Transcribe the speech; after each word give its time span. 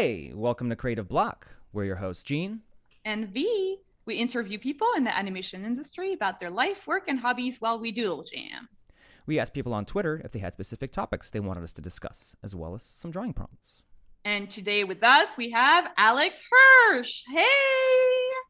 Hey, 0.00 0.32
welcome 0.34 0.70
to 0.70 0.76
Creative 0.76 1.06
Block. 1.06 1.46
We're 1.74 1.84
your 1.84 1.96
hosts, 1.96 2.22
Gene. 2.22 2.60
And 3.04 3.28
V. 3.28 3.80
We 4.06 4.14
interview 4.14 4.58
people 4.58 4.88
in 4.96 5.04
the 5.04 5.14
animation 5.14 5.62
industry 5.62 6.14
about 6.14 6.40
their 6.40 6.48
life, 6.48 6.86
work, 6.86 7.04
and 7.06 7.20
hobbies 7.20 7.60
while 7.60 7.78
we 7.78 7.92
doodle 7.92 8.22
jam. 8.22 8.70
We 9.26 9.38
asked 9.38 9.52
people 9.52 9.74
on 9.74 9.84
Twitter 9.84 10.22
if 10.24 10.32
they 10.32 10.38
had 10.38 10.54
specific 10.54 10.90
topics 10.90 11.28
they 11.28 11.38
wanted 11.38 11.64
us 11.64 11.74
to 11.74 11.82
discuss, 11.82 12.34
as 12.42 12.54
well 12.54 12.74
as 12.74 12.82
some 12.82 13.10
drawing 13.10 13.34
prompts. 13.34 13.82
And 14.24 14.48
today 14.48 14.84
with 14.84 15.04
us, 15.04 15.36
we 15.36 15.50
have 15.50 15.90
Alex 15.98 16.40
Hirsch. 16.50 17.20
Hey! 17.30 17.46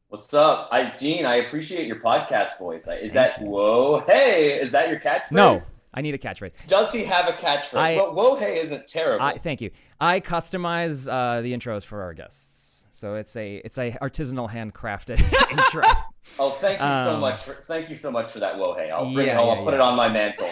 What's 0.07 0.33
up? 0.33 0.69
I 0.71 0.91
Gene, 0.97 1.27
I 1.27 1.35
appreciate 1.35 1.89
your 1.89 1.99
podcast 1.99 2.59
voice. 2.61 2.87
Is 2.87 3.13
that 3.15 3.43
whoa 3.43 4.05
hey? 4.07 4.61
Is 4.61 4.71
that 4.71 4.89
your 4.89 5.01
catchphrase? 5.01 5.33
No, 5.33 5.59
I 5.93 6.01
need 6.01 6.15
a 6.15 6.19
catchphrase. 6.19 6.53
Does 6.69 6.93
he 6.93 7.05
have 7.07 7.29
a 7.29 7.33
catchphrase? 7.33 7.77
I- 7.77 7.97
but 7.97 8.15
whoa 8.15 8.37
hey 8.37 8.61
isn't 8.61 8.87
terrible. 8.87 9.25
I, 9.25 9.37
thank 9.39 9.61
you. 9.61 9.73
I 10.01 10.21
customize 10.21 11.07
uh, 11.11 11.41
the 11.43 11.53
intros 11.53 11.85
for 11.85 12.03
our 12.03 12.15
guests, 12.15 12.85
so 12.93 13.15
it's 13.17 13.37
a 13.37 13.57
it's 13.57 13.79
a 13.79 13.93
artisanal 14.03 14.49
handcrafted 14.51 15.21
intro. 15.51 15.83
oh, 16.39 16.51
thank 16.51 16.81
you 16.81 16.87
so 16.87 17.15
Um, 17.15 17.21
much. 17.21 17.43
For, 17.43 17.55
thank 17.55 17.91
you 17.91 17.97
so 17.97 18.11
much 18.11 18.33
for 18.33 18.41
that 18.41 18.57
whoa 18.59 18.75
hey. 18.75 18.91
I'll 18.91 19.13
bring 19.13 19.27
Yeah, 19.27 19.33
it 19.35 19.37
home. 19.37 19.49
yeah, 19.49 19.55
I'll 19.55 19.65
put 19.65 19.71
yeah. 19.75 19.81
it 19.81 19.81
on 19.83 19.97
my 19.97 20.09
mantle. 20.09 20.51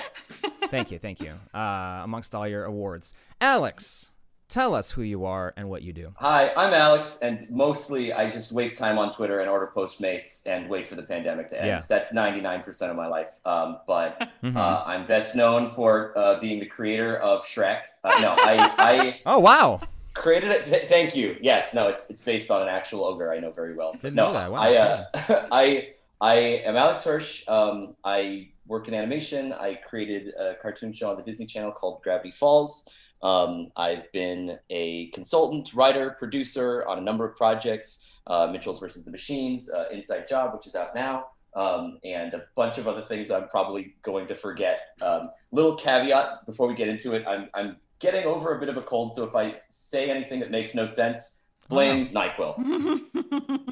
thank 0.69 0.91
you, 0.91 0.99
thank 0.99 1.21
you. 1.21 1.33
Uh, 1.55 2.01
amongst 2.05 2.35
all 2.35 2.47
your 2.47 2.65
awards, 2.65 3.15
Alex, 3.41 4.11
tell 4.49 4.75
us 4.75 4.91
who 4.91 5.03
you 5.03 5.25
are 5.27 5.53
and 5.57 5.69
what 5.69 5.83
you 5.83 5.93
do. 5.93 6.13
Hi, 6.17 6.51
I'm 6.57 6.73
Alex, 6.73 7.19
and 7.21 7.47
mostly 7.51 8.13
I 8.13 8.31
just 8.31 8.51
waste 8.51 8.79
time 8.79 8.99
on 8.99 9.13
Twitter 9.13 9.41
and 9.41 9.49
order 9.51 9.71
Postmates 9.75 10.47
and 10.47 10.69
wait 10.69 10.89
for 10.89 10.95
the 10.95 11.03
pandemic 11.03 11.51
to 11.51 11.59
end. 11.59 11.67
Yeah. 11.67 11.83
That's 11.87 12.13
99% 12.13 12.67
of 12.91 12.97
my 12.97 13.07
life. 13.07 13.29
Um, 13.45 13.79
but 13.87 14.29
Mhm. 14.43 14.57
uh, 14.57 14.85
I'm 14.87 15.07
best 15.07 15.35
known 15.37 15.71
for 15.71 16.17
uh, 16.17 16.41
being 16.41 16.61
the 16.61 16.67
creator 16.67 17.17
of 17.19 17.45
Shrek. 17.45 17.81
Uh, 18.05 18.19
no, 18.23 18.35
I, 18.39 18.73
I 18.79 19.21
oh 19.27 19.39
wow! 19.41 19.81
created 20.15 20.51
it. 20.51 20.65
Th- 20.65 20.89
thank 20.89 21.15
you. 21.15 21.37
Yes, 21.43 21.75
no, 21.75 21.89
it's 21.89 22.09
it's 22.11 22.23
based 22.23 22.51
on 22.51 22.63
an 22.63 22.69
actual 22.69 23.05
ogre 23.05 23.33
I 23.33 23.41
know 23.41 23.51
very 23.51 23.75
well. 23.75 23.93
Didn't 23.95 24.15
no, 24.15 24.29
know 24.29 24.33
that. 24.35 24.53
Wow, 24.53 24.59
I 24.59 24.77
uh, 24.77 25.47
I 25.53 25.89
I 26.21 26.35
am 26.65 26.77
Alex 26.77 27.05
Hirsch. 27.05 27.47
Um, 27.49 27.97
I 28.05 28.49
work 28.67 28.87
in 28.89 28.95
animation. 28.95 29.53
I 29.53 29.75
created 29.75 30.35
a 30.35 30.55
cartoon 30.63 30.93
show 30.93 31.11
on 31.11 31.17
the 31.17 31.23
Disney 31.23 31.47
Channel 31.47 31.73
called 31.73 32.03
Gravity 32.03 32.31
Falls. 32.31 32.87
Um, 33.23 33.69
I've 33.77 34.11
been 34.13 34.59
a 34.71 35.09
consultant, 35.11 35.75
writer, 35.75 36.17
producer 36.19 36.85
on 36.87 36.99
a 36.99 37.01
number 37.01 37.25
of 37.29 37.37
projects. 37.37 38.05
Uh, 38.27 38.49
Mitchell's 38.53 38.81
versus 38.81 39.05
the 39.05 39.11
Machines, 39.11 39.71
uh, 39.71 39.87
Inside 39.91 40.29
Job, 40.29 40.55
which 40.55 40.67
is 40.67 40.75
out 40.75 40.95
now, 40.95 41.27
um, 41.55 41.99
and 42.05 42.35
a 42.35 42.43
bunch 42.55 42.79
of 42.79 42.87
other 42.87 43.03
things 43.09 43.29
that 43.29 43.43
I'm 43.43 43.49
probably 43.49 43.95
going 44.03 44.27
to 44.29 44.35
forget. 44.35 44.81
Um, 45.01 45.31
little 45.51 45.75
caveat 45.77 46.45
before 46.47 46.69
we 46.69 46.75
get 46.75 46.89
into 46.89 47.15
it: 47.15 47.27
I'm 47.27 47.49
I'm 47.55 47.77
getting 48.01 48.25
over 48.27 48.55
a 48.57 48.61
bit 48.61 48.69
of 48.69 48.77
a 48.77 48.83
cold, 48.83 49.17
so 49.17 49.25
if 49.25 49.35
I 49.35 49.55
say 49.69 50.11
anything 50.11 50.41
that 50.41 50.51
makes 50.51 50.75
no 50.75 50.87
sense, 50.87 51.41
blame 51.69 52.09
Nyquil. 52.09 53.01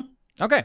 Okay. 0.40 0.64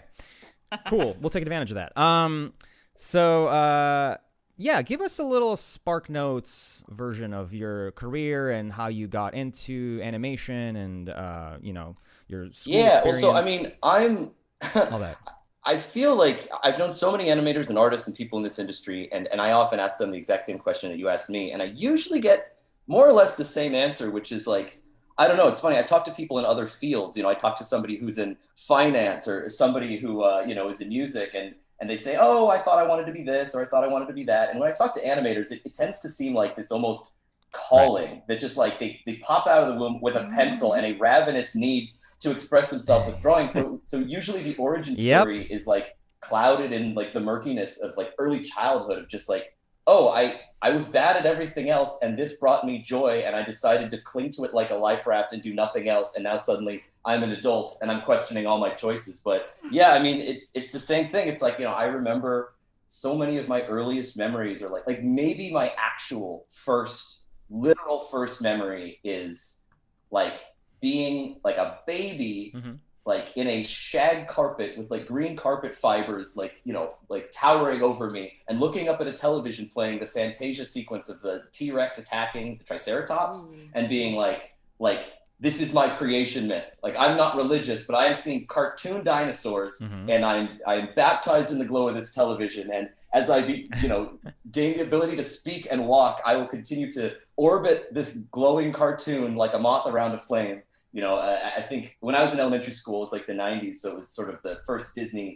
Cool. 0.88 1.16
we'll 1.22 1.30
take 1.30 1.44
advantage 1.44 1.72
of 1.72 1.76
that. 1.76 1.98
Um 1.98 2.54
so 2.98 3.48
uh 3.48 4.18
yeah, 4.62 4.82
give 4.82 5.02
us 5.02 5.20
a 5.20 5.24
little 5.24 5.58
Spark 5.58 6.10
Notes 6.10 6.84
version 6.90 7.34
of 7.34 7.54
your 7.54 7.92
career 7.94 8.52
and 8.52 8.72
how 8.72 8.88
you 8.88 9.08
got 9.08 9.34
into 9.34 10.00
animation 10.04 10.76
and 10.76 11.10
uh, 11.10 11.58
you 11.62 11.74
know, 11.74 11.96
your 12.28 12.52
school 12.54 12.74
Yeah. 12.74 13.10
So 13.12 13.34
I 13.34 13.44
mean, 13.44 13.72
I'm. 13.84 14.32
all 14.76 15.00
that. 15.00 15.18
I 15.64 15.78
feel 15.78 16.16
like 16.16 16.50
I've 16.64 16.80
known 16.80 16.92
so 16.92 17.12
many 17.12 17.26
animators 17.26 17.70
and 17.70 17.78
artists 17.78 18.08
and 18.08 18.16
people 18.16 18.40
in 18.40 18.44
this 18.44 18.58
industry, 18.58 19.12
and, 19.12 19.28
and 19.28 19.40
I 19.40 19.52
often 19.52 19.80
ask 19.80 20.00
them 20.00 20.10
the 20.10 20.18
exact 20.18 20.44
same 20.44 20.58
question 20.58 20.90
that 20.90 20.98
you 20.98 21.08
asked 21.08 21.30
me, 21.30 21.52
and 21.52 21.62
I 21.62 21.66
usually 21.66 22.20
get 22.20 22.58
more 22.88 23.08
or 23.08 23.14
less 23.14 23.36
the 23.36 23.46
same 23.46 23.76
answer, 23.76 24.10
which 24.10 24.32
is 24.32 24.48
like, 24.48 24.82
I 25.20 25.28
don't 25.28 25.38
know. 25.38 25.48
It's 25.48 25.62
funny. 25.62 25.78
I 25.78 25.84
talk 25.84 26.04
to 26.06 26.12
people 26.12 26.40
in 26.40 26.46
other 26.46 26.66
fields. 26.66 27.16
You 27.16 27.22
know, 27.22 27.30
I 27.30 27.36
talk 27.36 27.58
to 27.58 27.64
somebody 27.64 27.98
who's 27.98 28.18
in 28.18 28.38
finance 28.58 29.28
or 29.28 29.52
somebody 29.52 29.98
who 29.98 30.24
uh, 30.24 30.44
you 30.48 30.56
know 30.56 30.70
is 30.70 30.82
in 30.82 30.90
music, 30.90 31.36
and 31.36 31.54
and 31.82 31.90
they 31.90 31.98
say, 31.98 32.16
oh, 32.20 32.48
I 32.48 32.60
thought 32.60 32.78
I 32.78 32.88
wanted 32.88 33.08
to 33.08 33.12
be 33.12 33.24
this 33.24 33.56
or 33.56 33.64
I 33.64 33.66
thought 33.66 33.84
I 33.84 33.88
wanted 33.88 34.08
to 34.08 34.14
be 34.14 34.24
that. 34.26 34.52
And 34.52 34.60
when 34.60 34.70
I 34.70 34.72
talk 34.72 34.94
to 34.94 35.02
animators, 35.02 35.52
it, 35.52 35.62
it 35.66 35.74
tends 35.74 36.00
to 36.02 36.10
seem 36.10 36.36
like 36.36 36.56
this 36.56 36.72
almost 36.72 37.12
calling 37.52 38.22
that 38.28 38.40
just 38.40 38.56
like 38.56 38.80
they, 38.80 39.02
they 39.08 39.16
pop 39.18 39.48
out 39.48 39.64
of 39.64 39.74
the 39.74 39.80
womb 39.80 40.00
with 40.00 40.16
a 40.16 40.20
mm-hmm. 40.20 40.36
pencil 40.36 40.74
and 40.74 40.86
a 40.86 40.98
ravenous 41.00 41.56
need 41.56 41.90
to 42.20 42.30
express 42.30 42.70
themselves 42.70 43.08
with 43.08 43.20
drawing. 43.20 43.48
So 43.48 43.82
so 43.84 43.98
usually 43.98 44.44
the 44.44 44.56
origin 44.58 44.96
Yep. 44.96 45.22
story 45.22 45.48
is 45.52 45.66
like 45.66 45.98
clouded 46.22 46.72
in 46.72 46.94
like 46.94 47.14
the 47.14 47.20
murkiness 47.20 47.82
of 47.82 47.98
like 47.98 48.12
early 48.20 48.42
childhood 48.42 49.00
of 49.00 49.10
just 49.10 49.28
like, 49.28 49.58
oh, 49.88 50.10
I 50.10 50.40
I 50.62 50.70
was 50.72 50.86
bad 50.86 51.18
at 51.18 51.26
everything 51.26 51.72
else 51.72 51.98
and 52.04 52.16
this 52.16 52.38
brought 52.38 52.64
me 52.64 52.84
joy 52.84 53.24
and 53.26 53.36
I 53.36 53.44
decided 53.44 53.90
to 53.90 53.98
cling 54.04 54.32
to 54.34 54.44
it 54.44 54.54
like 54.54 54.70
a 54.70 54.76
life 54.76 55.08
raft 55.08 55.34
and 55.34 55.42
do 55.42 55.56
nothing 55.56 55.90
else 55.90 56.14
and 56.14 56.24
now 56.24 56.38
suddenly 56.38 56.84
I'm 57.06 57.24
an 57.24 57.32
adult 57.32 57.78
and 57.82 57.92
I'm 57.92 58.02
questioning 58.02 58.46
all 58.46 58.60
my 58.60 58.70
choices. 58.70 59.20
But 59.24 59.56
yeah, 59.72 59.94
I 59.94 60.00
mean 60.02 60.22
it's 60.22 60.52
it's 60.56 60.72
the 60.72 60.80
same 60.80 61.10
thing. 61.10 61.28
It's 61.28 61.42
like, 61.42 61.58
you 61.60 61.66
know, 61.66 61.72
I 61.72 61.86
remember 61.86 62.54
so 62.88 63.16
many 63.18 63.38
of 63.38 63.48
my 63.48 63.62
earliest 63.64 64.18
memories 64.18 64.62
are 64.62 64.70
like 64.70 64.86
like 64.88 65.02
maybe 65.04 65.52
my 65.52 65.72
actual 65.78 66.46
first 66.50 67.22
literal 67.50 68.00
first 68.00 68.42
memory 68.42 69.00
is 69.04 69.64
like 70.12 70.34
being 70.82 71.40
like 71.44 71.58
a 71.58 71.80
baby 71.88 72.52
Mhm. 72.56 72.80
like 73.06 73.32
in 73.36 73.48
a 73.48 73.64
shag 73.64 74.28
carpet 74.28 74.78
with 74.78 74.92
like 74.92 75.06
green 75.08 75.36
carpet 75.36 75.76
fibers 75.78 76.36
like 76.38 76.54
you 76.66 76.74
know 76.74 76.96
like 77.10 77.32
towering 77.32 77.82
over 77.82 78.10
me 78.10 78.34
and 78.48 78.60
looking 78.60 78.90
up 78.90 79.00
at 79.02 79.08
a 79.08 79.14
television 79.14 79.70
playing 79.74 80.00
the 80.00 80.06
fantasia 80.06 80.66
sequence 80.66 81.08
of 81.10 81.22
the 81.22 81.44
t-rex 81.54 81.98
attacking 81.98 82.58
the 82.58 82.64
triceratops 82.64 83.48
and 83.74 83.88
being 83.90 84.16
like 84.16 84.54
like 84.80 85.14
this 85.46 85.60
is 85.60 85.74
my 85.74 85.88
creation 85.90 86.48
myth. 86.48 86.66
Like 86.84 86.96
i'm 87.04 87.18
not 87.18 87.36
religious 87.36 87.86
but 87.88 87.96
i 87.96 88.06
am 88.06 88.16
seeing 88.16 88.46
cartoon 88.48 89.04
dinosaurs 89.04 89.80
Mhm. 89.80 90.10
and 90.14 90.22
i'm 90.32 90.48
i'm 90.68 90.86
baptized 90.96 91.52
in 91.52 91.58
the 91.60 91.66
glow 91.66 91.88
of 91.90 91.96
this 91.96 92.14
television. 92.14 92.66
And 92.72 92.90
as 93.14 93.30
i 93.30 93.42
be 93.42 93.68
you 93.82 93.90
know 93.90 94.02
gain 94.52 94.78
the 94.78 94.84
ability 94.84 95.16
to 95.18 95.24
speak 95.24 95.68
and 95.72 95.80
walk 95.88 96.22
i 96.26 96.36
will 96.38 96.48
continue 96.58 96.92
to 96.94 97.04
orbit 97.38 97.78
this 97.98 98.10
glowing 98.38 98.72
cartoon 98.72 99.36
like 99.36 99.54
a 99.54 99.60
moth 99.60 99.88
around 99.92 100.12
a 100.14 100.18
flame. 100.30 100.62
You 100.94 101.02
know 101.02 101.16
i, 101.16 101.34
I 101.60 101.62
think 101.70 101.98
when 102.02 102.16
i 102.16 102.22
was 102.24 102.34
in 102.34 102.40
elementary 102.40 102.74
school 102.82 102.98
it 102.98 103.06
was 103.08 103.12
like 103.18 103.26
the 103.26 103.34
90s 103.34 103.78
so 103.82 103.92
it 103.92 103.98
was 103.98 104.10
sort 104.20 104.30
of 104.34 104.38
the 104.44 104.56
first 104.68 104.94
disney 104.96 105.30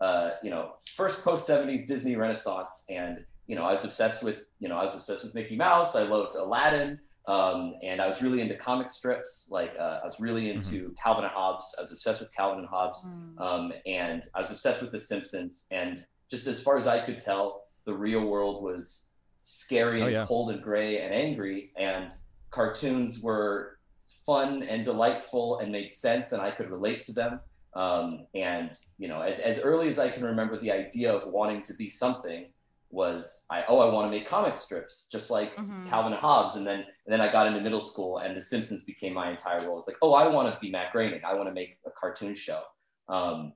uh, 0.00 0.30
you 0.42 0.50
know 0.50 0.64
first 0.96 1.22
post 1.24 1.48
70s 1.48 1.86
disney 1.86 2.14
renaissance. 2.16 2.74
And 2.90 3.24
you 3.46 3.54
know 3.56 3.64
i 3.64 3.72
was 3.76 3.84
obsessed 3.84 4.22
with 4.26 4.38
you 4.58 4.68
know 4.68 4.76
i 4.76 4.84
was 4.88 4.94
obsessed 4.94 5.22
with 5.24 5.34
mickey 5.34 5.56
mouse. 5.56 5.94
I 5.94 6.02
loved 6.14 6.34
aladdin 6.34 6.98
um, 7.26 7.74
and 7.82 8.00
I 8.00 8.06
was 8.08 8.20
really 8.22 8.40
into 8.40 8.54
comic 8.56 8.90
strips. 8.90 9.46
Like 9.50 9.72
uh, 9.78 10.00
I 10.02 10.04
was 10.04 10.20
really 10.20 10.50
into 10.50 10.94
Calvin 11.02 11.24
and 11.24 11.32
Hobbes. 11.32 11.74
I 11.78 11.82
was 11.82 11.92
obsessed 11.92 12.20
with 12.20 12.32
Calvin 12.34 12.58
and 12.60 12.68
Hobbes, 12.68 13.04
Mm. 13.06 13.40
um, 13.40 13.72
and 13.86 14.22
I 14.34 14.40
was 14.40 14.50
obsessed 14.50 14.82
with 14.82 14.92
The 14.92 15.00
Simpsons. 15.00 15.66
And 15.70 16.04
just 16.30 16.46
as 16.46 16.62
far 16.62 16.76
as 16.78 16.86
I 16.86 17.04
could 17.04 17.18
tell, 17.18 17.64
the 17.86 17.94
real 17.94 18.24
world 18.26 18.62
was 18.62 19.10
scary 19.40 20.00
Oh, 20.02 20.04
and 20.06 20.12
yeah. 20.14 20.24
cold 20.26 20.50
and 20.52 20.62
gray 20.62 20.98
and 21.00 21.14
angry, 21.14 21.72
and 21.76 22.12
cartoons 22.50 23.22
were 23.22 23.78
fun 24.26 24.62
and 24.62 24.84
delightful 24.84 25.58
and 25.58 25.70
made 25.72 25.92
sense, 25.92 26.32
and 26.32 26.40
I 26.40 26.50
could 26.50 26.70
relate 26.70 27.02
to 27.04 27.12
them. 27.12 27.40
Um, 27.74 28.26
and 28.34 28.70
you 28.98 29.08
know, 29.08 29.20
as, 29.22 29.38
as 29.40 29.60
early 29.60 29.88
as 29.88 29.98
I 29.98 30.08
can 30.08 30.22
remember, 30.24 30.58
the 30.58 30.70
idea 30.70 31.12
of 31.12 31.30
wanting 31.32 31.62
to 31.64 31.74
be 31.74 31.90
something 31.90 32.46
was 32.94 33.44
I 33.50 33.64
oh 33.68 33.78
I 33.80 33.92
want 33.92 34.06
to 34.06 34.10
make 34.16 34.26
comic 34.26 34.56
strips 34.56 35.06
just 35.10 35.28
like 35.30 35.54
Mhm. 35.56 35.88
Calvin 35.90 36.12
and 36.12 36.20
Hobbes, 36.20 36.56
and 36.56 36.66
then 36.66 36.80
and 36.80 37.12
then 37.12 37.20
I 37.20 37.30
got 37.30 37.46
into 37.48 37.60
middle 37.60 37.80
school, 37.82 38.18
and 38.18 38.36
The 38.36 38.42
Simpsons 38.42 38.84
became 38.84 39.12
my 39.14 39.30
entire 39.30 39.60
world. 39.64 39.80
It's 39.80 39.88
like, 39.88 39.98
oh, 40.00 40.14
I 40.14 40.28
want 40.28 40.52
to 40.54 40.58
be 40.60 40.70
Matt 40.70 40.92
Groening. 40.92 41.22
I 41.24 41.34
want 41.34 41.48
to 41.48 41.52
make 41.54 41.78
a 41.86 41.90
cartoon 41.90 42.34
show, 42.34 42.62
um, 43.08 43.52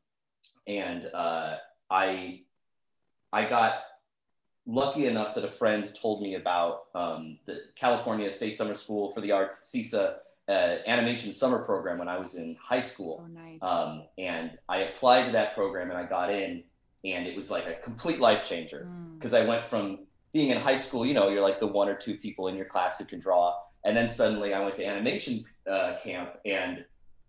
and 0.66 1.06
uh, 1.14 1.56
I 1.90 2.42
I 3.32 3.48
got 3.48 3.74
lucky 4.66 5.06
enough 5.06 5.34
that 5.34 5.44
a 5.44 5.48
friend 5.48 5.90
told 6.00 6.22
me 6.22 6.34
about 6.34 6.84
um, 6.94 7.38
the 7.46 7.60
California 7.76 8.30
State 8.32 8.58
Summer 8.58 8.74
School 8.74 9.10
for 9.12 9.20
the 9.20 9.32
Arts 9.32 9.70
(CSSSA) 9.74 10.16
uh, 10.48 10.76
animation 10.86 11.32
summer 11.32 11.64
program 11.64 11.98
when 11.98 12.08
I 12.08 12.18
was 12.18 12.34
in 12.36 12.56
high 12.60 12.80
school. 12.80 13.22
Oh, 13.24 13.26
nice. 13.28 13.62
Um, 13.62 14.04
and 14.18 14.58
I 14.68 14.78
applied 14.78 15.26
to 15.26 15.32
that 15.32 15.54
program 15.54 15.90
and 15.90 15.98
I 15.98 16.04
got 16.04 16.30
in, 16.32 16.64
and 17.04 17.26
it 17.26 17.36
was 17.36 17.50
like 17.50 17.66
a 17.66 17.74
complete 17.74 18.18
life 18.20 18.48
changer 18.48 18.86
Mm. 18.90 19.18
because 19.18 19.34
I 19.34 19.44
went 19.44 19.64
from 19.66 20.00
being 20.32 20.50
in 20.50 20.58
high 20.58 20.76
school, 20.76 21.06
you 21.06 21.14
know, 21.14 21.28
you're 21.28 21.42
like 21.42 21.58
the 21.60 21.66
one 21.66 21.88
or 21.88 21.94
two 21.94 22.16
people 22.16 22.48
in 22.48 22.56
your 22.56 22.66
class 22.66 22.98
who 22.98 23.04
can 23.04 23.18
draw, 23.20 23.54
and 23.84 23.96
then 23.96 24.08
suddenly 24.08 24.52
I 24.52 24.60
went 24.60 24.76
to 24.76 24.84
animation 24.84 25.44
uh, 25.70 25.96
camp 26.02 26.30
and 26.44 26.84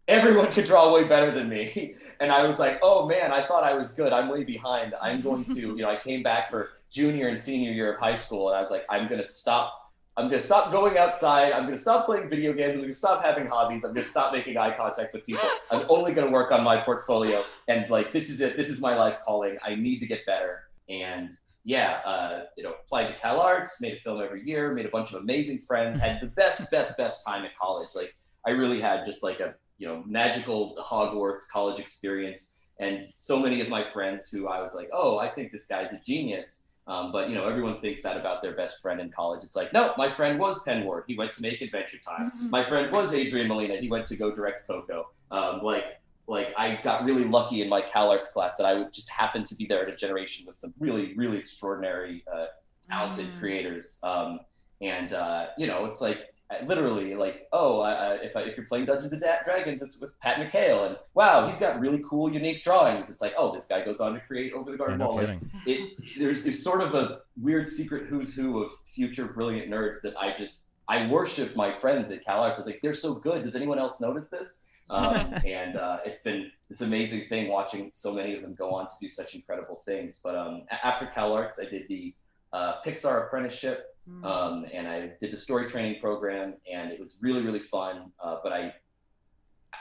everyone 0.08 0.52
could 0.54 0.66
draw 0.66 0.94
way 0.94 1.04
better 1.06 1.32
than 1.32 1.48
me, 1.50 1.96
and 2.20 2.32
I 2.32 2.46
was 2.46 2.60
like, 2.60 2.80
oh 2.82 3.08
man, 3.08 3.32
I 3.32 3.42
thought 3.46 3.64
I 3.64 3.74
was 3.76 3.94
good. 3.94 4.12
I'm 4.12 4.28
way 4.28 4.44
behind. 4.44 4.96
I'm 5.02 5.22
going 5.22 5.46
to, 5.46 5.54
you 5.78 5.78
know, 5.78 5.90
I 5.90 5.98
came 5.98 6.24
back 6.24 6.50
for 6.50 6.72
junior 6.92 7.28
and 7.28 7.40
senior 7.40 7.72
year 7.72 7.94
of 7.94 8.00
high 8.00 8.16
school, 8.16 8.50
and 8.50 8.58
I 8.58 8.62
was 8.62 8.72
like, 8.72 8.86
I'm 8.90 9.08
gonna 9.08 9.24
stop. 9.24 9.79
I'm 10.20 10.26
gonna 10.26 10.42
stop 10.42 10.74
going 10.74 10.98
outside. 10.98 11.54
I'm 11.54 11.64
gonna 11.64 11.78
stop 11.78 12.06
playing 12.06 12.28
video 12.28 12.52
games. 12.52 12.74
I'm 12.74 12.82
gonna 12.82 12.92
stop 12.92 13.24
having 13.24 13.48
hobbies. 13.48 13.86
I'm 13.86 13.94
gonna 13.94 14.06
stop 14.06 14.34
making 14.34 14.58
eye 14.58 14.76
contact 14.76 15.14
with 15.14 15.26
people. 15.26 15.48
I'm 15.72 15.86
only 15.88 16.14
gonna 16.14 16.30
work 16.30 16.52
on 16.52 16.62
my 16.62 16.82
portfolio. 16.82 17.42
And 17.70 17.90
like, 17.90 18.12
this 18.12 18.30
is 18.30 18.42
it. 18.42 18.58
This 18.58 18.70
is 18.70 18.82
my 18.82 18.98
life 18.98 19.16
calling. 19.26 19.58
I 19.64 19.76
need 19.76 20.00
to 20.00 20.06
get 20.06 20.26
better. 20.26 20.64
And 20.90 21.30
yeah, 21.64 22.02
uh, 22.06 22.44
you 22.58 22.64
know, 22.64 22.74
applied 22.84 23.08
to 23.08 23.14
Cal 23.14 23.40
Arts, 23.40 23.82
made 23.82 23.94
a 23.94 24.00
film 24.02 24.22
every 24.22 24.46
year, 24.46 24.74
made 24.74 24.86
a 24.86 24.90
bunch 24.90 25.14
of 25.14 25.22
amazing 25.22 25.60
friends, 25.60 25.98
had 26.02 26.20
the 26.20 26.28
best, 26.28 26.70
best, 26.70 26.98
best 26.98 27.26
time 27.26 27.46
at 27.46 27.58
college. 27.58 27.90
Like, 27.96 28.14
I 28.46 28.52
really 28.52 28.82
had 28.82 29.06
just 29.06 29.24
like 29.24 29.40
a 29.40 29.56
you 29.78 29.88
know 29.88 30.04
magical 30.06 30.76
Hogwarts 30.84 31.44
college 31.50 31.80
experience. 31.80 32.58
And 32.82 33.02
so 33.02 33.40
many 33.40 33.62
of 33.62 33.70
my 33.70 33.90
friends 33.90 34.30
who 34.30 34.50
I 34.50 34.62
was 34.62 34.76
like, 34.76 34.90
oh, 34.92 35.18
I 35.18 35.30
think 35.30 35.54
this 35.54 35.66
guy's 35.66 35.94
a 35.94 36.00
genius. 36.06 36.69
Um, 36.90 37.12
but 37.12 37.30
you 37.30 37.36
know, 37.36 37.48
everyone 37.48 37.80
thinks 37.82 38.02
that 38.02 38.18
about 38.18 38.42
their 38.42 38.54
best 38.56 38.82
friend 38.82 39.00
in 39.00 39.12
college. 39.12 39.44
It's 39.44 39.56
like, 39.56 39.72
no, 39.74 39.94
my 39.96 40.10
friend 40.10 40.40
was 40.40 40.62
Pen 40.64 40.84
Ward. 40.86 41.04
He 41.08 41.16
went 41.16 41.34
to 41.36 41.42
make 41.44 41.62
Adventure 41.62 42.00
Time. 42.00 42.32
Mhm. 42.36 42.50
My 42.50 42.64
friend 42.64 42.92
was 42.92 43.14
Adrian 43.14 43.48
Molina. 43.48 43.78
He 43.78 43.88
went 43.90 44.08
to 44.08 44.16
go 44.18 44.32
direct 44.36 44.66
Coco. 44.68 45.10
Um, 45.30 45.62
like, 45.62 45.86
like 46.28 46.52
I 46.58 46.80
got 46.84 47.04
really 47.06 47.26
lucky 47.26 47.62
in 47.62 47.70
my 47.70 47.82
Cal 47.82 48.10
Arts 48.10 48.32
class 48.32 48.56
that 48.58 48.66
I 48.66 48.74
would 48.74 48.92
just 48.92 49.10
happen 49.10 49.44
to 49.46 49.56
be 49.56 49.66
there 49.68 49.88
at 49.88 49.94
a 49.94 49.98
generation 49.98 50.46
with 50.48 50.58
some 50.58 50.74
really, 50.80 51.14
really 51.16 51.38
extraordinary, 51.38 52.24
uh, 52.34 52.48
talented 52.90 53.28
Mm. 53.36 53.40
creators. 53.40 54.00
Um, 54.02 54.40
and 54.82 55.14
uh, 55.14 55.48
you 55.60 55.68
know, 55.68 55.86
it's 55.86 56.02
like 56.02 56.29
literally 56.66 57.16
like, 57.16 57.48
oh, 57.52 57.80
I, 57.82 57.92
I, 57.92 58.14
if 58.16 58.36
I, 58.36 58.42
if 58.42 58.58
you're 58.58 58.66
playing 58.66 58.86
Dungeons 58.86 59.12
and 59.14 59.22
Da- 59.22 59.44
Dragons, 59.46 59.82
it's 59.82 60.00
with 60.02 60.20
Pat 60.20 60.38
McHale, 60.38 60.88
and 60.88 60.98
wow, 61.14 61.48
he's 61.48 61.60
got 61.60 61.80
really 61.80 62.04
cool, 62.08 62.32
unique 62.34 62.64
drawings. 62.64 63.10
It's 63.10 63.22
like, 63.22 63.34
oh, 63.38 63.54
this 63.54 63.68
guy 63.68 63.84
goes 63.86 64.00
on 64.00 64.14
to 64.16 64.20
create 64.22 64.54
Over 64.54 64.72
the 64.72 64.78
Yeah, 64.78 64.78
Garden 64.78 64.98
no 64.98 65.08
Wall. 65.10 65.16
Like, 65.18 65.28
kidding. 65.28 65.52
it 65.66 66.00
there's, 66.18 66.44
there's 66.44 66.64
sort 66.64 66.82
of 66.82 66.96
a 66.96 67.22
weird 67.40 67.70
secret 67.70 68.08
who's 68.08 68.36
who 68.36 68.64
of 68.64 68.72
future 68.86 69.26
brilliant 69.26 69.70
nerds 69.70 70.02
that 70.02 70.18
I 70.18 70.36
just 70.38 70.62
I 70.88 71.06
worship 71.08 71.56
my 71.56 71.72
friends 71.72 72.10
at 72.10 72.26
Cal 72.26 72.42
Arts. 72.42 72.58
I 72.58 72.62
was 72.62 72.66
like, 72.66 72.80
they're 72.82 72.96
so 72.96 73.14
good. 73.14 73.44
Does 73.44 73.56
anyone 73.56 73.78
else 73.78 74.02
notice 74.02 74.30
this? 74.30 74.64
Um, 74.90 75.36
and 75.46 75.76
uh, 75.78 76.00
it's 76.04 76.22
been 76.22 76.52
this 76.68 76.82
amazing 76.82 77.28
thing 77.30 77.48
watching 77.48 77.92
so 77.94 78.12
many 78.12 78.34
of 78.36 78.42
them 78.42 78.56
go 78.56 78.74
on 78.74 78.88
to 78.88 78.94
do 79.00 79.08
such 79.08 79.36
incredible 79.36 79.82
things. 79.86 80.20
But 80.24 80.36
um, 80.36 80.64
after 80.84 81.06
Cal 81.06 81.32
Arts, 81.34 81.60
I 81.60 81.66
did 81.66 81.88
the 81.88 82.16
uh, 82.54 82.82
Pixar 82.84 83.28
apprenticeship, 83.28 83.96
Mm. 84.10 84.26
um, 84.26 84.66
and 84.74 84.88
I 84.88 85.12
did 85.22 85.32
the 85.32 85.38
story 85.38 85.70
training 85.70 86.02
program, 86.02 86.56
and 86.72 86.92
it 86.92 87.00
was 87.00 87.18
really 87.22 87.42
really 87.42 87.60
fun. 87.60 88.12
Uh, 88.24 88.38
but 88.44 88.52
I 88.52 88.74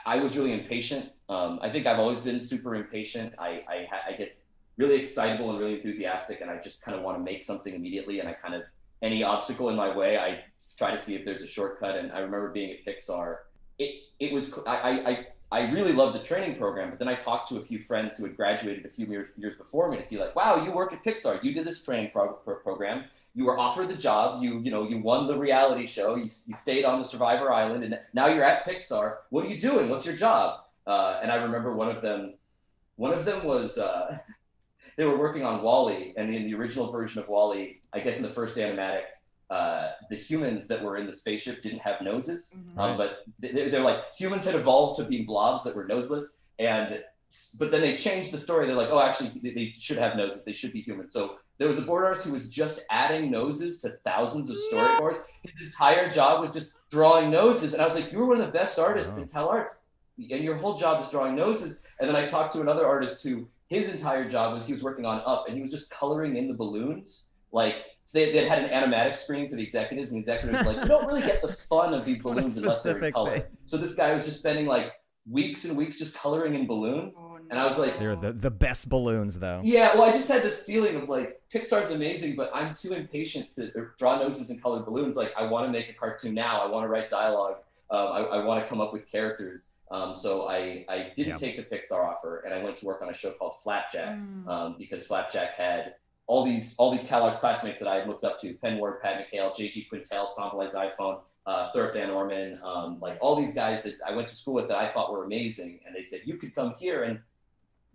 I 0.05 0.17
was 0.17 0.37
really 0.37 0.53
impatient. 0.53 1.11
Um, 1.29 1.59
I 1.61 1.69
think 1.69 1.85
I've 1.87 1.99
always 1.99 2.19
been 2.19 2.41
super 2.41 2.75
impatient. 2.75 3.33
I 3.39 3.63
I, 3.67 3.87
I 4.09 4.11
get 4.13 4.37
really 4.77 4.95
excitable 5.01 5.49
and 5.49 5.59
really 5.59 5.75
enthusiastic, 5.75 6.41
and 6.41 6.49
I 6.51 6.57
just 6.59 6.81
kind 6.81 6.95
of 6.95 7.03
want 7.03 7.17
to 7.17 7.23
make 7.23 7.43
something 7.43 7.73
immediately. 7.73 8.19
And 8.19 8.29
I 8.29 8.33
kind 8.33 8.55
of 8.55 8.63
any 9.01 9.23
obstacle 9.23 9.69
in 9.69 9.75
my 9.75 9.95
way, 9.95 10.17
I 10.17 10.43
try 10.77 10.91
to 10.91 10.97
see 10.97 11.15
if 11.15 11.25
there's 11.25 11.41
a 11.41 11.47
shortcut. 11.47 11.95
And 11.95 12.11
I 12.11 12.19
remember 12.19 12.51
being 12.51 12.71
at 12.71 12.85
Pixar. 12.85 13.37
It 13.77 13.91
it 14.19 14.31
was 14.33 14.57
I 14.67 14.91
I. 15.11 15.27
I 15.51 15.61
really 15.71 15.93
loved 15.93 16.13
the 16.13 16.23
training 16.23 16.57
program, 16.57 16.91
but 16.91 16.99
then 16.99 17.07
I 17.07 17.15
talked 17.15 17.49
to 17.49 17.57
a 17.57 17.61
few 17.61 17.79
friends 17.79 18.17
who 18.17 18.25
had 18.25 18.37
graduated 18.37 18.85
a 18.85 18.89
few 18.89 19.07
years, 19.07 19.29
years 19.35 19.55
before 19.57 19.89
me 19.89 19.97
to 19.97 20.05
see 20.05 20.19
like, 20.19 20.35
wow, 20.35 20.63
you 20.63 20.71
work 20.71 20.93
at 20.93 21.03
Pixar, 21.03 21.43
you 21.43 21.55
did 21.55 21.65
this 21.65 21.83
training 21.83 22.11
pro- 22.13 22.33
pro- 22.33 22.57
program, 22.57 23.05
you 23.35 23.45
were 23.45 23.57
offered 23.57 23.89
the 23.89 23.95
job, 23.95 24.41
you 24.43 24.59
you 24.59 24.71
know 24.71 24.87
you 24.87 24.97
won 24.99 25.27
the 25.27 25.37
reality 25.37 25.85
show, 25.87 26.15
you, 26.15 26.23
you 26.23 26.55
stayed 26.55 26.85
on 26.85 27.01
the 27.01 27.07
Survivor 27.07 27.51
Island, 27.51 27.83
and 27.83 27.99
now 28.13 28.27
you're 28.27 28.43
at 28.43 28.65
Pixar. 28.65 29.17
What 29.29 29.45
are 29.45 29.49
you 29.49 29.59
doing? 29.59 29.89
What's 29.89 30.05
your 30.05 30.15
job? 30.15 30.61
Uh, 30.87 31.19
and 31.21 31.31
I 31.31 31.35
remember 31.35 31.73
one 31.75 31.89
of 31.95 32.01
them, 32.01 32.33
one 32.95 33.13
of 33.13 33.23
them 33.25 33.45
was 33.45 33.77
uh, 33.77 34.17
they 34.97 35.05
were 35.05 35.17
working 35.17 35.43
on 35.43 35.61
WALL-E, 35.61 36.13
and 36.17 36.33
in 36.33 36.43
the 36.45 36.53
original 36.55 36.91
version 36.91 37.21
of 37.21 37.29
WALL-E, 37.29 37.79
I 37.93 37.99
guess 37.99 38.17
in 38.17 38.23
the 38.23 38.29
first 38.29 38.57
animatic, 38.57 39.03
uh, 39.49 39.91
the 40.09 40.15
humans 40.15 40.67
that 40.67 40.83
were 40.83 40.97
in 40.97 41.05
the 41.07 41.13
spaceship 41.13 41.61
didn't 41.63 41.79
have 41.79 42.01
noses, 42.01 42.55
Mhm. 42.57 42.77
um, 42.79 42.97
but 42.97 43.23
they, 43.39 43.69
they're 43.69 43.83
like 43.83 43.99
humans 44.15 44.45
had 44.45 44.55
evolved 44.55 44.99
to 44.99 45.05
being 45.05 45.25
blobs 45.25 45.63
that 45.63 45.75
were 45.75 45.85
noseless, 45.85 46.39
and 46.59 47.01
but 47.59 47.71
then 47.71 47.81
they 47.81 47.95
changed 47.95 48.31
the 48.31 48.37
story. 48.37 48.65
They're 48.67 48.75
like, 48.75 48.89
oh, 48.91 48.99
actually, 48.99 49.31
they, 49.43 49.51
they 49.53 49.73
should 49.77 49.97
have 49.97 50.15
noses. 50.15 50.45
They 50.45 50.53
should 50.53 50.73
be 50.73 50.81
human. 50.81 51.09
So 51.09 51.37
there 51.57 51.67
was 51.67 51.77
a 51.77 51.83
board 51.83 52.05
artist 52.05 52.25
who 52.25 52.33
was 52.33 52.47
just 52.49 52.81
adding 52.89 53.29
noses 53.29 53.79
to 53.81 53.89
thousands 54.03 54.49
of 54.49 54.57
storyboards. 54.71 55.17
His 55.43 55.53
entire 55.61 56.09
job 56.09 56.41
was 56.41 56.53
just 56.53 56.73
drawing 56.89 57.29
noses, 57.29 57.73
and 57.73 57.81
I 57.81 57.85
was 57.85 57.95
like, 57.95 58.11
you 58.11 58.17
were 58.19 58.25
one 58.25 58.39
of 58.39 58.45
the 58.45 58.51
best 58.51 58.79
artists 58.79 59.15
Wow. 59.17 59.21
in 59.23 59.27
Cal 59.29 59.49
Arts, 59.49 59.89
and 60.17 60.43
your 60.43 60.55
whole 60.55 60.77
job 60.77 61.03
is 61.03 61.09
drawing 61.11 61.35
noses. 61.35 61.83
And 61.99 62.09
then 62.09 62.15
I 62.15 62.25
talked 62.25 62.53
to 62.53 62.61
another 62.61 62.85
artist 62.87 63.23
who 63.23 63.47
his 63.67 63.89
entire 63.93 64.27
job 64.29 64.53
was 64.55 64.65
he 64.65 64.73
was 64.73 64.81
working 64.83 65.05
on 65.05 65.21
Up, 65.25 65.45
and 65.47 65.55
he 65.55 65.61
was 65.61 65.71
just 65.71 65.89
coloring 65.91 66.35
in 66.37 66.47
the 66.47 66.53
balloons. 66.55 67.29
Like 67.51 67.75
they, 68.13 68.31
they 68.31 68.47
had 68.47 68.59
an 68.63 68.69
animatic 68.69 69.15
screen 69.15 69.49
for 69.49 69.55
the 69.55 69.61
executives, 69.63 70.11
and 70.11 70.17
the 70.17 70.21
executives 70.31 70.65
were 70.65 70.73
like, 70.73 70.81
you 70.83 70.87
don't 70.87 71.05
really 71.05 71.21
get 71.21 71.41
the 71.41 71.51
fun 71.53 71.93
of 71.93 72.05
these 72.05 72.21
balloons 72.23 72.57
unless 72.57 72.81
they're 72.83 72.97
in 72.99 73.11
color. 73.11 73.31
thing. 73.39 73.43
So 73.65 73.77
this 73.77 73.93
guy 73.95 74.13
was 74.15 74.25
just 74.25 74.39
spending 74.39 74.65
like 74.65 74.93
weeks 75.27 75.65
and 75.65 75.77
weeks 75.77 75.97
just 75.99 76.15
coloring 76.15 76.55
in 76.55 76.65
balloons. 76.67 77.15
Oh, 77.19 77.37
And 77.49 77.59
I 77.59 77.65
was 77.65 77.77
like, 77.77 77.99
They're 77.99 78.15
the, 78.15 78.31
the 78.33 78.51
best 78.51 78.89
balloons, 78.89 79.37
though. 79.39 79.59
Yeah, 79.63 79.93
well, 79.95 80.03
I 80.03 80.11
just 80.11 80.27
had 80.27 80.41
this 80.41 80.63
feeling 80.65 80.95
of 80.95 81.09
like 81.09 81.41
Pixar's 81.53 81.91
amazing, 81.91 82.35
but 82.35 82.49
I'm 82.53 82.73
too 82.75 82.93
impatient 82.93 83.51
to 83.53 83.71
draw 83.97 84.17
noses 84.19 84.49
and 84.49 84.61
color 84.61 84.81
balloons. 84.81 85.15
Like 85.15 85.33
I 85.37 85.43
want 85.45 85.67
to 85.67 85.71
make 85.71 85.89
a 85.89 85.93
cartoon 85.93 86.33
now. 86.33 86.61
I 86.61 86.69
want 86.69 86.83
to 86.85 86.87
write 86.89 87.09
dialogue. 87.09 87.57
Um, 87.91 88.07
I, 88.07 88.19
I 88.19 88.43
want 88.45 88.63
to 88.63 88.69
come 88.69 88.81
up 88.81 88.93
with 88.93 89.09
characters. 89.11 89.69
Um, 89.91 90.15
so 90.15 90.47
I, 90.47 90.85
I 90.87 91.11
didn't 91.15 91.29
Yeah. 91.29 91.35
take 91.47 91.57
the 91.57 91.63
Pixar 91.75 92.05
offer, 92.05 92.41
and 92.45 92.53
I 92.53 92.63
went 92.63 92.77
to 92.77 92.85
work 92.85 93.01
on 93.01 93.09
a 93.09 93.13
show 93.15 93.31
called 93.31 93.55
Flapjack 93.63 94.15
Mm. 94.17 94.47
um, 94.47 94.75
because 94.77 95.07
Flapjack 95.07 95.55
had 95.55 95.95
all 96.27 96.45
these 96.45 96.75
all 96.77 96.91
these 96.91 97.05
CalArts 97.07 97.39
classmates 97.39 97.79
that 97.79 97.87
I 97.87 97.95
had 97.95 98.07
looked 98.07 98.23
up 98.23 98.39
to: 98.41 98.53
Pen 98.55 98.77
Ward, 98.77 99.01
Pat 99.01 99.25
McHale, 99.33 99.55
J.G. 99.55 99.87
Quintel, 99.91 100.27
Somvilay 100.27 100.71
Xayaphone, 100.71 101.17
uh, 101.49 101.71
Thurop 101.73 101.93
Van 101.93 102.11
Orman, 102.11 102.59
um, 102.63 102.99
like 103.01 103.17
all 103.21 103.35
these 103.35 103.55
guys 103.55 103.81
that 103.81 103.95
I 104.07 104.15
went 104.15 104.27
to 104.27 104.35
school 104.35 104.53
with 104.53 104.67
that 104.67 104.77
I 104.77 104.93
thought 104.93 105.11
were 105.11 105.23
amazing, 105.23 105.79
and 105.83 105.95
they 105.95 106.03
said 106.03 106.21
you 106.25 106.37
could 106.37 106.53
come 106.53 106.75
here 106.77 107.03
and 107.03 107.19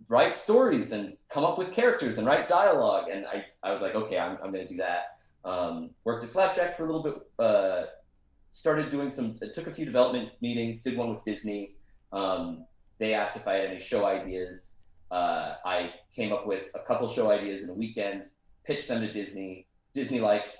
write 0.09 0.35
stories 0.35 0.91
and 0.91 1.15
come 1.29 1.45
up 1.45 1.57
with 1.57 1.71
characters 1.71 2.17
and 2.17 2.27
write 2.27 2.49
dialogue, 2.49 3.07
and 3.09 3.25
I, 3.25 3.45
I 3.63 3.71
was 3.71 3.81
like, 3.81 3.95
okay, 3.95 4.19
I'm, 4.19 4.37
I'm 4.43 4.51
going 4.51 4.67
to 4.67 4.73
do 4.73 4.77
that. 4.77 5.19
Um, 5.45 5.91
worked 6.03 6.25
at 6.25 6.31
Flapjack 6.31 6.75
for 6.75 6.83
a 6.83 6.85
little 6.87 7.03
bit. 7.03 7.15
Uh, 7.39 7.83
started 8.51 8.91
doing 8.91 9.09
some. 9.09 9.39
Took 9.53 9.67
a 9.67 9.71
few 9.71 9.85
development 9.85 10.31
meetings. 10.41 10.83
Did 10.83 10.97
one 10.97 11.11
with 11.11 11.23
Disney. 11.23 11.75
Um, 12.11 12.65
they 12.97 13.13
asked 13.13 13.37
if 13.37 13.47
I 13.47 13.53
had 13.53 13.69
any 13.69 13.79
show 13.79 14.05
ideas. 14.05 14.79
Uh, 15.11 15.55
I 15.65 15.93
came 16.13 16.33
up 16.33 16.45
with 16.45 16.63
a 16.73 16.79
couple 16.79 17.07
show 17.09 17.31
ideas 17.31 17.63
in 17.63 17.69
a 17.69 17.73
weekend, 17.73 18.23
pitched 18.65 18.89
them 18.89 18.99
to 18.99 19.13
Disney. 19.13 19.67
Disney 19.93 20.19
liked 20.19 20.57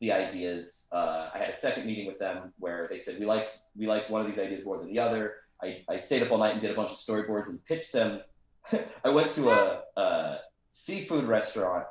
the 0.00 0.12
ideas. 0.12 0.88
Uh, 0.92 1.30
I 1.34 1.38
had 1.38 1.50
a 1.50 1.56
second 1.56 1.86
meeting 1.86 2.06
with 2.06 2.18
them 2.18 2.52
where 2.58 2.88
they 2.90 2.98
said 2.98 3.18
we 3.18 3.26
like 3.26 3.48
we 3.76 3.86
like 3.86 4.08
one 4.10 4.20
of 4.20 4.26
these 4.26 4.38
ideas 4.38 4.64
more 4.64 4.78
than 4.78 4.88
the 4.88 4.98
other. 4.98 5.34
I, 5.62 5.82
I 5.88 5.98
stayed 5.98 6.22
up 6.22 6.30
all 6.30 6.38
night 6.38 6.52
and 6.52 6.60
did 6.60 6.70
a 6.70 6.74
bunch 6.74 6.90
of 6.90 6.98
storyboards 6.98 7.48
and 7.48 7.64
pitched 7.64 7.92
them. 7.92 8.20
I 9.04 9.08
went 9.08 9.30
to 9.32 9.50
a, 9.50 9.82
a 9.96 10.38
seafood 10.70 11.24
restaurant 11.24 11.84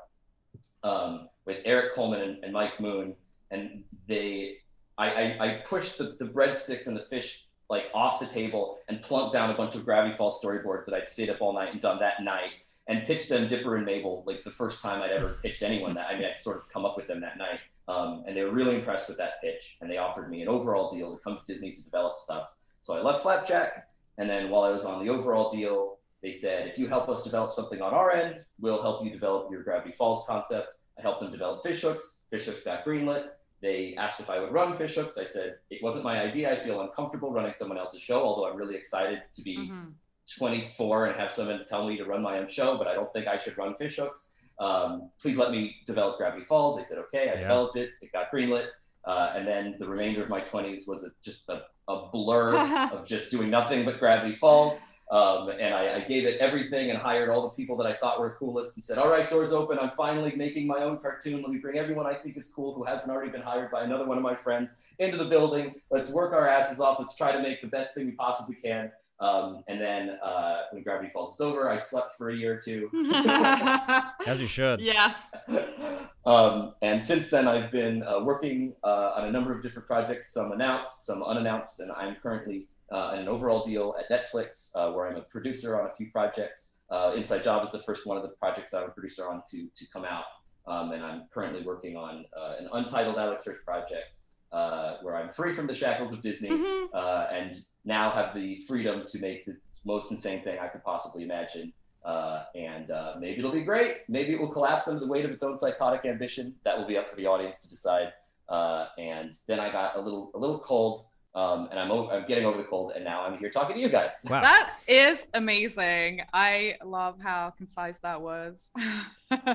um, 0.84 1.30
with 1.46 1.58
Eric 1.66 1.96
Coleman 1.96 2.22
and, 2.22 2.44
and 2.44 2.54
Mike 2.54 2.80
Moon, 2.80 3.16
and 3.52 3.84
they 4.08 4.58
I, 4.98 5.10
I, 5.10 5.38
I 5.40 5.50
pushed 5.66 5.98
the, 5.98 6.16
the 6.20 6.26
breadsticks 6.26 6.88
and 6.88 6.96
the 6.96 7.04
fish 7.04 7.46
like 7.70 7.86
off 7.94 8.20
the 8.20 8.26
table 8.26 8.80
and 8.88 9.02
plunked 9.02 9.34
down 9.34 9.50
a 9.50 9.56
bunch 9.56 9.76
of 9.76 9.86
Gravity 9.86 10.16
Falls 10.16 10.42
storyboards 10.44 10.86
that 10.86 10.94
I'd 10.94 11.10
stayed 11.10 11.30
up 11.30 11.42
all 11.42 11.54
night 11.54 11.72
and 11.72 11.82
done 11.82 12.00
that 12.00 12.22
night 12.22 12.52
and 12.88 13.04
pitched 13.04 13.30
them 13.30 13.48
Dipper 13.48 13.78
and 13.78 13.86
Mabel 13.86 14.24
like 14.28 14.44
the 14.44 14.52
first 14.52 14.82
time 14.82 15.02
I'd 15.02 15.12
ever 15.12 15.38
pitched 15.42 15.64
anyone 15.64 15.94
that 15.96 16.08
I 16.10 16.16
mean 16.16 16.26
I'd 16.26 16.42
sort 16.42 16.58
of 16.58 16.70
come 16.70 16.86
up 16.86 16.98
with 16.98 17.08
them 17.08 17.22
that 17.22 17.38
night 17.38 17.60
um, 17.88 18.24
and 18.28 18.36
they 18.36 18.44
were 18.44 18.52
really 18.52 18.76
impressed 18.76 19.08
with 19.10 19.18
that 19.18 19.42
pitch 19.42 19.78
and 19.82 19.90
they 19.90 19.98
offered 19.98 20.30
me 20.30 20.42
an 20.42 20.48
overall 20.48 20.96
deal 20.96 21.12
to 21.16 21.22
come 21.24 21.38
to 21.38 21.54
Disney 21.54 21.72
to 21.74 21.84
develop 21.84 22.18
stuff 22.18 22.50
so 22.82 22.96
I 22.96 23.02
left 23.02 23.24
Flapjack 23.24 23.88
and 24.18 24.30
then 24.30 24.50
while 24.50 24.64
I 24.64 24.70
was 24.72 24.86
on 24.86 25.04
the 25.04 25.12
overall 25.12 25.52
deal 25.52 25.98
they 26.22 26.34
said 26.34 26.68
if 26.68 26.78
you 26.78 26.88
help 26.88 27.10
us 27.10 27.24
develop 27.24 27.54
something 27.54 27.82
on 27.82 27.94
our 27.94 28.12
end 28.12 28.38
we'll 28.60 28.82
help 28.82 29.04
you 29.04 29.12
develop 29.12 29.52
your 29.52 29.64
Gravity 29.64 29.94
Falls 29.98 30.26
concept 30.28 30.68
I 30.98 31.02
helped 31.02 31.22
them 31.22 31.32
develop 31.32 31.64
fish 31.64 31.82
hooks 31.82 32.26
fish 32.30 32.46
hooks 32.46 32.64
got 32.64 32.86
greenlit 32.86 33.26
they 33.62 33.96
asked 33.98 34.20
if 34.20 34.30
I 34.30 34.42
would 34.42 34.52
run 34.52 34.76
fish 34.76 34.96
hooks. 34.96 35.18
I 35.18 35.24
said 35.24 35.56
it 35.70 35.82
wasn't 35.82 36.04
my 36.04 36.20
idea. 36.22 36.52
I 36.52 36.60
feel 36.60 36.82
uncomfortable 36.82 37.32
running 37.32 37.54
someone 37.54 37.78
else's 37.78 38.02
show, 38.02 38.22
although 38.22 38.46
I'm 38.52 38.58
really 38.58 38.76
excited 38.76 39.22
to 39.36 39.42
be 39.42 39.56
Mhm. 39.58 39.94
24 40.38 41.06
and 41.06 41.16
have 41.20 41.32
someone 41.32 41.64
tell 41.70 41.88
me 41.88 41.96
to 41.96 42.04
run 42.04 42.22
my 42.22 42.40
own 42.40 42.50
show, 42.50 42.78
but 42.78 42.88
I 42.88 42.94
don't 42.94 43.12
think 43.14 43.26
I 43.28 43.38
should 43.38 43.58
run 43.58 43.76
fish 43.76 43.96
hooks. 43.96 44.34
Um, 44.60 45.10
please 45.22 45.38
let 45.38 45.52
me 45.52 45.76
develop 45.86 46.18
Gravity 46.18 46.46
Falls. 46.46 46.78
They 46.78 46.84
said, 46.86 46.98
okay, 47.00 47.30
I 47.30 47.34
Yeah. 47.34 47.40
developed 47.42 47.76
it. 47.78 47.92
It 48.02 48.12
got 48.12 48.32
greenlit. 48.32 48.68
Uh, 49.06 49.34
and 49.36 49.46
then 49.48 49.76
the 49.80 49.88
remainder 49.88 50.24
of 50.24 50.30
my 50.30 50.42
20s 50.42 50.88
was 50.88 51.04
a, 51.04 51.10
just 51.24 51.50
a, 51.50 51.64
a 51.90 52.10
blur 52.12 52.56
of 52.94 53.06
just 53.06 53.32
doing 53.32 53.50
nothing 53.50 53.84
but 53.84 54.00
Gravity 54.00 54.36
Falls. 54.36 54.82
Um, 55.12 55.50
and 55.50 55.76
I, 55.76 55.98
I 55.98 56.00
gave 56.08 56.26
it 56.26 56.40
everything 56.40 56.90
and 56.90 56.98
hired 56.98 57.30
all 57.30 57.44
the 57.44 57.50
people 57.50 57.76
that 57.78 57.86
I 57.86 57.96
thought 57.98 58.20
were 58.20 58.36
coolest 58.40 58.78
and 58.78 58.84
said, 58.84 58.98
all 58.98 59.10
right, 59.10 59.30
doors 59.30 59.52
open. 59.52 59.78
I'm 59.78 59.92
finally 59.98 60.34
making 60.36 60.66
my 60.66 60.80
own 60.80 60.98
cartoon. 61.00 61.42
Let 61.42 61.52
me 61.52 61.58
bring 61.58 61.78
everyone 61.78 62.08
I 62.08 62.16
think 62.16 62.38
is 62.38 62.48
cool 62.56 62.74
who 62.74 62.84
hasn't 62.84 63.12
already 63.12 63.30
been 63.30 63.42
hired 63.42 63.70
by 63.70 63.84
another 63.84 64.06
one 64.06 64.18
of 64.18 64.24
my 64.24 64.34
friends 64.36 64.78
into 65.00 65.18
the 65.18 65.26
building. 65.26 65.76
Let's 65.92 66.12
work 66.12 66.34
our 66.34 66.48
asses 66.48 66.80
off. 66.80 66.98
Let's 67.00 67.16
try 67.18 67.32
to 67.34 67.42
make 67.42 67.62
the 67.62 67.68
best 67.68 67.94
thing 67.94 68.06
we 68.06 68.14
possibly 68.14 68.56
can. 68.56 68.92
Um, 69.24 69.64
and 69.70 69.80
then 69.80 70.18
uh, 70.22 70.64
when 70.72 70.84
Gravity 70.84 71.10
Falls 71.14 71.40
was 71.40 71.40
over, 71.40 71.70
I 71.70 71.78
slept 71.78 72.18
for 72.18 72.30
a 72.30 72.36
year 72.36 72.56
or 72.56 72.58
two. 72.58 72.90
As 74.28 74.42
you 74.42 74.48
should. 74.48 74.82
yes. 74.82 75.34
um, 76.26 76.74
and 76.82 77.02
since 77.02 77.30
then, 77.30 77.48
I've 77.48 77.72
been 77.72 78.04
uh, 78.04 78.20
working 78.20 78.74
uh, 78.84 79.14
on 79.16 79.30
a 79.30 79.32
number 79.32 79.56
of 79.56 79.64
different 79.64 79.88
projects, 79.88 80.34
some 80.34 80.52
announced, 80.52 81.06
some 81.06 81.24
unannounced, 81.24 81.80
and 81.80 81.90
I'm 81.94 82.18
currently 82.22 82.68
uh, 82.92 83.12
in 83.14 83.20
an 83.20 83.28
overall 83.30 83.66
deal 83.66 83.96
at 83.98 84.10
Netflix 84.12 84.72
uh, 84.76 84.92
where 84.92 85.08
I'm 85.08 85.16
a 85.16 85.22
producer 85.22 85.80
on 85.80 85.90
a 85.90 85.96
few 85.96 86.12
projects. 86.12 86.74
Uh, 86.90 87.14
Inside 87.16 87.46
Job 87.46 87.66
is 87.66 87.72
the 87.72 87.80
first 87.80 88.06
one 88.06 88.18
of 88.18 88.24
the 88.24 88.30
projects 88.42 88.72
that 88.72 88.84
I'm 88.84 88.90
a 88.90 88.92
producer 88.92 89.30
on 89.30 89.42
to, 89.52 89.70
to 89.74 89.86
come 89.94 90.04
out. 90.04 90.26
Um, 90.68 90.92
and 90.92 91.04
I'm 91.04 91.24
currently 91.34 91.64
working 91.64 91.96
on 91.96 92.26
uh, 92.38 92.56
an 92.60 92.68
untitled 92.74 93.18
Alex 93.18 93.46
Hirsch 93.46 93.64
project 93.66 94.12
uh, 94.54 94.98
where 95.02 95.16
I'm 95.16 95.32
free 95.34 95.54
from 95.54 95.68
the 95.68 95.76
shackles 95.76 96.14
of 96.14 96.22
Disney 96.22 96.50
Mhm. 96.50 96.88
uh, 96.94 97.28
and 97.32 97.56
now 97.86 98.12
have 98.12 98.34
the 98.36 98.60
freedom 98.62 99.04
to 99.08 99.20
make 99.20 99.46
the 99.46 99.58
most 99.84 100.12
insane 100.12 100.44
thing 100.44 100.60
I 100.60 100.68
could 100.68 100.84
possibly 100.84 101.24
imagine. 101.24 101.74
Uh, 102.06 102.44
and 102.56 102.92
uh, 102.92 103.16
maybe 103.20 103.40
it'll 103.40 103.52
be 103.52 103.64
great. 103.64 103.98
Maybe 104.10 104.34
it 104.34 104.40
will 104.40 104.52
collapse 104.52 104.88
under 104.88 105.00
the 105.00 105.08
weight 105.08 105.26
of 105.26 105.32
its 105.32 105.42
own 105.44 105.58
psychotic 105.58 106.06
ambition. 106.06 106.56
That 106.66 106.78
will 106.78 106.86
be 106.88 106.98
up 106.98 107.10
for 107.10 107.16
the 107.16 107.26
audience 107.28 107.60
to 107.62 107.70
decide. 107.70 108.14
Uh, 108.50 108.88
and 108.98 109.34
then 109.48 109.60
I 109.60 109.72
got 109.72 109.96
a 109.96 110.02
little 110.02 110.30
a 110.36 110.38
little 110.38 110.60
cold, 110.60 111.06
um, 111.36 111.68
and 111.72 111.80
I'm 111.80 111.90
o- 111.92 112.10
I'm 112.10 112.28
getting 112.28 112.46
over 112.46 112.58
the 112.58 112.64
cold, 112.64 112.92
and 112.96 113.04
now 113.04 113.24
I'm 113.24 113.38
here 113.40 113.50
talking 113.50 113.76
to 113.76 113.82
you 113.82 113.90
guys. 113.90 114.24
Wow. 114.30 114.42
That 114.42 114.76
is 114.88 115.28
amazing. 115.34 116.22
I 116.34 116.76
love 116.86 117.18
how 117.22 117.52
concise 117.58 118.00
that 118.00 118.22
was. 118.22 118.72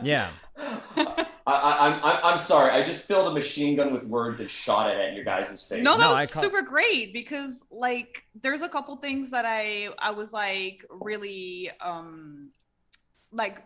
Yeah. 0.02 0.28
I, 0.96 1.24
I, 1.46 1.86
I'm, 1.86 1.94
I'm 2.04 2.20
I'm 2.32 2.38
sorry. 2.38 2.72
I 2.72 2.82
just 2.82 3.06
filled 3.06 3.28
a 3.28 3.30
machine 3.32 3.76
gun 3.76 3.92
with 3.92 4.04
words 4.04 4.40
and 4.40 4.50
shot 4.50 4.90
it 4.90 4.98
at 4.98 5.14
your 5.14 5.22
guys' 5.24 5.62
face. 5.68 5.84
No, 5.84 5.92
that 5.96 6.00
No, 6.02 6.08
was 6.10 6.16
I 6.18 6.26
ca- 6.26 6.40
super 6.40 6.62
great 6.62 7.12
because 7.12 7.62
like 7.70 8.24
there's 8.42 8.62
a 8.62 8.68
couple 8.68 8.96
things 8.96 9.30
that 9.30 9.44
I 9.46 9.90
I 9.98 10.10
was 10.10 10.32
like 10.32 10.84
really 10.90 11.70
um 11.80 12.48
like 13.30 13.62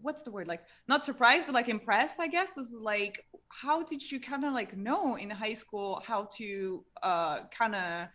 what's 0.00 0.22
the 0.22 0.30
word 0.30 0.48
like 0.48 0.62
not 0.88 1.04
surprised 1.04 1.46
but 1.46 1.54
like 1.54 1.68
impressed 1.68 2.18
I 2.18 2.26
guess 2.28 2.54
this 2.54 2.72
is 2.72 2.80
like 2.80 3.24
how 3.52 3.82
did 3.82 4.10
you 4.10 4.18
kind 4.18 4.44
of 4.44 4.52
like 4.52 4.76
know 4.76 5.16
in 5.16 5.28
high 5.30 5.52
school 5.52 6.02
how 6.06 6.28
to 6.36 6.84
uh 7.02 7.40
kind 7.56 7.74
of 7.74 8.08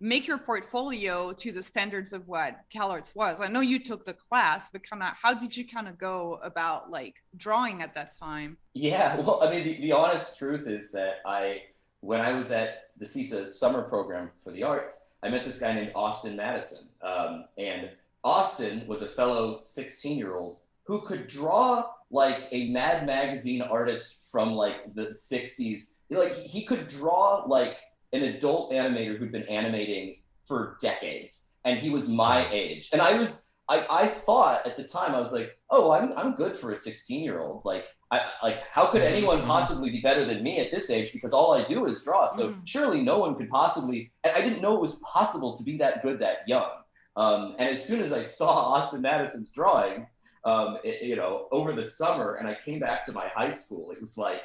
make 0.00 0.26
your 0.26 0.38
portfolio 0.38 1.32
to 1.32 1.52
the 1.52 1.62
standards 1.62 2.14
of 2.14 2.26
what 2.26 2.56
CalArts 2.74 3.14
was. 3.14 3.40
I 3.40 3.48
know 3.48 3.60
you 3.60 3.78
took 3.78 4.06
the 4.06 4.14
class, 4.14 4.70
but 4.72 4.82
kind 4.88 5.02
of 5.02 5.10
how 5.20 5.34
did 5.34 5.54
you 5.54 5.68
kind 5.68 5.86
of 5.86 5.98
go 5.98 6.40
about 6.42 6.90
like 6.90 7.16
drawing 7.36 7.82
at 7.82 7.94
that 7.94 8.16
time? 8.16 8.56
Yeah, 8.72 9.16
well, 9.20 9.42
I 9.42 9.50
mean, 9.54 9.64
the, 9.64 9.80
the 9.80 9.92
honest 9.92 10.38
truth 10.38 10.66
is 10.66 10.90
that 10.92 11.16
I, 11.26 11.64
when 12.00 12.22
I 12.22 12.32
was 12.32 12.50
at 12.50 12.84
the 12.98 13.04
CSSSA 13.04 13.52
summer 13.52 13.82
program 13.82 14.30
for 14.42 14.52
the 14.52 14.62
arts, 14.62 15.04
I 15.22 15.28
met 15.28 15.44
this 15.44 15.58
guy 15.58 15.74
named 15.74 15.92
Austin 15.94 16.34
Madison. 16.34 16.88
Um, 17.02 17.44
and 17.58 17.90
Austin 18.24 18.86
was 18.86 19.02
a 19.02 19.06
fellow 19.06 19.60
16 19.62 20.16
year 20.16 20.36
old 20.36 20.56
who 20.84 21.02
could 21.02 21.26
draw 21.26 21.84
like 22.10 22.48
a 22.52 22.70
Mad 22.70 23.06
Magazine 23.06 23.62
artist 23.62 24.26
from 24.30 24.52
like 24.52 24.94
the 24.94 25.16
60s. 25.16 25.94
Like, 26.10 26.34
he 26.34 26.64
could 26.64 26.88
draw 26.88 27.44
like 27.46 27.76
an 28.12 28.22
adult 28.24 28.72
animator 28.72 29.16
who'd 29.16 29.32
been 29.32 29.44
animating 29.44 30.16
for 30.46 30.76
decades. 30.82 31.52
And 31.64 31.78
he 31.78 31.90
was 31.90 32.08
my 32.08 32.50
age. 32.50 32.88
And 32.92 33.00
I 33.00 33.16
was, 33.18 33.50
I, 33.68 33.86
I 33.88 34.06
thought 34.08 34.66
at 34.66 34.76
the 34.76 34.82
time, 34.84 35.14
I 35.14 35.20
was 35.20 35.32
like, 35.32 35.56
oh, 35.70 35.92
I'm, 35.92 36.12
I'm 36.16 36.34
good 36.34 36.56
for 36.56 36.72
a 36.72 36.76
16 36.76 37.22
year 37.22 37.40
old. 37.40 37.62
Like, 37.64 37.84
I, 38.12 38.22
like 38.42 38.58
how 38.72 38.86
could 38.86 39.02
anyone 39.02 39.42
possibly 39.42 39.88
be 39.90 40.00
better 40.00 40.24
than 40.24 40.42
me 40.42 40.58
at 40.58 40.72
this 40.72 40.90
age 40.90 41.12
because 41.12 41.32
all 41.32 41.52
I 41.54 41.62
do 41.64 41.86
is 41.86 42.02
draw. 42.02 42.28
So 42.28 42.48
Mhm. 42.48 42.62
surely 42.64 43.02
no 43.02 43.18
one 43.18 43.36
could 43.36 43.48
possibly. 43.48 44.10
And 44.24 44.34
I 44.36 44.40
didn't 44.40 44.60
know 44.62 44.74
it 44.74 44.80
was 44.80 44.98
possible 45.00 45.56
to 45.56 45.62
be 45.62 45.76
that 45.78 46.02
good 46.02 46.18
that 46.18 46.38
young. 46.48 46.70
Um, 47.14 47.54
and 47.60 47.68
as 47.68 47.84
soon 47.86 48.02
as 48.02 48.12
I 48.12 48.24
saw 48.24 48.50
Austin 48.74 49.02
Madison's 49.02 49.52
drawings, 49.52 50.08
um, 50.44 50.78
it- 50.84 51.02
you 51.02 51.16
know, 51.16 51.48
over 51.52 51.72
the 51.72 51.86
summer, 51.86 52.34
and 52.36 52.48
I 52.48 52.56
came 52.64 52.78
back 52.80 53.04
to 53.06 53.12
my 53.12 53.28
high 53.28 53.50
school, 53.50 53.90
it 53.92 54.00
was 54.00 54.16
like, 54.18 54.40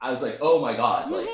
I 0.00 0.10
was 0.10 0.22
like, 0.22 0.38
oh 0.40 0.60
my 0.60 0.74
god, 0.76 1.10
like, 1.10 1.28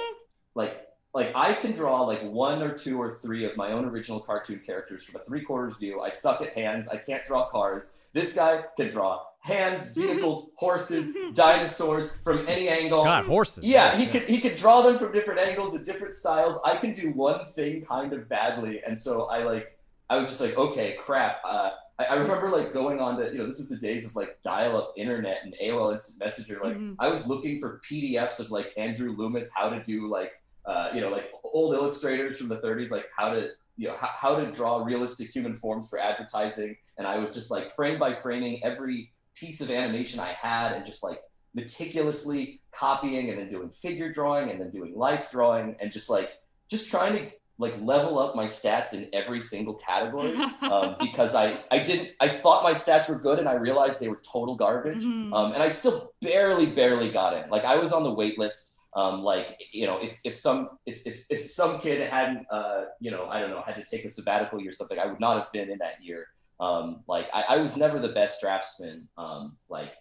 like. 0.54 0.84
Like 1.14 1.32
I 1.34 1.54
can 1.54 1.72
draw 1.72 2.02
like 2.02 2.22
one 2.22 2.62
or 2.62 2.76
two 2.76 3.00
or 3.00 3.14
three 3.14 3.46
of 3.46 3.56
my 3.56 3.72
own 3.72 3.86
original 3.86 4.20
cartoon 4.20 4.60
characters 4.64 5.04
from 5.04 5.22
a 5.22 5.24
three 5.24 5.40
quarters 5.40 5.78
view. 5.78 6.02
I 6.02 6.10
suck 6.10 6.42
at 6.42 6.52
hands. 6.52 6.86
I 6.86 6.98
can't 6.98 7.24
draw 7.26 7.48
cars. 7.48 7.94
This 8.12 8.34
guy 8.34 8.62
can 8.76 8.90
draw 8.90 9.22
hands, 9.40 9.90
vehicles, 9.94 10.50
horses, 10.56 11.16
dinosaurs 11.32 12.12
from 12.22 12.46
any 12.46 12.68
angle. 12.68 13.04
God, 13.04 13.24
horses. 13.24 13.64
Yeah, 13.64 13.96
he 13.96 14.06
could 14.06 14.28
he 14.28 14.38
could 14.38 14.56
draw 14.56 14.82
them 14.82 14.98
from 14.98 15.10
different 15.12 15.40
angles 15.40 15.74
and 15.74 15.84
different 15.84 16.14
styles. 16.14 16.56
I 16.62 16.76
can 16.76 16.92
do 16.92 17.10
one 17.10 17.46
thing 17.46 17.86
kind 17.86 18.12
of 18.12 18.28
badly, 18.28 18.82
and 18.86 18.96
so 18.96 19.24
I 19.24 19.42
like 19.44 19.78
I 20.10 20.18
was 20.18 20.28
just 20.28 20.42
like, 20.42 20.58
okay, 20.58 20.98
crap. 21.02 21.40
Uh, 21.42 21.70
I, 21.98 22.04
I 22.04 22.14
remember 22.16 22.50
like 22.50 22.72
going 22.72 23.00
on 23.00 23.18
to 23.18 23.30
you 23.32 23.38
know 23.38 23.46
this 23.46 23.58
is 23.60 23.68
the 23.68 23.76
days 23.76 24.06
of 24.06 24.14
like 24.16 24.40
dial-up 24.42 24.94
internet 24.96 25.38
and 25.42 25.54
AOL 25.62 25.92
Instant 25.94 26.20
Messenger. 26.24 26.60
Like 26.62 26.76
Mhm. 26.76 26.96
I 26.98 27.08
was 27.08 27.26
looking 27.26 27.60
for 27.60 27.80
PDFs 27.88 28.38
of 28.40 28.50
like 28.50 28.72
Andrew 28.76 29.12
Loomis 29.16 29.50
how 29.54 29.68
to 29.70 29.82
do 29.84 30.08
like 30.08 30.32
uh, 30.64 30.90
you 30.94 31.00
know 31.00 31.08
like 31.10 31.32
old 31.44 31.74
illustrators 31.74 32.36
from 32.38 32.48
the 32.48 32.58
30s 32.58 32.90
like 32.90 33.06
how 33.16 33.30
to 33.32 33.50
you 33.76 33.88
know 33.88 33.96
how, 33.98 34.08
how 34.08 34.36
to 34.36 34.50
draw 34.52 34.82
realistic 34.84 35.30
human 35.30 35.56
forms 35.56 35.88
for 35.88 35.98
advertising, 35.98 36.76
and 36.98 37.06
I 37.06 37.18
was 37.18 37.32
just 37.34 37.50
like 37.50 37.70
frame 37.72 37.98
by 37.98 38.14
framing 38.14 38.62
every 38.64 39.12
piece 39.34 39.60
of 39.60 39.70
animation 39.70 40.18
I 40.20 40.32
had 40.32 40.72
and 40.72 40.84
just 40.84 41.02
like 41.04 41.22
meticulously 41.54 42.60
copying 42.72 43.30
and 43.30 43.38
then 43.38 43.48
doing 43.50 43.70
figure 43.70 44.12
drawing 44.12 44.50
and 44.50 44.60
then 44.60 44.70
doing 44.70 44.94
life 44.96 45.30
drawing 45.30 45.76
and 45.80 45.92
just 45.92 46.10
like 46.10 46.30
just 46.68 46.90
trying 46.90 47.12
to 47.14 47.30
like 47.60 47.74
level 47.82 48.18
up 48.18 48.36
my 48.36 48.44
stats 48.44 48.92
in 48.92 49.08
every 49.12 49.40
single 49.40 49.74
category 49.74 50.34
um, 50.62 50.96
because 51.00 51.34
I 51.34 51.60
I 51.70 51.78
didn't 51.80 52.10
I 52.20 52.28
thought 52.28 52.62
my 52.62 52.72
stats 52.72 53.08
were 53.08 53.18
good 53.18 53.38
and 53.40 53.48
I 53.48 53.54
realized 53.54 53.98
they 54.00 54.08
were 54.08 54.22
total 54.24 54.54
garbage 54.56 55.02
Mhm. 55.04 55.34
um, 55.34 55.52
and 55.52 55.62
I 55.62 55.68
still 55.68 56.12
barely 56.22 56.66
barely 56.66 57.10
got 57.10 57.34
in 57.34 57.50
like 57.50 57.64
I 57.64 57.76
was 57.76 57.92
on 57.92 58.02
the 58.04 58.12
wait 58.12 58.38
list 58.38 58.76
um, 58.94 59.22
like 59.22 59.58
you 59.72 59.86
know 59.86 59.98
if, 59.98 60.18
if 60.24 60.34
some 60.34 60.70
if, 60.86 61.02
if, 61.04 61.24
if 61.30 61.50
some 61.50 61.78
kid 61.80 62.08
hadn't 62.10 62.46
uh, 62.50 62.84
you 63.00 63.10
know 63.10 63.26
I 63.26 63.40
don't 63.40 63.50
know 63.50 63.62
had 63.66 63.76
to 63.76 63.84
take 63.84 64.04
a 64.04 64.10
sabbatical 64.10 64.60
year 64.60 64.70
or 64.70 64.72
something 64.74 64.98
I 64.98 65.06
would 65.06 65.20
not 65.20 65.36
have 65.38 65.52
been 65.52 65.68
in 65.70 65.78
that 65.78 66.02
year 66.02 66.26
um, 66.60 67.02
like 67.08 67.28
I, 67.34 67.42
I 67.50 67.56
was 67.58 67.76
never 67.76 67.98
the 67.98 68.08
best 68.20 68.40
draftsman 68.40 69.08
um, 69.18 69.56
like 69.68 69.92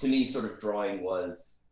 to 0.00 0.06
me 0.08 0.26
sort 0.28 0.44
of 0.44 0.58
drawing 0.60 1.02
was 1.02 1.64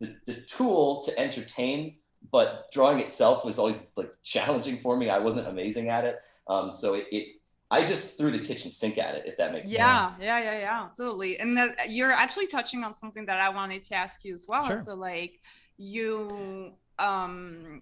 the, 0.00 0.14
the 0.26 0.36
tool 0.42 1.02
to 1.04 1.18
entertain 1.18 1.96
but 2.30 2.66
drawing 2.72 3.00
itself 3.00 3.44
was 3.44 3.58
always 3.58 3.86
like 3.96 4.12
challenging 4.22 4.78
for 4.78 4.96
me. 4.96 5.10
I 5.10 5.18
wasn't 5.18 5.48
amazing 5.48 5.88
at 5.88 6.04
it. 6.04 6.20
Um, 6.48 6.72
so 6.72 6.94
it, 6.94 7.06
it 7.10 7.26
i 7.72 7.82
just 7.82 8.18
threw 8.18 8.30
the 8.30 8.38
kitchen 8.38 8.70
sink 8.70 8.98
at 8.98 9.14
it 9.14 9.24
if 9.26 9.36
that 9.38 9.50
makes 9.50 9.68
sense. 9.70 9.78
yeah 9.78 10.12
yeah 10.20 10.38
yeah 10.38 10.58
yeah 10.58 10.88
totally 10.96 11.38
and 11.38 11.56
that 11.56 11.90
you're 11.90 12.12
actually 12.12 12.46
touching 12.46 12.84
on 12.84 12.92
something 12.92 13.24
that 13.24 13.40
i 13.40 13.48
wanted 13.48 13.82
to 13.82 13.94
ask 13.94 14.24
you 14.24 14.34
as 14.34 14.44
well. 14.46 14.64
Sure. 14.64 14.78
so 14.78 14.94
like 14.94 15.40
you 15.78 16.72
um 16.98 17.80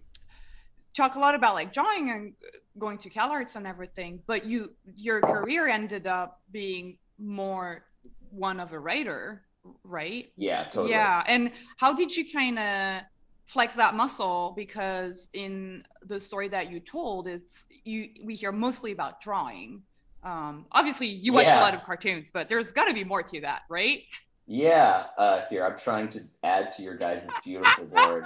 talk 0.94 1.16
a 1.16 1.18
lot 1.18 1.34
about 1.34 1.54
like 1.54 1.72
drawing 1.72 2.10
and 2.10 2.34
going 2.78 2.98
to 2.98 3.10
CalArts 3.10 3.56
and 3.56 3.66
everything 3.66 4.22
but 4.26 4.46
you 4.46 4.70
your 4.94 5.20
career 5.20 5.66
ended 5.68 6.06
up 6.06 6.40
being 6.50 6.96
more 7.18 7.84
one 8.30 8.60
of 8.60 8.72
a 8.72 8.78
writer 8.78 9.42
right? 9.84 10.32
Yeah 10.36 10.64
totally. 10.64 10.90
Yeah 10.90 11.22
and 11.26 11.50
how 11.76 11.92
did 11.92 12.16
you 12.16 12.30
kind 12.30 12.58
of 12.58 13.02
flex 13.50 13.74
that 13.74 13.94
muscle 13.94 14.52
because 14.56 15.28
in 15.32 15.84
the 16.06 16.20
story 16.20 16.46
that 16.48 16.70
you 16.70 16.78
told 16.78 17.26
it's 17.26 17.64
you 17.84 18.08
we 18.22 18.34
hear 18.36 18.52
mostly 18.52 18.92
about 18.92 19.20
drawing 19.20 19.82
um 20.22 20.64
obviously 20.70 21.08
you 21.08 21.32
watched 21.32 21.48
Yeah. 21.48 21.60
a 21.60 21.62
lot 21.66 21.74
of 21.74 21.82
cartoons 21.82 22.30
but 22.32 22.48
there's 22.48 22.70
got 22.70 22.84
to 22.86 22.94
be 22.94 23.02
more 23.02 23.22
to 23.24 23.40
that 23.40 23.62
right 23.68 24.02
yeah 24.46 25.06
uh, 25.18 25.42
here 25.50 25.64
i'm 25.66 25.76
trying 25.76 26.08
to 26.10 26.20
add 26.44 26.70
to 26.72 26.82
your 26.82 26.94
guys' 26.96 27.28
beautiful 27.44 27.86
board 27.86 28.24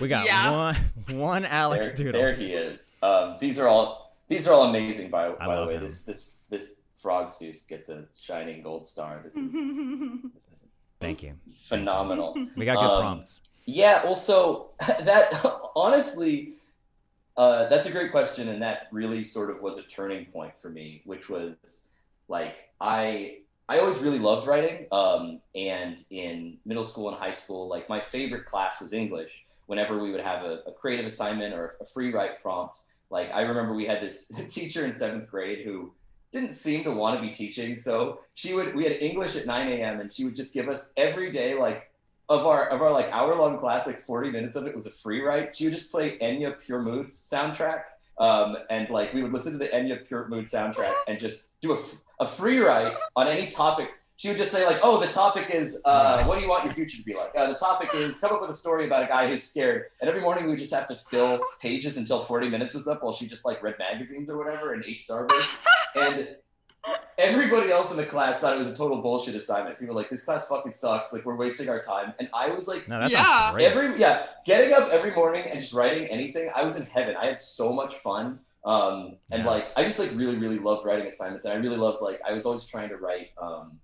We 0.00 0.08
got 0.08 0.26
Yes. 0.26 0.98
one 1.08 1.18
one 1.18 1.44
Alex 1.46 1.88
there, 1.88 1.96
Doodle. 1.96 2.20
there 2.20 2.34
he 2.34 2.52
is 2.52 2.96
um, 3.02 3.36
these 3.40 3.58
are 3.58 3.68
all 3.68 4.16
these 4.28 4.46
are 4.48 4.52
all 4.54 4.64
amazing 4.68 5.08
by, 5.10 5.30
by 5.30 5.56
the 5.60 5.66
way 5.66 5.76
him. 5.76 5.82
this 5.84 6.04
this 6.04 6.20
this 6.50 6.72
frog 7.00 7.30
Zeus 7.30 7.64
gets 7.64 7.88
a 7.88 8.04
shining 8.20 8.62
gold 8.62 8.86
star 8.86 9.22
this 9.24 9.34
is, 9.36 9.50
this 10.50 10.58
is 10.62 10.66
Thank 11.00 11.22
you. 11.22 11.32
phenomenal 11.68 12.34
We 12.56 12.66
got 12.66 12.76
good 12.76 12.90
Um, 12.96 13.00
prompts. 13.02 13.40
Yeah, 13.70 14.02
well, 14.04 14.16
so 14.16 14.70
that 14.80 15.32
honestly, 15.76 16.54
uh, 17.36 17.68
that's 17.68 17.86
a 17.86 17.92
great 17.92 18.10
question, 18.10 18.48
and 18.48 18.60
that 18.62 18.88
really 18.90 19.22
sort 19.22 19.48
of 19.50 19.62
was 19.62 19.78
a 19.78 19.82
turning 19.82 20.26
point 20.26 20.54
for 20.60 20.70
me, 20.70 21.02
which 21.04 21.28
was 21.28 21.54
like 22.28 22.56
I 22.80 23.38
I 23.68 23.78
always 23.78 23.98
really 23.98 24.18
loved 24.18 24.48
writing, 24.48 24.86
um, 24.90 25.40
and 25.54 26.04
in 26.10 26.58
middle 26.66 26.84
school 26.84 27.08
and 27.10 27.16
high 27.16 27.30
school, 27.30 27.68
like 27.68 27.88
my 27.88 28.00
favorite 28.00 28.44
class 28.46 28.80
was 28.80 28.92
English. 28.92 29.30
Whenever 29.66 30.02
we 30.02 30.10
would 30.10 30.20
have 30.20 30.44
a, 30.44 30.62
a 30.66 30.72
creative 30.72 31.06
assignment 31.06 31.54
or 31.54 31.76
a 31.80 31.86
free 31.86 32.12
write 32.12 32.42
prompt, 32.42 32.80
like 33.08 33.30
I 33.32 33.42
remember 33.42 33.72
we 33.74 33.86
had 33.86 34.02
this 34.02 34.32
teacher 34.48 34.84
in 34.84 34.94
seventh 34.96 35.30
grade 35.30 35.64
who 35.64 35.92
didn't 36.32 36.54
seem 36.54 36.82
to 36.84 36.90
want 36.90 37.20
to 37.20 37.22
be 37.22 37.32
teaching, 37.32 37.76
so 37.76 38.20
she 38.34 38.52
would 38.52 38.74
we 38.74 38.82
had 38.82 38.94
English 38.94 39.36
at 39.36 39.46
9 39.46 39.68
a.m. 39.68 40.00
and 40.00 40.12
she 40.12 40.24
would 40.24 40.34
just 40.34 40.52
give 40.52 40.68
us 40.68 40.92
every 40.96 41.30
day 41.30 41.54
like 41.54 41.89
of 42.30 42.46
our 42.46 42.68
of 42.68 42.80
our 42.80 42.92
like 42.92 43.10
hour 43.10 43.34
long 43.34 43.58
class, 43.58 43.86
like 43.86 44.00
40 44.00 44.30
minutes 44.30 44.56
of 44.56 44.66
it 44.66 44.74
was 44.74 44.86
a 44.86 44.90
free 44.90 45.20
write. 45.20 45.54
She 45.56 45.64
would 45.64 45.74
just 45.74 45.90
play 45.90 46.16
Enya 46.18 46.58
Pure 46.64 46.82
Moods 46.82 47.16
soundtrack. 47.16 47.82
Um, 48.18 48.56
and 48.70 48.88
like 48.88 49.12
we 49.12 49.22
would 49.22 49.32
listen 49.32 49.52
to 49.52 49.58
the 49.58 49.66
Enya 49.68 50.06
Pure 50.06 50.28
Mood 50.28 50.46
soundtrack 50.46 50.92
and 51.08 51.18
just 51.18 51.42
do 51.60 51.72
a, 51.72 51.78
a 52.20 52.26
free 52.26 52.58
write 52.58 52.94
on 53.16 53.26
any 53.26 53.50
topic. 53.50 53.88
She 54.16 54.28
would 54.28 54.36
just 54.36 54.52
say 54.52 54.66
like, 54.66 54.78
"Oh, 54.82 55.00
the 55.00 55.08
topic 55.08 55.50
is 55.50 55.80
uh, 55.84 56.22
what 56.24 56.36
do 56.36 56.42
you 56.42 56.48
want 56.48 56.64
your 56.64 56.74
future 56.74 56.98
to 56.98 57.02
be 57.02 57.14
like? 57.14 57.32
Uh, 57.34 57.48
the 57.48 57.58
topic 57.58 57.90
is 57.94 58.18
come 58.20 58.32
up 58.32 58.42
with 58.42 58.50
a 58.50 58.54
story 58.54 58.84
about 58.84 59.02
a 59.02 59.06
guy 59.06 59.26
who's 59.26 59.42
scared." 59.42 59.86
And 60.00 60.08
every 60.08 60.20
morning 60.20 60.44
we 60.44 60.50
would 60.50 60.58
just 60.58 60.74
have 60.74 60.86
to 60.88 60.96
fill 60.96 61.40
pages 61.60 61.96
until 61.96 62.20
40 62.20 62.50
minutes 62.50 62.74
was 62.74 62.86
up 62.86 63.02
while 63.02 63.14
she 63.14 63.26
just 63.26 63.44
like 63.46 63.62
read 63.62 63.76
magazines 63.78 64.30
or 64.30 64.36
whatever 64.36 64.74
and 64.74 64.84
ate 64.84 65.00
Starburst. 65.00 65.64
and 65.96 66.28
everybody 67.18 67.70
else 67.70 67.90
in 67.90 67.96
the 67.96 68.06
class 68.06 68.40
thought 68.40 68.56
it 68.56 68.58
was 68.58 68.68
a 68.68 68.74
total 68.76 69.02
bullshit 69.02 69.34
assignment. 69.34 69.78
People 69.78 69.94
were 69.94 70.00
like, 70.00 70.10
this 70.10 70.24
class 70.24 70.48
fucking 70.48 70.72
sucks. 70.72 71.12
Like, 71.12 71.24
we're 71.24 71.36
wasting 71.36 71.68
our 71.68 71.82
time. 71.82 72.14
And 72.18 72.28
I 72.32 72.50
was 72.50 72.66
like, 72.66 72.88
No, 72.88 73.00
that 73.00 73.10
Yeah. 73.10 73.54
every 73.60 73.98
yeah, 74.00 74.26
getting 74.46 74.72
up 74.72 74.88
every 74.88 75.12
morning 75.14 75.44
and 75.50 75.60
just 75.60 75.72
writing 75.74 76.06
anything. 76.08 76.50
I 76.54 76.64
was 76.64 76.76
in 76.76 76.86
heaven. 76.86 77.16
I 77.16 77.26
had 77.26 77.40
so 77.40 77.72
much 77.72 77.94
fun. 77.96 78.40
Um, 78.64 79.16
and 79.30 79.44
Yeah. 79.44 79.50
like, 79.50 79.66
I 79.76 79.84
just 79.84 79.98
like 79.98 80.10
really, 80.14 80.36
really 80.36 80.58
loved 80.58 80.86
writing 80.86 81.06
assignments. 81.06 81.44
And 81.46 81.54
I 81.54 81.56
really 81.58 81.76
loved 81.76 82.02
like, 82.02 82.20
I 82.26 82.32
was 82.32 82.46
always 82.46 82.64
trying 82.66 82.88
to 82.90 82.96
write. 82.96 83.30
Um, 83.40 83.78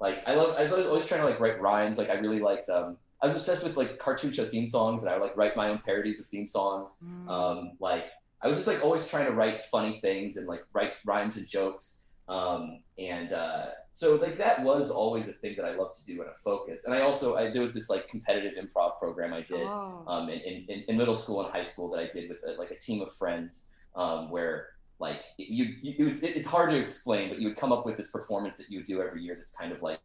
like, 0.00 0.22
I 0.26 0.34
love. 0.34 0.56
I 0.56 0.62
was 0.62 0.72
always, 0.72 0.86
always 0.86 1.06
trying 1.06 1.20
to 1.22 1.26
like 1.26 1.40
write 1.40 1.60
rhymes. 1.60 1.98
Like, 1.98 2.08
I 2.10 2.14
really 2.14 2.38
liked. 2.40 2.68
Um, 2.70 2.96
I 3.20 3.26
was 3.26 3.34
obsessed 3.36 3.64
with 3.64 3.76
like 3.76 3.98
cartoon 3.98 4.32
show 4.32 4.44
theme 4.46 4.66
songs, 4.68 5.02
and 5.02 5.10
I 5.10 5.14
would 5.18 5.24
like 5.24 5.36
write 5.36 5.56
my 5.56 5.70
own 5.70 5.78
parodies 5.84 6.20
of 6.20 6.26
theme 6.26 6.46
songs. 6.46 7.02
Mm. 7.04 7.28
Um, 7.28 7.72
like 7.80 8.04
I 8.40 8.46
was 8.46 8.58
just 8.58 8.68
like 8.68 8.84
always 8.84 9.08
trying 9.08 9.26
to 9.26 9.32
write 9.32 9.64
funny 9.64 9.98
things 10.00 10.36
and 10.36 10.46
like 10.46 10.64
write 10.72 10.92
rhymes 11.04 11.36
and 11.36 11.48
jokes. 11.48 11.97
Um, 12.28 12.80
and 12.98 13.32
uh, 13.32 13.66
so 13.92 14.16
like 14.16 14.36
that 14.38 14.62
was 14.62 14.90
always 14.90 15.28
a 15.28 15.32
thing 15.32 15.54
that 15.56 15.64
I 15.64 15.74
loved 15.74 15.96
to 16.00 16.04
do 16.06 16.20
and 16.20 16.30
a 16.30 16.34
focus. 16.44 16.84
And 16.84 16.94
I 16.94 17.00
also 17.00 17.36
I, 17.36 17.50
there 17.50 17.62
was 17.62 17.72
this 17.72 17.88
like 17.88 18.08
competitive 18.08 18.52
improv 18.62 18.98
program 18.98 19.32
I 19.32 19.42
did 19.42 19.66
Oh. 19.66 20.04
um, 20.06 20.28
in, 20.28 20.40
in, 20.68 20.84
in 20.88 20.96
middle 20.96 21.16
school 21.16 21.42
and 21.42 21.52
high 21.52 21.62
school 21.62 21.90
that 21.90 22.00
I 22.00 22.10
did 22.12 22.28
with 22.28 22.38
a, 22.46 22.58
like 22.60 22.70
a 22.70 22.78
team 22.78 23.00
of 23.00 23.14
friends 23.14 23.68
um, 23.96 24.30
where 24.30 24.68
like 25.00 25.20
you, 25.38 25.76
you 25.80 25.94
it 25.98 26.04
was, 26.04 26.22
it, 26.22 26.36
it's 26.36 26.48
hard 26.48 26.70
to 26.70 26.76
explain, 26.76 27.28
but 27.30 27.38
you 27.38 27.48
would 27.48 27.56
come 27.56 27.72
up 27.72 27.86
with 27.86 27.96
this 27.96 28.10
performance 28.10 28.58
that 28.58 28.68
you 28.68 28.80
would 28.80 28.86
do 28.86 29.00
every 29.00 29.22
year, 29.22 29.34
this 29.36 29.54
kind 29.58 29.72
of 29.72 29.80
like 29.80 30.00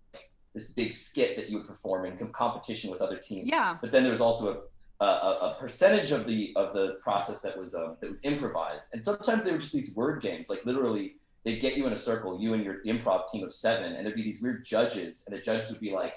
this 0.53 0.69
big 0.69 0.93
skit 0.93 1.35
that 1.35 1.49
you 1.49 1.57
would 1.57 1.67
perform 1.67 2.05
in 2.05 2.15
com- 2.15 2.31
competition 2.31 2.91
with 2.91 3.01
other 3.01 3.17
teams 3.17 3.47
yeah. 3.47 3.75
but 3.81 3.91
then 3.91 4.03
there 4.03 4.11
was 4.11 4.21
also 4.21 4.65
a, 4.99 5.05
a, 5.05 5.07
a 5.07 5.57
percentage 5.59 6.11
of 6.11 6.25
the 6.25 6.53
of 6.55 6.73
the 6.73 6.97
process 7.01 7.41
that 7.41 7.57
was 7.57 7.75
um, 7.75 7.97
that 7.99 8.09
was 8.09 8.23
improvised, 8.23 8.85
and 8.93 9.03
sometimes 9.03 9.43
they 9.43 9.51
were 9.51 9.57
just 9.57 9.73
these 9.73 9.95
word 9.95 10.21
games. 10.21 10.49
Like 10.49 10.65
literally, 10.65 11.15
they'd 11.43 11.59
get 11.59 11.75
you 11.75 11.87
in 11.87 11.93
a 11.93 11.99
circle, 11.99 12.39
you 12.39 12.53
and 12.53 12.63
your 12.63 12.83
improv 12.85 13.29
team 13.29 13.43
of 13.43 13.53
seven, 13.53 13.93
and 13.93 14.05
there'd 14.05 14.15
be 14.15 14.23
these 14.23 14.41
weird 14.41 14.65
judges, 14.65 15.23
and 15.27 15.35
the 15.35 15.41
judges 15.41 15.69
would 15.69 15.79
be 15.79 15.91
like, 15.91 16.13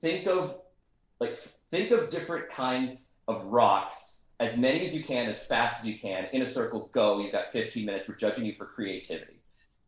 think 0.00 0.26
of 0.26 0.58
like 1.20 1.38
think 1.70 1.92
of 1.92 2.10
different 2.10 2.50
kinds 2.50 3.12
of 3.28 3.44
rocks, 3.44 4.26
as 4.40 4.58
many 4.58 4.84
as 4.84 4.94
you 4.94 5.02
can, 5.02 5.28
as 5.28 5.46
fast 5.46 5.80
as 5.80 5.88
you 5.88 5.98
can, 5.98 6.26
in 6.32 6.42
a 6.42 6.46
circle. 6.46 6.90
Go. 6.92 7.20
You've 7.20 7.32
got 7.32 7.52
15 7.52 7.86
minutes. 7.86 8.08
We're 8.08 8.16
judging 8.16 8.44
you 8.44 8.54
for 8.54 8.66
creativity. 8.66 9.40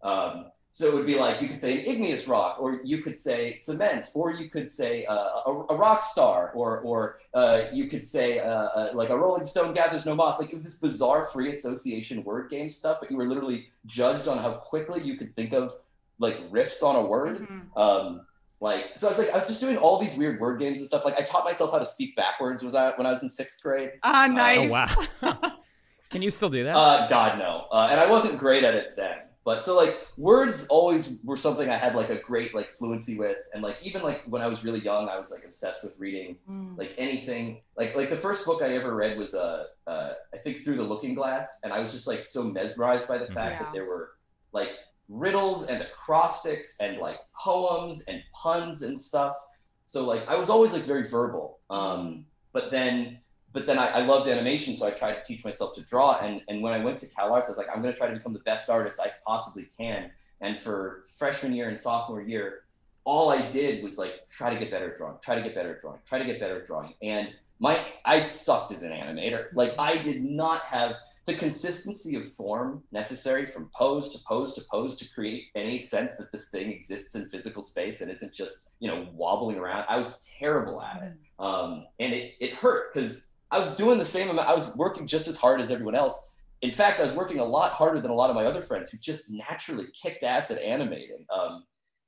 Um, 0.02 0.46
so 0.76 0.88
it 0.88 0.94
would 0.94 1.06
be 1.06 1.14
like 1.14 1.40
you 1.40 1.46
could 1.46 1.60
say 1.60 1.78
an 1.78 1.86
igneous 1.86 2.26
rock, 2.26 2.56
or 2.58 2.80
you 2.82 2.98
could 3.00 3.16
say 3.16 3.54
cement, 3.54 4.10
or 4.12 4.32
you 4.32 4.50
could 4.50 4.68
say 4.68 5.04
uh, 5.04 5.14
a, 5.46 5.66
a 5.70 5.76
rock 5.76 6.02
star, 6.02 6.50
or 6.52 6.80
or 6.80 7.20
uh, 7.32 7.66
you 7.72 7.86
could 7.86 8.04
say 8.04 8.40
uh, 8.40 8.48
uh, 8.50 8.90
like 8.92 9.08
a 9.10 9.16
rolling 9.16 9.44
stone 9.44 9.72
gathers 9.72 10.04
no 10.04 10.16
moss. 10.16 10.40
Like 10.40 10.48
it 10.48 10.54
was 10.54 10.64
this 10.64 10.78
bizarre 10.78 11.26
free 11.26 11.52
association 11.52 12.24
word 12.24 12.50
game 12.50 12.68
stuff, 12.68 12.96
but 13.00 13.08
you 13.08 13.16
were 13.16 13.28
literally 13.28 13.68
judged 13.86 14.26
on 14.26 14.38
how 14.38 14.54
quickly 14.54 15.00
you 15.00 15.16
could 15.16 15.36
think 15.36 15.52
of 15.52 15.76
like 16.18 16.50
riffs 16.50 16.82
on 16.82 16.96
a 16.96 17.02
word. 17.06 17.46
Mhm. 17.48 17.76
Um, 17.80 18.26
like 18.60 18.86
so, 18.96 19.06
I 19.06 19.10
was 19.10 19.18
like 19.20 19.30
I 19.32 19.38
was 19.38 19.46
just 19.46 19.60
doing 19.60 19.76
all 19.76 20.00
these 20.00 20.16
weird 20.16 20.40
word 20.40 20.58
games 20.58 20.80
and 20.80 20.88
stuff. 20.88 21.04
Like 21.04 21.16
I 21.16 21.22
taught 21.22 21.44
myself 21.44 21.70
how 21.70 21.78
to 21.78 21.86
speak 21.86 22.16
backwards. 22.16 22.64
Was 22.64 22.74
I 22.74 22.90
when 22.96 23.06
I 23.06 23.10
was 23.10 23.22
in 23.22 23.28
sixth 23.28 23.62
grade? 23.62 23.92
Ah, 24.02 24.26
nice. 24.26 24.68
Oh 24.68 24.72
wow. 24.72 25.52
Can 26.10 26.22
you 26.22 26.30
still 26.30 26.50
do 26.50 26.64
that? 26.64 26.76
Uh, 26.76 27.06
God 27.08 27.38
no. 27.38 27.66
Uh, 27.70 27.88
and 27.90 28.00
I 28.00 28.10
wasn't 28.10 28.38
great 28.38 28.62
at 28.64 28.74
it 28.74 28.94
then. 28.96 29.18
But 29.44 29.62
so 29.62 29.76
like 29.76 30.06
words 30.16 30.66
always 30.68 31.20
were 31.22 31.36
something 31.36 31.68
I 31.68 31.76
had 31.76 31.94
like 31.94 32.08
a 32.08 32.16
great 32.16 32.54
like 32.54 32.70
fluency 32.72 33.18
with, 33.18 33.36
and 33.52 33.62
like 33.62 33.76
even 33.82 34.00
like 34.02 34.22
when 34.26 34.40
I 34.40 34.46
was 34.46 34.64
really 34.64 34.80
young, 34.80 35.08
I 35.08 35.18
was 35.18 35.30
like 35.30 35.44
obsessed 35.44 35.84
with 35.84 35.92
reading 35.98 36.38
Mm. 36.48 36.78
like 36.78 36.94
anything. 36.96 37.60
Like 37.76 37.94
like 37.94 38.08
the 38.08 38.16
first 38.16 38.46
book 38.46 38.62
I 38.62 38.74
ever 38.74 38.94
read 38.94 39.18
was 39.18 39.34
uh, 39.34 39.64
uh 39.86 40.12
I 40.32 40.38
think 40.38 40.64
Through 40.64 40.76
the 40.76 40.82
Looking 40.82 41.14
Glass, 41.14 41.60
and 41.62 41.72
I 41.72 41.80
was 41.80 41.92
just 41.92 42.06
like 42.06 42.26
so 42.26 42.42
mesmerized 42.42 43.06
by 43.06 43.18
the 43.18 43.26
fact 43.26 43.56
Yeah. 43.56 43.62
that 43.64 43.72
there 43.74 43.84
were 43.84 44.12
like 44.52 44.70
riddles 45.10 45.66
and 45.66 45.82
acrostics 45.82 46.78
and 46.80 46.96
like 46.98 47.18
poems 47.38 48.04
and 48.08 48.22
puns 48.32 48.80
and 48.82 48.98
stuff. 48.98 49.36
So 49.84 50.06
like 50.06 50.26
I 50.26 50.36
was 50.36 50.48
always 50.48 50.72
like 50.72 50.84
very 50.84 51.06
verbal. 51.06 51.58
Um, 51.68 52.24
but 52.52 52.70
then 52.70 53.18
but 53.54 53.66
then 53.66 53.78
I, 53.78 53.86
I 53.86 54.00
loved 54.00 54.28
animation, 54.28 54.76
so 54.76 54.86
I 54.86 54.90
tried 54.90 55.14
to 55.14 55.22
teach 55.22 55.44
myself 55.44 55.76
to 55.76 55.80
draw. 55.80 56.18
And 56.18 56.42
and 56.48 56.60
when 56.60 56.74
I 56.74 56.84
went 56.84 56.98
to 56.98 57.06
Cal 57.06 57.32
Arts, 57.32 57.48
I 57.48 57.52
was 57.52 57.58
like, 57.58 57.68
I'm 57.74 57.80
gonna 57.80 57.94
try 57.94 58.08
to 58.08 58.12
become 58.12 58.34
the 58.34 58.40
best 58.40 58.68
artist 58.68 59.00
I 59.00 59.12
possibly 59.24 59.68
can. 59.78 60.10
And 60.40 60.60
for 60.60 61.04
freshman 61.16 61.54
year 61.54 61.68
and 61.68 61.78
sophomore 61.78 62.20
year, 62.20 62.64
all 63.04 63.30
I 63.30 63.50
did 63.52 63.82
was 63.84 63.96
like 63.96 64.26
try 64.28 64.52
to 64.52 64.58
get 64.58 64.72
better 64.72 64.90
at 64.90 64.98
drawing, 64.98 65.18
try 65.22 65.36
to 65.36 65.42
get 65.42 65.54
better 65.54 65.76
at 65.76 65.80
drawing, 65.80 66.00
try 66.04 66.18
to 66.18 66.24
get 66.24 66.40
better 66.40 66.60
at 66.60 66.66
drawing. 66.66 66.94
And 67.00 67.28
my 67.60 67.78
I 68.04 68.20
sucked 68.20 68.72
as 68.72 68.82
an 68.82 68.90
animator. 68.90 69.46
Like 69.54 69.74
I 69.78 69.98
did 69.98 70.22
not 70.22 70.62
have 70.62 70.96
the 71.26 71.34
consistency 71.34 72.16
of 72.16 72.30
form 72.30 72.82
necessary 72.92 73.46
from 73.46 73.70
pose 73.74 74.10
to 74.10 74.18
pose 74.26 74.52
to 74.54 74.62
pose 74.70 74.96
to 74.96 75.08
create 75.14 75.44
any 75.54 75.78
sense 75.78 76.16
that 76.16 76.30
this 76.32 76.50
thing 76.50 76.70
exists 76.70 77.14
in 77.14 77.30
physical 77.30 77.62
space 77.62 78.00
and 78.00 78.10
isn't 78.10 78.34
just 78.34 78.66
you 78.80 78.88
know 78.88 79.06
wobbling 79.14 79.58
around. 79.58 79.84
I 79.88 79.96
was 79.96 80.28
terrible 80.38 80.82
at 80.82 81.02
it, 81.04 81.12
um, 81.38 81.86
and 82.00 82.12
it 82.12 82.32
it 82.40 82.54
hurt 82.54 82.92
because 82.92 83.33
I 83.54 83.58
was 83.58 83.76
doing 83.76 83.98
the 83.98 84.04
same 84.04 84.30
amount. 84.30 84.48
I 84.48 84.54
was 84.54 84.74
working 84.76 85.06
just 85.06 85.28
as 85.28 85.36
hard 85.36 85.60
as 85.60 85.70
everyone 85.70 85.94
else. 85.94 86.32
In 86.62 86.72
fact, 86.72 86.98
I 86.98 87.04
was 87.04 87.12
working 87.12 87.38
a 87.38 87.44
lot 87.44 87.72
harder 87.72 88.00
than 88.00 88.10
a 88.10 88.14
lot 88.14 88.30
of 88.30 88.36
my 88.36 88.46
other 88.46 88.60
friends 88.60 88.90
who 88.90 88.98
just 88.98 89.30
naturally 89.30 89.86
kicked 90.00 90.24
ass 90.24 90.50
at 90.50 90.60
animating. 90.60 91.24
Um, 91.32 91.64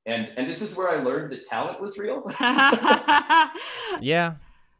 and 0.06 0.28
and 0.36 0.48
this 0.48 0.60
is 0.60 0.76
where 0.76 0.88
I 0.88 1.02
learned 1.02 1.32
that 1.32 1.44
talent 1.44 1.80
was 1.80 1.98
real. 1.98 2.24
yeah. 4.00 4.34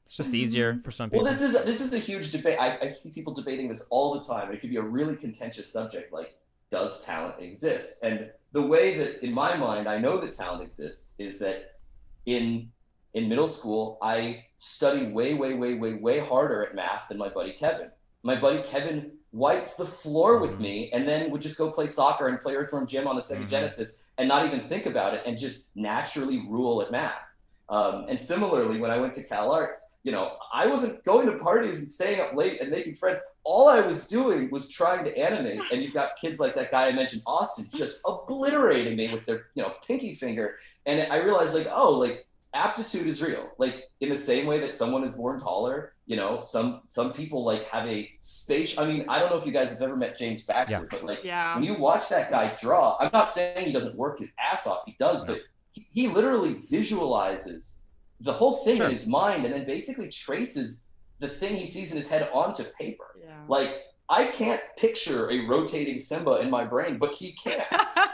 It's 0.05 0.17
just 0.17 0.35
easier 0.35 0.81
for 0.85 0.93
some 0.93 1.11
people. 1.11 1.25
Well, 1.25 1.33
this 1.33 1.43
is 1.43 1.53
this 1.65 1.81
is 1.81 1.93
a 1.93 1.99
huge 1.99 2.31
debate. 2.31 2.59
I, 2.61 2.79
I 2.79 2.93
see 2.93 3.11
people 3.11 3.33
debating 3.35 3.69
this 3.69 3.87
all 3.91 4.15
the 4.15 4.25
time. 4.25 4.53
It 4.53 4.61
could 4.61 4.71
be 4.71 4.77
a 4.77 4.83
really 4.83 5.17
contentious 5.17 5.73
subject, 5.73 6.13
like 6.13 6.37
does 6.71 7.05
talent 7.05 7.41
exist? 7.41 8.03
And 8.03 8.31
the 8.53 8.63
way 8.63 8.99
that, 8.99 9.25
in 9.25 9.33
my 9.33 9.57
mind, 9.57 9.89
I 9.89 9.99
know 9.99 10.21
that 10.21 10.33
talent 10.33 10.63
exists 10.63 11.15
is 11.19 11.39
that 11.41 11.79
in 12.27 12.71
in 13.17 13.31
middle 13.31 13.49
school, 13.49 13.99
I 14.03 14.45
studied 14.59 15.15
way, 15.15 15.33
way, 15.33 15.55
way, 15.55 15.75
way, 15.75 15.95
way 15.95 16.19
harder 16.21 16.65
at 16.67 16.75
math 16.75 17.09
than 17.09 17.17
my 17.17 17.31
buddy 17.31 17.55
Kevin. 17.55 17.91
My 18.23 18.37
buddy 18.37 18.63
Kevin 18.63 19.13
wiped 19.33 19.79
the 19.79 19.87
floor 19.87 20.39
with 20.39 20.59
Mhm. 20.59 20.61
me 20.61 20.91
and 20.93 21.09
then 21.09 21.31
would 21.31 21.41
just 21.41 21.57
go 21.57 21.71
play 21.71 21.87
soccer 21.87 22.29
and 22.29 22.41
play 22.41 22.55
Earthworm 22.55 22.87
Jim 22.87 23.09
on 23.09 23.17
the 23.17 23.23
Sega 23.23 23.47
Mhm. 23.47 23.51
Genesis 23.51 24.05
and 24.19 24.29
not 24.29 24.45
even 24.45 24.69
think 24.69 24.85
about 24.85 25.15
it 25.15 25.23
and 25.25 25.39
just 25.39 25.75
naturally 25.75 26.47
rule 26.47 26.83
at 26.83 26.91
math. 26.91 27.23
Um, 27.71 28.05
and 28.09 28.21
similarly, 28.21 28.79
when 28.81 28.91
I 28.91 28.99
went 28.99 29.15
to 29.15 29.23
Cal 29.23 29.51
Arts, 29.51 29.97
you 30.05 30.13
know, 30.13 30.37
I 30.53 30.67
wasn't 30.67 31.03
going 31.05 31.27
to 31.27 31.39
parties 31.39 31.79
and 31.79 31.91
staying 31.91 32.21
up 32.21 32.35
late 32.35 32.61
and 32.61 32.71
making 32.71 32.97
friends. 32.97 33.19
All 33.45 33.69
I 33.69 33.81
was 33.81 34.07
doing 34.07 34.51
was 34.51 34.69
trying 34.69 35.05
to 35.05 35.17
animate. 35.17 35.63
And 35.73 35.83
you've 35.83 35.95
got 35.95 36.17
kids 36.17 36.39
like 36.39 36.55
that 36.55 36.71
guy 36.71 36.89
I 36.89 36.93
mentioned, 36.93 37.23
Austin, 37.27 37.69
just 37.75 38.03
obliterating 38.05 38.95
me 38.97 39.09
with 39.09 39.25
their, 39.25 39.47
you 39.55 39.63
know, 39.63 39.73
pinky 39.87 40.15
finger. 40.15 40.57
And 40.85 41.11
I 41.11 41.17
realized, 41.17 41.55
like, 41.55 41.69
oh, 41.73 41.93
like 41.93 42.26
aptitude 42.57 43.07
is 43.07 43.23
real. 43.23 43.51
Like 43.59 43.85
in 44.01 44.09
the 44.09 44.19
same 44.19 44.47
way 44.47 44.59
that 44.61 44.77
someone 44.77 45.05
is 45.05 45.13
born 45.13 45.41
taller, 45.41 45.95
you 46.07 46.17
know, 46.17 46.41
some 46.43 46.83
some 46.89 47.13
people 47.13 47.45
like 47.45 47.65
have 47.69 47.87
a 47.87 48.11
space. 48.21 48.79
I 48.79 48.87
mean, 48.87 49.05
I 49.09 49.19
don't 49.19 49.31
know 49.31 49.37
if 49.37 49.47
you 49.47 49.53
guys 49.53 49.71
have 49.71 49.83
ever 49.83 49.97
met 49.97 50.19
James 50.19 50.43
Baxter, 50.45 50.79
Yeah. 50.81 50.85
but 50.91 51.05
like 51.05 51.23
yeah. 51.25 51.55
when 51.55 51.65
you 51.65 51.75
watch 51.75 52.09
that 52.09 52.31
guy 52.31 52.57
draw, 52.61 52.97
I'm 53.01 53.11
not 53.13 53.31
saying 53.31 53.67
he 53.67 53.73
doesn't 53.73 53.97
work 53.97 54.19
his 54.19 54.33
ass 54.51 54.67
off. 54.67 54.83
He 54.87 54.97
does, 54.99 55.27
No. 55.27 55.35
but 55.35 55.43
he, 55.73 55.87
he 55.93 56.09
literally 56.09 56.55
visualizes 56.71 57.83
the 58.21 58.33
whole 58.33 58.65
thing 58.65 58.77
Sure. 58.79 58.87
in 58.87 58.93
his 58.93 59.07
mind 59.07 59.45
and 59.45 59.53
then 59.55 59.67
basically 59.67 60.09
traces 60.09 60.89
the 61.19 61.29
thing 61.29 61.55
he 61.57 61.67
sees 61.67 61.91
in 61.93 61.97
his 61.99 62.09
head 62.09 62.29
onto 62.33 62.65
paper. 62.79 63.17
Yeah. 63.23 63.41
Like 63.49 63.71
I 64.09 64.25
can't 64.25 64.61
picture 64.77 65.31
a 65.31 65.47
rotating 65.47 65.99
Simba 65.99 66.37
in 66.37 66.49
my 66.51 66.65
brain, 66.65 66.99
but 66.99 67.15
he 67.15 67.33
can. 67.33 67.65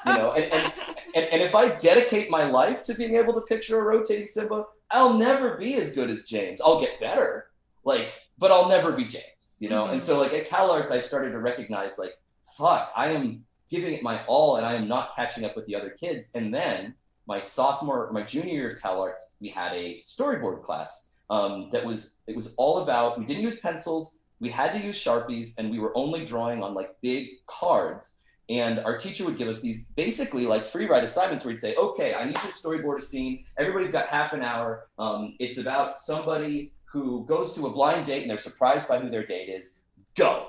You 0.06 0.14
know, 0.18 0.32
and, 0.32 0.44
and, 0.52 0.72
and, 1.14 1.26
and 1.26 1.42
if 1.42 1.54
I 1.54 1.74
dedicate 1.76 2.30
my 2.30 2.44
life 2.44 2.82
to 2.84 2.94
being 2.94 3.16
able 3.16 3.34
to 3.34 3.42
picture 3.42 3.78
a 3.78 3.82
rotating 3.82 4.26
Simba, 4.28 4.64
I'll 4.90 5.14
never 5.14 5.56
be 5.56 5.74
as 5.76 5.94
good 5.94 6.10
as 6.10 6.24
James. 6.24 6.60
I'll 6.60 6.80
get 6.80 6.98
better, 6.98 7.46
like, 7.84 8.10
but 8.38 8.50
I'll 8.50 8.68
never 8.68 8.92
be 8.92 9.04
James, 9.04 9.56
you 9.58 9.68
know? 9.68 9.84
Mhm. 9.84 9.92
And 9.92 10.02
so, 10.02 10.18
like, 10.20 10.32
at 10.32 10.48
Cal 10.48 10.70
Arts, 10.70 10.90
I 10.90 11.00
started 11.00 11.32
to 11.32 11.38
recognize, 11.38 11.98
like, 11.98 12.14
fuck, 12.56 12.92
I 12.96 13.08
am 13.08 13.44
giving 13.70 13.94
it 13.94 14.02
my 14.02 14.24
all 14.26 14.56
and 14.56 14.66
I 14.66 14.74
am 14.74 14.88
not 14.88 15.14
catching 15.16 15.44
up 15.44 15.56
with 15.56 15.66
the 15.66 15.74
other 15.74 15.90
kids. 15.90 16.30
And 16.34 16.52
then 16.52 16.94
my 17.26 17.40
sophomore, 17.40 18.10
my 18.12 18.22
junior 18.22 18.52
year 18.52 18.70
of 18.70 18.82
Cal 18.82 19.00
Arts, 19.00 19.36
we 19.40 19.48
had 19.48 19.72
a 19.72 20.00
storyboard 20.00 20.62
class 20.62 21.12
um, 21.30 21.70
that 21.72 21.84
was, 21.84 22.22
it 22.26 22.36
was 22.36 22.54
all 22.56 22.82
about, 22.82 23.18
we 23.18 23.24
didn't 23.24 23.42
use 23.42 23.60
pencils, 23.60 24.16
we 24.42 24.50
had 24.50 24.72
to 24.72 24.84
use 24.84 25.02
Sharpies, 25.02 25.54
and 25.56 25.70
we 25.70 25.78
were 25.78 25.96
only 25.96 26.24
drawing 26.24 26.64
on 26.64 26.74
like 26.74 27.00
big 27.00 27.28
cards. 27.46 28.18
And 28.50 28.80
our 28.80 28.98
teacher 28.98 29.24
would 29.24 29.38
give 29.38 29.46
us 29.46 29.60
these 29.60 29.86
basically 29.90 30.46
like 30.46 30.66
free 30.66 30.86
write 30.86 31.04
assignments 31.04 31.44
where 31.44 31.52
he'd 31.52 31.60
say, 31.60 31.76
okay, 31.76 32.12
I 32.12 32.24
need 32.24 32.36
you 32.36 32.48
to 32.48 32.48
storyboard 32.48 32.98
a 32.98 33.02
scene. 33.02 33.44
Everybody's 33.56 33.92
got 33.92 34.08
half 34.08 34.32
an 34.32 34.42
hour. 34.42 34.88
Um, 34.98 35.36
it's 35.38 35.58
about 35.58 35.96
somebody 35.96 36.72
who 36.84 37.24
goes 37.26 37.54
to 37.54 37.66
a 37.66 37.70
blind 37.70 38.04
date 38.04 38.22
and 38.22 38.30
they're 38.30 38.38
surprised 38.38 38.88
by 38.88 38.98
who 38.98 39.08
their 39.08 39.24
date 39.24 39.48
is. 39.48 39.82
Go. 40.16 40.48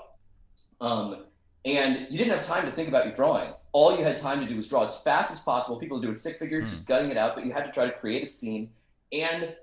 Um, 0.81 1.25
and 1.63 2.07
you 2.09 2.17
didn't 2.17 2.35
have 2.35 2.45
time 2.45 2.65
to 2.65 2.71
think 2.71 2.89
about 2.89 3.05
your 3.05 3.15
drawing. 3.15 3.53
All 3.73 3.95
you 3.95 4.03
had 4.03 4.17
time 4.17 4.39
to 4.41 4.47
do 4.47 4.57
was 4.57 4.67
draw 4.67 4.83
as 4.83 4.97
fast 5.01 5.31
as 5.31 5.39
possible. 5.39 5.77
People 5.77 5.99
are 5.99 6.01
doing 6.01 6.15
stick 6.15 6.39
figures, 6.39 6.71
just 6.71 6.87
gutting 6.87 7.11
it 7.11 7.15
out, 7.15 7.35
but 7.35 7.45
you 7.45 7.53
had 7.53 7.63
to 7.63 7.71
try 7.71 7.85
to 7.85 7.91
create 7.91 8.23
a 8.23 8.27
scene. 8.27 8.71
And 9.13 9.55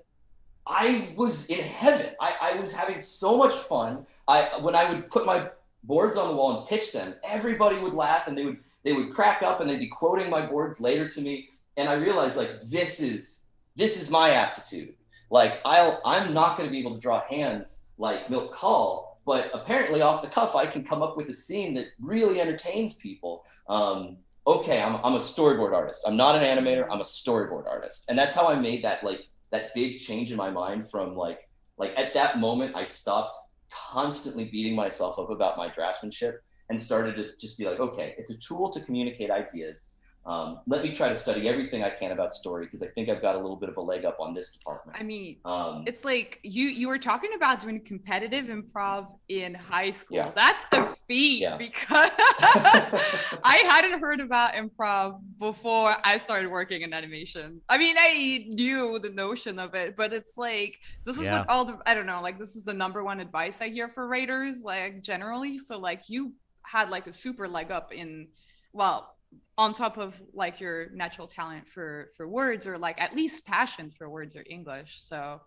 I 0.65 1.13
was 1.15 1.47
in 1.47 1.63
heaven. 1.63 2.13
I, 2.19 2.35
I 2.41 2.59
was 2.59 2.73
having 2.73 2.99
so 2.99 3.37
much 3.37 3.53
fun. 3.53 4.05
I 4.27 4.49
when 4.61 4.75
I 4.75 4.89
would 4.89 5.09
put 5.09 5.25
my 5.25 5.49
boards 5.83 6.17
on 6.17 6.29
the 6.29 6.35
wall 6.35 6.59
and 6.59 6.67
pitch 6.67 6.91
them, 6.91 7.15
everybody 7.23 7.79
would 7.79 7.93
laugh 7.93 8.27
and 8.27 8.37
they 8.37 8.45
would 8.45 8.57
they 8.83 8.93
would 8.93 9.13
crack 9.13 9.43
up 9.43 9.59
and 9.59 9.69
they'd 9.69 9.79
be 9.79 9.87
quoting 9.87 10.29
my 10.29 10.45
boards 10.45 10.79
later 10.79 11.07
to 11.09 11.21
me. 11.21 11.49
And 11.77 11.89
I 11.89 11.93
realized 11.93 12.37
like 12.37 12.61
this 12.61 12.99
is 12.99 13.45
this 13.75 13.99
is 13.99 14.09
my 14.09 14.31
aptitude. 14.31 14.93
Like 15.29 15.61
I'll 15.65 16.01
I'm 16.05 16.33
not 16.33 16.57
going 16.57 16.67
to 16.67 16.71
be 16.71 16.79
able 16.79 16.95
to 16.95 17.01
draw 17.01 17.21
hands 17.27 17.87
like 17.97 18.29
Milt 18.29 18.53
Kahl, 18.53 19.19
but 19.25 19.49
apparently 19.53 20.01
off 20.01 20.21
the 20.21 20.27
cuff 20.27 20.55
I 20.55 20.65
can 20.65 20.83
come 20.83 21.01
up 21.01 21.17
with 21.17 21.29
a 21.29 21.33
scene 21.33 21.73
that 21.75 21.87
really 21.99 22.39
entertains 22.41 22.95
people. 22.95 23.45
Um, 23.67 24.17
okay, 24.45 24.81
I'm, 24.81 24.95
I'm 25.03 25.13
a 25.13 25.19
storyboard 25.19 25.73
artist. 25.73 26.03
I'm 26.05 26.17
not 26.17 26.35
an 26.35 26.43
animator. 26.43 26.87
I'm 26.89 26.99
a 26.99 27.05
storyboard 27.05 27.67
artist, 27.67 28.05
and 28.09 28.17
that's 28.17 28.35
how 28.35 28.47
I 28.47 28.59
made 28.59 28.83
that 28.83 29.03
like 29.03 29.27
that 29.51 29.73
big 29.75 29.99
change 29.99 30.31
in 30.31 30.37
my 30.37 30.49
mind 30.49 30.89
from 30.89 31.15
like 31.15 31.49
like 31.77 31.97
at 31.97 32.13
that 32.13 32.39
moment 32.39 32.75
I 32.75 32.83
stopped 32.83 33.37
constantly 33.71 34.45
beating 34.45 34.75
myself 34.75 35.17
up 35.17 35.29
about 35.29 35.57
my 35.57 35.69
draftsmanship 35.69 36.35
and 36.69 36.81
started 36.81 37.15
to 37.17 37.29
just 37.39 37.57
be 37.57 37.65
like, 37.65 37.79
okay, 37.79 38.15
it's 38.17 38.31
a 38.31 38.37
tool 38.37 38.69
to 38.69 38.79
communicate 38.81 39.29
ideas. 39.29 39.97
Um, 40.23 40.59
let 40.67 40.83
me 40.83 40.93
try 40.93 41.09
to 41.09 41.15
study 41.15 41.47
everything 41.49 41.83
I 41.83 41.89
can 41.89 42.11
about 42.11 42.31
story 42.31 42.65
because 42.65 42.83
I 42.83 42.87
think 42.87 43.09
I've 43.09 43.23
got 43.23 43.35
a 43.35 43.39
little 43.39 43.55
bit 43.55 43.69
of 43.69 43.77
a 43.77 43.81
leg 43.81 44.05
up 44.05 44.19
on 44.19 44.35
this 44.35 44.53
department. 44.53 44.95
I 44.99 45.03
mean, 45.03 45.37
Um, 45.45 45.83
it's 45.87 46.05
like 46.05 46.39
you 46.43 46.67
you 46.67 46.89
were 46.89 46.99
talking 46.99 47.31
about 47.35 47.61
doing 47.61 47.81
competitive 47.83 48.45
improv 48.45 49.07
in 49.29 49.55
high 49.55 49.89
school. 49.89 50.17
Yeah. 50.17 50.31
That's 50.35 50.67
a 50.73 50.85
feat 51.07 51.41
Yeah. 51.41 51.57
because 51.57 52.11
I 53.43 53.63
hadn't 53.67 53.99
heard 53.99 54.19
about 54.19 54.53
improv 54.53 55.19
before 55.39 55.95
I 56.03 56.19
started 56.19 56.51
working 56.51 56.83
in 56.83 56.93
animation. 56.93 57.59
I 57.67 57.79
mean, 57.79 57.95
I 57.97 58.45
knew 58.49 58.99
the 58.99 59.09
notion 59.09 59.57
of 59.57 59.73
it, 59.73 59.95
but 59.95 60.13
it's 60.13 60.37
like 60.37 60.77
this 61.03 61.17
is 61.17 61.23
Yeah. 61.25 61.39
what 61.39 61.49
all 61.49 61.65
the 61.65 61.79
I 61.87 61.95
don't 61.95 62.05
know, 62.05 62.21
like 62.21 62.37
this 62.37 62.55
is 62.55 62.63
the 62.63 62.73
number 62.73 63.03
one 63.03 63.19
advice 63.21 63.59
I 63.59 63.69
hear 63.69 63.89
for 63.89 64.07
writers, 64.07 64.61
like 64.63 65.01
generally. 65.01 65.57
So 65.57 65.79
like 65.79 66.09
you 66.09 66.33
had 66.63 66.91
like 66.91 67.07
a 67.07 67.13
super 67.13 67.47
leg 67.47 67.71
up 67.71 67.91
in 67.91 68.27
well 68.71 69.15
on 69.57 69.73
top 69.73 69.97
of 69.97 70.19
like 70.33 70.59
your 70.59 70.89
natural 70.91 71.27
talent 71.27 71.67
for 71.67 72.11
for 72.15 72.27
words 72.27 72.65
or 72.67 72.77
like 72.77 72.99
at 73.01 73.15
least 73.15 73.45
passion 73.45 73.91
for 73.97 74.09
words 74.09 74.35
or 74.35 74.43
english 74.49 75.01
so 75.03 75.39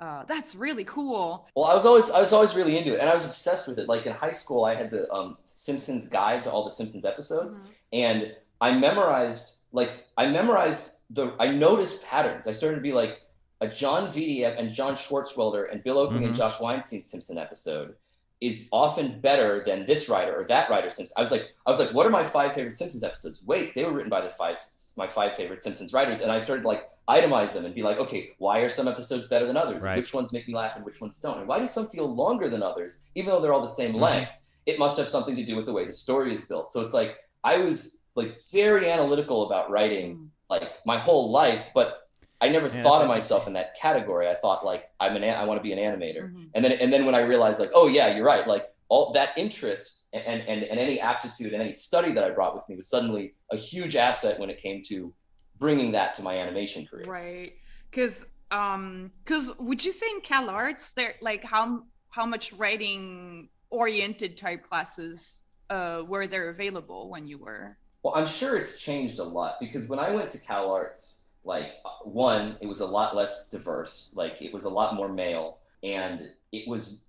uh, 0.00 0.24
that's 0.26 0.56
really 0.56 0.82
cool 0.84 1.46
Well, 1.54 1.66
I 1.66 1.74
was 1.76 1.86
always 1.86 2.10
I 2.10 2.20
was 2.20 2.32
always 2.32 2.56
really 2.56 2.76
into 2.76 2.92
it, 2.94 2.98
and 3.00 3.08
I 3.08 3.14
was 3.14 3.24
obsessed 3.24 3.68
with 3.68 3.78
it. 3.78 3.88
Like 3.88 4.04
in 4.04 4.12
high 4.12 4.32
school, 4.32 4.64
I 4.64 4.74
had 4.74 4.90
the 4.90 5.08
um, 5.12 5.36
Simpsons 5.44 6.08
guide 6.08 6.42
to 6.42 6.50
all 6.50 6.64
the 6.64 6.72
Simpsons 6.72 7.04
episodes, 7.04 7.56
and 7.92 8.34
I 8.60 8.74
memorized 8.76 9.58
like 9.70 10.06
I 10.16 10.26
memorized 10.28 10.96
the 11.10 11.34
I 11.38 11.48
noticed 11.52 12.02
patterns. 12.02 12.48
I 12.48 12.52
started 12.52 12.76
to 12.76 12.82
be 12.82 12.92
like 12.92 13.20
a 13.60 13.68
Jon 13.68 14.08
Vitti 14.10 14.42
and 14.44 14.72
John 14.72 14.94
Swartzwelder 14.96 15.70
and 15.70 15.84
Bill 15.84 15.98
Oakley 15.98 16.24
and 16.24 16.34
Mhm. 16.34 16.38
Josh 16.38 16.58
Weinstein 16.60 17.04
Simpson 17.04 17.38
episode 17.38 17.94
is 18.42 18.68
often 18.72 19.20
better 19.20 19.62
than 19.64 19.86
this 19.86 20.08
writer 20.08 20.34
or 20.40 20.44
that 20.48 20.68
writer 20.68 20.90
Simpson. 20.90 21.14
I 21.16 21.20
was 21.20 21.30
like 21.30 21.54
I 21.64 21.70
was 21.70 21.78
like, 21.78 21.94
what 21.94 22.06
are 22.06 22.10
my 22.10 22.24
five 22.24 22.52
favorite 22.52 22.74
Simpsons 22.76 23.04
episodes? 23.04 23.40
Wait, 23.46 23.72
they 23.76 23.84
were 23.84 23.92
written 23.92 24.10
by 24.10 24.20
the 24.20 24.30
five 24.30 24.58
my 24.96 25.08
five 25.08 25.36
favorite 25.36 25.62
Simpsons 25.62 25.92
writers, 25.92 26.20
and 26.20 26.30
I 26.30 26.40
started 26.40 26.64
like 26.64 26.88
itemize 27.08 27.52
them 27.52 27.64
and 27.64 27.74
be 27.74 27.82
like, 27.82 27.98
okay, 27.98 28.30
why 28.38 28.58
are 28.58 28.68
some 28.68 28.88
episodes 28.88 29.28
better 29.28 29.46
than 29.46 29.56
others? 29.56 29.82
Right. 29.82 29.96
Which 29.96 30.12
ones 30.12 30.32
make 30.32 30.46
me 30.48 30.54
laugh 30.54 30.74
and 30.76 30.84
which 30.84 31.00
ones 31.00 31.20
don't? 31.20 31.38
And 31.38 31.46
why 31.48 31.60
do 31.60 31.66
some 31.68 31.88
feel 31.88 32.12
longer 32.12 32.48
than 32.48 32.62
others, 32.62 32.98
even 33.14 33.30
though 33.30 33.40
they're 33.40 33.52
all 33.52 33.62
the 33.62 33.68
same 33.68 33.94
Mhm. 33.94 34.00
length? 34.00 34.32
It 34.66 34.78
must 34.78 34.96
have 34.98 35.08
something 35.08 35.36
to 35.36 35.44
do 35.44 35.54
with 35.56 35.66
the 35.66 35.72
way 35.72 35.84
the 35.84 35.92
story 35.92 36.34
is 36.34 36.40
built. 36.42 36.72
So 36.72 36.80
it's 36.80 36.94
like 36.94 37.18
I 37.44 37.58
was 37.58 38.02
like 38.16 38.36
very 38.52 38.90
analytical 38.90 39.46
about 39.46 39.70
writing 39.70 40.30
like 40.50 40.70
my 40.84 40.98
whole 40.98 41.30
life, 41.30 41.68
but 41.74 42.01
I 42.42 42.48
never 42.48 42.66
Yeah, 42.66 42.82
thought 42.82 43.02
of 43.02 43.08
myself 43.08 43.46
in 43.46 43.52
that 43.54 43.76
category. 43.76 44.28
I 44.28 44.34
thought 44.34 44.64
like 44.66 44.90
I'm 44.98 45.14
an 45.16 45.22
an- 45.22 45.36
I 45.38 45.44
want 45.44 45.58
to 45.60 45.62
be 45.62 45.72
an 45.72 45.78
animator. 45.78 46.24
Mhm. 46.32 46.50
And 46.54 46.64
then 46.64 46.72
and 46.72 46.92
then 46.92 47.06
when 47.06 47.14
I 47.14 47.20
realized 47.20 47.60
like, 47.60 47.70
oh 47.74 47.86
yeah, 47.86 48.14
you're 48.14 48.26
right. 48.26 48.46
Like 48.46 48.66
all 48.88 49.12
that 49.12 49.30
interest 49.38 50.08
and, 50.12 50.42
and, 50.50 50.62
and 50.64 50.78
any 50.80 51.00
aptitude 51.00 51.52
and 51.54 51.62
any 51.62 51.72
study 51.72 52.12
that 52.12 52.24
I 52.24 52.30
brought 52.30 52.54
with 52.56 52.68
me 52.68 52.74
was 52.76 52.88
suddenly 52.88 53.34
a 53.50 53.56
huge 53.56 53.94
asset 53.96 54.38
when 54.40 54.50
it 54.50 54.58
came 54.58 54.82
to 54.88 55.14
bringing 55.58 55.92
that 55.92 56.14
to 56.16 56.22
my 56.22 56.36
animation 56.36 56.84
career. 56.86 57.04
right 57.06 57.52
because 57.90 58.26
um 58.50 59.12
because 59.24 59.52
would 59.58 59.82
you 59.84 59.92
say 59.92 60.08
in 60.10 60.20
cal 60.20 60.50
arts 60.50 60.92
there 60.94 61.14
like 61.22 61.42
how 61.44 61.82
how 62.10 62.26
much 62.26 62.52
writing 62.54 63.48
oriented 63.70 64.36
type 64.36 64.62
classes 64.68 65.38
uh 65.70 66.02
were 66.06 66.26
there 66.26 66.50
available 66.50 67.08
when 67.08 67.26
you 67.28 67.38
were 67.38 67.78
Well, 68.02 68.14
I'm 68.16 68.26
sure 68.26 68.56
it's 68.58 68.76
changed 68.78 69.18
a 69.20 69.24
lot 69.24 69.52
because 69.60 69.88
when 69.88 70.00
I 70.00 70.10
went 70.10 70.28
to 70.30 70.38
Cal 70.38 70.70
Arts, 70.72 71.21
like 71.44 71.72
uh, 71.84 71.88
one, 72.04 72.56
it 72.60 72.66
was 72.66 72.80
a 72.80 72.86
lot 72.86 73.16
less 73.16 73.48
diverse. 73.50 74.12
Like 74.14 74.40
it 74.40 74.52
was 74.52 74.64
a 74.64 74.70
lot 74.70 74.94
more 74.94 75.08
male, 75.08 75.58
and 75.82 76.30
it 76.52 76.68
was 76.68 77.02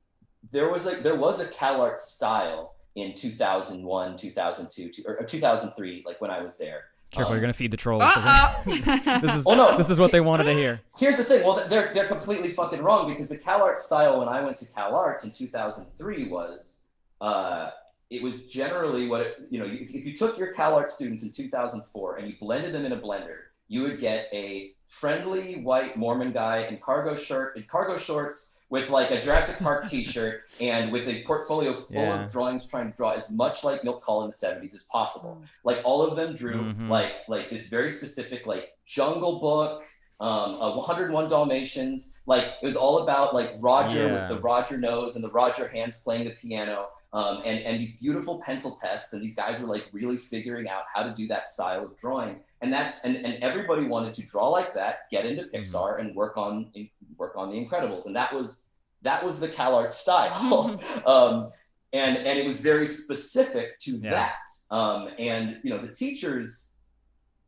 there 0.51 0.69
was 0.69 0.85
like 0.85 1.03
there 1.03 1.15
was 1.15 1.39
a 1.39 1.47
Cal 1.47 1.81
Arts 1.81 2.05
style 2.11 2.75
in 2.95 3.15
2001, 3.15 4.17
2002, 4.17 4.89
two- 4.91 5.03
or 5.07 5.23
2003, 5.23 6.03
like 6.05 6.21
when 6.21 6.29
I 6.31 6.41
was 6.41 6.57
there. 6.57 6.85
Careful, 7.11 7.31
Um, 7.31 7.35
you're 7.37 7.41
gonna 7.41 7.53
feed 7.53 7.69
the 7.71 7.77
trolls. 7.77 8.01
uh-oh. 8.03 8.63
this 8.65 9.35
is 9.35 9.43
Oh 9.45 9.53
no, 9.55 9.77
this 9.77 9.89
is 9.91 9.99
what 9.99 10.11
they 10.11 10.19
wanted 10.21 10.45
to 10.45 10.53
hear. 10.53 10.81
Here's 10.97 11.17
the 11.17 11.23
thing. 11.23 11.43
Well, 11.43 11.63
they're 11.69 11.93
they're 11.93 12.07
completely 12.07 12.51
fucking 12.51 12.81
wrong 12.81 13.07
because 13.07 13.29
the 13.29 13.37
CalArts 13.37 13.79
style 13.79 14.19
when 14.19 14.27
I 14.27 14.41
went 14.41 14.57
to 14.57 14.65
CalArts 14.65 15.23
in 15.23 15.29
2003 15.31 16.27
was, 16.29 16.79
uh, 17.21 17.69
it 18.09 18.21
was 18.23 18.47
generally 18.47 19.07
what 19.07 19.21
it, 19.21 19.37
you 19.51 19.59
know. 19.59 19.65
If, 19.65 19.93
if 19.93 20.05
you 20.07 20.17
took 20.17 20.37
your 20.39 20.53
CalArts 20.55 20.89
students 20.89 21.21
in 21.23 21.31
2004 21.31 22.17
and 22.17 22.27
you 22.27 22.33
blended 22.39 22.73
them 22.73 22.83
in 22.85 22.91
a 22.93 22.97
blender, 22.97 23.37
you 23.67 23.81
would 23.83 23.99
get 23.99 24.27
a 24.33 24.71
friendly 24.87 25.61
white 25.61 25.97
Mormon 25.97 26.31
guy 26.31 26.63
in 26.65 26.77
cargo 26.77 27.15
shirt 27.15 27.57
in 27.57 27.63
cargo 27.63 27.97
shorts 27.97 28.59
with 28.69 28.89
like 28.89 29.09
a 29.11 29.21
Jurassic 29.21 29.57
Park 29.61 29.87
T-shirt 29.89 30.41
and 30.61 30.91
with 30.91 31.07
a 31.07 31.23
portfolio 31.23 31.73
full 31.73 31.95
Yeah. 31.95 32.25
of 32.25 32.31
drawings 32.31 32.67
trying 32.67 32.91
to 32.91 32.95
draw 32.97 33.11
as 33.11 33.31
much 33.31 33.63
like 33.63 33.83
Milt 33.83 34.01
Kahl 34.03 34.23
in 34.23 34.29
the 34.29 34.35
70s 34.35 34.75
as 34.75 34.83
possible 34.83 35.41
like 35.63 35.81
all 35.83 36.01
of 36.03 36.15
them 36.15 36.35
drew 36.35 36.73
Mhm. 36.73 36.89
like 36.89 37.13
like 37.27 37.49
this 37.49 37.69
very 37.69 37.89
specific 37.91 38.45
like 38.45 38.69
jungle 38.85 39.39
book 39.39 39.83
um 40.19 40.61
uh, 40.61 40.75
101 40.75 41.27
dalmatians 41.27 42.13
like 42.27 42.43
it 42.61 42.65
was 42.65 42.75
all 42.75 42.99
about 43.03 43.33
like 43.33 43.53
roger 43.59 44.07
Yeah. 44.07 44.13
with 44.29 44.37
the 44.37 44.41
roger 44.43 44.77
nose 44.77 45.15
and 45.15 45.23
the 45.23 45.31
roger 45.31 45.67
hands 45.67 45.97
playing 45.97 46.25
the 46.25 46.35
piano 46.35 46.89
um, 47.13 47.41
and 47.45 47.59
and 47.59 47.79
these 47.79 47.99
beautiful 47.99 48.39
pencil 48.41 48.71
tests 48.81 49.13
and 49.13 49.21
these 49.23 49.35
guys 49.35 49.59
were 49.61 49.67
like 49.67 49.85
really 49.91 50.17
figuring 50.17 50.67
out 50.67 50.83
how 50.93 51.03
to 51.03 51.13
do 51.15 51.27
that 51.27 51.47
style 51.47 51.83
of 51.83 51.97
drawing 51.97 52.35
and 52.63 52.73
that's 52.73 53.03
and, 53.05 53.15
and 53.17 53.43
everybody 53.43 53.85
wanted 53.85 54.13
to 54.15 54.23
draw 54.25 54.47
like 54.49 54.73
that 54.73 55.09
get 55.11 55.25
into 55.25 55.43
pixar 55.53 55.99
and 55.99 56.15
work 56.15 56.35
on 56.37 56.71
work 57.17 57.33
on 57.35 57.51
the 57.51 57.57
incredibles 57.63 58.05
and 58.07 58.15
that 58.15 58.33
was 58.33 58.69
that 59.03 59.23
was 59.23 59.39
the 59.39 59.47
CalArts 59.49 59.91
style 59.93 60.79
um, 61.05 61.51
and 61.91 62.17
and 62.17 62.39
it 62.39 62.45
was 62.47 62.59
very 62.61 62.87
specific 62.87 63.77
to 63.79 63.91
Yeah. 63.97 64.09
that. 64.11 64.35
Um, 64.75 65.09
and 65.19 65.59
you 65.63 65.69
know, 65.69 65.79
the 65.85 65.93
teachers, 65.93 66.71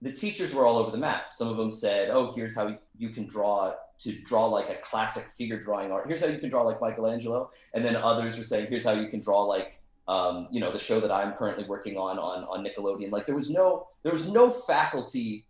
the 0.02 0.12
teachers 0.12 0.54
were 0.54 0.66
all 0.68 0.78
over 0.78 0.92
the 0.92 0.98
map. 0.98 1.34
Some 1.34 1.48
of 1.48 1.58
them 1.58 1.72
said, 1.72 2.10
"Oh, 2.12 2.32
here's 2.36 2.56
how 2.56 2.78
you 2.98 3.10
can 3.10 3.26
draw 3.26 3.74
to 4.04 4.12
draw 4.30 4.46
like 4.58 4.70
a 4.70 4.76
classic 4.90 5.24
figure 5.38 5.60
drawing 5.60 5.92
art. 5.92 6.06
Here's 6.08 6.22
how 6.22 6.28
you 6.28 6.38
can 6.38 6.50
draw 6.50 6.62
like 6.64 6.80
Michelangelo." 6.80 7.50
And 7.74 7.84
then 7.84 7.96
others 7.96 8.38
were 8.38 8.44
saying, 8.44 8.68
"Here's 8.68 8.84
how 8.86 8.92
you 8.92 9.08
can 9.08 9.20
draw 9.22 9.42
like." 9.46 9.80
Um, 10.08 10.48
you 10.52 10.60
know 10.60 10.72
the 10.72 10.80
show 10.80 11.00
that 11.00 11.12
I'm 11.12 11.34
currently 11.34 11.66
working 11.66 11.98
on 11.98 12.20
on 12.20 12.44
on 12.44 12.64
Nickelodeon. 12.64 13.12
Like 13.12 13.26
there 13.26 13.36
was 13.36 13.50
no 13.50 13.88
there 14.04 14.14
was 14.14 14.30
no 14.30 14.52
faculty, 14.52 15.46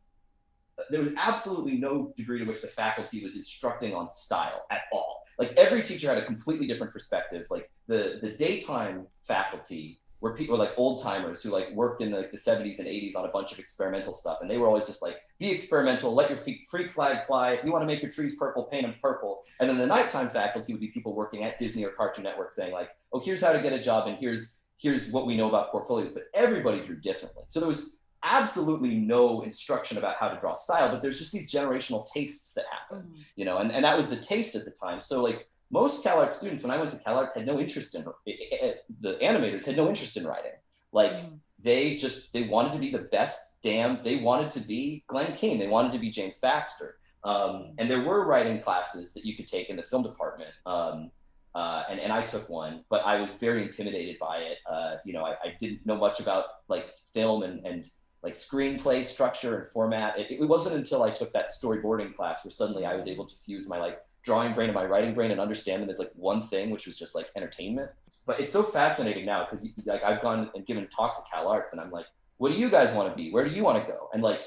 there 0.89 1.01
was 1.01 1.11
absolutely 1.17 1.77
no 1.77 2.13
degree 2.17 2.39
to 2.39 2.45
which 2.45 2.61
the 2.61 2.67
faculty 2.67 3.23
was 3.23 3.35
instructing 3.35 3.93
on 3.93 4.09
style 4.09 4.65
at 4.71 4.81
all 4.91 5.25
like 5.37 5.53
every 5.57 5.81
teacher 5.81 6.07
had 6.07 6.17
a 6.17 6.25
completely 6.25 6.67
different 6.67 6.91
perspective 6.93 7.45
like 7.49 7.69
the 7.87 8.19
the 8.21 8.31
daytime 8.31 9.07
faculty 9.23 9.99
were 10.21 10.35
people 10.35 10.57
were 10.57 10.63
like 10.63 10.73
old 10.77 11.01
timers 11.03 11.43
who 11.43 11.49
like 11.49 11.71
worked 11.73 12.01
in 12.01 12.11
the, 12.11 12.27
the 12.31 12.37
70s 12.37 12.79
and 12.79 12.87
80s 12.87 13.15
on 13.15 13.25
a 13.25 13.29
bunch 13.29 13.51
of 13.51 13.59
experimental 13.59 14.13
stuff 14.13 14.39
and 14.41 14.49
they 14.49 14.57
were 14.57 14.67
always 14.67 14.85
just 14.85 15.01
like 15.01 15.17
be 15.39 15.51
experimental 15.51 16.13
let 16.13 16.29
your 16.29 16.37
freak 16.37 16.91
flag 16.91 17.25
fly 17.27 17.51
if 17.51 17.63
you 17.63 17.71
want 17.71 17.81
to 17.81 17.85
make 17.85 18.01
your 18.01 18.11
trees 18.11 18.35
purple 18.35 18.63
paint 18.63 18.83
them 18.83 18.95
purple 19.01 19.43
and 19.59 19.69
then 19.69 19.77
the 19.77 19.85
nighttime 19.85 20.29
faculty 20.29 20.73
would 20.73 20.81
be 20.81 20.87
people 20.87 21.13
working 21.13 21.43
at 21.43 21.59
disney 21.59 21.83
or 21.83 21.91
cartoon 21.91 22.23
network 22.23 22.53
saying 22.53 22.71
like 22.71 22.89
oh 23.13 23.19
here's 23.19 23.41
how 23.41 23.51
to 23.51 23.61
get 23.61 23.73
a 23.73 23.81
job 23.81 24.07
and 24.07 24.17
here's 24.17 24.59
here's 24.77 25.11
what 25.11 25.25
we 25.25 25.35
know 25.35 25.49
about 25.49 25.71
portfolios 25.71 26.11
but 26.11 26.23
everybody 26.33 26.81
drew 26.81 26.95
differently 26.95 27.43
so 27.47 27.59
there 27.59 27.69
was 27.69 27.97
absolutely 28.23 28.95
no 28.95 29.41
instruction 29.43 29.97
about 29.99 30.15
how 30.19 30.27
to 30.27 30.39
draw 30.39 30.55
style 30.55 30.89
but 30.89 31.01
there's 31.01 31.19
just 31.19 31.31
these 31.31 31.51
generational 31.51 32.05
tastes 32.11 32.53
that 32.53 32.65
happen 32.71 33.05
mm-hmm. 33.05 33.21
you 33.35 33.45
know, 33.45 33.57
and, 33.57 33.71
and 33.71 33.85
that 33.85 33.97
was 33.97 34.09
the 34.09 34.15
taste 34.15 34.55
at 34.55 34.65
the 34.65 34.71
time. 34.71 35.01
So 35.01 35.21
like 35.21 35.47
most 35.71 36.03
CalArts 36.03 36.35
students, 36.35 36.63
when 36.63 36.71
I 36.71 36.77
went 36.77 36.91
to 36.91 36.97
CalArts, 36.97 37.35
had 37.35 37.45
no 37.45 37.59
interest 37.59 37.95
in 37.95 38.05
eh, 38.27 38.31
eh, 38.51 38.57
eh, 38.61 38.73
the 39.01 39.13
animators 39.15 39.65
had 39.65 39.77
no 39.77 39.87
interest 39.87 40.17
in 40.17 40.25
writing. 40.25 40.51
Like 40.91 41.11
Mhm. 41.11 41.39
They 41.61 41.95
just 41.95 42.31
they 42.33 42.43
wanted 42.43 42.73
to 42.73 42.79
be 42.79 42.91
the 42.91 42.99
best 42.99 43.61
damn. 43.63 44.03
They 44.03 44.17
wanted 44.17 44.51
to 44.51 44.59
be 44.59 45.03
Glen 45.07 45.33
Keane. 45.33 45.59
They 45.59 45.67
wanted 45.67 45.91
to 45.93 45.99
be 45.99 46.09
James 46.09 46.37
Baxter. 46.37 46.97
Um, 47.23 47.73
and 47.79 47.89
there 47.89 48.01
were 48.01 48.25
writing 48.25 48.61
classes 48.61 49.13
that 49.13 49.25
you 49.25 49.35
could 49.35 49.47
take 49.47 49.69
in 49.69 49.75
the 49.75 49.83
film 49.83 50.03
department. 50.03 50.51
Um, 50.65 51.11
uh, 51.55 51.83
and, 51.89 51.99
and 51.99 52.11
I 52.11 52.25
took 52.25 52.49
one, 52.49 52.83
but 52.89 53.05
I 53.05 53.19
was 53.19 53.31
very 53.31 53.63
intimidated 53.63 54.17
by 54.19 54.37
it. 54.37 54.57
Uh, 54.69 54.97
you 55.05 55.13
know, 55.13 55.23
I, 55.25 55.31
I 55.31 55.55
didn't 55.59 55.85
know 55.85 55.95
much 55.95 56.19
about 56.19 56.45
like 56.67 56.87
film 57.13 57.43
and, 57.43 57.65
and 57.65 57.89
like 58.21 58.33
screenplay 58.33 59.05
structure 59.05 59.59
and 59.59 59.67
format. 59.67 60.19
It, 60.19 60.31
it 60.31 60.45
wasn't 60.45 60.75
until 60.75 61.03
I 61.03 61.11
took 61.11 61.31
that 61.33 61.51
storyboarding 61.51 62.13
class 62.13 62.43
where 62.43 62.51
suddenly 62.51 62.85
I 62.85 62.93
was 62.93 63.07
able 63.07 63.25
to 63.25 63.35
fuse 63.35 63.69
my 63.69 63.79
like 63.79 63.99
drawing 64.25 64.53
brain 64.53 64.69
and 64.69 64.75
my 64.75 64.85
writing 64.85 65.13
brain 65.13 65.31
and 65.31 65.39
understand 65.39 65.83
them 65.83 65.89
as 65.89 65.99
like 65.99 66.11
one 66.15 66.41
thing, 66.41 66.71
which 66.71 66.87
was 66.87 66.97
just 66.97 67.13
like 67.15 67.27
entertainment. 67.37 67.91
But 68.25 68.39
it's 68.39 68.51
so 68.51 68.63
fascinating 68.63 69.25
now 69.25 69.45
because 69.45 69.67
like 69.85 70.03
I've 70.03 70.21
gone 70.21 70.49
and 70.55 70.65
given 70.65 70.87
talks 70.87 71.19
at 71.19 71.23
Cal 71.31 71.47
Arts 71.47 71.71
and 71.73 71.81
I'm 71.81 71.91
like, 71.91 72.05
what 72.37 72.51
do 72.51 72.57
you 72.57 72.69
guys 72.69 72.93
want 72.93 73.09
to 73.09 73.15
be? 73.15 73.31
Where 73.31 73.47
do 73.47 73.51
you 73.55 73.63
want 73.63 73.81
to 73.85 73.89
go? 73.91 74.09
And 74.13 74.21
like 74.23 74.41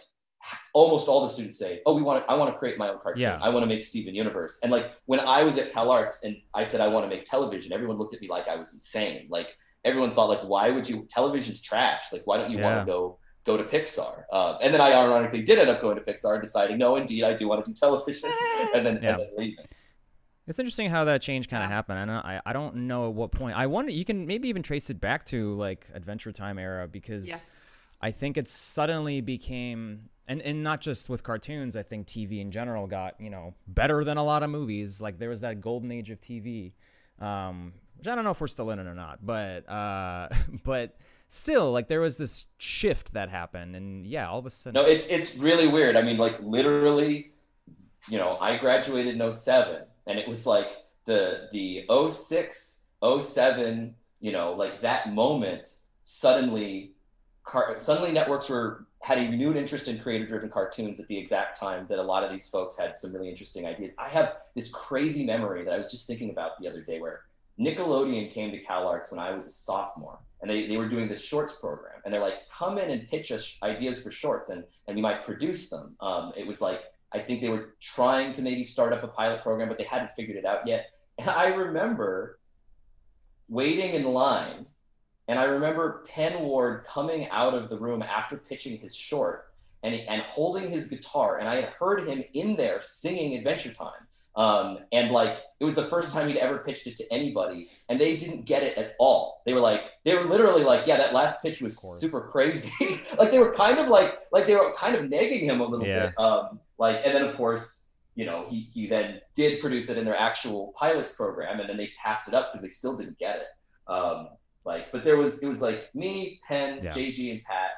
almost 0.74 1.08
all 1.08 1.22
the 1.22 1.28
students 1.32 1.58
say, 1.58 1.80
oh, 1.86 1.94
we 1.94 2.02
want 2.02 2.24
to, 2.24 2.30
I 2.30 2.34
want 2.36 2.52
to 2.52 2.58
create 2.58 2.78
my 2.78 2.88
own 2.88 2.98
cartoon. 3.02 3.22
Yeah. 3.22 3.38
I 3.40 3.48
want 3.48 3.62
to 3.62 3.66
make 3.66 3.82
Steven 3.82 4.14
Universe. 4.14 4.58
And 4.62 4.70
like 4.72 4.92
when 5.06 5.20
I 5.20 5.42
was 5.42 5.56
at 5.58 5.72
Cal 5.72 5.90
Arts 5.90 6.24
and 6.24 6.36
I 6.54 6.64
said 6.64 6.80
I 6.80 6.88
want 6.88 7.04
to 7.04 7.08
make 7.08 7.24
television, 7.24 7.72
everyone 7.72 7.98
looked 7.98 8.14
at 8.14 8.20
me 8.20 8.28
like 8.28 8.48
I 8.48 8.56
was 8.56 8.72
insane. 8.74 9.26
Like 9.30 9.48
everyone 9.84 10.12
thought 10.14 10.28
like, 10.28 10.42
why 10.42 10.70
would 10.70 10.88
you? 10.88 11.06
Television's 11.08 11.62
trash. 11.62 12.04
Like 12.12 12.22
why 12.26 12.36
don't 12.36 12.50
you 12.50 12.58
Yeah. 12.58 12.64
want 12.74 12.86
to 12.86 12.92
go 12.92 13.18
go 13.44 13.56
to 13.56 13.64
Pixar? 13.64 14.24
Uh, 14.32 14.58
and 14.62 14.72
then 14.72 14.80
I 14.80 14.92
ironically 14.92 15.42
did 15.42 15.58
end 15.58 15.70
up 15.70 15.80
going 15.80 15.96
to 15.96 16.02
Pixar, 16.02 16.34
and 16.34 16.42
deciding 16.42 16.78
no, 16.78 16.96
indeed, 16.96 17.24
I 17.24 17.34
do 17.34 17.48
want 17.48 17.64
to 17.64 17.70
do 17.70 17.74
television, 17.74 18.30
and 18.74 18.84
then 18.84 19.00
Yeah. 19.02 19.10
and 19.10 19.20
then 19.20 19.28
leaving. 19.36 19.64
It's 20.46 20.58
interesting 20.58 20.88
how 20.88 21.04
that 21.04 21.20
change 21.20 21.48
kind 21.50 21.62
of 21.62 21.68
happened. 21.68 21.98
I 21.98 22.04
don't, 22.06 22.24
I, 22.24 22.40
I 22.46 22.52
don't 22.54 22.74
know 22.86 23.08
at 23.08 23.14
what 23.14 23.32
point. 23.32 23.54
I 23.56 23.66
wonder. 23.66 23.92
You 23.92 24.04
can 24.06 24.26
maybe 24.26 24.48
even 24.48 24.62
trace 24.62 24.88
it 24.88 24.98
back 24.98 25.26
to 25.26 25.54
like 25.56 25.86
Adventure 25.92 26.32
Time 26.32 26.58
era 26.58 26.88
because 26.88 27.28
yes. 27.28 27.96
I 28.00 28.12
think 28.12 28.38
it 28.38 28.48
suddenly 28.48 29.20
became, 29.20 30.08
and 30.26 30.40
and 30.40 30.62
not 30.62 30.80
just 30.80 31.10
with 31.10 31.22
cartoons. 31.22 31.76
I 31.76 31.82
think 31.82 32.06
TV 32.06 32.40
in 32.40 32.50
general 32.50 32.86
got 32.86 33.20
you 33.20 33.28
know 33.28 33.52
better 33.66 34.04
than 34.04 34.16
a 34.16 34.24
lot 34.24 34.42
of 34.42 34.48
movies. 34.48 35.02
Like 35.02 35.18
there 35.18 35.28
was 35.28 35.42
that 35.42 35.60
golden 35.60 35.92
age 35.92 36.08
of 36.08 36.18
TV, 36.18 36.72
um, 37.20 37.74
which 37.98 38.08
I 38.08 38.14
don't 38.14 38.24
know 38.24 38.30
if 38.30 38.40
we're 38.40 38.46
still 38.46 38.70
in 38.70 38.78
it 38.78 38.86
or 38.86 38.94
not, 38.94 39.18
but 39.24 39.68
uh, 39.68 40.30
but 40.64 40.96
still, 41.28 41.72
like 41.72 41.88
there 41.88 42.00
was 42.00 42.16
this 42.16 42.46
shift 42.58 43.12
that 43.12 43.30
happened, 43.30 43.76
and 43.76 44.06
yeah, 44.06 44.28
all 44.28 44.38
of 44.38 44.46
a 44.46 44.50
sudden, 44.50 44.80
No, 44.80 44.88
it's 44.88 45.06
it's 45.06 45.36
really 45.36 45.68
weird. 45.68 45.96
I 45.96 46.02
mean, 46.02 46.18
like 46.18 46.40
literally, 46.40 47.32
you 48.08 48.18
know, 48.18 48.36
I 48.40 48.56
graduated 48.56 49.20
in 49.20 49.32
07 49.32 49.82
and 50.06 50.18
it 50.18 50.26
was 50.26 50.46
like 50.46 50.66
the 51.04 51.48
the 51.52 51.84
06, 52.10 52.86
07, 53.20 53.94
you 54.20 54.32
know, 54.32 54.52
like 54.54 54.82
that 54.82 55.12
moment 55.12 55.68
suddenly 56.02 56.92
car- 57.44 57.78
suddenly 57.78 58.12
networks 58.12 58.48
were 58.48 58.86
had 59.02 59.18
a 59.18 59.20
renewed 59.20 59.56
interest 59.56 59.86
in 59.86 59.98
creator 60.00 60.26
driven 60.26 60.50
cartoons 60.50 60.98
at 60.98 61.06
the 61.06 61.16
exact 61.16 61.58
time 61.58 61.86
that 61.88 61.98
a 61.98 62.02
lot 62.02 62.24
of 62.24 62.32
these 62.32 62.48
folks 62.48 62.76
had 62.76 62.98
some 62.98 63.12
really 63.12 63.30
interesting 63.30 63.64
ideas. 63.64 63.94
I 63.98 64.08
have 64.08 64.38
this 64.56 64.70
crazy 64.70 65.24
memory 65.24 65.64
that 65.64 65.72
I 65.72 65.78
was 65.78 65.90
just 65.90 66.06
thinking 66.06 66.30
about 66.30 66.58
the 66.60 66.66
other 66.66 66.82
day 66.82 67.00
where 67.00 67.20
Nickelodeon 67.60 68.32
came 68.32 68.50
to 68.50 68.58
Cal 68.58 68.88
Arts 68.88 69.10
when 69.10 69.20
I 69.20 69.30
was 69.30 69.46
a 69.46 69.52
sophomore, 69.52 70.18
and 70.40 70.50
they, 70.50 70.66
they 70.66 70.76
were 70.76 70.88
doing 70.88 71.08
this 71.08 71.24
shorts 71.24 71.54
program, 71.54 72.00
and 72.04 72.14
they're 72.14 72.20
like, 72.20 72.48
come 72.56 72.78
in 72.78 72.90
and 72.90 73.08
pitch 73.08 73.32
us 73.32 73.58
ideas 73.62 74.02
for 74.02 74.10
shorts, 74.10 74.50
and 74.50 74.64
and 74.86 74.96
we 74.96 75.02
might 75.02 75.24
produce 75.24 75.68
them. 75.68 75.96
Um, 76.00 76.32
it 76.36 76.46
was 76.46 76.60
like 76.60 76.82
I 77.12 77.20
think 77.20 77.40
they 77.40 77.48
were 77.48 77.74
trying 77.80 78.32
to 78.34 78.42
maybe 78.42 78.64
start 78.64 78.92
up 78.92 79.02
a 79.02 79.08
pilot 79.08 79.42
program, 79.42 79.68
but 79.68 79.78
they 79.78 79.84
hadn't 79.84 80.10
figured 80.16 80.36
it 80.36 80.44
out 80.44 80.66
yet. 80.66 80.86
And 81.20 81.28
I 81.28 81.48
remember 81.48 82.38
waiting 83.48 83.94
in 83.94 84.04
line, 84.04 84.66
and 85.26 85.36
I 85.36 85.46
remember 85.46 86.04
Pen 86.08 86.44
Ward 86.44 86.84
coming 86.84 87.28
out 87.30 87.54
of 87.54 87.68
the 87.68 87.76
room 87.76 88.02
after 88.02 88.36
pitching 88.36 88.78
his 88.78 88.94
short 88.94 89.46
and 89.82 89.96
and 89.96 90.22
holding 90.22 90.70
his 90.70 90.86
guitar, 90.86 91.38
and 91.38 91.48
I 91.48 91.56
had 91.56 91.70
heard 91.70 92.06
him 92.06 92.22
in 92.34 92.54
there 92.54 92.82
singing 92.82 93.36
Adventure 93.36 93.72
Time. 93.72 94.06
Um, 94.36 94.78
and 94.92 95.10
like 95.10 95.38
it 95.60 95.64
was 95.64 95.74
the 95.74 95.84
first 95.86 96.12
time 96.12 96.28
he'd 96.28 96.36
ever 96.38 96.58
pitched 96.58 96.86
it 96.86 96.96
to 96.98 97.04
anybody, 97.12 97.68
and 97.88 98.00
they 98.00 98.16
didn't 98.16 98.44
get 98.44 98.62
it 98.62 98.78
at 98.78 98.94
all. 99.00 99.42
They 99.44 99.52
were 99.52 99.60
like, 99.60 99.82
they 100.04 100.14
were 100.16 100.24
literally 100.24 100.62
like, 100.62 100.86
yeah, 100.86 100.96
that 100.98 101.12
last 101.12 101.42
pitch 101.42 101.60
was 101.60 101.76
super 102.00 102.20
crazy. 102.30 102.70
like 103.18 103.30
they 103.32 103.40
were 103.40 103.52
kind 103.52 103.78
of 103.78 103.88
like, 103.88 104.18
like 104.30 104.46
they 104.46 104.54
were 104.54 104.72
kind 104.76 104.94
of 104.94 105.06
negging 105.06 105.40
him 105.40 105.60
a 105.60 105.64
little 105.66 105.86
Yeah. 105.86 106.06
bit. 106.06 106.18
Um, 106.18 106.60
like, 106.78 107.00
and 107.04 107.12
then 107.14 107.24
of 107.24 107.34
course, 107.36 107.86
you 108.14 108.24
know, 108.26 108.46
he 108.48 108.68
he 108.72 108.86
then 108.86 109.20
did 109.34 109.60
produce 109.60 109.90
it 109.90 109.98
in 109.98 110.04
their 110.04 110.16
actual 110.16 110.72
pilots 110.76 111.12
program, 111.12 111.58
and 111.58 111.68
then 111.68 111.76
they 111.76 111.90
passed 112.04 112.28
it 112.28 112.34
up 112.34 112.52
because 112.52 112.62
they 112.62 112.68
still 112.68 112.96
didn't 112.96 113.18
get 113.18 113.36
it. 113.38 113.90
Um, 113.92 114.28
like, 114.64 114.92
but 114.92 115.02
there 115.04 115.16
was 115.16 115.42
it 115.42 115.48
was 115.48 115.60
like 115.62 115.92
me, 115.94 116.38
Pen, 116.46 116.80
Yeah. 116.84 116.92
JG, 116.92 117.32
and 117.32 117.42
Pat. 117.42 117.70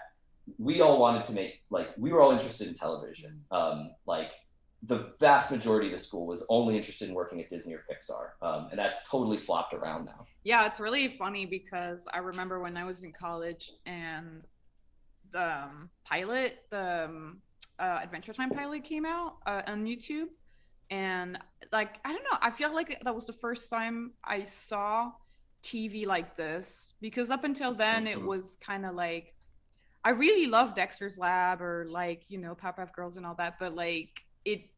We 0.58 0.80
all 0.80 0.98
wanted 0.98 1.24
to 1.26 1.32
make 1.32 1.62
like 1.70 1.90
we 1.96 2.12
were 2.12 2.20
all 2.20 2.32
interested 2.32 2.68
in 2.68 2.74
television. 2.74 3.42
Um, 3.50 3.92
like 4.06 4.30
the 4.82 5.14
vast 5.20 5.50
majority 5.50 5.92
of 5.92 5.98
the 5.98 6.04
school 6.04 6.26
was 6.26 6.44
only 6.48 6.76
interested 6.76 7.08
in 7.08 7.14
working 7.14 7.40
at 7.40 7.50
Disney 7.50 7.74
or 7.74 7.84
Pixar, 7.90 8.30
um, 8.46 8.68
and 8.70 8.78
that's 8.78 9.08
totally 9.10 9.36
flopped 9.38 9.74
around 9.74 10.06
now. 10.06 10.26
Yeah, 10.42 10.66
it's 10.66 10.80
really 10.80 11.08
funny 11.18 11.44
because 11.46 12.08
I 12.12 12.18
remember 12.18 12.60
when 12.60 12.76
I 12.76 12.84
was 12.84 13.02
in 13.02 13.12
college 13.12 13.72
and 13.84 14.42
the 15.32 15.44
um, 15.64 15.90
pilot, 16.04 16.58
the 16.70 17.06
um, 17.06 17.42
uh, 17.78 18.00
Adventure 18.02 18.32
Time 18.34 18.52
pilot 18.52 18.84
came 18.84 19.06
out 19.06 19.38
uh, 19.46 19.62
on 19.66 19.86
YouTube. 19.86 20.28
And 20.90 21.38
like, 21.72 21.98
I 22.04 22.12
don't 22.12 22.24
know, 22.24 22.38
I 22.42 22.50
feel 22.52 22.74
like 22.74 23.00
that 23.04 23.14
was 23.14 23.26
the 23.26 23.32
first 23.34 23.70
time 23.70 24.12
I 24.24 24.44
saw 24.44 25.12
TV 25.62 26.06
like 26.06 26.36
this 26.36 26.94
because 27.00 27.30
up 27.30 27.44
until 27.44 27.74
then 27.74 28.06
it 28.06 28.20
Mhm. 28.20 28.24
was 28.24 28.58
kind 28.60 28.86
of 28.86 28.94
like, 28.94 29.34
I 30.04 30.10
really 30.10 30.46
love 30.46 30.74
Dexter's 30.74 31.18
Lab 31.18 31.60
or 31.60 31.86
like, 31.90 32.24
you 32.30 32.38
know, 32.38 32.54
Powerpuff 32.54 32.92
Girls 32.94 33.16
and 33.16 33.26
all 33.26 33.34
that, 33.36 33.58
but 33.58 33.74
like, 33.74 34.22
it, 34.44 34.69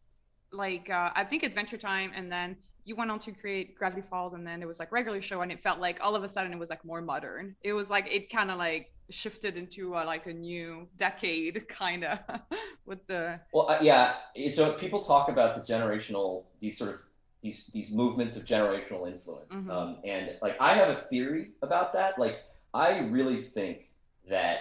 like, 0.52 0.90
uh, 0.90 1.10
I 1.14 1.24
think 1.24 1.42
Adventure 1.42 1.78
Time 1.78 2.12
and 2.14 2.30
then 2.30 2.56
you 2.84 2.96
went 2.96 3.10
on 3.10 3.18
to 3.20 3.32
create 3.32 3.76
Gravity 3.76 4.02
Falls 4.10 4.34
and 4.34 4.46
then 4.46 4.60
it 4.60 4.66
was 4.66 4.78
like 4.78 4.90
regular 4.90 5.22
show 5.22 5.40
and 5.42 5.52
it 5.52 5.62
felt 5.62 5.78
like 5.78 5.98
all 6.00 6.16
of 6.16 6.24
a 6.24 6.28
sudden 6.28 6.52
it 6.52 6.58
was 6.58 6.70
like 6.70 6.84
more 6.84 7.00
modern. 7.00 7.54
It 7.62 7.72
was 7.72 7.90
like 7.90 8.08
it 8.10 8.30
kind 8.30 8.50
of 8.50 8.58
like 8.58 8.92
shifted 9.10 9.56
into 9.56 9.94
a, 9.94 10.02
like 10.04 10.26
a 10.26 10.32
new 10.32 10.88
decade 10.96 11.68
kind 11.68 12.04
of 12.04 12.18
with 12.86 13.06
the 13.06 13.38
Well, 13.52 13.70
uh, 13.70 13.78
yeah. 13.80 14.14
So 14.50 14.72
people 14.72 15.02
talk 15.02 15.28
about 15.28 15.64
the 15.64 15.72
generational 15.72 16.44
these 16.60 16.76
sort 16.78 16.90
of 16.90 17.00
these 17.42 17.70
these 17.72 17.92
movements 17.92 18.36
of 18.36 18.44
generational 18.44 19.10
influence, 19.10 19.52
Mhm. 19.52 19.70
um, 19.70 19.96
and 20.04 20.30
like 20.42 20.56
I 20.60 20.74
have 20.74 20.90
a 20.90 21.02
theory 21.10 21.50
about 21.62 21.92
that. 21.94 22.16
Like 22.18 22.38
I 22.72 22.98
really 23.00 23.42
think 23.54 23.90
that 24.30 24.58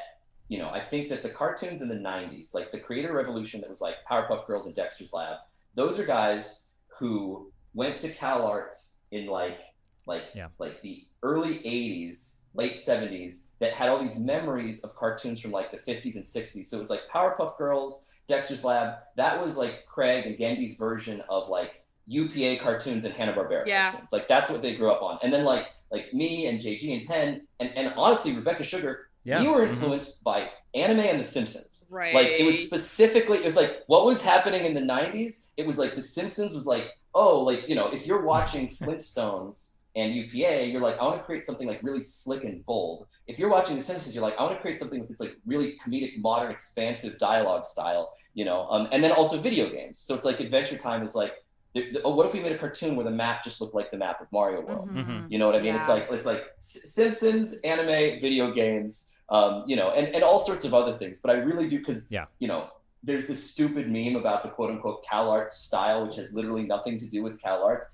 you 0.48 0.58
know 0.58 0.70
I 0.70 0.82
think 0.84 1.10
that 1.10 1.22
the 1.24 1.30
cartoons 1.30 1.82
in 1.84 1.88
the 1.90 1.96
'90s, 1.96 2.56
like 2.56 2.72
the 2.72 2.80
creator 2.80 3.14
revolution 3.14 3.62
that 3.62 3.70
was 3.70 3.82
like 3.82 3.96
Powerpuff 4.10 4.48
Girls 4.48 4.66
and 4.66 4.76
Dexter's 4.76 5.14
Lab, 5.14 5.38
those 5.76 6.00
are 6.00 6.06
guys 6.06 6.68
who 7.00 7.52
went 7.74 7.98
to 8.00 8.10
Cal 8.10 8.46
Arts 8.46 9.00
in 9.12 9.28
like 9.28 9.60
like 10.08 10.24
Yeah. 10.36 10.48
like 10.60 10.82
the 10.82 11.04
early 11.24 11.60
80s 11.60 12.42
late 12.56 12.78
70s 12.78 13.52
that 13.60 13.74
had 13.74 13.88
all 13.90 14.02
these 14.02 14.20
memories 14.20 14.84
of 14.84 14.96
cartoons 14.96 15.40
from 15.40 15.52
like 15.52 15.72
the 15.72 15.78
50s 15.78 16.16
and 16.16 16.26
60s 16.26 16.68
so 16.68 16.78
it 16.78 16.80
was 16.80 16.90
like 16.90 17.02
powerpuff 17.14 17.58
girls 17.58 18.08
dexter's 18.28 18.64
lab 18.64 18.96
that 19.16 19.44
was 19.46 19.58
like 19.58 19.86
craig 19.86 20.26
and 20.26 20.38
genndy's 20.38 20.76
version 20.78 21.22
of 21.30 21.50
like 21.50 21.84
upa 22.08 22.62
cartoons 22.62 23.06
and 23.06 23.14
hanna-barbera 23.14 23.66
Yeah. 23.68 23.92
cartoons 23.92 24.12
like 24.12 24.28
that's 24.28 24.50
what 24.50 24.62
they 24.64 24.76
grew 24.76 24.92
up 24.92 25.02
on 25.04 25.20
and 25.22 25.32
then 25.32 25.46
like 25.46 25.68
like 25.92 26.12
me 26.14 26.48
and 26.48 26.60
jg 26.60 26.98
and 27.00 27.08
pen 27.08 27.48
and, 27.60 27.70
and 27.78 27.94
honestly 27.96 28.34
rebecca 28.34 28.64
sugar 28.64 29.08
yeah, 29.24 29.40
we 29.42 29.48
were 29.48 29.62
mhm. 29.66 29.70
influenced 29.70 30.24
by 30.24 30.50
anime 30.74 31.00
and 31.02 31.20
the 31.20 31.24
simpsons 31.24 31.86
right. 31.90 32.14
like 32.14 32.28
it 32.28 32.46
was 32.46 32.58
specifically 32.66 33.38
it 33.40 33.46
was 33.46 33.56
like 33.56 33.82
what 33.88 34.06
was 34.06 34.24
happening 34.24 34.64
in 34.66 34.74
the 34.74 34.82
90s 34.82 35.52
it 35.58 35.68
was 35.68 35.78
like 35.78 35.96
the 35.96 36.02
simpsons 36.02 36.54
was 36.56 36.66
like 36.66 36.86
oh 37.14 37.40
like 37.42 37.68
you 37.68 37.76
know 37.76 37.88
if 37.88 38.08
you're 38.08 38.22
watching 38.24 38.68
flintstones 38.82 39.78
and 39.96 40.14
upa 40.16 40.66
you're 40.66 40.82
like 40.82 40.98
i 41.00 41.04
want 41.04 41.18
to 41.18 41.24
create 41.24 41.46
something 41.46 41.68
like 41.68 41.82
really 41.84 42.02
slick 42.02 42.44
and 42.46 42.66
bold 42.66 43.06
if 43.28 43.38
you're 43.38 43.50
watching 43.50 43.76
the 43.76 43.84
simpsons 43.84 44.16
you're 44.16 44.24
like 44.24 44.38
i 44.40 44.44
want 44.44 44.56
to 44.56 44.62
create 44.62 44.80
something 44.80 45.00
with 45.00 45.10
this 45.10 45.20
like 45.20 45.36
really 45.46 45.78
comedic 45.86 46.18
modern 46.20 46.50
expansive 46.52 47.18
dialogue 47.20 47.66
style 47.66 48.14
you 48.34 48.46
know 48.46 48.66
um, 48.70 48.88
and 48.94 49.04
then 49.04 49.12
also 49.12 49.38
video 49.38 49.70
games 49.70 50.00
so 50.00 50.16
it's 50.16 50.24
like 50.26 50.40
adventure 50.40 50.78
time 50.78 51.04
is 51.04 51.16
like 51.16 51.34
the- 51.74 51.92
the- 51.94 52.02
oh, 52.04 52.16
what 52.16 52.26
if 52.26 52.34
we 52.34 52.40
made 52.42 52.52
a 52.54 52.58
cartoon 52.58 52.96
where 52.96 53.04
the 53.06 53.12
map 53.12 53.44
just 53.44 53.60
looked 53.62 53.76
like 53.76 53.92
the 53.92 53.98
map 53.98 54.20
of 54.22 54.28
mario 54.32 54.62
world 54.62 54.90
Mhm. 54.90 55.26
you 55.30 55.38
know 55.40 55.46
what 55.46 55.56
I 55.56 55.62
mean? 55.62 55.76
It's 55.76 55.88
like 55.88 56.08
it's 56.12 56.26
like 56.26 56.44
S- 56.58 56.94
Simpsons, 56.94 57.56
anime, 57.64 58.20
video 58.20 58.52
games, 58.52 59.11
um, 59.32 59.64
you 59.66 59.76
know, 59.76 59.90
and, 59.92 60.14
and 60.14 60.24
all 60.24 60.38
sorts 60.40 60.66
of 60.66 60.74
other 60.74 60.98
things. 60.98 61.20
But 61.22 61.32
I 61.32 61.40
really 61.40 61.68
do 61.68 61.80
because 61.80 62.12
Yeah. 62.12 62.26
you 62.40 62.48
know, 62.48 62.70
there's 63.04 63.28
this 63.28 63.42
stupid 63.52 63.90
meme 63.90 64.16
about 64.16 64.44
the 64.44 64.50
quote 64.50 64.70
unquote 64.70 65.04
Cal 65.10 65.30
Arts 65.32 65.58
style, 65.58 66.06
which 66.06 66.18
has 66.18 66.34
literally 66.34 66.64
nothing 66.64 67.00
to 67.00 67.06
do 67.08 67.24
with 67.24 67.42
Cal 67.42 67.64
Arts. 67.64 67.90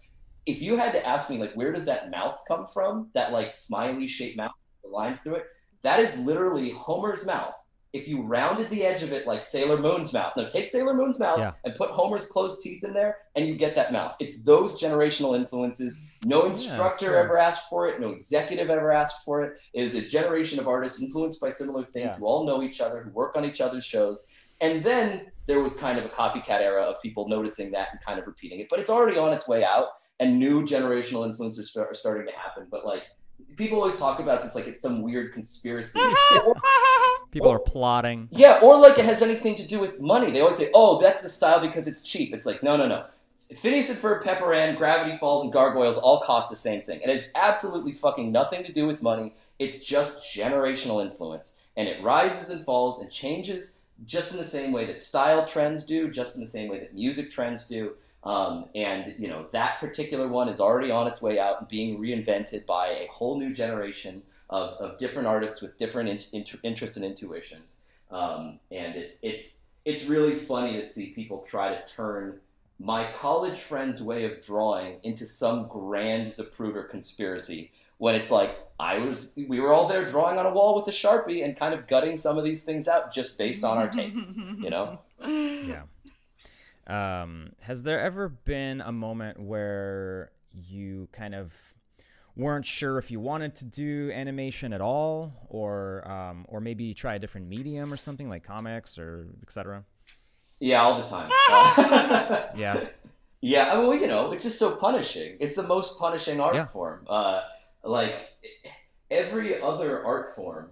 If 0.45 0.62
you 0.62 0.76
had 0.76 0.91
to 0.93 1.06
ask 1.08 1.30
me 1.30 1.38
like 1.38 1.54
where 1.54 1.71
does 1.71 1.86
that 1.86 2.12
mouth 2.12 2.39
come 2.47 2.67
from? 2.67 3.10
That 3.13 3.32
like 3.32 3.54
smiley 3.54 4.08
shaped 4.08 4.36
mouth, 4.36 4.52
with 4.84 4.91
the 4.91 4.95
lines 4.95 5.21
through 5.21 5.36
it, 5.36 5.45
that 5.84 6.00
is 6.00 6.17
literally 6.19 6.71
Homer's 6.71 7.26
mouth. 7.26 7.54
If 7.93 8.08
you 8.08 8.21
rounded 8.21 8.69
the 8.69 8.84
edge 8.84 9.02
of 9.02 9.13
it 9.13 9.26
like 9.26 9.41
Sailor 9.41 9.78
Moon's 9.78 10.12
mouth, 10.13 10.34
now 10.36 10.43
take 10.45 10.67
Sailor 10.67 10.93
Moon's 10.93 11.19
mouth 11.19 11.39
Yeah. 11.39 11.54
and 11.63 11.73
put 11.73 11.89
Homer's 11.91 12.28
closed 12.28 12.62
teeth 12.62 12.84
in 12.84 12.93
there, 12.93 13.17
and 13.36 13.47
you 13.47 13.56
get 13.56 13.76
that 13.76 13.91
mouth. 13.91 14.15
It's 14.19 14.43
those 14.43 14.80
generational 14.80 15.36
influences. 15.36 16.04
No 16.26 16.45
instructor 16.45 17.08
true. 17.08 17.15
ever 17.17 17.38
asked 17.38 17.69
for 17.69 17.88
it. 17.88 18.00
No 18.00 18.10
executive 18.10 18.69
ever 18.69 18.91
asked 18.91 19.23
for 19.23 19.43
it. 19.43 19.58
It 19.73 19.84
is 19.84 19.95
a 19.95 20.02
generation 20.02 20.60
of 20.60 20.67
artists 20.67 21.02
influenced 21.02 21.39
by 21.39 21.50
similar 21.50 21.86
things 21.86 22.13
Yeah. 22.13 22.17
who 22.19 22.26
all 22.26 22.45
know 22.45 22.62
each 22.62 22.82
other, 22.82 23.02
who 23.02 23.10
work 23.12 23.36
on 23.38 23.45
each 23.45 23.62
other's 23.62 23.86
shows. 23.86 24.28
And 24.60 24.84
then 24.84 25.32
there 25.45 25.62
was 25.62 25.76
kind 25.78 25.97
of 25.97 26.06
a 26.06 26.10
copycat 26.10 26.62
era 26.62 26.82
of 26.84 27.02
people 27.02 27.28
noticing 27.30 27.71
that 27.71 27.89
and 27.91 28.02
kind 28.02 28.19
of 28.19 28.28
repeating 28.28 28.60
it. 28.60 28.67
But 28.69 28.80
it's 28.80 28.89
already 28.89 29.17
on 29.17 29.32
its 29.32 29.47
way 29.47 29.63
out, 29.63 29.88
and 30.19 30.39
new 30.39 30.63
generational 30.63 31.26
influences 31.26 31.73
are 31.78 31.93
starting 31.93 32.26
to 32.28 32.34
happen. 32.34 32.67
But 32.69 32.86
like, 32.86 33.04
people 33.56 33.80
always 33.80 33.97
talk 33.97 34.19
about 34.19 34.43
this 34.43 34.56
like 34.56 34.67
it's 34.67 34.82
some 34.82 35.02
weird 35.02 35.34
conspiracy. 35.34 36.00
Or- 36.00 36.56
People 37.32 37.50
are 37.50 37.60
plotting. 37.60 38.30
yeah, 38.32 38.60
or 38.63 38.80
like 38.80 38.97
it 38.97 39.06
has 39.06 39.21
anything 39.21 39.54
to 39.56 39.67
do 39.67 39.80
with 39.80 40.00
money. 40.00 40.32
They 40.32 40.39
always 40.41 40.58
say, 40.58 40.69
"Oh, 40.73 41.00
that's 41.00 41.21
the 41.21 41.30
style 41.30 41.60
because 41.60 41.88
it's 41.88 42.02
cheap." 42.02 42.34
It's 42.34 42.45
like, 42.45 42.63
no, 42.63 42.78
no, 42.78 42.88
no. 42.88 43.06
Phineas 43.56 43.89
and 43.89 44.00
Ferb, 44.00 44.23
Pepper 44.23 44.54
Ann, 44.54 44.76
Gravity 44.76 45.15
Falls, 45.17 45.43
and 45.43 45.52
Gargoyles 45.54 45.97
all 45.97 46.21
cost 46.21 46.50
the 46.50 46.56
same 46.56 46.82
thing. 46.82 47.00
It 47.02 47.10
has 47.10 47.32
absolutely 47.36 47.93
fucking 47.93 48.32
nothing 48.32 48.63
to 48.63 48.73
do 48.73 48.88
with 48.88 49.02
money. 49.02 49.36
It's 49.60 49.84
just 49.86 50.23
generational 50.36 51.02
influence. 51.04 51.56
and 51.76 51.88
it 51.88 52.02
rises 52.04 52.50
and 52.50 52.63
falls 52.65 53.02
and 53.02 53.12
changes 53.12 53.78
just 54.06 54.32
in 54.32 54.38
the 54.38 54.45
same 54.45 54.71
way 54.71 54.86
that 54.86 55.00
style 55.00 55.45
trends 55.45 55.84
do, 55.84 56.10
just 56.10 56.36
in 56.36 56.41
the 56.41 56.47
same 56.47 56.69
way 56.69 56.80
that 56.80 56.93
music 56.95 57.30
trends 57.32 57.67
do. 57.67 57.93
Um, 58.28 58.66
and 58.76 59.16
you 59.18 59.30
know 59.30 59.48
that 59.54 59.80
particular 59.80 60.28
one 60.28 60.50
is 60.50 60.60
already 60.60 60.92
on 60.92 61.08
its 61.08 61.22
way 61.22 61.40
out 61.40 61.62
and 61.62 61.68
being 61.70 61.98
reinvented 61.98 62.66
by 62.66 62.88
a 62.90 63.08
whole 63.08 63.40
new 63.40 63.54
generation 63.54 64.22
of, 64.50 64.74
of 64.82 64.98
different 64.98 65.30
artists 65.30 65.62
with 65.62 65.78
different 65.78 66.10
in, 66.10 66.42
in, 66.42 66.46
interests 66.62 66.98
and 66.98 67.06
intuitions. 67.06 67.78
Um, 68.12 68.60
and 68.70 68.98
it's 68.98 69.20
it's 69.24 69.62
it's 69.86 70.08
really 70.08 70.36
funny 70.36 70.74
to 70.74 70.86
see 70.86 71.13
people 71.13 71.46
try 71.48 71.74
to 71.74 71.82
turn 71.88 72.42
my 72.80 73.10
college 73.13 73.60
friend's 73.60 74.04
way 74.04 74.26
of 74.26 74.46
drawing 74.46 74.98
into 75.04 75.26
some 75.26 75.70
grand 75.70 76.28
Zapruder 76.28 76.90
conspiracy 76.90 77.72
when 77.98 78.13
it's 78.13 78.30
like 78.30 78.60
I 78.78 78.98
was 78.98 79.40
we 79.48 79.62
were 79.62 79.74
all 79.74 79.88
there 79.88 80.04
drawing 80.04 80.38
on 80.38 80.46
a 80.46 80.52
wall 80.52 80.76
with 80.76 80.88
a 80.90 80.92
sharpie 80.92 81.46
and 81.46 81.56
kind 81.56 81.74
of 81.74 81.88
gutting 81.88 82.18
some 82.18 82.38
of 82.38 82.44
these 82.44 82.63
things 82.63 82.90
out 82.90 83.13
just 83.13 83.38
based 83.38 83.63
on 83.63 83.78
our 83.78 83.88
tastes, 83.88 84.36
you 84.36 84.70
know? 84.70 85.00
Yeah. 85.20 85.82
Um, 86.88 87.52
has 87.60 87.84
there 87.84 88.00
ever 88.00 88.30
been 88.30 88.82
a 88.82 88.91
moment 88.91 89.39
where 89.39 90.32
you 90.54 91.10
kind 91.12 91.36
of 91.36 91.54
weren't 92.36 92.65
sure 92.65 92.97
if 92.97 93.12
you 93.12 93.19
wanted 93.19 93.56
to 93.56 93.65
do 93.65 94.12
animation 94.13 94.71
at 94.73 94.80
all, 94.82 95.34
or 95.50 96.08
um, 96.10 96.45
or 96.47 96.62
maybe 96.62 96.93
try 96.93 97.15
a 97.15 97.19
different 97.19 97.47
medium 97.47 97.91
or 97.91 97.97
something 97.97 98.30
like 98.30 98.43
comics 98.43 98.97
or 98.97 99.28
etc. 99.43 99.84
Yeah, 100.60 100.82
all 100.84 101.02
the 101.02 101.08
time. 101.08 101.30
yeah. 102.58 102.86
Yeah, 103.41 103.78
well, 103.80 103.93
you 103.93 104.08
know, 104.08 104.32
it's 104.32 104.43
just 104.43 104.58
so 104.58 104.78
punishing. 104.78 105.38
It's 105.39 105.54
the 105.56 105.63
most 105.63 106.00
punishing 106.00 106.39
art 106.39 106.56
Yeah. 106.56 106.65
form. 106.65 107.06
Uh, 107.08 107.41
like 107.84 108.15
every 109.12 109.62
other 109.62 110.04
art 110.04 110.36
form, 110.36 110.71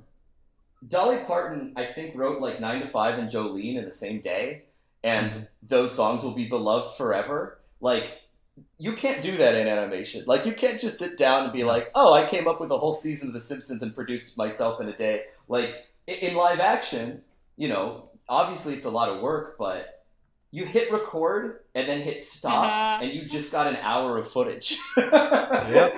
Dolly 0.88 1.20
Parton, 1.28 1.74
I 1.76 1.86
think, 1.86 2.16
wrote 2.16 2.42
like 2.42 2.60
Nine 2.60 2.82
to 2.82 2.88
Five 2.88 3.20
and 3.20 3.30
Jolene 3.30 3.78
in 3.78 3.86
the 3.86 3.92
same 3.92 4.20
day, 4.20 4.64
and 5.06 5.48
those 5.64 5.94
songs 5.94 6.24
will 6.24 6.32
be 6.36 6.46
beloved 6.50 6.96
forever. 6.98 7.60
Like, 7.80 8.22
you 8.78 8.94
can't 8.94 9.22
do 9.22 9.38
that 9.38 9.56
in 9.56 9.68
animation. 9.68 10.24
Like, 10.26 10.46
you 10.46 10.54
can't 10.54 10.80
just 10.82 10.98
sit 11.00 11.18
down 11.18 11.44
and 11.44 11.54
be 11.54 11.64
like, 11.64 11.92
"Oh, 11.96 12.14
I 12.14 12.26
came 12.26 12.48
up 12.48 12.60
with 12.60 12.72
a 12.72 12.78
whole 12.78 12.94
season 12.94 13.28
of 13.30 13.34
The 13.34 13.42
Simpsons 13.42 13.82
and 13.82 13.94
produced 13.96 14.38
myself 14.38 14.82
in 14.82 14.88
a 14.90 14.96
day." 14.98 15.24
Like, 15.48 15.86
in 16.08 16.36
live 16.36 16.60
action, 16.60 17.22
you 17.58 17.68
know, 17.70 18.10
obviously 18.28 18.74
it's 18.74 18.86
a 18.86 18.90
lot 18.90 19.10
of 19.10 19.22
work, 19.22 19.58
but 19.60 20.04
you 20.52 20.66
hit 20.66 20.92
record 20.92 21.60
and 21.76 21.88
then 21.88 22.02
hit 22.02 22.22
stop, 22.24 22.64
Uh-huh. 22.66 23.04
and 23.04 23.12
you 23.14 23.26
just 23.26 23.52
got 23.52 23.68
an 23.68 23.76
hour 23.82 24.18
of 24.18 24.28
footage. 24.30 24.78
Yep. 24.98 25.94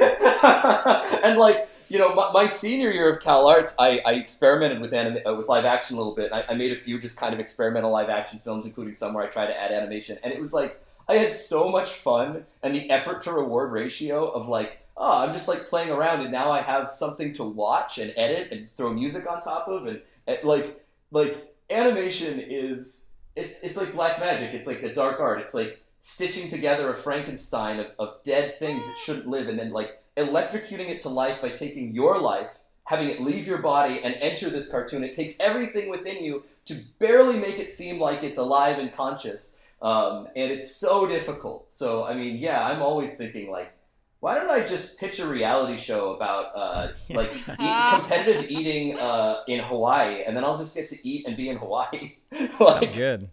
and 1.23 1.37
like 1.37 1.69
you 1.89 1.97
know, 1.97 2.13
my, 2.13 2.31
my 2.31 2.47
senior 2.47 2.91
year 2.91 3.09
of 3.09 3.21
CalArts, 3.21 3.73
I, 3.79 4.01
I 4.05 4.13
experimented 4.13 4.81
with 4.81 4.93
anim- 4.93 5.21
uh, 5.27 5.35
with 5.35 5.47
live 5.47 5.65
action 5.65 5.95
a 5.95 5.99
little 5.99 6.15
bit. 6.15 6.31
I, 6.31 6.45
I 6.49 6.53
made 6.53 6.71
a 6.71 6.75
few 6.75 6.99
just 6.99 7.17
kind 7.17 7.33
of 7.33 7.39
experimental 7.39 7.91
live 7.91 8.09
action 8.09 8.39
films, 8.43 8.65
including 8.65 8.93
some 8.93 9.13
where 9.13 9.25
I 9.25 9.27
tried 9.27 9.47
to 9.47 9.59
add 9.59 9.71
animation, 9.71 10.17
and 10.23 10.33
it 10.33 10.41
was 10.41 10.53
like 10.53 10.81
I 11.07 11.15
had 11.15 11.33
so 11.33 11.69
much 11.69 11.93
fun, 11.93 12.45
and 12.61 12.75
the 12.75 12.89
effort 12.89 13.21
to 13.23 13.33
reward 13.33 13.71
ratio 13.71 14.27
of 14.27 14.47
like. 14.47 14.79
Oh, 14.99 15.23
I'm 15.23 15.31
just 15.31 15.47
like 15.47 15.67
playing 15.67 15.91
around, 15.91 16.21
and 16.21 16.31
now 16.31 16.49
I 16.49 16.61
have 16.61 16.89
something 16.91 17.31
to 17.33 17.43
watch 17.43 17.99
and 17.99 18.11
edit 18.17 18.51
and 18.51 18.67
throw 18.75 18.91
music 18.91 19.29
on 19.29 19.43
top 19.43 19.67
of, 19.67 19.85
and, 19.85 20.01
and 20.25 20.39
like, 20.43 20.83
like 21.11 21.53
animation 21.69 22.39
is 22.39 23.09
it's 23.35 23.61
it's 23.61 23.77
like 23.77 23.93
black 23.93 24.19
magic. 24.19 24.53
It's 24.53 24.67
like 24.67 24.81
the 24.81 24.89
dark 24.89 25.19
art. 25.19 25.39
It's 25.39 25.53
like 25.53 25.83
stitching 26.01 26.49
together 26.49 26.89
a 26.89 26.95
Frankenstein 26.95 27.79
of, 27.79 27.87
of 27.99 28.23
dead 28.23 28.57
things 28.59 28.83
that 28.85 28.97
shouldn't 28.97 29.27
live 29.27 29.47
and 29.47 29.59
then 29.59 29.71
like 29.71 30.01
electrocuting 30.17 30.89
it 30.89 31.01
to 31.01 31.09
life 31.09 31.41
by 31.41 31.49
taking 31.49 31.93
your 31.93 32.19
life, 32.19 32.59
having 32.85 33.09
it 33.09 33.21
leave 33.21 33.47
your 33.47 33.59
body 33.59 34.01
and 34.03 34.15
enter 34.15 34.49
this 34.49 34.69
cartoon. 34.69 35.03
It 35.03 35.13
takes 35.13 35.39
everything 35.39 35.89
within 35.89 36.23
you 36.23 36.43
to 36.65 36.75
barely 36.99 37.37
make 37.37 37.59
it 37.59 37.69
seem 37.69 37.99
like 37.99 38.23
it's 38.23 38.37
alive 38.37 38.79
and 38.79 38.91
conscious. 38.91 39.57
Um, 39.81 40.27
and 40.35 40.51
it's 40.51 40.75
so 40.75 41.07
difficult. 41.07 41.71
So, 41.71 42.03
I 42.03 42.13
mean, 42.13 42.37
yeah, 42.37 42.65
I'm 42.65 42.81
always 42.81 43.15
thinking 43.15 43.51
like, 43.51 43.71
why 44.19 44.35
don't 44.35 44.49
I 44.49 44.65
just 44.65 44.99
pitch 44.99 45.19
a 45.19 45.27
reality 45.27 45.77
show 45.77 46.15
about 46.15 46.51
uh, 46.55 46.87
like 47.09 47.35
eat, 47.35 47.45
competitive 47.57 48.49
eating 48.49 48.97
uh, 48.99 49.41
in 49.47 49.59
Hawaii, 49.59 50.23
and 50.23 50.35
then 50.35 50.43
I'll 50.43 50.57
just 50.57 50.75
get 50.75 50.87
to 50.89 51.07
eat 51.07 51.27
and 51.27 51.37
be 51.37 51.49
in 51.49 51.57
Hawaii. 51.57 52.15
Sounds 52.33 52.59
like, 52.59 52.95
good. 52.95 53.29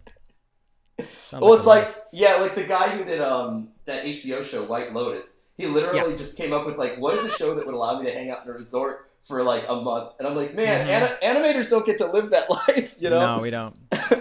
Sounds 1.23 1.41
well, 1.41 1.53
a 1.53 1.57
it's 1.57 1.65
lot. 1.65 1.77
like 1.77 1.95
yeah, 2.11 2.35
like 2.35 2.55
the 2.55 2.63
guy 2.63 2.89
who 2.89 3.03
did 3.03 3.21
um 3.21 3.69
that 3.85 4.05
HBO 4.05 4.43
show 4.43 4.63
White 4.63 4.93
Lotus. 4.93 5.41
He 5.57 5.65
literally 5.67 6.15
just 6.17 6.37
came 6.37 6.51
up 6.53 6.65
with 6.65 6.77
like, 6.77 6.97
what 6.97 7.15
is 7.15 7.25
a 7.25 7.31
show 7.31 7.55
that 7.55 7.65
would 7.65 7.75
allow 7.75 7.99
me 7.99 8.05
to 8.09 8.13
hang 8.13 8.29
out 8.29 8.39
in 8.43 8.49
a 8.49 8.53
resort 8.53 9.09
for 9.23 9.41
like 9.43 9.63
a 9.69 9.75
month? 9.75 10.11
And 10.19 10.27
I'm 10.27 10.35
like, 10.35 10.53
man, 10.53 10.87
Mhm. 10.87 10.89
ana- 11.23 11.39
animators 11.39 11.69
don't 11.69 11.85
get 11.85 11.97
to 11.99 12.07
live 12.11 12.29
that 12.31 12.49
life, 12.67 12.95
you 12.99 13.09
know? 13.09 13.35
No, 13.37 13.41
we 13.41 13.49
don't. 13.49 13.75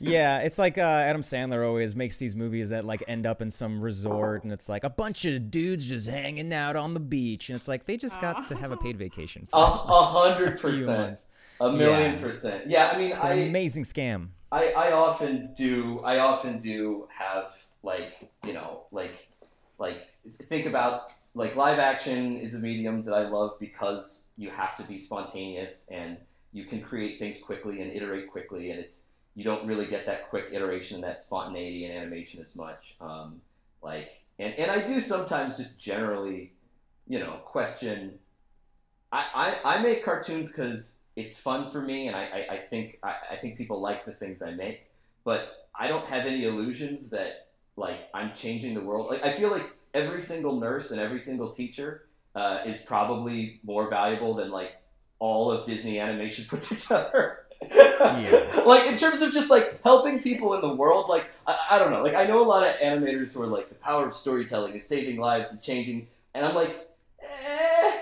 Yeah, 0.00 0.38
it's 0.38 0.58
like 0.58 0.78
uh, 0.78 0.82
Adam 0.82 1.22
Sandler 1.22 1.66
always 1.66 1.96
makes 1.96 2.18
these 2.18 2.36
movies 2.36 2.68
that 2.68 2.84
like 2.84 3.02
end 3.08 3.26
up 3.26 3.42
in 3.42 3.50
some 3.50 3.80
resort, 3.80 4.44
and 4.44 4.52
it's 4.52 4.68
like 4.68 4.84
a 4.84 4.90
bunch 4.90 5.24
of 5.24 5.50
dudes 5.50 5.88
just 5.88 6.06
hanging 6.06 6.52
out 6.52 6.76
on 6.76 6.94
the 6.94 7.00
beach, 7.00 7.48
and 7.50 7.58
it's 7.58 7.66
like 7.66 7.84
they 7.84 7.96
just 7.96 8.20
got 8.20 8.48
to 8.48 8.54
have 8.54 8.70
a 8.70 8.76
paid 8.76 8.96
vacation. 8.96 9.48
A, 9.52 9.56
a 9.56 10.04
hundred 10.04 10.60
percent, 10.60 11.18
a 11.60 11.72
million 11.72 12.14
Yeah. 12.14 12.20
percent. 12.20 12.68
Yeah, 12.68 12.90
I 12.94 12.96
mean, 12.98 13.10
It's 13.10 13.24
an 13.24 13.26
I, 13.28 13.34
amazing 13.34 13.82
scam. 13.82 14.28
I, 14.52 14.68
I 14.70 14.92
often 14.92 15.52
do 15.56 15.98
I 16.04 16.20
often 16.20 16.58
do 16.58 17.08
have 17.18 17.52
like 17.82 18.30
you 18.44 18.52
know 18.52 18.84
like 18.92 19.26
like 19.78 20.08
think 20.48 20.66
about 20.66 21.12
like 21.34 21.56
live 21.56 21.78
action 21.78 22.38
is 22.38 22.54
a 22.54 22.58
medium 22.58 23.04
that 23.04 23.14
I 23.14 23.28
love 23.28 23.58
because 23.58 24.26
you 24.36 24.50
have 24.50 24.76
to 24.76 24.82
be 24.84 24.98
spontaneous 24.98 25.88
and 25.90 26.16
you 26.52 26.64
can 26.64 26.80
create 26.80 27.18
things 27.18 27.40
quickly 27.40 27.80
and 27.80 27.92
iterate 27.92 28.30
quickly 28.30 28.70
and 28.70 28.80
it's 28.80 29.08
you 29.34 29.44
don't 29.44 29.66
really 29.66 29.86
get 29.86 30.06
that 30.06 30.28
quick 30.30 30.46
iteration 30.52 31.00
that 31.02 31.22
spontaneity 31.22 31.84
in 31.84 31.92
animation 31.92 32.42
as 32.42 32.56
much 32.56 32.96
um, 33.00 33.40
like 33.82 34.10
and, 34.38 34.54
and 34.54 34.70
I 34.70 34.86
do 34.86 35.00
sometimes 35.00 35.56
just 35.56 35.78
generally 35.78 36.52
you 37.06 37.18
know 37.18 37.40
question 37.44 38.18
I, 39.12 39.58
I, 39.64 39.76
I 39.76 39.82
make 39.82 40.04
cartoons 40.04 40.50
because 40.52 41.00
it's 41.16 41.38
fun 41.38 41.70
for 41.70 41.80
me, 41.80 42.06
and 42.06 42.16
I, 42.16 42.22
I, 42.22 42.54
I 42.54 42.58
think 42.58 42.98
I, 43.02 43.14
I 43.32 43.36
think 43.36 43.56
people 43.56 43.80
like 43.80 44.04
the 44.04 44.12
things 44.12 44.42
I 44.42 44.52
make. 44.52 44.86
But 45.24 45.68
I 45.74 45.88
don't 45.88 46.06
have 46.06 46.26
any 46.26 46.44
illusions 46.44 47.10
that 47.10 47.47
like 47.78 48.08
I'm 48.12 48.32
changing 48.34 48.74
the 48.74 48.80
world. 48.80 49.08
Like 49.10 49.24
I 49.24 49.36
feel 49.36 49.50
like 49.50 49.70
every 49.94 50.20
single 50.20 50.58
nurse 50.58 50.90
and 50.90 51.00
every 51.00 51.20
single 51.20 51.50
teacher 51.50 52.04
uh, 52.34 52.60
is 52.66 52.80
probably 52.80 53.60
more 53.64 53.88
valuable 53.88 54.34
than 54.34 54.50
like 54.50 54.72
all 55.18 55.50
of 55.50 55.64
Disney 55.66 55.98
animation 55.98 56.44
put 56.48 56.62
together. 56.62 57.40
Yeah. 57.60 58.62
like 58.66 58.86
in 58.86 58.96
terms 58.96 59.20
of 59.20 59.32
just 59.32 59.50
like 59.50 59.82
helping 59.82 60.22
people 60.22 60.54
in 60.54 60.60
the 60.60 60.72
world, 60.72 61.08
like 61.08 61.30
I, 61.46 61.58
I 61.72 61.78
don't 61.78 61.90
know. 61.90 62.02
Like 62.02 62.14
I 62.14 62.26
know 62.26 62.40
a 62.40 62.46
lot 62.46 62.68
of 62.68 62.76
animators 62.76 63.34
who 63.34 63.42
are 63.42 63.46
like 63.46 63.68
the 63.68 63.74
power 63.76 64.06
of 64.06 64.14
storytelling 64.14 64.74
is 64.74 64.86
saving 64.86 65.18
lives 65.18 65.50
and 65.50 65.62
changing, 65.62 66.08
and 66.34 66.44
I'm 66.46 66.54
like, 66.54 66.88
eh, 67.20 67.92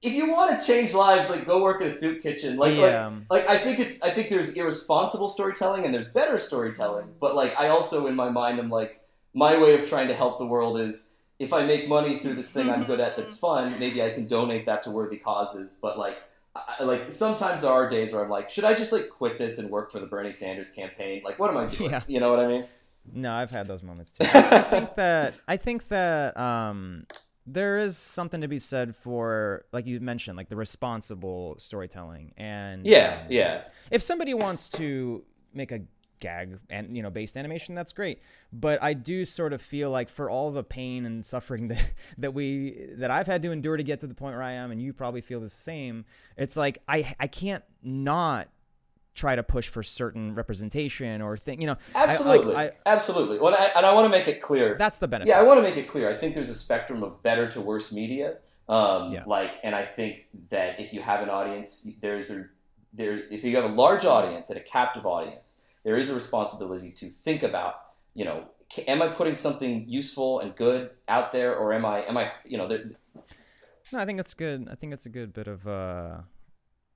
if 0.00 0.12
you 0.12 0.30
want 0.30 0.60
to 0.60 0.64
change 0.64 0.94
lives, 0.94 1.28
like 1.30 1.44
go 1.44 1.62
work 1.62 1.80
in 1.80 1.88
a 1.88 1.92
soup 1.92 2.22
kitchen. 2.22 2.56
Like, 2.56 2.76
like 2.76 2.92
yeah, 2.92 3.10
like 3.28 3.48
I 3.48 3.58
think 3.58 3.80
it's 3.80 4.00
I 4.00 4.10
think 4.10 4.28
there's 4.28 4.54
irresponsible 4.54 5.28
storytelling 5.28 5.84
and 5.84 5.92
there's 5.92 6.08
better 6.08 6.38
storytelling, 6.38 7.06
but 7.18 7.34
like 7.34 7.58
I 7.58 7.68
also 7.68 8.06
in 8.06 8.14
my 8.14 8.30
mind 8.30 8.60
I'm 8.60 8.70
like 8.70 9.00
my 9.34 9.60
way 9.60 9.74
of 9.80 9.88
trying 9.88 10.08
to 10.08 10.14
help 10.14 10.38
the 10.38 10.46
world 10.46 10.78
is 10.80 11.14
if 11.38 11.52
I 11.52 11.66
make 11.66 11.88
money 11.88 12.18
through 12.20 12.34
this 12.34 12.50
thing 12.52 12.70
I'm 12.70 12.84
good 12.84 13.00
at 13.00 13.16
that's 13.16 13.36
fun, 13.38 13.78
maybe 13.80 14.02
I 14.02 14.10
can 14.10 14.26
donate 14.26 14.66
that 14.66 14.82
to 14.82 14.90
worthy 14.90 15.16
causes. 15.16 15.78
But 15.82 15.98
like 15.98 16.18
I, 16.54 16.76
I- 16.80 16.82
like 16.84 17.12
sometimes 17.12 17.60
there 17.62 17.70
are 17.72 17.90
days 17.90 18.12
where 18.12 18.22
I'm 18.24 18.30
like, 18.30 18.48
should 18.50 18.64
I 18.64 18.74
just 18.74 18.92
like 18.92 19.08
quit 19.10 19.36
this 19.38 19.58
and 19.58 19.70
work 19.70 19.90
for 19.92 19.98
the 19.98 20.06
Bernie 20.06 20.32
Sanders 20.32 20.70
campaign? 20.72 21.22
Like 21.24 21.38
what 21.38 21.50
am 21.50 21.56
I 21.56 21.66
doing? 21.66 21.90
Yeah. 21.90 22.02
You 22.06 22.20
know 22.20 22.30
what 22.30 22.40
I 22.40 22.46
mean? 22.48 22.64
no, 23.12 23.32
I've 23.34 23.50
had 23.50 23.66
those 23.68 23.82
moments 23.82 24.12
too. 24.12 24.24
I 24.32 24.60
think 24.62 24.94
that 24.94 25.34
I 25.48 25.56
think 25.58 25.88
that 25.88 26.36
um, 26.38 27.06
there 27.46 27.78
is 27.78 27.98
something 27.98 28.40
to 28.40 28.48
be 28.48 28.58
said 28.58 28.96
for, 28.96 29.66
like 29.72 29.86
you 29.86 30.00
mentioned, 30.00 30.36
like 30.38 30.48
the 30.48 30.56
responsible 30.56 31.56
storytelling, 31.58 32.32
and 32.38 32.86
Yeah, 32.86 33.18
um, 33.22 33.26
yeah. 33.28 33.64
if 33.90 34.00
somebody 34.00 34.32
wants 34.32 34.68
to 34.70 35.22
make 35.52 35.70
a 35.72 35.80
gag 36.24 36.58
and 36.70 36.96
you 36.96 37.02
know 37.02 37.10
based 37.10 37.36
animation 37.36 37.74
that's 37.74 37.92
great 37.92 38.18
but 38.50 38.82
i 38.82 38.94
do 38.94 39.24
sort 39.26 39.52
of 39.52 39.60
feel 39.60 39.90
like 39.90 40.08
for 40.08 40.30
all 40.30 40.50
the 40.50 40.62
pain 40.64 41.04
and 41.04 41.26
suffering 41.26 41.68
that 41.72 41.90
that 42.16 42.32
we 42.32 42.88
that 42.96 43.10
i've 43.10 43.26
had 43.26 43.42
to 43.42 43.52
endure 43.52 43.76
to 43.76 43.82
get 43.82 44.00
to 44.00 44.06
the 44.06 44.14
point 44.14 44.34
where 44.34 44.42
i 44.42 44.52
am 44.52 44.70
and 44.70 44.80
you 44.80 44.92
probably 44.94 45.20
feel 45.20 45.38
the 45.40 45.48
same 45.50 46.04
it's 46.38 46.56
like 46.56 46.78
i 46.88 47.14
i 47.20 47.26
can't 47.26 47.62
not 47.82 48.48
try 49.14 49.36
to 49.36 49.42
push 49.42 49.68
for 49.68 49.82
certain 49.82 50.34
representation 50.34 51.20
or 51.20 51.36
thing 51.36 51.60
you 51.60 51.66
know 51.66 51.76
I- 51.94 52.04
Absolutely. 52.06 52.56
I- 52.56 52.72
Absolutely. 52.86 53.38
Well, 53.38 53.54
I, 53.54 53.70
and 53.76 53.84
I 53.86 53.92
want 53.92 54.06
to 54.06 54.08
make 54.08 54.26
it 54.26 54.40
clear. 54.42 54.76
that's 54.78 54.98
the 54.98 55.06
benefit 55.06 55.28
Yeah, 55.28 55.38
I 55.38 55.42
want 55.44 55.58
to 55.58 55.62
make 55.62 55.76
it 55.76 55.86
clear. 55.88 56.10
I 56.10 56.14
think 56.14 56.34
there's 56.34 56.48
a 56.48 56.54
spectrum 56.54 57.04
of 57.04 57.22
better 57.22 57.48
to 57.52 57.60
worse 57.60 57.92
media. 57.92 58.38
Um, 58.68 59.12
Yeah. 59.12 59.22
Like, 59.24 59.52
and 59.62 59.72
I 59.72 59.84
think 59.84 60.26
that 60.50 60.80
if 60.80 60.92
you 60.92 61.00
have 61.02 61.20
an 61.22 61.28
audience, 61.28 61.86
there's 62.00 62.30
a 62.30 62.46
there. 62.92 63.14
If 63.30 63.44
you 63.44 63.54
have 63.54 63.64
a 63.70 63.74
large 63.84 64.04
audience 64.04 64.50
and 64.50 64.58
a 64.58 64.62
captive 64.62 65.06
audience, 65.06 65.58
there 65.84 65.96
is 65.96 66.10
a 66.10 66.14
responsibility 66.14 66.90
to 66.92 67.08
think 67.08 67.42
about. 67.42 67.74
You 68.14 68.24
know, 68.24 68.44
am 68.86 69.02
I 69.02 69.08
putting 69.08 69.34
something 69.34 69.88
useful 69.88 70.40
and 70.40 70.54
good 70.56 70.90
out 71.08 71.32
there, 71.32 71.54
or 71.56 71.72
am 71.72 71.84
I 71.84 72.02
am 72.02 72.16
I 72.16 72.32
you 72.44 72.58
know 72.58 72.68
there, 72.68 72.84
no 73.92 73.98
i 73.98 74.06
think 74.06 74.16
that's 74.18 74.34
good 74.34 74.68
i 74.70 74.74
think 74.74 74.92
that's 74.92 75.06
a 75.06 75.10
good 75.10 75.32
bit 75.34 75.46
of 75.46 75.66
uh 75.66 76.18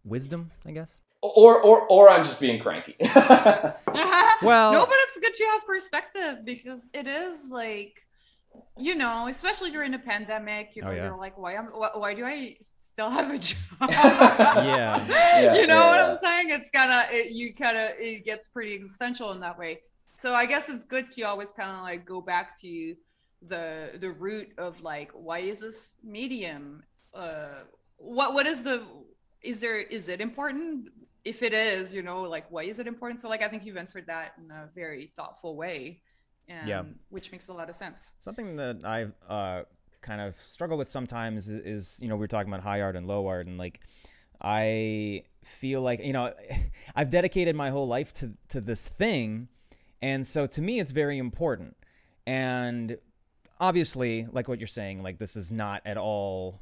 wisdom 0.05 0.51
i 0.65 0.71
guess 0.71 0.91
or 1.21 1.61
or 1.61 1.87
or 1.89 2.09
I'm 2.09 2.25
just 2.25 2.41
being 2.41 2.61
cranky. 2.61 2.95
Well- 4.41 4.73
no, 4.73 4.87
but 4.87 4.95
it's 5.01 5.19
good 5.19 5.37
you 5.39 5.49
have 5.49 5.67
perspective 5.67 6.45
because 6.45 6.89
it 6.95 7.09
is 7.09 7.51
like, 7.51 8.07
you 8.77 8.95
know, 8.95 9.29
especially 9.29 9.71
during 9.71 9.93
the 9.93 9.99
pandemic, 9.99 10.77
you 10.77 10.83
Oh, 10.83 10.89
know, 10.89 10.93
yeah. 10.93 11.05
you're 11.05 11.17
like, 11.17 11.37
why 11.39 11.55
am 11.55 11.67
why, 11.67 11.91
why 11.95 12.15
do 12.15 12.25
I 12.25 12.57
still 12.61 13.11
have 13.11 13.31
a 13.31 13.39
job? 13.39 13.59
Yeah. 14.57 15.07
Yeah, 15.09 15.55
you 15.55 15.67
know 15.67 15.85
yeah, 15.85 15.91
what 15.91 15.99
yeah. 15.99 16.07
I'm 16.11 16.17
saying? 16.17 16.51
It's 16.51 16.71
kind 16.71 16.93
of 16.93 17.13
it, 17.15 17.33
you 17.33 17.55
kind 17.55 17.77
of 17.77 17.91
it 17.99 18.25
gets 18.25 18.47
pretty 18.47 18.75
existential 18.75 19.33
in 19.33 19.41
that 19.41 19.59
way. 19.59 19.81
So 20.17 20.35
I 20.35 20.47
guess 20.47 20.69
it's 20.69 20.85
good 20.85 21.11
to 21.11 21.23
always 21.23 21.53
kind 21.53 21.71
of 21.71 21.83
like 21.83 22.05
go 22.05 22.21
back 22.21 22.59
to 22.61 22.95
the 23.43 23.93
the 24.01 24.11
root 24.11 24.49
of 24.59 24.81
like 24.81 25.11
why 25.13 25.39
is 25.39 25.61
this 25.61 25.95
medium 26.03 26.83
uh 27.15 27.63
what 27.97 28.35
what 28.35 28.47
is 28.47 28.65
the 28.65 28.83
is 29.43 29.61
there 29.61 29.79
is 29.81 30.09
it 30.09 30.21
important 30.21 30.89
if 31.25 31.43
it 31.43 31.53
is 31.53 31.95
you 31.95 32.03
know 32.03 32.23
like 32.23 32.51
why 32.51 32.65
is 32.65 32.81
it 32.81 32.89
important 32.89 33.21
so 33.21 33.29
like 33.29 33.43
i 33.43 33.49
think 33.49 33.65
you've 33.65 33.77
answered 33.77 34.05
that 34.07 34.33
in 34.43 34.51
a 34.51 34.69
very 34.75 35.13
thoughtful 35.17 35.55
way 35.57 36.01
Yeah. 36.49 36.83
which 37.11 37.31
makes 37.31 37.49
a 37.49 37.53
lot 37.53 37.69
of 37.69 37.77
sense 37.77 38.15
Something 38.19 38.57
that 38.57 38.85
I've 38.85 39.13
uh, 39.29 39.63
kind 40.01 40.21
of 40.21 40.35
struggled 40.41 40.79
with 40.79 40.91
sometimes 40.91 41.49
is, 41.49 41.65
is, 41.65 41.99
you 42.01 42.09
know, 42.09 42.17
we 42.17 42.25
are 42.25 42.29
talking 42.29 42.53
about 42.53 42.63
high 42.63 42.81
art 42.81 42.97
and 42.97 43.07
low 43.07 43.27
art, 43.27 43.47
and 43.47 43.59
like, 43.59 43.81
I 44.41 45.25
feel 45.45 45.83
like, 45.83 46.05
you 46.05 46.13
know, 46.13 46.33
I've 46.95 47.11
dedicated 47.11 47.57
my 47.57 47.71
whole 47.71 47.87
life 47.87 48.13
to, 48.15 48.33
to 48.51 48.61
this 48.61 48.89
thing. 48.89 49.49
And 50.01 50.27
so 50.27 50.47
to 50.47 50.63
me, 50.63 50.79
it's 50.81 50.93
very 50.93 51.19
important. 51.19 51.77
And 52.27 52.99
obviously, 53.61 54.27
like 54.31 54.49
what 54.49 54.61
you're 54.61 54.67
saying, 54.69 55.03
like, 55.03 55.19
this 55.19 55.35
is 55.37 55.51
not 55.51 55.83
at 55.85 55.97
all 55.97 56.61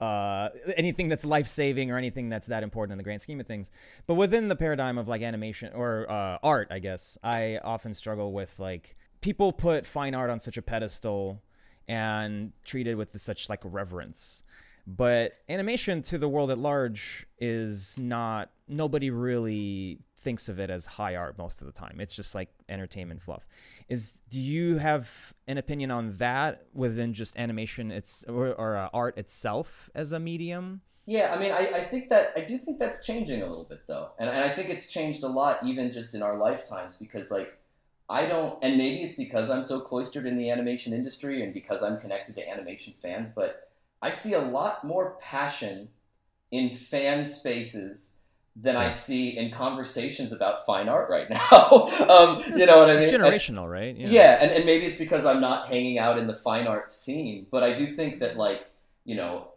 uh, 0.00 0.50
anything 0.76 1.08
that's 1.08 1.24
life 1.24 1.46
saving 1.46 1.90
or 1.90 1.96
anything 1.96 2.28
that's 2.28 2.46
that 2.48 2.62
important 2.62 2.92
in 2.92 2.98
the 2.98 3.04
grand 3.04 3.22
scheme 3.22 3.40
of 3.40 3.46
things. 3.46 3.70
But 4.06 4.14
within 4.14 4.48
the 4.48 4.56
paradigm 4.56 4.98
of 4.98 5.08
like 5.08 5.22
animation 5.22 5.72
or 5.74 6.10
uh, 6.10 6.38
art, 6.42 6.68
I 6.70 6.78
guess, 6.78 7.18
I 7.24 7.58
often 7.64 7.94
struggle 7.94 8.32
with 8.32 8.58
like 8.58 8.96
people 9.26 9.52
put 9.52 9.84
fine 9.84 10.14
art 10.14 10.30
on 10.30 10.38
such 10.38 10.56
a 10.56 10.62
pedestal 10.62 11.42
and 11.88 12.52
treat 12.64 12.86
it 12.86 12.94
with 12.94 13.20
such 13.20 13.48
like 13.48 13.58
reverence. 13.64 14.40
But 14.86 15.32
animation 15.48 16.00
to 16.02 16.16
the 16.16 16.28
world 16.28 16.52
at 16.52 16.58
large 16.58 17.26
is 17.40 17.98
not, 17.98 18.52
nobody 18.68 19.10
really 19.10 19.98
thinks 20.20 20.48
of 20.48 20.60
it 20.60 20.70
as 20.70 20.86
high 20.86 21.16
art 21.16 21.36
most 21.38 21.60
of 21.60 21.66
the 21.66 21.72
time. 21.72 21.96
It's 21.98 22.14
just 22.14 22.36
like 22.36 22.50
entertainment 22.68 23.20
fluff. 23.20 23.44
Is 23.88 24.16
do 24.30 24.38
you 24.38 24.78
have 24.78 25.10
an 25.48 25.58
opinion 25.58 25.90
on 25.90 26.12
that 26.18 26.66
within 26.72 27.12
just 27.12 27.36
animation 27.36 27.90
it's 27.90 28.22
or, 28.28 28.52
or 28.52 28.76
uh, 28.76 28.90
art 28.94 29.18
itself 29.18 29.90
as 29.96 30.12
a 30.12 30.20
medium? 30.20 30.82
Yeah, 31.04 31.34
I 31.34 31.38
mean, 31.40 31.50
I, 31.50 31.58
I 31.58 31.84
think 31.84 32.10
that 32.10 32.32
I 32.36 32.42
do 32.42 32.58
think 32.58 32.78
that's 32.78 33.04
changing 33.04 33.42
a 33.42 33.46
little 33.46 33.64
bit 33.64 33.88
though, 33.88 34.10
and, 34.20 34.30
and 34.30 34.38
I 34.38 34.50
think 34.50 34.70
it's 34.70 34.88
changed 34.88 35.24
a 35.24 35.28
lot 35.28 35.64
even 35.64 35.92
just 35.92 36.14
in 36.14 36.22
our 36.22 36.36
lifetimes 36.38 36.96
because 36.96 37.32
like 37.32 37.58
I 38.08 38.26
don't, 38.26 38.58
and 38.62 38.76
maybe 38.78 39.02
it's 39.02 39.16
because 39.16 39.50
I'm 39.50 39.64
so 39.64 39.80
cloistered 39.80 40.26
in 40.26 40.36
the 40.38 40.50
animation 40.50 40.92
industry 40.92 41.42
and 41.42 41.52
because 41.52 41.82
I'm 41.82 41.98
connected 42.00 42.36
to 42.36 42.48
animation 42.48 42.94
fans, 43.02 43.32
but 43.32 43.68
I 44.00 44.10
see 44.12 44.34
a 44.34 44.40
lot 44.40 44.84
more 44.84 45.16
passion 45.20 45.88
in 46.52 46.74
fan 46.76 47.26
spaces 47.26 48.12
than 48.54 48.76
I 48.76 48.90
see 48.90 49.36
in 49.36 49.50
conversations 49.50 50.32
about 50.32 50.64
fine 50.64 50.88
art 50.88 51.10
right 51.10 51.28
now. 51.30 51.88
um, 52.08 52.42
you 52.56 52.64
know 52.64 52.78
what 52.78 52.88
I 52.88 52.94
mean? 52.96 53.02
It's 53.02 53.12
And- 53.12 53.22
generational, 53.22 53.70
right? 53.70 53.94
yeah, 53.96 54.38
and, 54.40 54.50
and 54.52 54.64
maybe 54.64 54.86
it's 54.86 54.96
because 54.98 55.26
I'm 55.26 55.40
not 55.40 55.68
hanging 55.68 55.98
out 55.98 56.16
in 56.18 56.26
the 56.26 56.34
fine 56.34 56.66
art 56.66 56.90
scene, 56.92 57.46
but 57.50 57.62
I 57.62 57.72
do 57.76 57.86
think 57.86 58.20
that 58.20 58.36
like 58.36 58.66
you 59.04 59.14
know, 59.16 59.48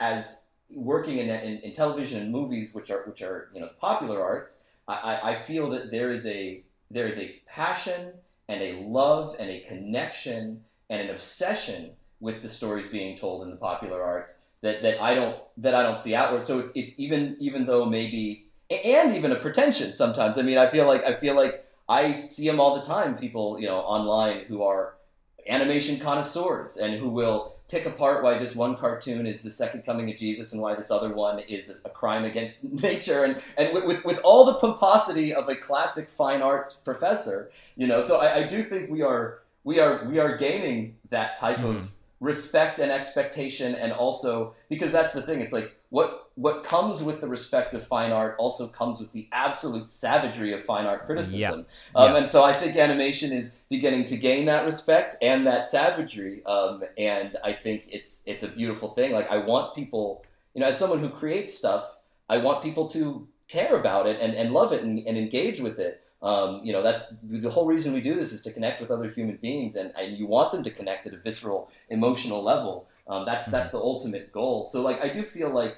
as 0.00 0.48
working 0.70 1.18
in, 1.18 1.28
in, 1.30 1.58
in 1.58 1.74
television 1.74 2.20
and 2.22 2.30
movies, 2.32 2.74
which 2.74 2.90
are 2.90 3.02
which 3.04 3.22
are 3.22 3.48
you 3.54 3.60
know 3.60 3.70
popular 3.80 4.22
arts, 4.22 4.64
I, 4.88 4.94
I, 4.94 5.30
I 5.30 5.42
feel 5.44 5.70
that 5.70 5.90
there 5.90 6.12
is 6.12 6.26
a 6.26 6.62
there 6.94 7.08
is 7.08 7.18
a 7.18 7.40
passion 7.46 8.12
and 8.48 8.62
a 8.62 8.80
love 8.80 9.36
and 9.38 9.50
a 9.50 9.60
connection 9.60 10.62
and 10.88 11.02
an 11.02 11.10
obsession 11.10 11.90
with 12.20 12.42
the 12.42 12.48
stories 12.48 12.88
being 12.88 13.18
told 13.18 13.42
in 13.42 13.50
the 13.50 13.56
popular 13.56 14.02
arts 14.02 14.44
that, 14.62 14.82
that 14.82 15.02
I 15.02 15.14
don't 15.14 15.36
that 15.58 15.74
I 15.74 15.82
don't 15.82 16.00
see 16.00 16.14
outward. 16.14 16.44
So 16.44 16.58
it's 16.58 16.74
it's 16.74 16.92
even 16.96 17.36
even 17.38 17.66
though 17.66 17.84
maybe 17.84 18.46
and 18.70 19.14
even 19.14 19.32
a 19.32 19.36
pretension 19.36 19.92
sometimes. 19.94 20.38
I 20.38 20.42
mean, 20.42 20.56
I 20.56 20.68
feel 20.70 20.86
like 20.86 21.04
I 21.04 21.14
feel 21.16 21.34
like 21.34 21.66
I 21.88 22.14
see 22.14 22.48
them 22.48 22.60
all 22.60 22.76
the 22.76 22.86
time. 22.86 23.18
People, 23.18 23.60
you 23.60 23.66
know, 23.66 23.78
online 23.78 24.44
who 24.46 24.62
are 24.62 24.94
animation 25.46 25.98
connoisseurs 25.98 26.78
and 26.78 26.94
who 26.94 27.10
will 27.10 27.53
pick 27.74 27.86
apart 27.86 28.22
why 28.22 28.38
this 28.38 28.54
one 28.54 28.76
cartoon 28.76 29.26
is 29.26 29.42
the 29.42 29.50
second 29.50 29.84
coming 29.84 30.08
of 30.08 30.16
Jesus 30.16 30.52
and 30.52 30.62
why 30.62 30.76
this 30.76 30.92
other 30.92 31.12
one 31.12 31.40
is 31.40 31.76
a 31.84 31.88
crime 31.88 32.24
against 32.24 32.62
nature 32.82 33.24
and, 33.24 33.42
and 33.58 33.74
with, 33.74 33.84
with, 33.84 34.04
with 34.04 34.20
all 34.22 34.44
the 34.44 34.54
pomposity 34.54 35.34
of 35.34 35.48
a 35.48 35.56
classic 35.56 36.06
fine 36.08 36.40
arts 36.40 36.76
professor, 36.76 37.50
you 37.76 37.88
know. 37.88 38.00
So 38.00 38.18
I, 38.20 38.36
I 38.36 38.42
do 38.46 38.62
think 38.62 38.90
we 38.90 39.02
are 39.02 39.40
we 39.64 39.80
are 39.80 40.04
we 40.08 40.20
are 40.20 40.36
gaining 40.36 40.94
that 41.10 41.36
type 41.36 41.58
Mhm. 41.58 41.78
of 41.78 41.90
respect 42.20 42.78
and 42.78 42.92
expectation 42.92 43.74
and 43.74 43.92
also 43.92 44.54
because 44.68 44.92
that's 44.92 45.12
the 45.12 45.20
thing 45.20 45.40
it's 45.40 45.52
like 45.52 45.74
what 45.94 46.10
what 46.46 46.56
comes 46.64 46.96
with 47.08 47.18
the 47.20 47.28
respect 47.28 47.70
of 47.78 47.86
fine 47.86 48.10
art 48.10 48.34
also 48.44 48.64
comes 48.80 48.98
with 49.02 49.12
the 49.12 49.28
absolute 49.46 49.88
savagery 49.88 50.52
of 50.56 50.60
fine 50.72 50.86
art 50.86 51.02
criticism. 51.06 51.60
Um, 51.94 52.06
Yeah. 52.10 52.16
and 52.18 52.28
so 52.34 52.38
i 52.50 52.52
think 52.60 52.72
animation 52.88 53.28
is 53.40 53.46
beginning 53.76 54.04
to 54.12 54.16
gain 54.28 54.42
that 54.52 54.62
respect 54.70 55.10
and 55.30 55.38
that 55.50 55.62
savagery 55.76 56.36
um, 56.54 56.82
and 57.12 57.30
i 57.50 57.52
think 57.64 57.78
it's 57.96 58.12
it's 58.30 58.42
a 58.48 58.50
beautiful 58.60 58.88
thing. 58.98 59.08
Like 59.18 59.30
i 59.36 59.38
want 59.52 59.66
people 59.80 60.04
you 60.54 60.60
know 60.60 60.68
as 60.72 60.76
someone 60.82 61.00
who 61.04 61.10
creates 61.20 61.52
stuff 61.62 61.84
i 62.34 62.36
want 62.46 62.56
people 62.68 62.86
to 62.96 63.02
care 63.56 63.74
about 63.82 64.04
it 64.10 64.16
and, 64.24 64.32
and 64.40 64.46
love 64.58 64.70
it 64.76 64.82
and, 64.86 64.94
and 65.08 65.16
engage 65.24 65.60
with 65.66 65.78
it. 65.86 65.94
Um, 66.30 66.50
you 66.66 66.72
know 66.74 66.82
that's 66.88 67.04
the 67.46 67.50
whole 67.54 67.66
reason 67.74 67.88
we 67.98 68.00
do 68.10 68.14
this 68.20 68.32
is 68.36 68.42
to 68.46 68.50
connect 68.56 68.76
with 68.82 68.90
other 68.96 69.08
human 69.18 69.36
beings 69.46 69.72
and, 69.80 69.88
and 70.00 70.06
you 70.18 70.26
want 70.26 70.48
them 70.52 70.62
to 70.68 70.72
connect 70.78 71.06
at 71.06 71.12
a 71.18 71.20
visceral 71.26 71.60
emotional 71.98 72.42
level. 72.52 72.76
Um, 73.06 73.22
that's 73.30 73.46
that's 73.54 73.70
the 73.76 73.82
ultimate 73.92 74.26
goal. 74.32 74.56
So 74.72 74.76
like 74.88 74.98
i 75.06 75.08
do 75.16 75.22
feel 75.36 75.50
like 75.60 75.74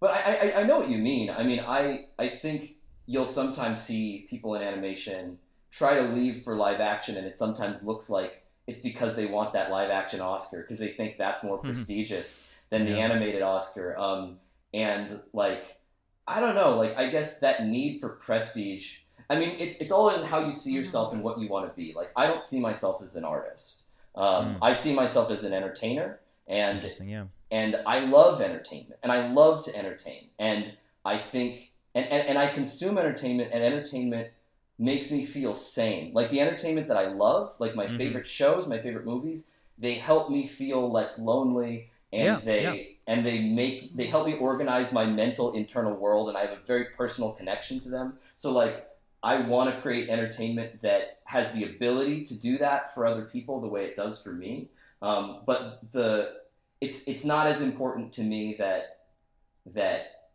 but 0.00 0.10
I, 0.10 0.52
I 0.52 0.60
i 0.60 0.62
know 0.64 0.78
what 0.78 0.88
you 0.88 0.98
mean 0.98 1.30
i 1.30 1.42
mean 1.42 1.60
i 1.60 2.06
i 2.18 2.28
think 2.28 2.76
you'll 3.06 3.26
sometimes 3.26 3.82
see 3.82 4.26
people 4.30 4.54
in 4.54 4.62
animation 4.62 5.38
try 5.70 5.94
to 5.94 6.02
leave 6.02 6.42
for 6.42 6.54
live 6.56 6.80
action 6.80 7.16
and 7.16 7.26
it 7.26 7.36
sometimes 7.38 7.82
looks 7.84 8.08
like 8.10 8.42
it's 8.66 8.82
because 8.82 9.16
they 9.16 9.26
want 9.26 9.52
that 9.52 9.70
live 9.70 9.90
action 9.90 10.20
oscar 10.20 10.62
because 10.62 10.78
they 10.78 10.88
think 10.92 11.16
that's 11.18 11.42
more 11.42 11.58
Mhm. 11.58 11.64
prestigious 11.64 12.42
than 12.70 12.84
the 12.84 12.92
Yeah. 12.92 13.04
animated 13.06 13.42
oscar 13.42 13.96
um, 13.98 14.38
and 14.72 15.20
like 15.32 15.76
i 16.28 16.40
don't 16.40 16.54
know 16.54 16.76
like 16.76 16.96
i 16.96 17.08
guess 17.08 17.40
that 17.40 17.66
need 17.66 18.00
for 18.00 18.10
prestige 18.10 18.98
i 19.28 19.34
mean 19.36 19.50
it's 19.58 19.76
it's 19.78 19.90
all 19.92 20.10
in 20.10 20.24
how 20.24 20.38
you 20.46 20.52
see 20.52 20.72
yourself 20.72 21.12
and 21.12 21.22
what 21.24 21.38
you 21.40 21.48
want 21.48 21.68
to 21.68 21.74
be 21.76 21.92
like 21.94 22.10
i 22.16 22.26
don't 22.26 22.44
see 22.44 22.60
myself 22.60 23.02
as 23.02 23.16
an 23.16 23.24
artist 23.24 23.82
um, 24.14 24.54
Mm. 24.54 24.58
i 24.62 24.72
see 24.74 24.94
myself 24.94 25.30
as 25.30 25.42
an 25.44 25.52
entertainer 25.52 26.20
and 26.50 26.92
yeah. 27.06 27.24
and 27.50 27.76
I 27.86 28.00
love 28.00 28.42
entertainment 28.42 29.00
and 29.02 29.10
I 29.12 29.28
love 29.28 29.64
to 29.64 29.74
entertain 29.76 30.28
and 30.38 30.72
I 31.04 31.16
think 31.16 31.72
and, 31.94 32.06
and, 32.06 32.28
and 32.30 32.38
I 32.38 32.48
consume 32.48 32.98
entertainment 32.98 33.50
and 33.52 33.64
entertainment 33.64 34.28
makes 34.78 35.10
me 35.10 35.24
feel 35.24 35.54
sane 35.54 36.12
like 36.12 36.30
the 36.30 36.40
entertainment 36.40 36.88
that 36.88 36.96
I 36.96 37.06
love 37.08 37.54
like 37.60 37.74
my 37.74 37.86
Mhm. 37.86 37.96
favorite 37.96 38.26
shows 38.26 38.66
my 38.66 38.80
favorite 38.80 39.06
movies 39.06 39.52
they 39.78 39.94
help 39.94 40.28
me 40.30 40.46
feel 40.46 40.90
less 40.90 41.18
lonely 41.18 41.90
and 42.12 42.24
Yeah, 42.24 42.40
they 42.44 42.62
yeah. 42.62 42.74
and 43.06 43.24
they 43.24 43.40
make 43.40 43.96
they 43.96 44.06
help 44.06 44.26
me 44.26 44.34
organize 44.34 44.92
my 44.92 45.06
mental 45.06 45.52
internal 45.52 45.94
world 45.94 46.28
and 46.28 46.36
I 46.36 46.42
have 46.46 46.58
a 46.58 46.62
very 46.66 46.86
personal 46.96 47.32
connection 47.32 47.78
to 47.80 47.88
them 47.90 48.18
so 48.36 48.52
like 48.52 48.88
I 49.22 49.40
want 49.40 49.72
to 49.72 49.80
create 49.82 50.08
entertainment 50.08 50.82
that 50.82 51.20
has 51.24 51.52
the 51.52 51.64
ability 51.64 52.24
to 52.24 52.40
do 52.40 52.58
that 52.58 52.92
for 52.94 53.06
other 53.06 53.26
people 53.26 53.60
the 53.60 53.68
way 53.68 53.84
it 53.84 53.96
does 53.96 54.20
for 54.22 54.32
me 54.32 54.68
um, 55.02 55.42
but 55.46 55.80
the 55.92 56.39
it's 56.80 57.06
it's 57.06 57.24
not 57.24 57.46
as 57.46 57.62
important 57.62 58.12
to 58.14 58.22
me 58.22 58.56
that 58.58 59.00
that 59.66 60.30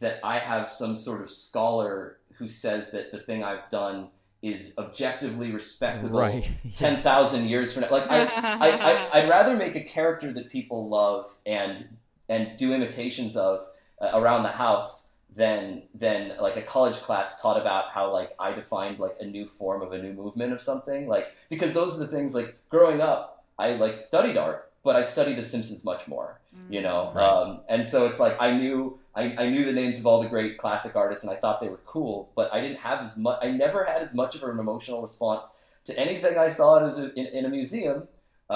that 0.00 0.20
I 0.22 0.38
have 0.38 0.70
some 0.70 0.98
sort 0.98 1.22
of 1.22 1.30
scholar 1.30 2.18
who 2.34 2.48
says 2.48 2.90
that 2.90 3.12
the 3.12 3.18
thing 3.18 3.42
I've 3.42 3.70
done 3.70 4.08
is 4.42 4.74
objectively 4.78 5.50
respectable 5.50 6.20
Right. 6.20 6.48
ten 6.76 7.02
thousand 7.02 7.46
years 7.46 7.72
from 7.72 7.82
now. 7.82 7.90
Like 7.90 8.10
I, 8.10 8.24
I, 8.24 8.68
I 8.68 9.08
I'd 9.20 9.28
rather 9.28 9.56
make 9.56 9.76
a 9.76 9.82
character 9.82 10.32
that 10.32 10.50
people 10.50 10.88
love 10.88 11.26
and 11.44 11.96
and 12.28 12.56
do 12.56 12.72
imitations 12.72 13.36
of 13.36 13.66
uh, 14.00 14.10
around 14.14 14.42
the 14.42 14.50
house 14.50 15.10
than 15.34 15.82
than 15.94 16.32
like 16.40 16.56
a 16.56 16.62
college 16.62 16.96
class 16.96 17.40
taught 17.40 17.60
about 17.60 17.90
how 17.90 18.12
like 18.12 18.34
I 18.38 18.52
defined 18.52 18.98
like 18.98 19.16
a 19.20 19.26
new 19.26 19.46
form 19.46 19.82
of 19.82 19.92
a 19.92 19.98
new 19.98 20.12
movement 20.12 20.52
of 20.52 20.60
something 20.60 21.08
like 21.08 21.28
because 21.50 21.74
those 21.74 21.96
are 21.96 22.04
the 22.04 22.08
things 22.08 22.34
like 22.34 22.56
growing 22.70 23.00
up 23.00 23.44
I 23.58 23.74
like 23.74 23.98
studied 23.98 24.36
art 24.38 24.65
but 24.86 24.94
I 24.96 25.02
studied 25.02 25.36
The 25.36 25.42
Simpsons 25.42 25.84
much 25.84 26.04
more 26.08 26.28
you 26.74 26.80
know 26.86 27.12
Right. 27.14 27.24
um, 27.32 27.48
and 27.68 27.86
so 27.86 28.06
it's 28.08 28.18
like 28.24 28.34
i 28.40 28.50
knew 28.60 28.98
I, 29.20 29.22
I 29.42 29.46
knew 29.52 29.64
the 29.70 29.72
names 29.82 29.96
of 30.00 30.04
all 30.08 30.18
the 30.22 30.28
great 30.34 30.52
classic 30.62 30.96
artists 30.96 31.22
and 31.24 31.30
i 31.34 31.36
thought 31.40 31.56
they 31.60 31.68
were 31.74 31.82
cool 31.94 32.16
but 32.38 32.46
i 32.56 32.58
didn't 32.62 32.78
have 32.88 33.00
as 33.06 33.12
much 33.26 33.38
i 33.46 33.48
never 33.64 33.84
had 33.84 34.00
as 34.06 34.12
much 34.20 34.32
of 34.36 34.42
an 34.42 34.58
emotional 34.66 35.00
response 35.08 35.44
to 35.88 35.92
anything 36.04 36.34
i 36.46 36.48
saw 36.58 36.70
a, 36.78 37.12
in, 37.20 37.26
in 37.38 37.44
a 37.44 37.48
museum 37.58 37.98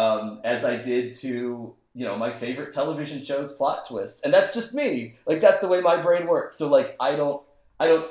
um, 0.03 0.41
as 0.53 0.65
i 0.65 0.75
did 0.91 1.05
to 1.25 1.29
you 1.99 2.05
know 2.07 2.17
my 2.17 2.33
favorite 2.33 2.73
television 2.73 3.19
shows 3.31 3.53
plot 3.53 3.87
twists 3.89 4.23
and 4.25 4.33
that's 4.35 4.53
just 4.59 4.75
me 4.75 5.15
like 5.27 5.41
that's 5.45 5.61
the 5.61 5.69
way 5.73 5.81
my 5.93 5.97
brain 6.07 6.25
works 6.27 6.57
so 6.61 6.65
like 6.79 6.97
i 7.09 7.15
don't 7.15 7.41
I 7.83 7.87
don't. 7.87 8.11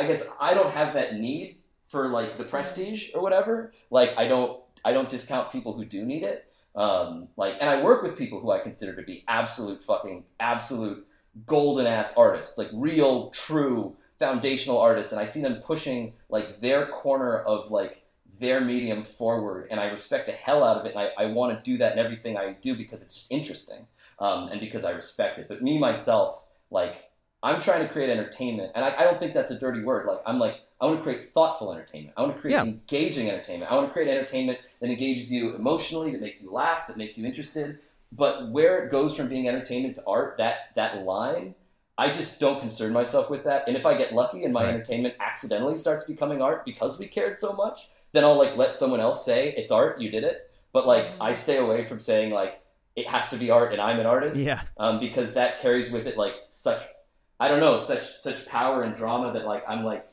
I 0.00 0.06
guess 0.06 0.22
I 0.40 0.54
don't 0.54 0.72
have 0.72 0.94
that 0.94 1.18
need 1.18 1.58
for 1.88 2.08
like 2.08 2.38
the 2.38 2.44
prestige 2.44 3.10
or 3.14 3.20
whatever. 3.20 3.72
Like 3.90 4.10
I 4.16 4.28
don't. 4.28 4.62
I 4.84 4.92
don't 4.92 5.08
discount 5.08 5.50
people 5.50 5.72
who 5.72 5.84
do 5.84 6.04
need 6.04 6.22
it. 6.22 6.47
Um, 6.78 7.26
like, 7.36 7.56
and 7.60 7.68
I 7.68 7.82
work 7.82 8.04
with 8.04 8.16
people 8.16 8.40
who 8.40 8.52
I 8.52 8.60
consider 8.60 8.94
to 8.94 9.02
be 9.02 9.24
absolute 9.26 9.82
fucking 9.82 10.22
absolute 10.38 11.04
golden 11.44 11.86
ass 11.88 12.16
artists, 12.16 12.56
like 12.56 12.68
real, 12.72 13.30
true 13.30 13.96
foundational 14.20 14.78
artists, 14.78 15.12
and 15.12 15.20
I 15.20 15.26
see 15.26 15.42
them 15.42 15.56
pushing 15.56 16.12
like 16.28 16.60
their 16.60 16.86
corner 16.86 17.40
of 17.40 17.72
like 17.72 18.04
their 18.38 18.60
medium 18.60 19.02
forward, 19.02 19.66
and 19.72 19.80
I 19.80 19.86
respect 19.86 20.26
the 20.26 20.32
hell 20.32 20.62
out 20.62 20.76
of 20.76 20.86
it, 20.86 20.94
and 20.94 21.00
I, 21.00 21.24
I 21.24 21.26
want 21.26 21.52
to 21.52 21.68
do 21.68 21.78
that 21.78 21.94
in 21.94 21.98
everything 21.98 22.36
I 22.36 22.52
do 22.52 22.76
because 22.76 23.02
it's 23.02 23.14
just 23.14 23.32
interesting, 23.32 23.88
um, 24.20 24.46
and 24.46 24.60
because 24.60 24.84
I 24.84 24.90
respect 24.92 25.40
it. 25.40 25.48
But 25.48 25.60
me 25.60 25.78
myself, 25.80 26.44
like, 26.70 27.10
I'm 27.42 27.60
trying 27.60 27.84
to 27.84 27.92
create 27.92 28.08
entertainment, 28.08 28.70
and 28.76 28.84
I, 28.84 28.94
I 28.96 29.02
don't 29.02 29.18
think 29.18 29.34
that's 29.34 29.50
a 29.50 29.58
dirty 29.58 29.82
word. 29.82 30.06
Like, 30.06 30.20
I'm 30.24 30.38
like, 30.38 30.60
I 30.80 30.86
want 30.86 30.98
to 30.98 31.02
create 31.02 31.32
thoughtful 31.32 31.72
entertainment. 31.72 32.14
I 32.16 32.22
want 32.22 32.34
to 32.36 32.40
create 32.40 32.54
Yeah. 32.54 32.62
engaging 32.62 33.28
entertainment. 33.30 33.70
I 33.70 33.74
want 33.74 33.88
to 33.88 33.92
create 33.92 34.08
entertainment 34.08 34.58
that 34.80 34.88
engages 34.90 35.32
you 35.32 35.54
emotionally, 35.56 36.12
that 36.12 36.20
makes 36.20 36.42
you 36.42 36.50
laugh, 36.52 36.86
that 36.86 36.96
makes 36.96 37.18
you 37.18 37.26
interested. 37.26 37.78
But 38.12 38.50
where 38.50 38.84
it 38.84 38.90
goes 38.90 39.16
from 39.16 39.28
being 39.28 39.48
entertainment 39.48 39.96
to 39.96 40.04
art, 40.06 40.36
that 40.38 40.74
that 40.76 41.02
line, 41.04 41.54
I 41.98 42.10
just 42.10 42.38
don't 42.38 42.60
concern 42.60 42.92
myself 42.92 43.28
with 43.28 43.42
that. 43.44 43.64
And 43.66 43.76
if 43.76 43.84
I 43.84 43.96
get 43.96 44.14
lucky 44.14 44.44
and 44.44 44.52
my 44.52 44.62
Right. 44.64 44.74
entertainment 44.74 45.14
accidentally 45.20 45.74
starts 45.74 46.04
becoming 46.04 46.40
art 46.40 46.64
because 46.64 46.98
we 46.98 47.08
cared 47.08 47.36
so 47.38 47.52
much, 47.54 47.88
then 48.12 48.24
I'll 48.24 48.36
like 48.38 48.56
let 48.56 48.76
someone 48.76 49.00
else 49.00 49.24
say 49.24 49.52
it's 49.56 49.72
art, 49.72 50.00
you 50.00 50.10
did 50.10 50.22
it. 50.24 50.48
But 50.72 50.86
like 50.86 51.06
I 51.20 51.32
stay 51.32 51.56
away 51.56 51.82
from 51.84 51.98
saying 51.98 52.30
like 52.30 52.62
it 52.94 53.08
has 53.08 53.28
to 53.30 53.36
be 53.36 53.50
art 53.50 53.72
and 53.72 53.80
I'm 53.82 53.98
an 53.98 54.06
artist 54.06 54.36
Yeah. 54.38 54.60
um, 54.76 55.00
because 55.00 55.34
that 55.34 55.60
carries 55.60 55.90
with 55.90 56.06
it 56.06 56.16
like 56.16 56.34
such 56.48 56.82
I 57.40 57.48
don't 57.48 57.60
know 57.60 57.78
such 57.78 58.20
such 58.20 58.46
power 58.46 58.82
and 58.84 58.94
drama 58.94 59.32
that 59.32 59.44
like 59.44 59.64
I'm 59.68 59.84
like 59.84 60.06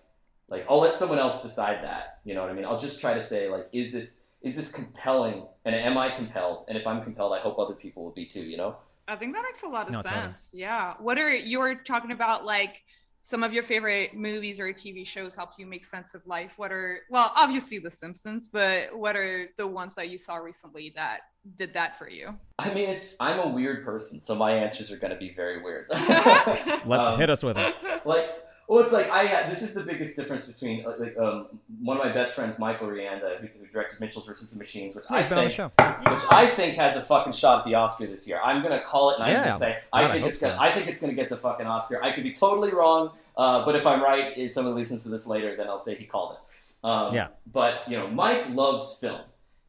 like 0.50 0.66
I'll 0.70 0.80
let 0.80 0.96
someone 0.96 1.20
else 1.20 1.42
decide 1.42 1.84
that 1.84 2.20
you 2.24 2.34
know 2.36 2.42
what 2.42 2.50
I 2.52 2.54
mean 2.54 2.66
I'll 2.66 2.80
just 2.80 3.00
try 3.02 3.14
to 3.14 3.24
say 3.24 3.50
like 3.50 3.68
is 3.74 3.92
this 3.92 4.28
is 4.42 4.56
this 4.56 4.72
compelling 4.72 5.46
and 5.66 5.74
am 5.76 5.98
I 5.98 6.10
compelled 6.12 6.66
and 6.68 6.78
if 6.78 6.86
I'm 6.86 7.02
compelled 7.04 7.34
I 7.34 7.40
hope 7.40 7.58
other 7.60 7.74
people 7.74 8.04
will 8.04 8.12
be 8.12 8.26
too 8.26 8.44
you 8.44 8.58
know 8.58 8.76
I 9.08 9.16
think 9.16 9.34
that 9.34 9.44
makes 9.44 9.62
a 9.64 9.68
lot 9.68 9.86
of 9.88 9.94
No, 9.94 10.02
totally. 10.02 10.22
sense. 10.22 10.50
Yeah. 10.52 10.96
What 11.00 11.20
are 11.20 11.32
you 11.34 11.60
were 11.60 11.76
talking 11.76 12.12
about 12.12 12.44
like 12.44 12.82
some 13.22 13.44
of 13.44 13.54
your 13.54 13.62
favorite 13.64 14.16
movies 14.16 14.60
or 14.60 14.72
TV 14.74 15.06
shows 15.06 15.36
help 15.36 15.52
you 15.60 15.66
make 15.68 15.86
sense 15.86 16.16
of 16.16 16.26
life? 16.26 16.54
What 16.58 16.72
are 16.72 17.02
well, 17.12 17.32
obviously 17.36 17.78
The 17.78 17.92
Simpsons, 17.92 18.48
but 18.52 18.96
what 18.98 19.16
are 19.16 19.48
the 19.58 19.68
ones 19.68 19.94
that 19.96 20.10
you 20.10 20.18
saw 20.18 20.38
recently 20.38 20.92
that 20.96 21.20
did 21.56 21.74
that 21.76 22.00
for 22.00 22.10
you? 22.10 22.36
I 22.58 22.74
mean 22.74 22.90
it's 22.90 23.16
I'm 23.20 23.40
a 23.40 23.48
weird 23.48 23.86
person 23.86 24.20
so 24.22 24.34
my 24.36 24.52
answers 24.54 24.92
are 24.92 24.98
gonna 24.98 25.18
be 25.18 25.30
very 25.32 25.62
weird 25.62 25.86
Let 25.92 27.00
Um, 27.00 27.20
hit 27.20 27.30
us 27.30 27.44
with 27.44 27.58
it. 27.60 27.76
like 28.06 28.28
well 28.68 28.84
it's 28.84 28.92
like 28.94 29.10
i 29.12 29.24
had 29.24 29.52
this 29.52 29.62
is 29.62 29.74
the 29.74 29.84
biggest 29.84 30.16
difference 30.16 30.48
between 30.48 30.86
uh, 30.86 30.94
like 31.00 31.18
um, 31.18 31.48
one 31.82 31.98
of 31.98 32.04
my 32.06 32.12
best 32.12 32.34
friends 32.36 32.58
michael 32.60 32.88
rianda 32.88 33.40
who, 33.40 33.48
who 33.60 33.66
directed 33.68 34.00
mitchell's 34.00 34.26
versus 34.26 34.50
the 34.52 34.58
machines 34.58 34.96
which 34.96 35.06
Oh, 35.10 35.16
i 35.16 35.20
he's 35.20 35.28
been 35.30 35.38
on 35.38 35.44
the 35.46 35.50
think 35.50 35.56
show. 35.78 36.12
which 36.12 36.22
i 36.32 36.48
think 36.48 36.76
has 36.76 36.96
a 36.96 37.02
fucking 37.02 37.34
shot 37.34 37.60
at 37.60 37.66
the 37.66 37.76
oscar 37.76 38.08
this 38.08 38.28
year. 38.28 38.40
I'm 38.44 38.64
gonna 38.64 38.82
call 38.82 39.12
it 39.12 39.16
and 39.20 39.24
i'm 39.24 39.44
gonna 39.44 39.58
say 39.60 39.78
i 39.94 40.04
I 40.06 40.12
think 40.12 40.22
hope 40.24 40.32
it's 40.32 40.42
gonna 40.42 40.58
i 40.60 40.72
think 40.72 40.88
it's 40.88 41.00
gonna 41.00 41.14
get 41.14 41.30
the 41.30 41.38
fucking 41.38 41.66
oscar. 41.68 42.04
I 42.04 42.12
could 42.12 42.24
be 42.24 42.34
totally 42.34 42.72
wrong 42.74 43.12
uh, 43.38 43.66
but 43.66 43.76
if 43.76 43.86
i'm 43.86 44.02
right 44.02 44.38
if 44.38 44.52
someone 44.52 44.76
listens 44.76 45.04
to 45.04 45.10
this 45.10 45.28
later 45.28 45.56
then 45.56 45.68
i'll 45.68 45.80
say 45.80 45.96
he 45.96 46.06
called 46.06 46.34
it. 46.36 46.40
Um, 46.88 47.14
Yeah. 47.14 47.28
but 47.52 47.82
you 47.90 47.98
know 47.98 48.08
mike 48.08 48.50
loves 48.50 48.98
film. 49.00 49.22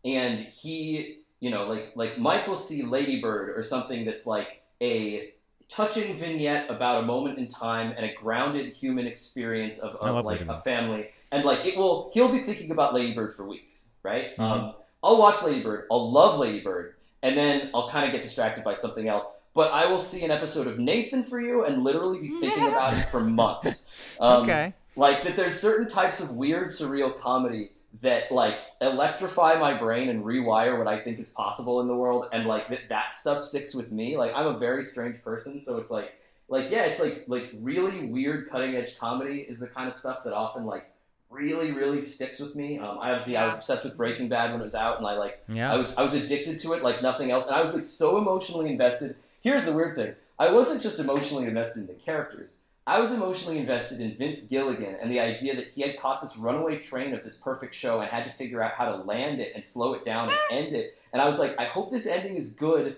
And 0.05 0.39
he 0.41 1.21
you 1.41 1.51
know 1.51 1.67
like 1.69 1.93
like 1.97 2.19
mike 2.19 2.47
will 2.47 2.57
see 2.57 2.83
ladybird 2.83 3.51
or 3.59 3.63
something 3.63 4.05
that's 4.05 4.25
like 4.27 4.63
a 4.81 5.33
touching 5.69 6.17
vignette 6.17 6.71
about 6.71 7.03
a 7.03 7.07
moment 7.07 7.39
in 7.39 7.49
time 7.49 7.93
and 7.97 8.07
a 8.07 8.15
grounded 8.15 8.73
human 8.73 9.07
experience 9.07 9.79
of, 9.79 9.97
of 9.97 10.25
like 10.25 10.41
a 10.43 10.57
family. 10.57 11.09
And 11.33 11.45
like 11.45 11.65
it 11.67 11.77
will 11.77 12.11
he'll 12.15 12.31
be 12.31 12.39
thinking 12.39 12.71
about 12.71 12.95
ladybird 12.95 13.35
for 13.35 13.47
weeks 13.47 13.91
right? 14.07 14.37
Mhm. 14.37 14.41
um, 14.41 14.75
i'll 15.03 15.19
watch 15.19 15.43
ladybird. 15.43 15.87
I'll 15.91 16.11
love 16.11 16.39
ladybird. 16.39 16.95
And 17.23 17.37
then 17.37 17.71
i'll 17.75 17.91
kind 17.91 18.07
of 18.07 18.13
get 18.13 18.23
distracted 18.23 18.65
by 18.65 18.75
something 18.75 19.09
else. 19.09 19.27
But 19.55 19.73
i 19.73 19.87
will 19.87 19.99
see 19.99 20.25
an 20.25 20.31
episode 20.31 20.67
of 20.67 20.79
nathan 20.79 21.25
for 21.25 21.41
you 21.41 21.65
and 21.65 21.83
literally 21.83 22.21
be 22.21 22.29
thinking 22.29 22.67
about 22.67 22.95
it 22.97 23.11
for 23.11 23.21
months. 23.21 23.93
Um, 24.19 24.45
okay. 24.45 24.73
like 24.97 25.25
that 25.25 25.37
there's 25.37 25.61
certain 25.61 25.87
types 25.87 26.21
of 26.21 26.31
weird 26.31 26.69
surreal 26.69 27.21
comedy 27.21 27.73
that 28.03 28.31
like 28.31 28.57
electrify 28.81 29.59
my 29.59 29.75
brain 29.75 30.09
and 30.09 30.25
rewire 30.25 30.79
what 30.79 30.87
I 30.87 30.99
think 30.99 31.19
is 31.19 31.31
possible 31.31 31.81
in 31.81 31.89
the 31.89 31.95
world 31.97 32.27
and 32.33 32.47
like 32.47 32.69
that, 32.69 32.89
that 32.89 33.15
stuff 33.15 33.41
sticks 33.41 33.75
with 33.75 33.93
me. 33.93 34.17
Like 34.17 34.33
I'm 34.35 34.47
a 34.47 34.59
very 34.59 34.83
strange 34.83 35.23
person, 35.23 35.61
so 35.61 35.79
it's 35.79 35.91
like 35.91 36.13
like 36.49 36.71
yeah, 36.71 36.85
it's 36.85 37.01
like 37.01 37.25
like 37.27 37.51
really 37.61 38.07
weird 38.07 38.51
cutting 38.51 38.77
edge 38.77 38.99
comedy 38.99 39.41
is 39.41 39.61
the 39.61 39.67
kind 39.67 39.89
of 39.89 39.95
stuff 39.95 40.25
that 40.25 40.33
often 40.33 40.67
like 40.67 40.91
really 41.31 41.73
really 41.73 42.03
sticks 42.03 42.39
with 42.39 42.55
me. 42.55 42.79
Um, 42.79 42.99
I 43.01 43.11
obviously 43.11 43.37
I 43.37 43.47
was 43.47 43.57
obsessed 43.57 43.85
with 43.85 43.97
Breaking 43.97 44.29
Bad 44.29 44.53
when 44.53 44.61
it 44.61 44.65
was 44.65 44.75
out 44.75 44.99
and 44.99 45.07
I 45.07 45.17
like 45.17 45.43
Yeah. 45.49 45.73
I 45.73 45.77
was 45.77 45.97
I 45.97 46.03
was 46.03 46.15
addicted 46.15 46.61
to 46.61 46.73
it 46.75 46.83
like 46.83 47.03
nothing 47.03 47.31
else, 47.31 47.47
and 47.47 47.57
I 47.57 47.61
was 47.63 47.75
like 47.75 47.85
so 47.85 48.19
emotionally 48.19 48.71
invested. 48.71 49.17
Here's 49.41 49.65
the 49.65 49.73
weird 49.73 49.97
thing: 49.97 50.15
I 50.39 50.53
wasn't 50.53 50.83
just 50.83 50.99
emotionally 50.99 51.47
invested 51.47 51.81
in 51.81 51.87
the 51.87 51.95
characters. 51.95 52.59
I 52.89 53.01
was 53.01 53.13
emotionally 53.13 53.59
invested 53.59 54.01
in 54.01 54.15
Vince 54.15 54.43
Gilligan 54.43 54.97
and 55.03 55.11
the 55.11 55.19
idea 55.19 55.57
that 55.57 55.73
he 55.73 55.83
had 55.83 55.99
caught 55.99 56.23
this 56.23 56.37
runaway 56.37 56.79
train 56.79 57.15
of 57.15 57.25
this 57.25 57.37
perfect 57.37 57.75
show 57.75 58.01
and 58.01 58.09
had 58.09 58.23
to 58.25 58.31
figure 58.31 58.63
out 58.63 58.75
how 58.75 58.85
to 58.85 59.03
land 59.03 59.41
it 59.41 59.53
and 59.57 59.67
slow 59.67 59.95
it 59.95 60.05
down 60.05 60.29
and 60.29 60.39
end 60.53 60.77
it. 60.77 60.97
And 61.13 61.21
I 61.21 61.27
was 61.27 61.41
like, 61.41 61.59
I 61.59 61.65
hope 61.65 61.91
this 61.91 62.07
ending 62.07 62.37
is 62.37 62.53
good 62.53 62.97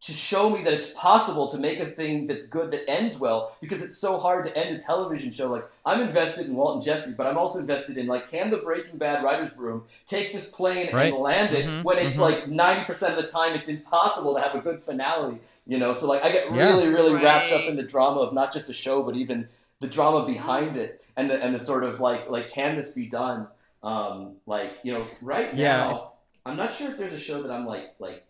to 0.00 0.12
show 0.12 0.48
me 0.48 0.62
that 0.62 0.72
it's 0.72 0.92
possible 0.92 1.50
to 1.50 1.58
make 1.58 1.80
a 1.80 1.86
thing 1.86 2.26
that's 2.28 2.46
good 2.46 2.70
that 2.70 2.88
ends 2.88 3.18
well 3.18 3.56
because 3.60 3.82
it's 3.82 3.98
so 3.98 4.16
hard 4.16 4.46
to 4.46 4.56
end 4.56 4.76
a 4.76 4.80
television 4.80 5.32
show. 5.32 5.50
Like 5.50 5.68
I'm 5.84 6.00
invested 6.00 6.46
in 6.46 6.54
Walt 6.54 6.76
and 6.76 6.84
Jesse, 6.84 7.14
but 7.18 7.26
I'm 7.26 7.36
also 7.36 7.58
invested 7.58 7.98
in 7.98 8.06
like 8.06 8.30
can 8.30 8.50
the 8.50 8.58
Breaking 8.58 8.96
Bad 8.96 9.24
writers' 9.24 9.50
room 9.56 9.84
take 10.06 10.32
this 10.32 10.50
plane 10.52 10.94
Right. 10.94 11.12
and 11.12 11.20
land 11.20 11.52
it 11.54 11.66
Mhm, 11.66 11.82
when 11.82 11.98
it's 11.98 12.16
mhm. 12.16 12.20
like 12.20 12.48
ninety 12.48 12.84
percent 12.84 13.18
of 13.18 13.22
the 13.22 13.28
time 13.28 13.54
it's 13.54 13.68
impossible 13.68 14.34
to 14.34 14.40
have 14.40 14.54
a 14.54 14.60
good 14.60 14.80
finale. 14.80 15.40
You 15.66 15.78
know, 15.78 15.92
so 15.94 16.06
like 16.06 16.24
I 16.24 16.30
get 16.30 16.46
Yeah. 16.52 16.68
really, 16.68 16.88
really 16.88 17.14
wrapped 17.14 17.50
up 17.52 17.64
in 17.64 17.74
the 17.76 17.82
drama 17.82 18.20
of 18.20 18.32
not 18.32 18.52
just 18.52 18.70
a 18.70 18.72
show, 18.74 19.02
but 19.02 19.16
even 19.16 19.48
the 19.80 19.88
drama 19.88 20.24
behind 20.24 20.76
it 20.76 21.04
and 21.16 21.28
the 21.28 21.42
and 21.42 21.54
the 21.54 21.60
sort 21.60 21.82
of 21.82 21.98
like 22.00 22.30
like 22.30 22.48
can 22.50 22.76
this 22.76 22.92
be 22.94 23.06
done? 23.06 23.48
Um, 23.82 24.36
like 24.46 24.78
you 24.84 24.92
know, 24.96 25.04
right 25.20 25.52
Yeah, 25.54 25.78
now 25.88 26.12
I'm 26.46 26.56
not 26.56 26.72
sure 26.72 26.88
if 26.92 26.98
there's 26.98 27.14
a 27.14 27.20
show 27.20 27.42
that 27.42 27.50
I'm 27.50 27.66
like 27.66 27.94
like. 27.98 28.24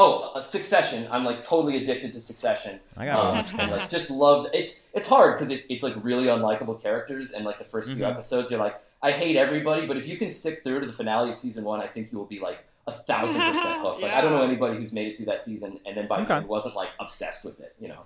Oh, 0.00 0.30
uh, 0.36 0.40
Succession! 0.40 1.08
I'm 1.10 1.24
like 1.24 1.44
totally 1.44 1.76
addicted 1.82 2.12
to 2.12 2.20
Succession. 2.20 2.78
I 2.96 3.06
got 3.06 3.18
Um, 3.18 3.34
watch 3.36 3.52
that. 3.56 3.70
like 3.70 3.88
just 3.90 4.10
love 4.10 4.46
it's 4.54 4.84
it's 4.94 5.08
hard 5.08 5.36
because 5.36 5.52
it, 5.52 5.64
it's 5.68 5.82
like 5.82 5.94
really 6.02 6.26
unlikable 6.26 6.80
characters 6.80 7.32
and 7.32 7.44
like 7.44 7.58
the 7.58 7.64
1st 7.64 7.86
few 7.96 8.04
Mhm. 8.04 8.10
episodes 8.12 8.50
you're 8.50 8.60
like 8.60 8.80
I 9.02 9.10
hate 9.10 9.36
everybody 9.36 9.86
but 9.86 9.96
if 9.96 10.06
you 10.08 10.16
can 10.16 10.30
stick 10.30 10.62
through 10.62 10.80
to 10.80 10.86
the 10.86 10.92
finale 10.92 11.30
of 11.30 11.36
season 11.36 11.64
one 11.64 11.80
I 11.82 11.88
think 11.88 12.12
you 12.12 12.18
will 12.18 12.26
be 12.26 12.38
like 12.38 12.58
a 12.86 12.92
thousand 12.92 13.40
percent 13.40 13.80
hooked. 13.82 14.00
Like 14.00 14.12
I 14.12 14.20
don't 14.20 14.32
know 14.36 14.42
anybody 14.42 14.76
who's 14.78 14.92
made 14.92 15.08
it 15.08 15.16
through 15.16 15.26
that 15.26 15.44
season 15.44 15.80
and 15.84 15.96
then 15.96 16.06
by 16.06 16.18
the 16.18 16.22
Okay. 16.24 16.34
end 16.36 16.48
wasn't 16.48 16.76
like 16.76 16.90
obsessed 17.00 17.44
with 17.44 17.58
it. 17.60 17.74
You 17.80 17.88
know. 17.88 18.02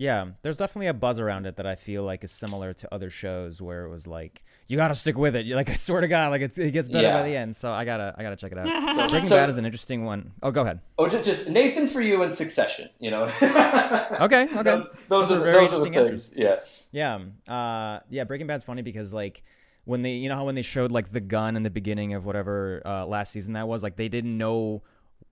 Yeah, 0.00 0.28
there's 0.40 0.56
definitely 0.56 0.86
a 0.86 0.94
buzz 0.94 1.20
around 1.20 1.44
it 1.44 1.56
that 1.56 1.66
I 1.66 1.74
feel 1.74 2.04
like 2.04 2.24
is 2.24 2.32
similar 2.32 2.72
to 2.72 2.94
other 2.94 3.10
shows 3.10 3.60
where 3.60 3.84
it 3.84 3.90
was 3.90 4.06
like 4.06 4.42
you 4.66 4.78
got 4.78 4.88
to 4.88 4.94
stick 4.94 5.18
with 5.18 5.36
it. 5.36 5.44
You're 5.44 5.56
like 5.62 5.68
I 5.68 5.74
swear 5.74 6.00
to 6.00 6.08
God, 6.08 6.30
like 6.30 6.40
it's, 6.40 6.56
it 6.56 6.70
gets 6.70 6.88
better 6.88 7.12
by 7.12 7.22
the 7.22 7.36
end. 7.36 7.54
So 7.54 7.70
I 7.70 7.84
gotta 7.84 8.14
I 8.16 8.22
gotta 8.22 8.36
check 8.36 8.50
it 8.50 8.56
out. 8.56 8.66
So, 8.96 9.08
Breaking 9.10 9.28
so- 9.28 9.36
Bad 9.36 9.50
is 9.50 9.58
an 9.58 9.66
interesting 9.66 10.06
one. 10.06 10.32
Oh, 10.42 10.50
go 10.52 10.62
ahead. 10.62 10.80
Oh, 10.96 11.06
just, 11.06 11.26
just 11.26 11.48
Nathan 11.50 11.86
for 11.86 12.00
you 12.00 12.22
and 12.22 12.34
Succession. 12.34 12.88
You 12.98 13.10
know. 13.10 13.24
Okay, 14.20 14.44
okay. 14.44 14.62
Those, 14.62 14.62
those, 14.62 15.28
Those 15.28 15.32
are, 15.32 15.36
are 15.36 15.44
very 15.44 15.54
those 15.66 15.72
are 15.74 15.80
the 15.80 15.86
interesting 15.86 16.42
things. 16.42 16.64
Yeah. 16.92 17.20
Yeah, 17.48 17.54
uh, 17.54 18.00
yeah. 18.08 18.24
Breaking 18.24 18.46
Bad's 18.46 18.64
funny 18.64 18.80
because 18.82 19.12
like 19.12 19.42
when 19.84 20.00
they, 20.00 20.12
you 20.12 20.30
know 20.30 20.36
how 20.36 20.44
when 20.44 20.54
they 20.54 20.62
showed 20.62 20.92
like 20.92 21.12
the 21.12 21.20
gun 21.20 21.56
in 21.56 21.62
the 21.62 21.70
beginning 21.70 22.14
of 22.14 22.24
whatever 22.24 22.80
uh, 22.86 23.04
last 23.04 23.32
season 23.32 23.52
that 23.52 23.68
was, 23.68 23.82
like 23.82 23.96
they 23.96 24.08
didn't 24.08 24.36
know 24.38 24.82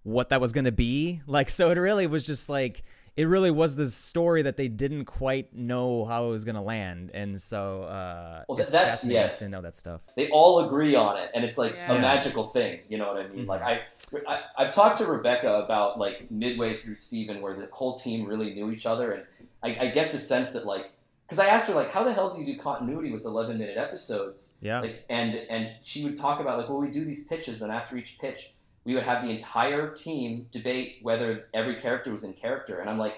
what 0.02 0.28
that 0.28 0.42
was 0.42 0.52
gonna 0.52 0.72
be. 0.72 1.22
Like 1.26 1.48
so, 1.48 1.70
it 1.70 1.78
really 1.78 2.06
was 2.06 2.24
just 2.24 2.48
like 2.50 2.82
it 3.18 3.24
really 3.24 3.50
was 3.50 3.74
this 3.74 3.94
story 3.96 4.42
that 4.42 4.56
they 4.56 4.68
didn't 4.68 5.04
quite 5.06 5.52
know 5.52 6.04
how 6.04 6.26
it 6.26 6.30
was 6.30 6.44
gonna 6.44 6.62
land, 6.62 7.10
and 7.12 7.42
so 7.42 7.82
uh, 7.82 8.44
Well, 8.48 8.58
it's 8.58 8.70
that's- 8.70 8.92
fascinating 9.00 9.22
yes. 9.22 9.38
to 9.40 9.48
know 9.48 9.60
that 9.60 9.76
stuff. 9.76 10.00
they 10.14 10.28
all 10.30 10.66
agree 10.66 10.94
on 10.94 11.16
it 11.16 11.28
and 11.34 11.44
it's 11.44 11.58
like 11.58 11.74
Yeah. 11.74 11.94
a 11.94 12.00
magical 12.00 12.44
thing 12.44 12.80
you 12.88 12.96
know 12.98 13.08
what 13.12 13.16
i 13.22 13.26
mean 13.28 13.44
Mhm. 13.44 13.48
like 13.48 13.62
I, 13.62 13.80
I 14.26 14.40
i've 14.58 14.74
talked 14.74 14.98
to 15.00 15.06
rebecca 15.06 15.50
about 15.64 15.98
like 15.98 16.30
midway 16.30 16.80
through 16.80 16.96
steven 16.96 17.42
where 17.42 17.54
the 17.54 17.68
whole 17.72 17.96
team 17.98 18.26
really 18.26 18.54
knew 18.54 18.70
each 18.70 18.86
other 18.86 19.12
and 19.12 19.22
i, 19.62 19.68
I 19.84 19.88
get 19.90 20.12
the 20.12 20.18
sense 20.18 20.52
that 20.52 20.64
like 20.66 20.86
because 21.26 21.38
i 21.38 21.46
asked 21.46 21.68
her 21.68 21.74
like 21.74 21.90
how 21.90 22.04
the 22.04 22.12
hell 22.12 22.34
do 22.34 22.40
you 22.40 22.46
do 22.54 22.58
continuity 22.60 23.10
with 23.10 23.24
11 23.24 23.58
minute 23.58 23.76
episodes 23.76 24.54
Yeah, 24.60 24.80
like 24.80 25.04
and 25.08 25.34
and 25.34 25.70
she 25.82 26.04
would 26.04 26.18
talk 26.18 26.40
about 26.40 26.58
like 26.58 26.68
well 26.68 26.78
we 26.78 26.88
do 26.90 27.04
these 27.04 27.24
pitches 27.26 27.60
and 27.62 27.70
after 27.72 27.96
each 27.96 28.18
pitch 28.20 28.54
we 28.88 28.94
would 28.94 29.04
have 29.04 29.20
the 29.22 29.30
entire 29.30 29.90
team 30.04 30.46
debate 30.50 30.96
whether 31.02 31.28
every 31.52 31.76
character 31.84 32.10
was 32.10 32.24
in 32.24 32.32
character 32.32 32.74
and 32.80 32.88
i'm 32.90 32.96
like 33.06 33.16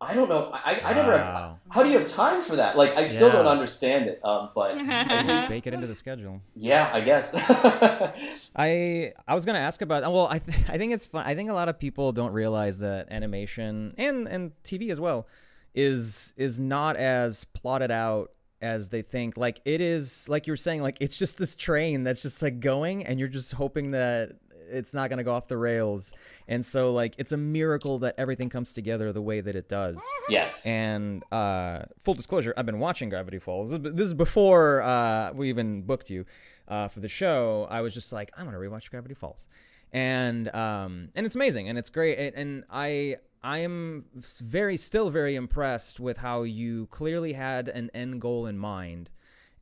i 0.00 0.14
don't 0.14 0.30
know 0.30 0.50
i, 0.54 0.80
I 0.88 0.94
never 0.94 1.12
Wow. 1.16 1.58
how 1.68 1.82
do 1.84 1.90
you 1.90 1.98
have 1.98 2.08
time 2.08 2.40
for 2.42 2.56
that 2.56 2.72
like 2.82 2.96
i 2.96 3.04
still 3.04 3.28
Yeah. 3.28 3.34
don't 3.36 3.46
understand 3.56 4.02
it 4.12 4.18
um, 4.24 4.48
but 4.54 4.70
I 4.78 5.46
bake 5.54 5.66
it 5.66 5.74
into 5.74 5.86
the 5.86 5.94
schedule. 5.94 6.40
yeah, 6.56 6.84
I 6.92 7.00
guess. 7.08 7.34
I 8.56 9.12
I 9.28 9.34
was 9.34 9.44
gonna 9.44 9.58
ask 9.58 9.82
about 9.82 10.02
well 10.02 10.26
I 10.28 10.38
th- 10.38 10.56
I 10.68 10.78
think 10.78 10.92
it's 10.92 11.06
fun 11.06 11.26
I 11.26 11.34
think 11.34 11.50
a 11.50 11.52
lot 11.54 11.68
of 11.68 11.78
people 11.78 12.12
don't 12.12 12.32
realize 12.32 12.78
that 12.78 13.08
animation 13.10 13.94
and 13.98 14.26
and 14.28 14.52
TV 14.64 14.90
as 14.90 15.00
well 15.00 15.26
is 15.74 16.32
is 16.36 16.58
not 16.58 16.96
as 16.96 17.44
plotted 17.44 17.90
out 17.90 18.30
as 18.62 18.90
they 18.90 19.00
think. 19.02 19.36
Like 19.38 19.60
it 19.64 19.80
is, 19.80 20.28
like 20.28 20.46
you 20.46 20.52
were 20.52 20.56
saying, 20.58 20.82
like 20.82 20.98
it's 21.00 21.16
just 21.18 21.38
this 21.38 21.56
train 21.56 22.04
that's 22.04 22.20
just 22.22 22.42
like 22.42 22.60
going, 22.60 23.06
and 23.06 23.18
you're 23.18 23.28
just 23.28 23.52
hoping 23.52 23.92
that 23.92 24.32
it's 24.70 24.94
not 24.94 25.08
going 25.10 25.18
to 25.18 25.24
go 25.24 25.34
off 25.34 25.48
the 25.48 25.56
rails. 25.56 26.12
And 26.48 26.64
so, 26.64 26.92
like, 26.92 27.14
it's 27.18 27.32
a 27.32 27.36
miracle 27.36 27.98
that 28.00 28.14
everything 28.18 28.48
comes 28.48 28.72
together 28.72 29.12
the 29.12 29.22
way 29.22 29.40
that 29.40 29.56
it 29.56 29.68
does. 29.68 29.98
Yes. 30.28 30.66
And 30.66 31.22
uh, 31.32 31.82
full 32.04 32.14
disclosure, 32.14 32.54
I've 32.56 32.66
been 32.66 32.78
watching 32.78 33.08
Gravity 33.08 33.38
Falls. 33.38 33.70
This 33.70 34.06
is 34.06 34.14
before 34.14 34.82
uh, 34.82 35.32
we 35.32 35.48
even 35.48 35.82
booked 35.82 36.10
you 36.10 36.24
uh, 36.70 36.88
for 36.88 37.00
the 37.00 37.08
show. 37.08 37.66
I 37.68 37.82
was 37.82 37.92
just 37.92 38.12
like, 38.12 38.30
I'm 38.36 38.46
gonna 38.46 38.58
rewatch 38.58 38.88
Gravity 38.90 39.14
Falls, 39.14 39.46
and 39.92 40.54
um, 40.54 41.10
and 41.16 41.26
it's 41.26 41.34
amazing 41.34 41.68
and 41.68 41.76
it's 41.76 41.90
great. 41.90 42.18
And, 42.18 42.34
and 42.36 42.64
I 42.70 43.16
I 43.42 43.58
am 43.58 44.04
very 44.38 44.76
still 44.76 45.10
very 45.10 45.34
impressed 45.34 46.00
with 46.00 46.18
how 46.18 46.44
you 46.44 46.86
clearly 46.86 47.32
had 47.32 47.68
an 47.68 47.90
end 47.92 48.20
goal 48.20 48.46
in 48.46 48.56
mind, 48.56 49.10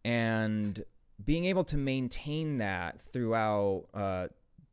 and 0.04 0.84
being 1.24 1.46
able 1.46 1.64
to 1.64 1.76
maintain 1.76 2.58
that 2.58 3.00
throughout 3.00 3.86
uh, 3.94 4.28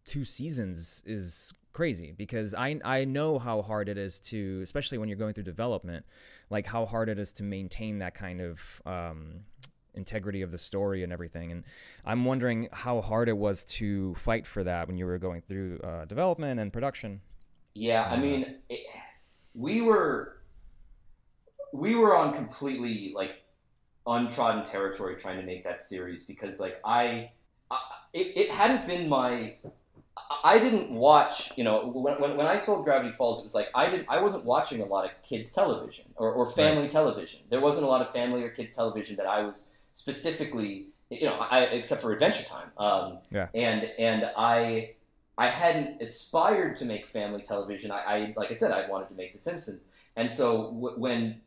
two 0.05 0.25
seasons 0.25 1.03
is 1.05 1.53
crazy 1.73 2.13
because 2.15 2.53
I 2.53 2.79
I 2.83 3.05
know 3.05 3.37
how 3.37 3.61
hard 3.61 3.89
it 3.89 3.97
is 3.97 4.19
to, 4.19 4.61
especially 4.63 4.97
when 4.97 5.09
you're 5.09 5.17
going 5.17 5.33
through 5.33 5.43
development, 5.43 6.05
like 6.49 6.65
how 6.65 6.85
hard 6.85 7.09
it 7.09 7.19
is 7.19 7.31
to 7.33 7.43
maintain 7.43 7.99
that 7.99 8.15
kind 8.15 8.41
of 8.41 8.59
um, 8.85 9.41
integrity 9.93 10.41
of 10.41 10.51
the 10.51 10.57
story 10.57 11.03
and 11.03 11.11
everything. 11.11 11.51
And 11.51 11.63
I'm 12.05 12.25
wondering 12.25 12.69
how 12.71 13.01
hard 13.01 13.29
it 13.29 13.37
was 13.37 13.63
to 13.65 14.15
fight 14.15 14.45
for 14.47 14.63
that 14.63 14.87
when 14.87 14.97
you 14.97 15.05
were 15.05 15.17
going 15.17 15.41
through 15.41 15.79
uh, 15.83 16.05
development 16.05 16.59
and 16.59 16.71
production. 16.71 17.21
Yeah, 17.73 18.03
I 18.03 18.17
mean, 18.17 18.59
it, 18.69 18.79
we 19.53 19.81
were 19.81 20.37
we 21.73 21.95
were 21.95 22.15
on 22.15 22.33
completely 22.33 23.11
like 23.13 23.31
untrodden 24.07 24.63
territory 24.63 25.15
trying 25.19 25.39
to 25.39 25.45
make 25.45 25.63
that 25.63 25.81
series 25.81 26.25
because 26.25 26.59
like 26.59 26.79
I, 26.85 27.31
I 27.69 27.79
it, 28.13 28.37
it 28.37 28.49
hadn't 28.49 28.87
been 28.87 29.09
my 29.09 29.55
I 30.43 30.59
didn't 30.59 30.91
watch, 30.91 31.51
you 31.57 31.63
know, 31.63 31.87
when, 31.87 32.15
when, 32.21 32.37
when 32.37 32.47
I 32.47 32.57
sold 32.57 32.85
Gravity 32.85 33.11
Falls, 33.11 33.39
it 33.39 33.43
was 33.43 33.53
like 33.53 33.69
I 33.75 33.89
didn't, 33.89 34.07
I 34.09 34.21
wasn't 34.21 34.45
watching 34.45 34.81
a 34.81 34.85
lot 34.85 35.05
of 35.05 35.11
kids 35.23 35.51
television 35.51 36.05
or, 36.15 36.31
or 36.31 36.49
family 36.49 36.83
right. 36.83 36.91
television. 36.91 37.41
There 37.49 37.59
wasn't 37.59 37.85
a 37.85 37.89
lot 37.89 38.01
of 38.01 38.09
family 38.11 38.43
or 38.43 38.49
kids 38.49 38.73
television 38.73 39.17
that 39.17 39.25
I 39.25 39.41
was 39.41 39.65
specifically, 39.93 40.87
you 41.09 41.27
know, 41.27 41.35
I, 41.35 41.61
except 41.63 42.01
for 42.01 42.13
Adventure 42.13 42.43
Time. 42.43 42.71
Um, 42.77 43.17
yeah. 43.31 43.47
And 43.53 43.83
and 43.99 44.31
I 44.37 44.91
I 45.37 45.47
hadn't 45.47 46.01
aspired 46.01 46.77
to 46.77 46.85
make 46.85 47.07
family 47.07 47.41
television. 47.41 47.91
I, 47.91 47.99
I 48.03 48.33
like 48.37 48.51
I 48.51 48.53
said, 48.53 48.71
I 48.71 48.89
wanted 48.89 49.09
to 49.09 49.15
make 49.15 49.33
The 49.33 49.39
Simpsons. 49.39 49.89
And 50.15 50.31
so 50.31 50.71
w- 50.71 50.97
when 50.97 51.41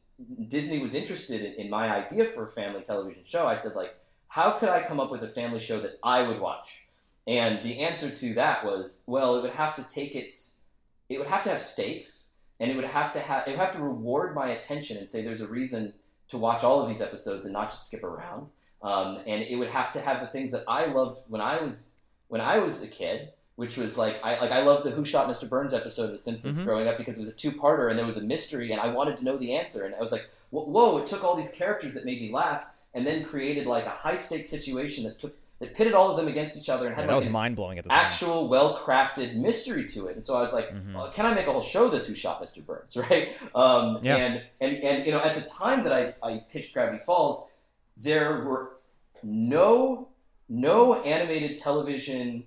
Disney 0.48 0.78
was 0.78 0.94
interested 0.94 1.40
in, 1.40 1.54
in 1.54 1.70
my 1.70 1.90
idea 1.90 2.26
for 2.26 2.46
a 2.46 2.50
family 2.50 2.82
television 2.82 3.22
show, 3.24 3.46
I 3.46 3.54
said 3.54 3.74
like, 3.74 3.94
how 4.28 4.52
could 4.52 4.68
I 4.68 4.82
come 4.82 5.00
up 5.00 5.10
with 5.10 5.22
a 5.22 5.28
family 5.28 5.60
show 5.60 5.80
that 5.80 5.98
I 6.02 6.22
would 6.22 6.38
watch? 6.38 6.84
And 7.28 7.62
the 7.62 7.80
answer 7.80 8.08
to 8.08 8.34
that 8.34 8.64
was, 8.64 9.04
well, 9.06 9.36
it 9.36 9.42
would 9.42 9.52
have 9.52 9.76
to 9.76 9.82
take 9.82 10.16
its, 10.16 10.62
it 11.10 11.18
would 11.18 11.26
have 11.26 11.44
to 11.44 11.50
have 11.50 11.60
stakes, 11.60 12.32
and 12.58 12.70
it 12.70 12.74
would 12.74 12.86
have 12.86 13.12
to 13.12 13.20
have, 13.20 13.46
it 13.46 13.50
would 13.50 13.60
have 13.60 13.74
to 13.74 13.82
reward 13.82 14.34
my 14.34 14.48
attention 14.48 14.96
and 14.96 15.10
say 15.10 15.22
there's 15.22 15.42
a 15.42 15.46
reason 15.46 15.92
to 16.30 16.38
watch 16.38 16.64
all 16.64 16.82
of 16.82 16.88
these 16.88 17.02
episodes 17.02 17.44
and 17.44 17.52
not 17.52 17.70
just 17.70 17.86
skip 17.86 18.02
around. 18.02 18.46
Um, 18.82 19.18
and 19.26 19.42
it 19.42 19.56
would 19.56 19.68
have 19.68 19.92
to 19.92 20.00
have 20.00 20.22
the 20.22 20.28
things 20.28 20.52
that 20.52 20.64
I 20.66 20.86
loved 20.86 21.20
when 21.28 21.42
I 21.42 21.60
was 21.62 21.96
when 22.28 22.40
I 22.40 22.58
was 22.58 22.82
a 22.82 22.88
kid, 22.88 23.32
which 23.56 23.76
was 23.76 23.98
like 23.98 24.24
I 24.24 24.40
like 24.40 24.50
I 24.50 24.62
loved 24.62 24.86
the 24.86 24.92
Who 24.92 25.04
Shot 25.04 25.28
Mr. 25.28 25.46
Burns 25.46 25.74
episode 25.74 26.04
of 26.04 26.12
The 26.12 26.18
Simpsons 26.18 26.56
mm-hmm. 26.56 26.64
growing 26.64 26.88
up 26.88 26.96
because 26.96 27.18
it 27.18 27.20
was 27.20 27.28
a 27.28 27.34
two-parter 27.34 27.90
and 27.90 27.98
there 27.98 28.06
was 28.06 28.16
a 28.16 28.22
mystery 28.22 28.72
and 28.72 28.80
I 28.80 28.88
wanted 28.88 29.18
to 29.18 29.24
know 29.24 29.36
the 29.36 29.54
answer 29.54 29.84
and 29.84 29.94
I 29.94 30.00
was 30.00 30.12
like, 30.12 30.30
whoa! 30.50 30.98
It 30.98 31.06
took 31.06 31.24
all 31.24 31.36
these 31.36 31.52
characters 31.52 31.92
that 31.94 32.06
made 32.06 32.22
me 32.22 32.32
laugh 32.32 32.66
and 32.94 33.06
then 33.06 33.24
created 33.24 33.66
like 33.66 33.84
a 33.84 33.90
high-stakes 33.90 34.48
situation 34.48 35.04
that 35.04 35.18
took 35.18 35.36
that 35.60 35.74
pitted 35.74 35.92
all 35.92 36.10
of 36.10 36.16
them 36.16 36.28
against 36.28 36.56
each 36.56 36.68
other 36.68 36.86
and 36.86 36.94
had 36.94 37.06
yeah, 37.06 37.14
like 37.14 37.24
was 37.24 37.32
mind 37.32 37.56
blowing 37.56 37.78
at 37.78 37.84
the 37.84 37.92
actual 37.92 38.48
well 38.48 38.78
crafted 38.78 39.36
mystery 39.36 39.86
to 39.88 40.06
it. 40.06 40.14
And 40.14 40.24
so 40.24 40.36
I 40.36 40.40
was 40.40 40.52
like, 40.52 40.70
mm-hmm. 40.70 40.94
well, 40.94 41.10
can 41.10 41.26
I 41.26 41.34
make 41.34 41.46
a 41.46 41.52
whole 41.52 41.62
show 41.62 41.88
that's 41.88 42.06
Who 42.06 42.14
Shot 42.14 42.42
Mr. 42.42 42.64
Burns, 42.64 42.96
right? 43.10 43.32
Um, 43.54 43.98
yeah. 44.02 44.16
And 44.16 44.42
and 44.60 44.76
and 44.76 45.06
you 45.06 45.12
know, 45.12 45.20
at 45.20 45.34
the 45.34 45.48
time 45.48 45.84
that 45.84 45.92
I, 45.92 46.14
I 46.22 46.44
pitched 46.50 46.74
Gravity 46.74 47.02
Falls, 47.04 47.50
there 47.96 48.44
were 48.44 48.76
no 49.22 50.08
no 50.48 51.02
animated 51.02 51.58
television 51.58 52.44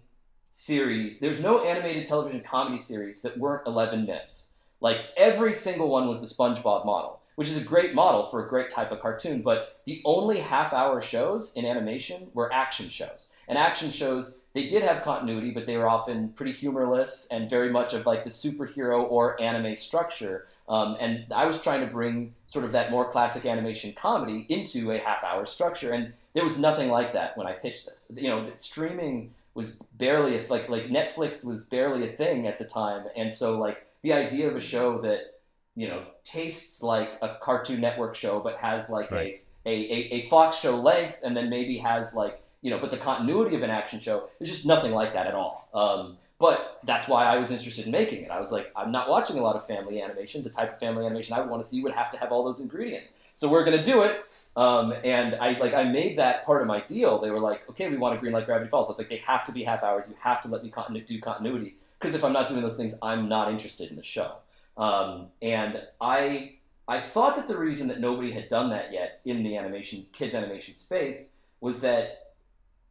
series. 0.53 1.19
There's 1.19 1.41
no 1.41 1.63
animated 1.63 2.07
television 2.07 2.41
comedy 2.41 2.79
series 2.79 3.21
that 3.21 3.37
weren't 3.37 3.67
11 3.67 4.05
minutes. 4.05 4.51
Like 4.79 4.99
every 5.15 5.53
single 5.53 5.89
one 5.89 6.07
was 6.07 6.21
the 6.21 6.27
SpongeBob 6.27 6.85
model 6.85 7.20
which 7.41 7.49
is 7.49 7.59
a 7.59 7.65
great 7.65 7.95
model 7.95 8.23
for 8.23 8.45
a 8.45 8.47
great 8.47 8.69
type 8.69 8.91
of 8.91 9.01
cartoon. 9.01 9.41
But 9.41 9.81
the 9.85 9.99
only 10.05 10.41
half 10.41 10.73
hour 10.73 11.01
shows 11.01 11.51
in 11.55 11.65
animation 11.65 12.29
were 12.35 12.53
action 12.53 12.87
shows. 12.87 13.29
And 13.47 13.57
action 13.57 13.89
shows, 13.89 14.35
they 14.53 14.67
did 14.67 14.83
have 14.83 15.01
continuity, 15.01 15.49
but 15.49 15.65
they 15.65 15.75
were 15.75 15.89
often 15.89 16.29
pretty 16.33 16.51
humorless 16.51 17.27
and 17.31 17.49
very 17.49 17.71
much 17.71 17.95
of 17.95 18.05
like 18.05 18.25
the 18.25 18.29
superhero 18.29 19.09
or 19.09 19.41
anime 19.41 19.75
structure. 19.75 20.45
Um, 20.69 20.97
and 20.99 21.33
I 21.33 21.47
was 21.47 21.63
trying 21.63 21.79
to 21.79 21.87
bring 21.87 22.35
sort 22.47 22.63
of 22.63 22.73
that 22.73 22.91
more 22.91 23.09
classic 23.09 23.47
animation 23.47 23.93
comedy 23.93 24.45
into 24.47 24.91
a 24.91 24.99
half 24.99 25.23
hour 25.23 25.47
structure. 25.47 25.93
And 25.93 26.13
there 26.35 26.43
was 26.43 26.59
nothing 26.59 26.89
like 26.89 27.13
that 27.13 27.35
when 27.39 27.47
I 27.47 27.53
pitched 27.53 27.87
this. 27.87 28.11
You 28.15 28.29
know, 28.29 28.51
streaming 28.55 29.33
was 29.55 29.81
barely 29.97 30.37
a, 30.37 30.45
like 30.47 30.69
like 30.69 30.89
Netflix 30.89 31.43
was 31.43 31.65
barely 31.65 32.07
a 32.07 32.11
thing 32.11 32.45
at 32.45 32.59
the 32.59 32.65
time, 32.65 33.07
and 33.15 33.33
so 33.33 33.57
like 33.57 33.87
the 34.03 34.13
idea 34.13 34.47
of 34.47 34.55
a 34.55 34.61
show 34.61 35.01
that 35.01 35.40
you 35.75 35.87
know 35.87 36.03
tastes 36.23 36.81
like 36.83 37.09
a 37.21 37.37
Cartoon 37.41 37.81
Network 37.81 38.15
show, 38.15 38.39
but 38.39 38.57
has 38.57 38.89
like 38.89 39.11
right. 39.11 39.43
a, 39.65 39.69
a, 39.69 39.97
a, 40.13 40.29
Fox 40.29 40.57
show 40.57 40.79
length, 40.79 41.19
and 41.23 41.35
then 41.35 41.49
maybe 41.49 41.77
has 41.77 42.13
like 42.13 42.41
you 42.61 42.69
know, 42.69 42.79
but 42.79 42.91
the 42.91 42.97
continuity 42.97 43.55
of 43.55 43.63
an 43.63 43.69
action 43.69 43.99
show 43.99 44.29
is 44.39 44.49
just 44.49 44.65
nothing 44.65 44.91
like 44.91 45.13
that 45.13 45.27
at 45.27 45.33
all. 45.33 45.67
Um, 45.73 46.17
but 46.39 46.79
that's 46.83 47.07
why 47.07 47.25
I 47.25 47.37
was 47.37 47.51
interested 47.51 47.85
in 47.85 47.91
making 47.91 48.23
it. 48.23 48.31
I 48.31 48.39
was 48.39 48.51
like, 48.51 48.71
I'm 48.75 48.91
not 48.91 49.09
watching 49.09 49.37
a 49.37 49.41
lot 49.41 49.55
of 49.55 49.65
family 49.65 50.01
animation. 50.01 50.43
The 50.43 50.49
type 50.49 50.73
of 50.73 50.79
family 50.79 51.05
animation 51.05 51.35
I 51.35 51.39
would 51.39 51.49
want 51.49 51.61
to 51.61 51.69
see 51.69 51.83
would 51.83 51.93
have 51.93 52.11
to 52.11 52.17
have 52.17 52.31
all 52.31 52.43
those 52.43 52.59
ingredients. 52.59 53.11
So 53.33 53.49
we're 53.49 53.63
gonna 53.63 53.83
do 53.83 54.03
it. 54.03 54.23
Um, 54.55 54.93
and 55.03 55.35
I 55.35 55.57
like 55.59 55.73
I 55.73 55.83
made 55.85 56.17
that 56.17 56.45
part 56.45 56.61
of 56.61 56.67
my 56.67 56.81
deal. 56.81 57.19
They 57.19 57.31
were 57.31 57.39
like, 57.39 57.67
okay, 57.69 57.89
we 57.89 57.97
want 57.97 58.19
to 58.19 58.25
greenlight 58.25 58.45
Gravity 58.45 58.69
Falls. 58.69 58.87
I 58.87 58.91
was 58.91 58.97
like, 58.97 59.09
they 59.09 59.17
have 59.17 59.45
to 59.45 59.51
be 59.51 59.63
half 59.63 59.83
hours. 59.83 60.09
You 60.09 60.15
have 60.21 60.41
to 60.41 60.47
let 60.47 60.63
me 60.63 60.69
continu- 60.69 61.05
do 61.05 61.19
continuity 61.19 61.75
because 61.99 62.15
if 62.15 62.23
I'm 62.23 62.33
not 62.33 62.49
doing 62.49 62.61
those 62.61 62.77
things, 62.77 62.95
I'm 63.01 63.29
not 63.29 63.49
interested 63.51 63.89
in 63.89 63.95
the 63.95 64.03
show. 64.03 64.35
Um, 64.77 65.27
and 65.41 65.81
I 65.99 66.55
I 66.87 66.99
thought 66.99 67.35
that 67.37 67.47
the 67.47 67.57
reason 67.57 67.87
that 67.89 67.99
nobody 67.99 68.31
had 68.31 68.49
done 68.49 68.69
that 68.71 68.91
yet 68.91 69.21
in 69.25 69.43
the 69.43 69.57
animation 69.57 70.05
kids 70.11 70.33
animation 70.33 70.75
space 70.75 71.35
was 71.59 71.81
that 71.81 72.33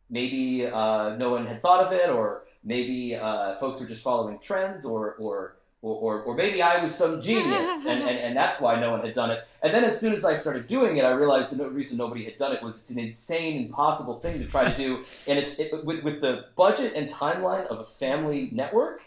maybe 0.08 0.66
uh, 0.66 1.16
no 1.16 1.30
one 1.30 1.46
had 1.46 1.62
thought 1.62 1.86
of 1.86 1.92
it, 1.92 2.10
or 2.10 2.44
maybe 2.62 3.14
uh, 3.14 3.56
folks 3.56 3.80
were 3.80 3.86
just 3.86 4.02
following 4.02 4.38
trends, 4.38 4.84
or 4.84 5.14
or 5.14 5.56
or, 5.82 6.20
or, 6.20 6.34
maybe 6.34 6.60
I 6.60 6.82
was 6.82 6.94
some 6.94 7.22
genius, 7.22 7.86
and, 7.88 8.02
and, 8.02 8.18
and 8.18 8.36
that's 8.36 8.60
why 8.60 8.78
no 8.78 8.90
one 8.90 9.00
had 9.00 9.14
done 9.14 9.30
it. 9.30 9.46
And 9.62 9.72
then 9.72 9.82
as 9.84 9.98
soon 9.98 10.12
as 10.12 10.26
I 10.26 10.36
started 10.36 10.66
doing 10.66 10.98
it, 10.98 11.06
I 11.06 11.12
realized 11.12 11.56
the 11.56 11.70
reason 11.70 11.96
nobody 11.96 12.24
had 12.24 12.36
done 12.36 12.52
it 12.52 12.62
was 12.62 12.80
it's 12.80 12.90
an 12.90 12.98
insane, 12.98 13.64
impossible 13.66 14.20
thing 14.20 14.38
to 14.40 14.44
try 14.44 14.70
to 14.70 14.76
do. 14.76 15.04
And 15.26 15.38
it, 15.38 15.58
it, 15.58 15.84
with, 15.84 16.02
with 16.04 16.20
the 16.20 16.46
budget 16.54 16.92
and 16.94 17.08
timeline 17.08 17.66
of 17.68 17.78
a 17.78 17.84
family 17.84 18.50
network, 18.52 19.00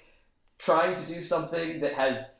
trying 0.58 0.96
to 0.96 1.06
do 1.06 1.22
something 1.22 1.80
that 1.82 1.94
has 1.94 2.40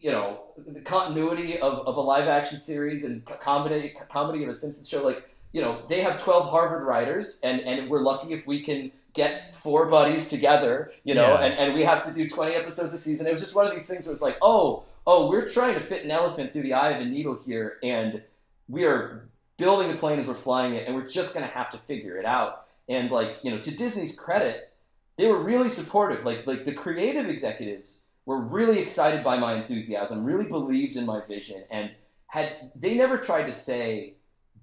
you 0.00 0.10
know 0.10 0.40
the 0.56 0.80
continuity 0.80 1.58
of, 1.58 1.86
of 1.86 1.96
a 1.96 2.00
live 2.00 2.28
action 2.28 2.58
series 2.58 3.04
and 3.04 3.24
comedy 3.24 3.94
comedy 4.10 4.44
of 4.44 4.50
a 4.50 4.54
Simpsons 4.54 4.88
show. 4.88 5.02
Like 5.02 5.28
you 5.52 5.60
know 5.60 5.82
they 5.88 6.00
have 6.00 6.22
twelve 6.22 6.50
Harvard 6.50 6.82
writers, 6.82 7.40
and 7.42 7.60
and 7.60 7.88
we're 7.88 8.02
lucky 8.02 8.32
if 8.32 8.46
we 8.46 8.62
can 8.62 8.92
get 9.12 9.54
four 9.54 9.86
buddies 9.86 10.28
together. 10.28 10.92
You 11.04 11.14
know, 11.14 11.34
yeah. 11.34 11.46
and, 11.46 11.54
and 11.54 11.74
we 11.74 11.84
have 11.84 12.02
to 12.04 12.12
do 12.12 12.28
twenty 12.28 12.54
episodes 12.54 12.94
a 12.94 12.98
season. 12.98 13.26
It 13.26 13.32
was 13.32 13.42
just 13.42 13.54
one 13.54 13.66
of 13.66 13.72
these 13.72 13.86
things 13.86 14.06
where 14.06 14.12
it's 14.12 14.22
like, 14.22 14.38
oh 14.42 14.84
oh, 15.06 15.28
we're 15.28 15.48
trying 15.48 15.74
to 15.74 15.80
fit 15.80 16.04
an 16.04 16.10
elephant 16.10 16.52
through 16.52 16.62
the 16.62 16.74
eye 16.74 16.90
of 16.90 17.00
a 17.00 17.04
needle 17.04 17.38
here, 17.44 17.78
and 17.82 18.22
we 18.68 18.84
are 18.84 19.28
building 19.56 19.90
the 19.90 19.96
plane 19.96 20.18
as 20.18 20.26
we're 20.26 20.34
flying 20.34 20.74
it, 20.74 20.86
and 20.86 20.94
we're 20.94 21.08
just 21.08 21.34
gonna 21.34 21.46
have 21.46 21.70
to 21.70 21.78
figure 21.78 22.16
it 22.16 22.24
out. 22.24 22.66
And 22.88 23.10
like 23.10 23.38
you 23.42 23.50
know, 23.50 23.58
to 23.58 23.76
Disney's 23.76 24.18
credit, 24.18 24.72
they 25.16 25.26
were 25.26 25.42
really 25.42 25.70
supportive. 25.70 26.24
Like 26.24 26.46
like 26.46 26.64
the 26.64 26.72
creative 26.72 27.28
executives 27.28 28.04
were 28.30 28.38
really 28.38 28.78
excited 28.78 29.24
by 29.24 29.36
my 29.36 29.54
enthusiasm, 29.54 30.24
really 30.24 30.44
believed 30.44 30.94
in 30.94 31.04
my 31.04 31.20
vision, 31.20 31.64
and 31.68 31.90
had 32.28 32.70
they 32.76 32.94
never 32.94 33.18
tried 33.18 33.46
to 33.46 33.52
say, 33.52 34.14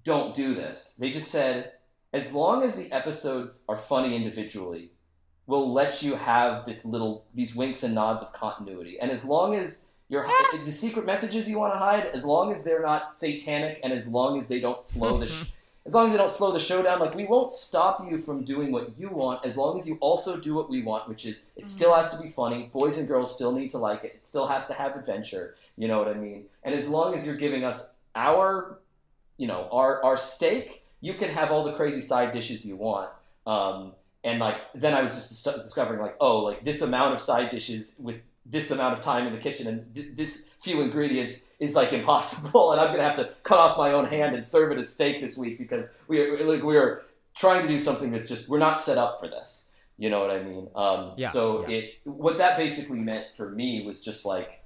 "Don't 0.04 0.34
do 0.34 0.54
this." 0.54 0.96
They 0.98 1.10
just 1.10 1.30
said, 1.30 1.72
"As 2.10 2.32
long 2.32 2.62
as 2.62 2.76
the 2.76 2.90
episodes 2.90 3.66
are 3.68 3.76
funny 3.76 4.16
individually, 4.16 4.92
we'll 5.46 5.70
let 5.70 6.02
you 6.02 6.14
have 6.14 6.64
this 6.64 6.86
little 6.86 7.26
these 7.34 7.54
winks 7.54 7.82
and 7.82 7.94
nods 7.94 8.22
of 8.22 8.32
continuity, 8.32 8.98
and 8.98 9.10
as 9.10 9.26
long 9.26 9.54
as 9.54 9.88
your 10.08 10.24
ah! 10.26 10.58
the 10.64 10.72
secret 10.72 11.04
messages 11.04 11.46
you 11.46 11.58
want 11.58 11.74
to 11.74 11.78
hide, 11.78 12.06
as 12.06 12.24
long 12.24 12.50
as 12.50 12.64
they're 12.64 12.80
not 12.80 13.14
satanic, 13.14 13.80
and 13.84 13.92
as 13.92 14.08
long 14.08 14.40
as 14.40 14.48
they 14.48 14.60
don't 14.60 14.82
slow 14.82 15.18
the 15.18 15.28
sh- 15.28 15.52
as 15.88 15.94
long 15.94 16.04
as 16.04 16.12
they 16.12 16.18
don't 16.18 16.30
slow 16.30 16.52
the 16.52 16.60
show 16.60 16.82
down, 16.82 17.00
like 17.00 17.14
we 17.14 17.24
won't 17.24 17.50
stop 17.50 18.06
you 18.08 18.18
from 18.18 18.44
doing 18.44 18.70
what 18.70 18.98
you 18.98 19.08
want 19.08 19.44
as 19.44 19.56
long 19.56 19.80
as 19.80 19.88
you 19.88 19.96
also 20.00 20.36
do 20.36 20.54
what 20.54 20.68
we 20.68 20.82
want, 20.82 21.08
which 21.08 21.24
is 21.24 21.46
it 21.56 21.66
still 21.66 21.94
has 21.94 22.14
to 22.14 22.22
be 22.22 22.28
funny. 22.28 22.68
Boys 22.74 22.98
and 22.98 23.08
girls 23.08 23.34
still 23.34 23.52
need 23.52 23.70
to 23.70 23.78
like 23.78 24.04
it. 24.04 24.12
It 24.16 24.26
still 24.26 24.48
has 24.48 24.66
to 24.68 24.74
have 24.74 24.94
adventure. 24.96 25.54
You 25.78 25.88
know 25.88 25.98
what 25.98 26.08
I 26.08 26.12
mean? 26.12 26.44
And 26.62 26.74
as 26.74 26.90
long 26.90 27.14
as 27.14 27.26
you're 27.26 27.36
giving 27.36 27.64
us 27.64 27.94
our 28.14 28.78
you 29.38 29.46
know, 29.46 29.66
our 29.72 30.04
our 30.04 30.18
steak, 30.18 30.82
you 31.00 31.14
can 31.14 31.30
have 31.30 31.50
all 31.50 31.64
the 31.64 31.72
crazy 31.72 32.02
side 32.02 32.32
dishes 32.32 32.66
you 32.66 32.76
want. 32.76 33.08
Um, 33.46 33.92
and 34.22 34.38
like 34.40 34.56
then 34.74 34.92
I 34.92 35.02
was 35.02 35.12
just 35.14 35.44
dis- 35.44 35.54
discovering 35.62 36.00
like, 36.00 36.16
oh, 36.20 36.40
like 36.40 36.64
this 36.64 36.82
amount 36.82 37.14
of 37.14 37.20
side 37.20 37.48
dishes 37.48 37.96
with 37.98 38.20
this 38.44 38.70
amount 38.70 38.98
of 38.98 39.00
time 39.02 39.26
in 39.26 39.32
the 39.32 39.40
kitchen 39.40 39.66
and 39.66 39.94
th- 39.94 40.08
this 40.16 40.47
few 40.60 40.80
ingredients 40.82 41.44
is 41.60 41.74
like 41.74 41.92
impossible, 41.92 42.72
and 42.72 42.80
I'm 42.80 42.88
gonna 42.90 43.02
have 43.02 43.16
to 43.16 43.30
cut 43.42 43.58
off 43.58 43.78
my 43.78 43.92
own 43.92 44.06
hand 44.06 44.34
and 44.34 44.46
serve 44.46 44.72
it 44.72 44.78
as 44.78 44.88
steak 44.92 45.20
this 45.20 45.36
week 45.36 45.58
because 45.58 45.92
we 46.08 46.20
are 46.20 46.44
like 46.44 46.62
we 46.62 46.76
are 46.76 47.02
trying 47.36 47.62
to 47.62 47.68
do 47.68 47.78
something 47.78 48.10
that's 48.10 48.28
just 48.28 48.48
we're 48.48 48.58
not 48.58 48.80
set 48.80 48.98
up 48.98 49.20
for 49.20 49.28
this. 49.28 49.72
You 49.96 50.10
know 50.10 50.20
what 50.20 50.30
I 50.30 50.42
mean? 50.42 50.68
Um, 50.76 51.12
Yeah, 51.16 51.30
so 51.30 51.66
yeah. 51.68 51.78
it 51.78 51.94
what 52.04 52.38
that 52.38 52.56
basically 52.56 52.98
meant 53.00 53.34
for 53.36 53.50
me 53.50 53.84
was 53.84 54.02
just 54.04 54.24
like 54.24 54.62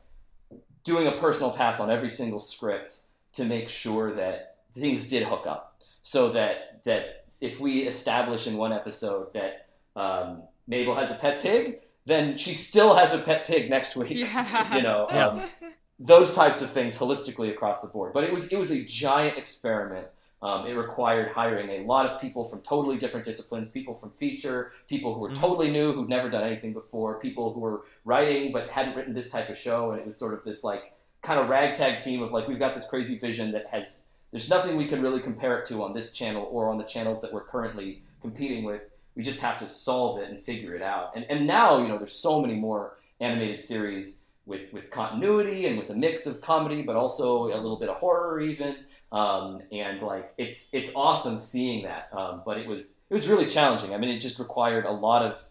doing 0.85 1.07
a 1.07 1.13
personal 1.13 1.51
pass 1.53 1.81
on 1.81 1.91
every 1.91 2.11
single 2.11 2.41
script 2.41 2.99
to 3.35 3.45
make 3.45 3.69
sure 3.69 4.13
that 4.15 4.57
things 4.75 5.09
did 5.09 5.23
hook 5.23 5.47
up, 5.47 5.81
so 6.03 6.33
that 6.33 6.83
that 6.85 7.25
if 7.41 7.61
we 7.61 7.83
establish 7.87 8.47
in 8.47 8.57
one 8.57 8.73
episode 8.73 9.33
that 9.35 9.69
um, 9.97 10.43
Mabel 10.67 10.95
has 10.97 11.11
a 11.11 11.15
pet 11.15 11.41
pig, 11.41 11.79
then 12.07 12.37
she 12.37 12.53
still 12.55 12.95
has 12.95 13.15
a 13.15 13.19
pet 13.19 13.47
pig 13.47 13.71
next 13.71 13.95
week. 13.97 14.11
Yeah. 14.11 14.77
You 14.77 14.83
know, 14.83 15.07
Yeah. 15.11 15.27
um, 15.29 15.43
those 16.05 16.35
types 16.35 16.63
of 16.63 16.71
things 16.71 16.99
holistically 16.99 17.51
across 17.51 17.81
the 17.81 17.89
board. 17.89 18.13
But 18.13 18.25
it 18.25 18.33
was 18.33 18.53
it 18.53 18.59
was 18.59 18.71
a 18.71 18.83
giant 18.85 19.39
experiment. 19.39 20.09
Um, 20.43 20.67
it 20.67 20.73
required 20.73 21.31
hiring 21.31 21.71
a 21.71 21.87
lot 21.87 22.05
of 22.07 22.21
people 22.21 22.43
from 22.45 22.63
totally 22.63 22.99
different 22.99 23.25
disciplines, 23.25 23.71
people 23.71 23.95
from 23.95 24.11
feature, 24.11 24.73
people 24.89 25.15
who 25.15 25.21
were 25.21 25.31
Mhm. 25.31 25.37
totally 25.37 25.71
new, 25.71 25.93
who'd 25.93 26.09
never 26.09 26.29
done 26.29 26.43
anything 26.43 26.73
before, 26.73 27.21
people 27.21 27.53
who 27.53 27.61
were 27.61 27.83
writing 28.05 28.51
but 28.51 28.69
hadn't 28.71 28.97
written 28.97 29.15
this 29.15 29.31
type 29.31 29.49
of 29.49 29.57
show, 29.57 29.93
and 29.93 30.01
it 30.01 30.07
was 30.07 30.17
sort 30.17 30.35
of 30.35 30.43
this 30.43 30.65
like 30.65 30.95
kind 31.23 31.39
of 31.39 31.49
ragtag 31.49 32.01
team 32.01 32.21
of 32.23 32.33
like 32.33 32.49
we've 32.49 32.59
got 32.59 32.75
this 32.75 32.89
crazy 32.89 33.17
vision 33.17 33.53
that 33.53 33.67
has 33.69 34.09
there's 34.33 34.49
nothing 34.51 34.77
we 34.77 34.89
can 34.89 35.01
really 35.03 35.21
compare 35.21 35.59
it 35.59 35.67
to 35.67 35.85
on 35.85 35.93
this 35.93 36.11
channel 36.13 36.49
or 36.51 36.69
on 36.71 36.79
the 36.79 36.85
channels 36.85 37.21
that 37.21 37.33
we're 37.33 37.45
currently 37.45 38.03
competing 38.23 38.65
with. 38.65 38.81
We 39.15 39.23
just 39.23 39.43
have 39.43 39.59
to 39.61 39.69
solve 39.69 40.19
it 40.21 40.31
and 40.31 40.43
figure 40.43 40.75
it 40.75 40.83
out. 40.83 41.13
And 41.15 41.25
and 41.29 41.47
now 41.47 41.79
you 41.81 41.87
know 41.87 41.99
there's 41.99 42.17
so 42.17 42.41
many 42.41 42.55
more 42.55 42.97
animated 43.21 43.61
series 43.61 44.22
with 44.47 44.73
with 44.73 44.91
continuity 44.91 45.67
and 45.67 45.79
with 45.79 45.91
a 45.91 45.95
mix 45.95 46.27
of 46.27 46.41
comedy, 46.41 46.83
but 46.83 46.97
also 46.97 47.45
a 47.47 47.57
little 47.57 47.79
bit 47.79 47.89
of 47.89 47.97
horror 47.97 48.41
even. 48.41 48.77
Um, 49.13 49.61
and 49.71 50.01
like 50.03 50.33
it's 50.39 50.73
it's 50.73 50.93
awesome 50.97 51.39
seeing 51.39 51.85
that. 51.85 52.09
Um, 52.13 52.43
but 52.45 52.59
it 52.59 52.67
was 52.67 52.99
it 53.11 53.15
was 53.15 53.29
really 53.29 53.47
challenging. 53.47 53.95
I 53.95 53.99
mean, 53.99 54.11
it 54.11 54.19
just 54.19 54.39
required 54.39 54.85
a 54.87 54.91
lot 54.93 55.23
of 55.23 55.43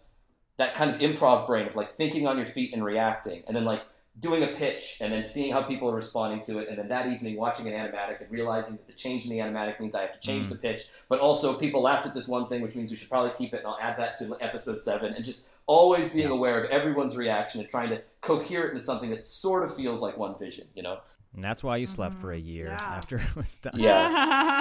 that 0.58 0.74
kind 0.74 0.92
of 0.94 1.00
improv 1.00 1.48
brain 1.48 1.68
of 1.68 1.76
like 1.76 1.92
thinking 1.92 2.28
on 2.28 2.38
your 2.38 2.46
feet 2.46 2.74
and 2.74 2.84
reacting, 2.84 3.44
and 3.48 3.56
then 3.56 3.66
like 3.66 3.84
doing 4.20 4.44
a 4.44 4.48
pitch 4.48 4.98
and 5.00 5.14
then 5.14 5.24
seeing 5.24 5.54
how 5.54 5.62
people 5.64 5.90
are 5.90 5.96
responding 5.96 6.42
to 6.44 6.60
it, 6.60 6.68
and 6.68 6.78
then 6.78 6.90
that 6.90 7.08
evening 7.08 7.38
watching 7.38 7.66
an 7.68 7.74
animatic 7.74 8.20
and 8.22 8.30
realizing 8.30 8.76
that 8.76 8.86
the 8.86 8.94
change 8.94 9.24
in 9.24 9.30
the 9.32 9.38
animatic 9.38 9.80
means 9.80 9.96
I 9.96 10.02
have 10.02 10.12
to 10.14 10.20
change 10.20 10.48
Mm. 10.48 10.50
the 10.50 10.56
pitch, 10.58 10.84
but 11.08 11.20
also 11.22 11.54
people 11.58 11.82
laughed 11.82 12.06
at 12.06 12.14
this 12.14 12.28
one 12.28 12.48
thing, 12.50 12.62
which 12.62 12.76
means 12.76 12.92
we 12.92 12.98
should 12.98 13.10
probably 13.10 13.32
keep 13.38 13.54
it, 13.54 13.60
and 13.60 13.68
I'll 13.68 13.80
add 13.82 13.98
that 13.98 14.20
to 14.20 14.36
episode 14.42 14.82
seven, 14.84 15.14
and 15.14 15.24
just 15.24 15.48
always 15.80 16.06
being 16.14 16.28
Yeah. 16.30 16.40
aware 16.40 16.58
of 16.64 16.70
everyone's 16.78 17.16
reaction 17.26 17.62
and 17.62 17.70
trying 17.70 17.90
to 17.96 18.00
cohere 18.30 18.64
it 18.68 18.72
into 18.74 18.84
something 18.92 19.10
that 19.16 19.24
sort 19.24 19.62
of 19.66 19.70
feels 19.80 20.00
like 20.06 20.16
one 20.26 20.34
vision, 20.46 20.68
you 20.78 20.84
know? 20.88 20.98
And 21.34 21.42
that's 21.48 21.64
why 21.64 21.76
you 21.78 21.88
slept 21.88 22.16
for 22.24 22.32
a 22.34 22.42
Mhm. 22.42 22.46
year 22.54 22.68
Yeah. 22.78 22.98
after 23.00 23.16
it 23.28 23.36
was 23.36 23.52
done. 23.60 23.78
Yeah, 23.88 24.02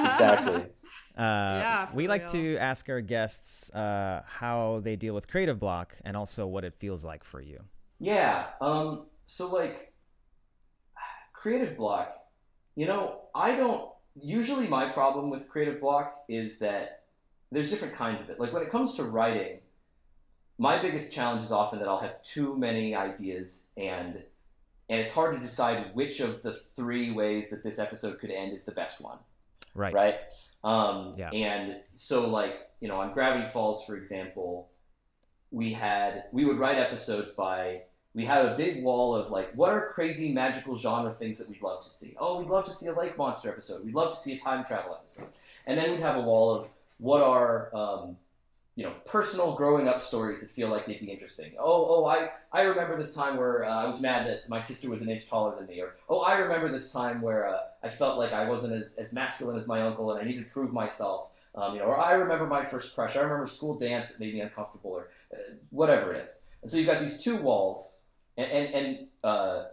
exactly. 0.11 0.62
Uh, 1.18 1.58
Yeah, 1.64 1.88
we 1.98 2.04
for 2.04 2.11
like 2.14 2.22
real. 2.32 2.36
to 2.38 2.56
ask 2.70 2.82
our 2.88 3.00
guests 3.14 3.70
uh, 3.74 4.22
how 4.40 4.80
they 4.86 4.94
deal 5.04 5.14
with 5.18 5.26
creative 5.32 5.58
block 5.58 5.88
and 6.06 6.16
also 6.16 6.46
what 6.54 6.64
it 6.64 6.74
feels 6.82 7.02
like 7.04 7.22
for 7.24 7.40
you. 7.50 7.58
Yeah. 7.98 8.34
Um, 8.61 9.06
so 9.26 9.42
like 9.61 9.92
creative 11.32 11.76
block, 11.76 12.06
you 12.76 12.86
know, 12.86 13.22
I 13.34 13.56
don't 13.56 13.90
usually 14.36 14.66
my 14.68 14.84
problem 14.92 15.30
with 15.30 15.48
creative 15.48 15.80
block 15.80 16.08
is 16.28 16.58
that 16.61 17.04
there's 17.52 17.70
different 17.70 17.94
kinds 17.94 18.20
of 18.22 18.30
it. 18.30 18.38
Like 18.42 18.52
when 18.52 18.62
it 18.62 18.70
comes 18.70 18.94
to 18.94 19.02
writing, 19.04 19.58
my 20.61 20.80
biggest 20.80 21.11
challenge 21.11 21.42
is 21.42 21.50
often 21.50 21.78
that 21.78 21.88
I'll 21.88 22.00
have 22.00 22.22
too 22.22 22.54
many 22.56 22.94
ideas 22.94 23.68
and 23.76 24.22
and 24.90 25.00
it's 25.00 25.14
hard 25.14 25.36
to 25.36 25.40
decide 25.40 25.94
which 25.94 26.20
of 26.20 26.42
the 26.42 26.52
three 26.52 27.11
ways 27.12 27.48
that 27.50 27.62
this 27.62 27.78
episode 27.78 28.18
could 28.18 28.30
end 28.30 28.52
is 28.52 28.64
the 28.66 28.72
best 28.72 29.00
one 29.00 29.18
Right. 29.74 29.94
right? 29.94 30.16
Um, 30.64 31.14
Yeah. 31.16 31.30
And 31.30 31.76
so, 31.94 32.28
like 32.28 32.54
you 32.80 32.88
know, 32.88 33.00
on 33.00 33.12
Gravity 33.14 33.46
Falls, 33.48 33.84
for 33.86 33.96
example, 33.96 34.68
we 35.50 35.72
had 35.72 36.24
we 36.32 36.44
would 36.44 36.58
write 36.58 36.78
episodes 36.78 37.32
by 37.34 37.82
we 38.12 38.24
had 38.24 38.44
a 38.44 38.56
big 38.56 38.82
wall 38.82 39.14
of 39.14 39.30
like 39.30 39.52
what 39.54 39.70
are 39.70 39.92
crazy 39.92 40.32
magical 40.32 40.76
genre 40.76 41.14
things 41.14 41.38
that 41.38 41.48
we'd 41.48 41.62
love 41.62 41.82
to 41.84 41.90
see. 41.90 42.14
Oh, 42.18 42.40
we'd 42.40 42.48
love 42.50 42.66
to 42.66 42.74
see 42.74 42.88
a 42.88 42.94
lake 42.94 43.16
monster 43.16 43.48
episode. 43.48 43.84
We'd 43.84 43.94
love 43.94 44.12
to 44.14 44.20
see 44.20 44.32
a 44.36 44.40
time 44.40 44.64
travel 44.64 44.94
episode. 45.00 45.28
And 45.66 45.78
then 45.78 45.92
we'd 45.92 46.00
have 46.00 46.16
a 46.16 46.20
wall 46.30 46.54
of 46.56 46.68
what 46.98 47.22
are 47.22 47.74
um, 47.74 48.16
you 48.76 48.84
know 48.84 48.92
personal 49.04 49.54
growing 49.54 49.88
up 49.88 50.00
stories 50.00 50.40
that 50.40 50.50
feel 50.50 50.68
like 50.68 50.86
they'd 50.86 51.00
be 51.00 51.10
interesting. 51.10 51.52
Oh, 51.58 51.86
oh, 51.88 52.04
I 52.06 52.30
I 52.52 52.62
remember 52.62 52.96
this 53.00 53.14
time 53.14 53.36
where 53.36 53.64
uh, 53.64 53.68
I 53.68 53.86
was 53.86 54.00
mad 54.00 54.26
that 54.26 54.48
my 54.48 54.60
sister 54.60 54.88
was 54.88 55.02
an 55.02 55.10
inch 55.10 55.26
taller 55.28 55.56
than 55.56 55.66
me, 55.66 55.80
or 55.80 55.96
oh, 56.08 56.20
I 56.20 56.38
remember 56.38 56.70
this 56.70 56.92
time 56.92 57.20
where 57.20 57.48
uh, 57.48 57.58
I 57.82 57.90
felt 57.90 58.18
like 58.18 58.32
I 58.32 58.48
wasn't 58.48 58.80
as, 58.80 58.96
as 58.98 59.12
masculine 59.12 59.58
as 59.58 59.66
my 59.66 59.82
uncle 59.82 60.10
and 60.12 60.20
I 60.20 60.24
needed 60.24 60.44
to 60.44 60.50
prove 60.50 60.72
myself. 60.72 61.28
Um, 61.54 61.74
you 61.74 61.80
know, 61.80 61.86
or 61.86 61.98
I 61.98 62.12
remember 62.12 62.46
my 62.46 62.64
first 62.64 62.94
crush. 62.94 63.16
I 63.16 63.20
remember 63.20 63.48
school 63.48 63.76
dance 63.76 64.10
that 64.10 64.20
made 64.20 64.34
me 64.34 64.40
uncomfortable, 64.40 64.92
or 64.92 65.08
uh, 65.34 65.36
whatever 65.70 66.14
it 66.14 66.24
is. 66.26 66.42
And 66.62 66.70
so 66.70 66.76
you've 66.76 66.86
got 66.86 67.00
these 67.00 67.20
two 67.20 67.36
walls, 67.36 68.04
and 68.36 68.50
and, 68.50 68.74
and 68.74 69.06
uh, 69.24 69.64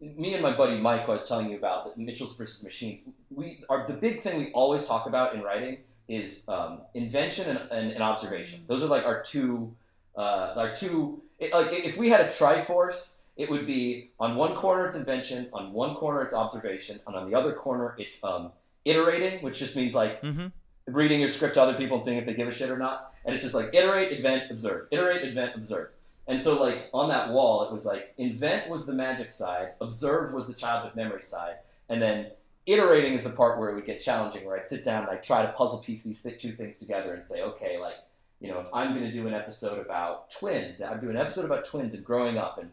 me 0.00 0.34
and 0.34 0.42
my 0.42 0.56
buddy 0.56 0.80
Mike, 0.80 1.08
I 1.08 1.12
was 1.12 1.28
telling 1.28 1.50
you 1.50 1.58
about, 1.58 1.98
Mitchell's 1.98 2.36
versus 2.36 2.62
Machines. 2.62 3.02
We 3.30 3.64
are 3.68 3.86
the 3.86 3.94
big 3.94 4.22
thing 4.22 4.38
we 4.38 4.52
always 4.52 4.86
talk 4.86 5.06
about 5.06 5.34
in 5.34 5.42
writing 5.42 5.78
is 6.08 6.48
um, 6.48 6.80
invention 6.94 7.48
and, 7.56 7.70
and, 7.70 7.92
and 7.92 8.02
observation. 8.02 8.64
Those 8.66 8.82
are 8.82 8.86
like 8.86 9.04
our 9.04 9.22
two, 9.22 9.74
uh, 10.16 10.54
our 10.56 10.74
two. 10.74 11.22
It, 11.38 11.52
like 11.52 11.68
if 11.72 11.96
we 11.96 12.08
had 12.10 12.22
a 12.22 12.28
Triforce, 12.28 13.20
it 13.36 13.50
would 13.50 13.66
be 13.66 14.10
on 14.18 14.34
one 14.36 14.54
corner 14.56 14.86
it's 14.86 14.96
invention, 14.96 15.48
on 15.52 15.72
one 15.72 15.94
corner 15.94 16.22
it's 16.22 16.34
observation, 16.34 16.98
and 17.06 17.14
on 17.14 17.30
the 17.30 17.36
other 17.36 17.52
corner 17.52 17.94
it's 17.98 18.24
um, 18.24 18.50
iterating, 18.84 19.42
which 19.42 19.58
just 19.58 19.76
means 19.76 19.94
like 19.94 20.20
Mm-hmm. 20.22 20.46
reading 20.86 21.20
your 21.20 21.28
script 21.28 21.54
to 21.54 21.62
other 21.62 21.74
people 21.74 21.96
and 21.96 22.04
seeing 22.04 22.16
if 22.18 22.26
they 22.26 22.34
give 22.34 22.48
a 22.48 22.52
shit 22.52 22.70
or 22.70 22.78
not. 22.78 23.12
And 23.24 23.34
it's 23.34 23.44
just 23.44 23.54
like 23.54 23.74
iterate, 23.74 24.10
invent, 24.12 24.50
observe. 24.50 24.86
Iterate, 24.90 25.22
invent, 25.22 25.54
observe. 25.54 25.90
And 26.26 26.40
so 26.40 26.60
like 26.60 26.88
on 26.94 27.10
that 27.10 27.30
wall, 27.30 27.66
it 27.66 27.72
was 27.72 27.84
like 27.84 28.14
invent 28.16 28.68
was 28.70 28.86
the 28.86 28.94
magic 28.94 29.30
side, 29.30 29.72
observe 29.80 30.32
was 30.32 30.46
the 30.46 30.54
childhood 30.54 30.96
memory 30.96 31.22
side, 31.22 31.56
and 31.90 32.00
then 32.02 32.28
iterating 32.68 33.14
is 33.14 33.24
the 33.24 33.30
part 33.30 33.58
where 33.58 33.70
it 33.70 33.74
would 33.74 33.86
get 33.86 34.00
challenging, 34.00 34.44
where 34.44 34.56
I'd 34.60 34.68
sit 34.68 34.84
down 34.84 35.02
and 35.02 35.10
I'd 35.10 35.22
try 35.22 35.42
to 35.42 35.52
puzzle 35.52 35.78
piece 35.78 36.04
these 36.04 36.22
two 36.22 36.52
things 36.52 36.78
together 36.78 37.14
and 37.14 37.24
say, 37.24 37.42
okay, 37.42 37.78
like 37.78 37.96
you 38.40 38.48
know, 38.48 38.60
if 38.60 38.68
I'm 38.72 38.92
going 38.92 39.04
to 39.04 39.10
do 39.12 39.26
an 39.26 39.34
episode 39.34 39.80
about 39.84 40.30
twins, 40.30 40.80
I'd 40.80 41.00
do 41.00 41.10
an 41.10 41.16
episode 41.16 41.44
about 41.44 41.64
twins 41.64 41.94
and 41.94 42.04
growing 42.04 42.38
up, 42.38 42.58
and 42.58 42.70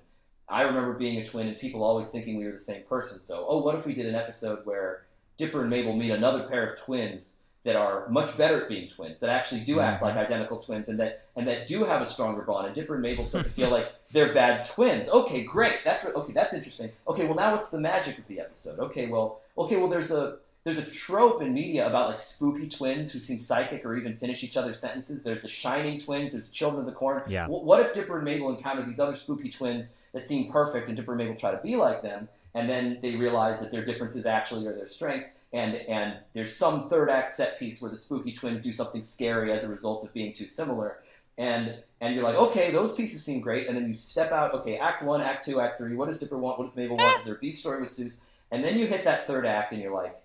I 0.48 0.62
remember 0.62 0.94
being 0.94 1.20
a 1.20 1.26
twin 1.26 1.48
and 1.48 1.58
people 1.58 1.84
always 1.84 2.10
thinking 2.12 2.38
we 2.38 2.46
were 2.46 2.52
the 2.52 2.60
same 2.60 2.84
person. 2.84 3.20
So, 3.20 3.46
oh, 3.50 3.64
what 3.64 3.74
if 3.74 3.88
we 3.88 3.96
did 3.96 4.06
an 4.06 4.14
episode 4.14 4.60
where 4.66 5.06
Dipper 5.40 5.62
and 5.62 5.70
Mabel 5.72 5.96
meet 5.96 6.12
another 6.12 6.44
pair 6.44 6.68
of 6.68 6.80
twins 6.80 7.42
that 7.64 7.76
are 7.76 8.08
much 8.10 8.38
better 8.38 8.62
at 8.62 8.70
being 8.70 8.88
twins, 8.88 9.20
that 9.22 9.32
actually 9.32 9.62
do 9.62 9.80
act 9.80 10.04
Mhm. 10.04 10.06
like 10.06 10.18
identical 10.18 10.60
twins, 10.60 10.88
and 10.88 11.00
that 11.00 11.24
and 11.36 11.48
that 11.48 11.66
do 11.66 11.84
have 11.84 12.02
a 12.04 12.06
stronger 12.06 12.44
bond. 12.44 12.68
And 12.68 12.76
Dipper 12.76 12.94
and 12.94 13.02
Mabel 13.02 13.26
start 13.26 13.46
to 13.46 13.52
feel 13.52 13.70
like 13.78 13.92
they're 14.12 14.34
bad 14.36 14.66
twins. 14.66 15.10
Okay, 15.10 15.42
great. 15.44 15.80
That's 15.84 16.04
what, 16.04 16.16
okay. 16.16 16.32
That's 16.34 16.54
interesting. 16.54 16.92
Okay, 17.08 17.26
well 17.26 17.34
now 17.36 17.56
what's 17.56 17.72
the 17.72 17.80
magic 17.82 18.20
of 18.20 18.28
the 18.28 18.40
episode? 18.40 18.78
Okay, 18.78 19.08
well, 19.08 19.42
okay, 19.58 19.78
well 19.78 19.88
there's 19.88 20.12
a 20.12 20.38
there's 20.64 20.80
a 20.80 20.90
trope 20.90 21.42
in 21.44 21.54
media 21.54 21.86
about 21.88 22.10
like 22.10 22.20
spooky 22.20 22.68
twins 22.68 23.14
who 23.14 23.20
seem 23.20 23.40
psychic 23.40 23.86
or 23.86 23.96
even 23.98 24.16
finish 24.16 24.44
each 24.44 24.58
other's 24.58 24.80
sentences. 24.80 25.24
There's 25.24 25.44
the 25.44 25.50
shining 25.50 26.00
twins. 26.00 26.34
There's 26.34 26.50
Children 26.50 26.80
of 26.82 26.86
the 26.88 26.92
Corn. 26.92 27.22
Yeah. 27.28 27.46
Wh- 27.46 27.64
What 27.64 27.82
if 27.86 27.94
Dipper 27.94 28.16
and 28.16 28.26
Mabel 28.26 28.50
encounter 28.56 28.84
these 28.84 29.00
other 29.00 29.16
spooky 29.16 29.50
twins 29.50 29.94
that 30.14 30.28
seem 30.28 30.52
perfect, 30.52 30.88
and 30.88 30.98
Dipper 30.98 31.12
and 31.12 31.20
Mabel 31.20 31.36
try 31.36 31.52
to 31.52 31.62
be 31.62 31.76
like 31.76 32.02
them, 32.02 32.30
and 32.56 32.68
then 32.68 32.98
they 33.04 33.16
realize 33.16 33.60
that 33.60 33.72
their 33.72 33.86
differences 33.86 34.26
actually 34.26 34.66
are 34.66 34.74
their 34.74 34.88
strengths, 34.88 35.30
and 35.54 35.76
and 35.76 36.16
there's 36.34 36.56
some 36.56 36.90
third 36.90 37.12
act 37.12 37.32
set 37.32 37.60
piece 37.60 37.80
where 37.80 37.92
the 37.92 37.98
spooky 37.98 38.32
twins 38.34 38.64
do 38.64 38.72
something 38.74 39.04
scary 39.04 39.52
as 39.52 39.64
a 39.64 39.68
result 39.68 40.04
of 40.04 40.12
being 40.14 40.34
too 40.34 40.46
similar, 40.46 40.98
and 41.38 41.76
and 42.02 42.16
you're 42.16 42.24
like, 42.24 42.36
okay, 42.38 42.72
those 42.72 42.96
pieces 42.96 43.24
seem 43.24 43.40
great, 43.40 43.68
and 43.68 43.78
then 43.78 43.88
you 43.88 43.96
step 43.96 44.32
out, 44.32 44.54
okay, 44.56 44.78
Act 44.78 45.04
One, 45.04 45.22
Act 45.22 45.46
Two, 45.46 45.60
Act 45.62 45.78
Three. 45.78 45.96
What 45.96 46.10
does 46.10 46.20
Dipper 46.20 46.38
want? 46.40 46.58
What 46.58 46.66
does 46.70 46.76
Mabel 46.78 46.98
want? 46.98 47.20
Is 47.20 47.26
there 47.26 47.36
a 47.36 47.38
B 47.38 47.52
story 47.52 47.82
with 47.82 47.92
Soos? 47.92 48.22
And 48.56 48.64
then 48.64 48.80
you 48.80 48.88
hit 48.88 49.04
that 49.04 49.28
third 49.28 49.46
act, 49.46 49.74
and 49.74 49.82
you're 49.82 49.94
like, 49.94 50.18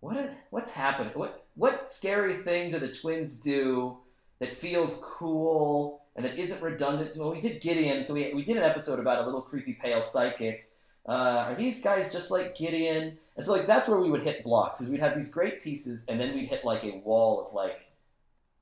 what 0.00 0.18
is 0.18 0.30
what's 0.50 0.74
happening? 0.74 1.14
What 1.14 1.46
what 1.54 1.90
scary 1.90 2.36
thing 2.42 2.70
do 2.70 2.78
the 2.78 2.92
twins 2.92 3.40
do 3.40 3.96
that 4.40 4.52
feels 4.52 5.02
cool 5.02 6.02
and 6.14 6.26
that 6.26 6.38
isn't 6.38 6.62
redundant? 6.62 7.16
Well, 7.16 7.32
we 7.32 7.40
did 7.40 7.62
Gideon, 7.62 8.04
so 8.04 8.12
we 8.12 8.34
we 8.34 8.44
did 8.44 8.58
an 8.58 8.62
episode 8.62 8.98
about 8.98 9.22
a 9.22 9.24
little 9.24 9.40
creepy 9.40 9.72
pale 9.72 10.02
psychic. 10.02 10.70
Uh, 11.08 11.46
are 11.48 11.54
these 11.54 11.82
guys 11.82 12.12
just 12.12 12.30
like 12.30 12.58
Gideon? 12.58 13.16
And 13.36 13.46
so 13.46 13.52
like 13.52 13.64
that's 13.64 13.88
where 13.88 13.98
we 13.98 14.10
would 14.10 14.22
hit 14.22 14.44
blocks, 14.44 14.82
is 14.82 14.90
we'd 14.90 15.00
have 15.00 15.16
these 15.16 15.30
great 15.30 15.64
pieces, 15.64 16.04
and 16.06 16.20
then 16.20 16.34
we'd 16.34 16.50
hit 16.50 16.62
like 16.62 16.84
a 16.84 16.98
wall 16.98 17.46
of 17.46 17.54
like, 17.54 17.90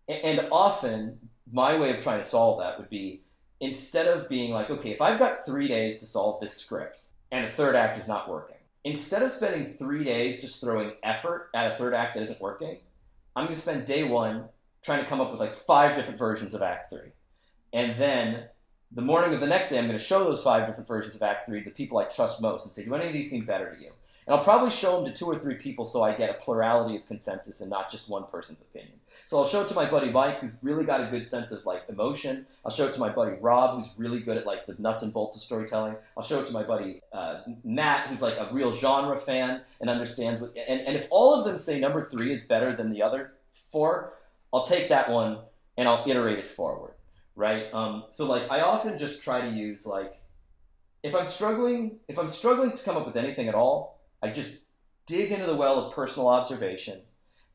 and 0.06 0.46
often 0.52 1.18
my 1.52 1.76
way 1.76 1.96
of 1.96 2.00
trying 2.00 2.20
to 2.20 2.28
solve 2.28 2.60
that 2.60 2.78
would 2.78 2.90
be 2.90 3.22
instead 3.58 4.06
of 4.06 4.28
being 4.28 4.52
like, 4.52 4.70
okay, 4.70 4.90
if 4.90 5.00
I've 5.00 5.18
got 5.18 5.44
three 5.44 5.66
days 5.66 5.98
to 5.98 6.06
solve 6.06 6.40
this 6.40 6.56
script 6.56 7.00
and 7.32 7.44
the 7.44 7.50
third 7.50 7.74
act 7.74 7.96
is 7.96 8.06
not 8.06 8.28
working, 8.28 8.51
instead 8.84 9.22
of 9.22 9.30
spending 9.30 9.74
three 9.74 10.04
days 10.04 10.40
just 10.40 10.60
throwing 10.60 10.92
effort 11.02 11.50
at 11.54 11.72
a 11.72 11.76
third 11.76 11.94
act 11.94 12.14
that 12.14 12.22
isn't 12.22 12.40
working, 12.40 12.78
I'm 13.36 13.44
going 13.44 13.54
to 13.54 13.60
spend 13.60 13.86
day 13.86 14.04
one 14.04 14.46
trying 14.82 15.02
to 15.02 15.08
come 15.08 15.20
up 15.20 15.30
with 15.30 15.40
like 15.40 15.54
five 15.54 15.96
different 15.96 16.18
versions 16.18 16.54
of 16.54 16.62
Act 16.62 16.90
Three, 16.90 17.12
and 17.72 17.98
then 17.98 18.44
the 18.94 19.02
morning 19.02 19.32
of 19.34 19.40
the 19.40 19.46
next 19.46 19.70
day, 19.70 19.78
I'm 19.78 19.86
going 19.86 19.98
to 19.98 20.04
show 20.04 20.24
those 20.24 20.42
five 20.42 20.66
different 20.66 20.86
versions 20.86 21.14
of 21.14 21.22
Act 21.22 21.46
Three 21.46 21.62
to 21.62 21.70
the 21.70 21.74
people 21.74 21.98
I 21.98 22.04
trust 22.04 22.42
most 22.42 22.66
and 22.66 22.74
say, 22.74 22.84
do 22.84 22.94
any 22.94 23.06
of 23.06 23.12
these 23.12 23.30
seem 23.30 23.44
better 23.44 23.74
to 23.74 23.80
you? 23.80 23.92
And 24.26 24.36
I'll 24.36 24.44
probably 24.44 24.70
show 24.70 24.96
them 24.96 25.10
to 25.10 25.18
two 25.18 25.26
or 25.26 25.38
three 25.38 25.54
people 25.54 25.84
so 25.84 26.02
I 26.02 26.12
get 26.12 26.30
a 26.30 26.34
plurality 26.34 26.96
of 26.96 27.06
consensus 27.06 27.60
and 27.60 27.70
not 27.70 27.90
just 27.90 28.08
one 28.08 28.24
person's 28.26 28.62
opinion. 28.62 28.98
So 29.26 29.38
I'll 29.38 29.48
show 29.48 29.62
it 29.62 29.68
to 29.68 29.74
my 29.74 29.88
buddy 29.88 30.10
Mike, 30.10 30.40
who's 30.40 30.56
really 30.62 30.84
got 30.84 31.00
a 31.00 31.10
good 31.10 31.26
sense 31.26 31.52
of 31.52 31.64
like 31.64 31.82
emotion. 31.88 32.46
I'll 32.64 32.72
show 32.72 32.86
it 32.86 32.94
to 32.94 33.00
my 33.00 33.08
buddy 33.08 33.36
Rob, 33.40 33.78
who's 33.78 33.92
really 33.96 34.20
good 34.20 34.36
at 34.36 34.46
like 34.46 34.66
the 34.66 34.74
nuts 34.78 35.02
and 35.02 35.12
bolts 35.12 35.36
of 35.36 35.42
storytelling. 35.42 35.96
I'll 36.16 36.22
show 36.22 36.40
it 36.40 36.46
to 36.48 36.52
my 36.52 36.62
buddy 36.62 37.00
uh, 37.12 37.40
Matt, 37.64 38.08
who's 38.08 38.22
like 38.22 38.36
a 38.36 38.48
real 38.52 38.72
genre 38.72 39.16
fan 39.16 39.62
and 39.80 39.88
understands 39.88 40.40
what. 40.40 40.54
And, 40.56 40.80
and 40.80 40.96
if 40.96 41.08
all 41.10 41.34
of 41.34 41.44
them 41.44 41.56
say 41.56 41.80
number 41.80 42.02
three 42.02 42.32
is 42.32 42.44
better 42.44 42.76
than 42.76 42.90
the 42.90 43.02
other 43.02 43.32
four, 43.52 44.14
I'll 44.52 44.66
take 44.66 44.88
that 44.90 45.10
one 45.10 45.38
and 45.76 45.88
I'll 45.88 46.04
iterate 46.06 46.38
it 46.38 46.48
forward, 46.48 46.94
right? 47.34 47.72
Um, 47.72 48.04
so 48.10 48.26
like 48.26 48.50
I 48.50 48.60
often 48.60 48.98
just 48.98 49.22
try 49.22 49.40
to 49.40 49.50
use 49.50 49.86
like 49.86 50.20
if 51.02 51.14
I'm 51.14 51.26
struggling, 51.26 51.98
if 52.08 52.18
I'm 52.18 52.28
struggling 52.28 52.76
to 52.76 52.82
come 52.82 52.96
up 52.96 53.06
with 53.06 53.16
anything 53.16 53.48
at 53.48 53.54
all, 53.54 54.00
I 54.22 54.30
just 54.30 54.60
dig 55.06 55.32
into 55.32 55.46
the 55.46 55.56
well 55.56 55.78
of 55.78 55.94
personal 55.94 56.28
observation 56.28 57.00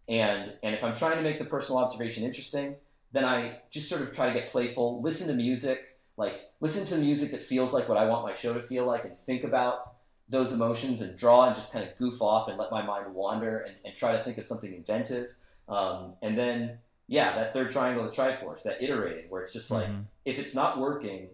and 0.08 0.54
and 0.64 0.74
if 0.76 0.84
I'm 0.84 0.96
trying 0.96 1.18
to 1.18 1.22
make 1.24 1.40
the 1.40 1.46
personal 1.46 1.80
observation 1.80 2.24
interesting, 2.24 2.76
then 3.12 3.26
I 3.26 3.60
just 3.72 3.90
sort 3.90 4.02
of 4.02 4.14
try 4.14 4.28
to 4.28 4.34
get 4.34 4.50
playful, 4.52 5.02
listen 5.02 5.28
to 5.30 5.34
music, 5.34 5.98
like 6.18 6.36
listen 6.60 6.86
to 6.88 7.04
music 7.04 7.32
that 7.32 7.44
feels 7.44 7.74
like 7.74 7.88
what 7.90 7.98
I 7.98 8.06
want 8.06 8.26
my 8.26 8.34
show 8.36 8.54
to 8.54 8.64
feel 8.64 8.86
like, 8.86 9.06
and 9.06 9.18
think 9.18 9.44
about 9.44 9.94
those 10.30 10.52
emotions 10.54 11.02
and 11.02 11.18
draw 11.18 11.46
and 11.48 11.56
just 11.56 11.72
kind 11.72 11.88
of 11.88 11.98
goof 11.98 12.22
off 12.22 12.50
and 12.50 12.58
let 12.58 12.70
my 12.70 12.82
mind 12.86 13.14
wander 13.14 13.60
and, 13.60 13.76
and 13.86 13.96
try 13.96 14.12
to 14.12 14.24
think 14.24 14.38
of 14.38 14.46
something 14.46 14.74
inventive. 14.74 15.30
Um, 15.70 16.14
and 16.22 16.38
then 16.38 16.80
yeah, 17.10 17.36
that 17.36 17.54
third 17.54 17.70
triangle 17.72 18.06
of 18.06 18.14
Triforce, 18.14 18.64
that 18.64 18.84
iterating, 18.84 19.30
where 19.30 19.42
it's 19.42 19.54
just 19.54 19.72
like 19.72 19.88
Mhm. 19.88 20.04
if 20.26 20.38
it's 20.40 20.54
not 20.54 20.78
working, 20.80 21.30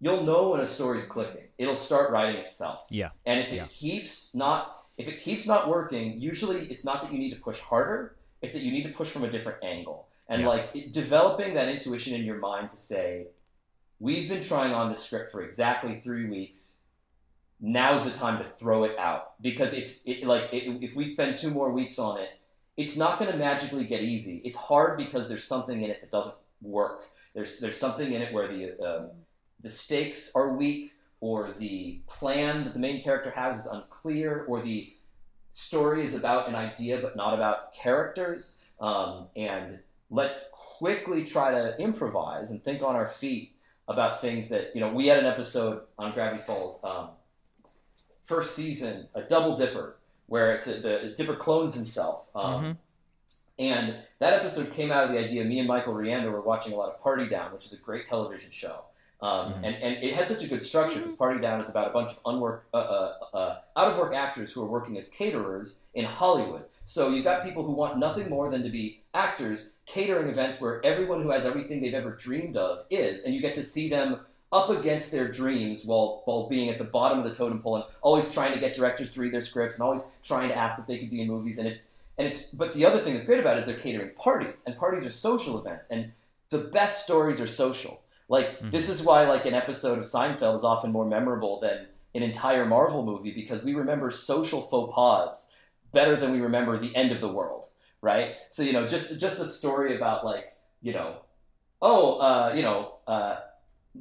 you'll 0.00 0.24
know 0.24 0.50
when 0.50 0.60
a 0.60 0.66
story's 0.66 1.06
clicking. 1.06 1.44
It'll 1.58 1.76
start 1.76 2.10
writing 2.10 2.36
itself. 2.40 2.86
Yeah. 2.90 3.10
And 3.24 3.40
if 3.40 3.52
it 3.52 3.56
Yeah. 3.56 3.66
keeps 3.70 4.34
not 4.34 4.75
if 4.96 5.08
it 5.08 5.20
keeps 5.20 5.46
not 5.46 5.68
working, 5.68 6.20
usually 6.20 6.70
it's 6.70 6.84
not 6.84 7.02
that 7.02 7.12
you 7.12 7.18
need 7.18 7.30
to 7.30 7.40
push 7.40 7.60
harder, 7.60 8.16
it's 8.42 8.54
that 8.54 8.62
you 8.62 8.72
need 8.72 8.84
to 8.84 8.90
push 8.90 9.08
from 9.08 9.24
a 9.24 9.30
different 9.30 9.62
angle. 9.62 10.08
And 10.28 10.42
Yeah. 10.42 10.48
like 10.48 10.70
it, 10.74 10.92
developing 10.92 11.54
that 11.54 11.68
intuition 11.68 12.14
in 12.14 12.24
your 12.24 12.38
mind 12.38 12.70
to 12.70 12.76
say, 12.76 13.28
we've 14.00 14.28
been 14.28 14.42
trying 14.42 14.72
on 14.72 14.90
this 14.90 15.02
script 15.02 15.30
for 15.32 15.42
exactly 15.42 16.00
three 16.00 16.28
weeks. 16.28 16.84
Now's 17.60 18.04
the 18.04 18.10
time 18.10 18.42
to 18.42 18.48
throw 18.48 18.84
it 18.84 18.98
out 18.98 19.40
because 19.40 19.72
it's 19.72 20.02
it, 20.04 20.26
like 20.26 20.52
it, 20.52 20.82
if 20.82 20.94
we 20.94 21.06
spend 21.06 21.38
two 21.38 21.50
more 21.50 21.70
weeks 21.70 21.98
on 21.98 22.20
it, 22.20 22.30
it's 22.76 22.96
not 22.96 23.18
going 23.18 23.32
to 23.32 23.38
magically 23.38 23.84
get 23.84 24.02
easy. 24.02 24.42
It's 24.44 24.58
hard 24.58 24.98
because 24.98 25.28
there's 25.28 25.44
something 25.44 25.82
in 25.82 25.90
it 25.90 26.02
that 26.02 26.10
doesn't 26.10 26.34
work. 26.60 27.04
There's 27.34 27.58
there's 27.60 27.78
something 27.78 28.12
in 28.12 28.20
it 28.20 28.32
where 28.34 28.48
the 28.48 28.78
um, 28.86 29.10
the 29.62 29.70
stakes 29.70 30.30
are 30.34 30.52
weak, 30.52 30.92
or 31.20 31.52
the 31.58 32.00
plan 32.06 32.64
that 32.64 32.72
the 32.72 32.78
main 32.78 33.02
character 33.02 33.30
has 33.30 33.60
is 33.60 33.66
unclear, 33.66 34.44
or 34.48 34.62
the 34.62 34.92
story 35.50 36.04
is 36.04 36.14
about 36.14 36.48
an 36.48 36.54
idea 36.54 36.98
but 36.98 37.16
not 37.16 37.34
about 37.34 37.72
characters. 37.74 38.60
Um, 38.80 39.28
and 39.34 39.78
let's 40.10 40.50
quickly 40.52 41.24
try 41.24 41.50
to 41.52 41.78
improvise 41.80 42.50
and 42.50 42.62
think 42.62 42.82
on 42.82 42.94
our 42.94 43.08
feet 43.08 43.54
about 43.88 44.20
things 44.20 44.48
that 44.50 44.74
you 44.74 44.80
know. 44.80 44.92
We 44.92 45.06
had 45.06 45.18
an 45.20 45.26
episode 45.26 45.82
on 45.98 46.12
Gravity 46.12 46.42
Falls, 46.42 46.82
um, 46.84 47.10
first 48.24 48.54
season, 48.54 49.08
a 49.14 49.22
double 49.22 49.56
dipper, 49.56 49.96
where 50.26 50.52
it's 50.52 50.66
a, 50.66 50.80
the 50.80 51.14
Dipper 51.16 51.36
clones 51.36 51.74
himself. 51.74 52.28
Um, 52.34 52.62
Mhm. 52.64 52.76
and 53.58 53.96
that 54.18 54.34
episode 54.34 54.72
came 54.72 54.90
out 54.90 55.04
of 55.04 55.10
the 55.12 55.18
idea. 55.18 55.44
Me 55.44 55.58
and 55.60 55.68
Michael 55.68 55.94
Rianda 55.94 56.30
were 56.30 56.40
watching 56.40 56.72
a 56.72 56.76
lot 56.76 56.92
of 56.92 57.00
Party 57.00 57.28
Down, 57.28 57.52
which 57.54 57.64
is 57.66 57.72
a 57.72 57.76
great 57.78 58.04
television 58.06 58.50
show. 58.50 58.82
Um, 59.20 59.54
Mhm. 59.54 59.56
and, 59.64 59.74
and 59.76 60.04
it 60.04 60.12
has 60.14 60.28
such 60.28 60.44
a 60.44 60.48
good 60.48 60.62
structure 60.62 61.00
because 61.00 61.16
Party 61.16 61.40
Down 61.40 61.60
is 61.62 61.70
about 61.70 61.88
a 61.88 61.90
bunch 61.90 62.12
of 62.12 62.20
unwork, 62.26 62.66
uh, 62.74 62.76
uh, 62.76 63.12
uh, 63.32 63.58
out 63.74 63.90
of 63.92 63.98
work 63.98 64.14
actors 64.14 64.52
who 64.52 64.62
are 64.62 64.66
working 64.66 64.98
as 64.98 65.08
caterers 65.08 65.80
in 65.94 66.04
Hollywood. 66.04 66.64
So 66.84 67.08
you've 67.08 67.24
got 67.24 67.42
people 67.42 67.64
who 67.64 67.72
want 67.72 67.98
nothing 67.98 68.28
more 68.28 68.50
than 68.50 68.62
to 68.62 68.68
be 68.68 69.00
actors 69.14 69.72
catering 69.86 70.28
events 70.28 70.60
where 70.60 70.84
everyone 70.84 71.22
who 71.22 71.30
has 71.30 71.46
everything 71.46 71.80
they've 71.80 71.94
ever 71.94 72.10
dreamed 72.12 72.56
of 72.58 72.84
is, 72.90 73.24
and 73.24 73.34
you 73.34 73.40
get 73.40 73.54
to 73.54 73.64
see 73.64 73.88
them 73.88 74.20
up 74.52 74.70
against 74.70 75.10
their 75.10 75.26
dreams 75.28 75.84
while 75.84 76.22
while 76.26 76.48
being 76.48 76.68
at 76.68 76.78
the 76.78 76.84
bottom 76.84 77.18
of 77.18 77.24
the 77.24 77.34
totem 77.34 77.60
pole 77.60 77.76
and 77.76 77.84
always 78.02 78.32
trying 78.32 78.52
to 78.52 78.60
get 78.60 78.76
directors 78.76 79.12
to 79.14 79.20
read 79.20 79.32
their 79.32 79.40
scripts 79.40 79.76
and 79.76 79.82
always 79.82 80.06
trying 80.22 80.48
to 80.48 80.54
ask 80.54 80.78
if 80.78 80.86
they 80.86 80.98
could 80.98 81.10
be 81.10 81.20
in 81.22 81.26
movies. 81.26 81.58
And 81.58 81.66
it's 81.66 81.90
and 82.18 82.28
it's 82.28 82.44
but 82.50 82.74
the 82.74 82.84
other 82.84 83.00
thing 83.00 83.14
that's 83.14 83.26
great 83.26 83.40
about 83.40 83.56
it 83.56 83.60
is 83.60 83.66
they're 83.66 83.76
catering 83.76 84.10
parties, 84.14 84.62
and 84.66 84.76
parties 84.76 85.04
are 85.06 85.10
social 85.12 85.58
events, 85.58 85.90
and 85.90 86.12
the 86.50 86.58
best 86.58 87.04
stories 87.04 87.40
are 87.40 87.48
social. 87.48 88.00
Like 88.28 88.58
Mhm. 88.60 88.70
this 88.72 88.88
is 88.88 89.04
why 89.04 89.26
like 89.28 89.44
an 89.46 89.54
episode 89.54 89.98
of 89.98 90.04
Seinfeld 90.04 90.56
is 90.56 90.64
often 90.64 90.90
more 90.92 91.04
memorable 91.04 91.60
than 91.60 91.86
an 92.14 92.22
entire 92.22 92.64
Marvel 92.64 93.04
movie 93.04 93.30
because 93.32 93.62
we 93.62 93.74
remember 93.74 94.10
social 94.10 94.62
faux 94.62 94.94
pas 94.94 95.54
better 95.92 96.16
than 96.16 96.32
we 96.32 96.40
remember 96.40 96.76
the 96.78 96.94
end 96.96 97.12
of 97.12 97.20
the 97.20 97.28
world, 97.28 97.66
right? 98.00 98.34
So 98.50 98.62
you 98.62 98.72
know, 98.72 98.86
just 98.88 99.18
just 99.20 99.38
a 99.40 99.46
story 99.46 99.96
about 99.96 100.24
like 100.24 100.54
you 100.82 100.92
know, 100.92 101.16
oh, 101.82 102.18
uh, 102.18 102.52
you 102.54 102.62
know, 102.62 102.94
uh, 103.06 103.36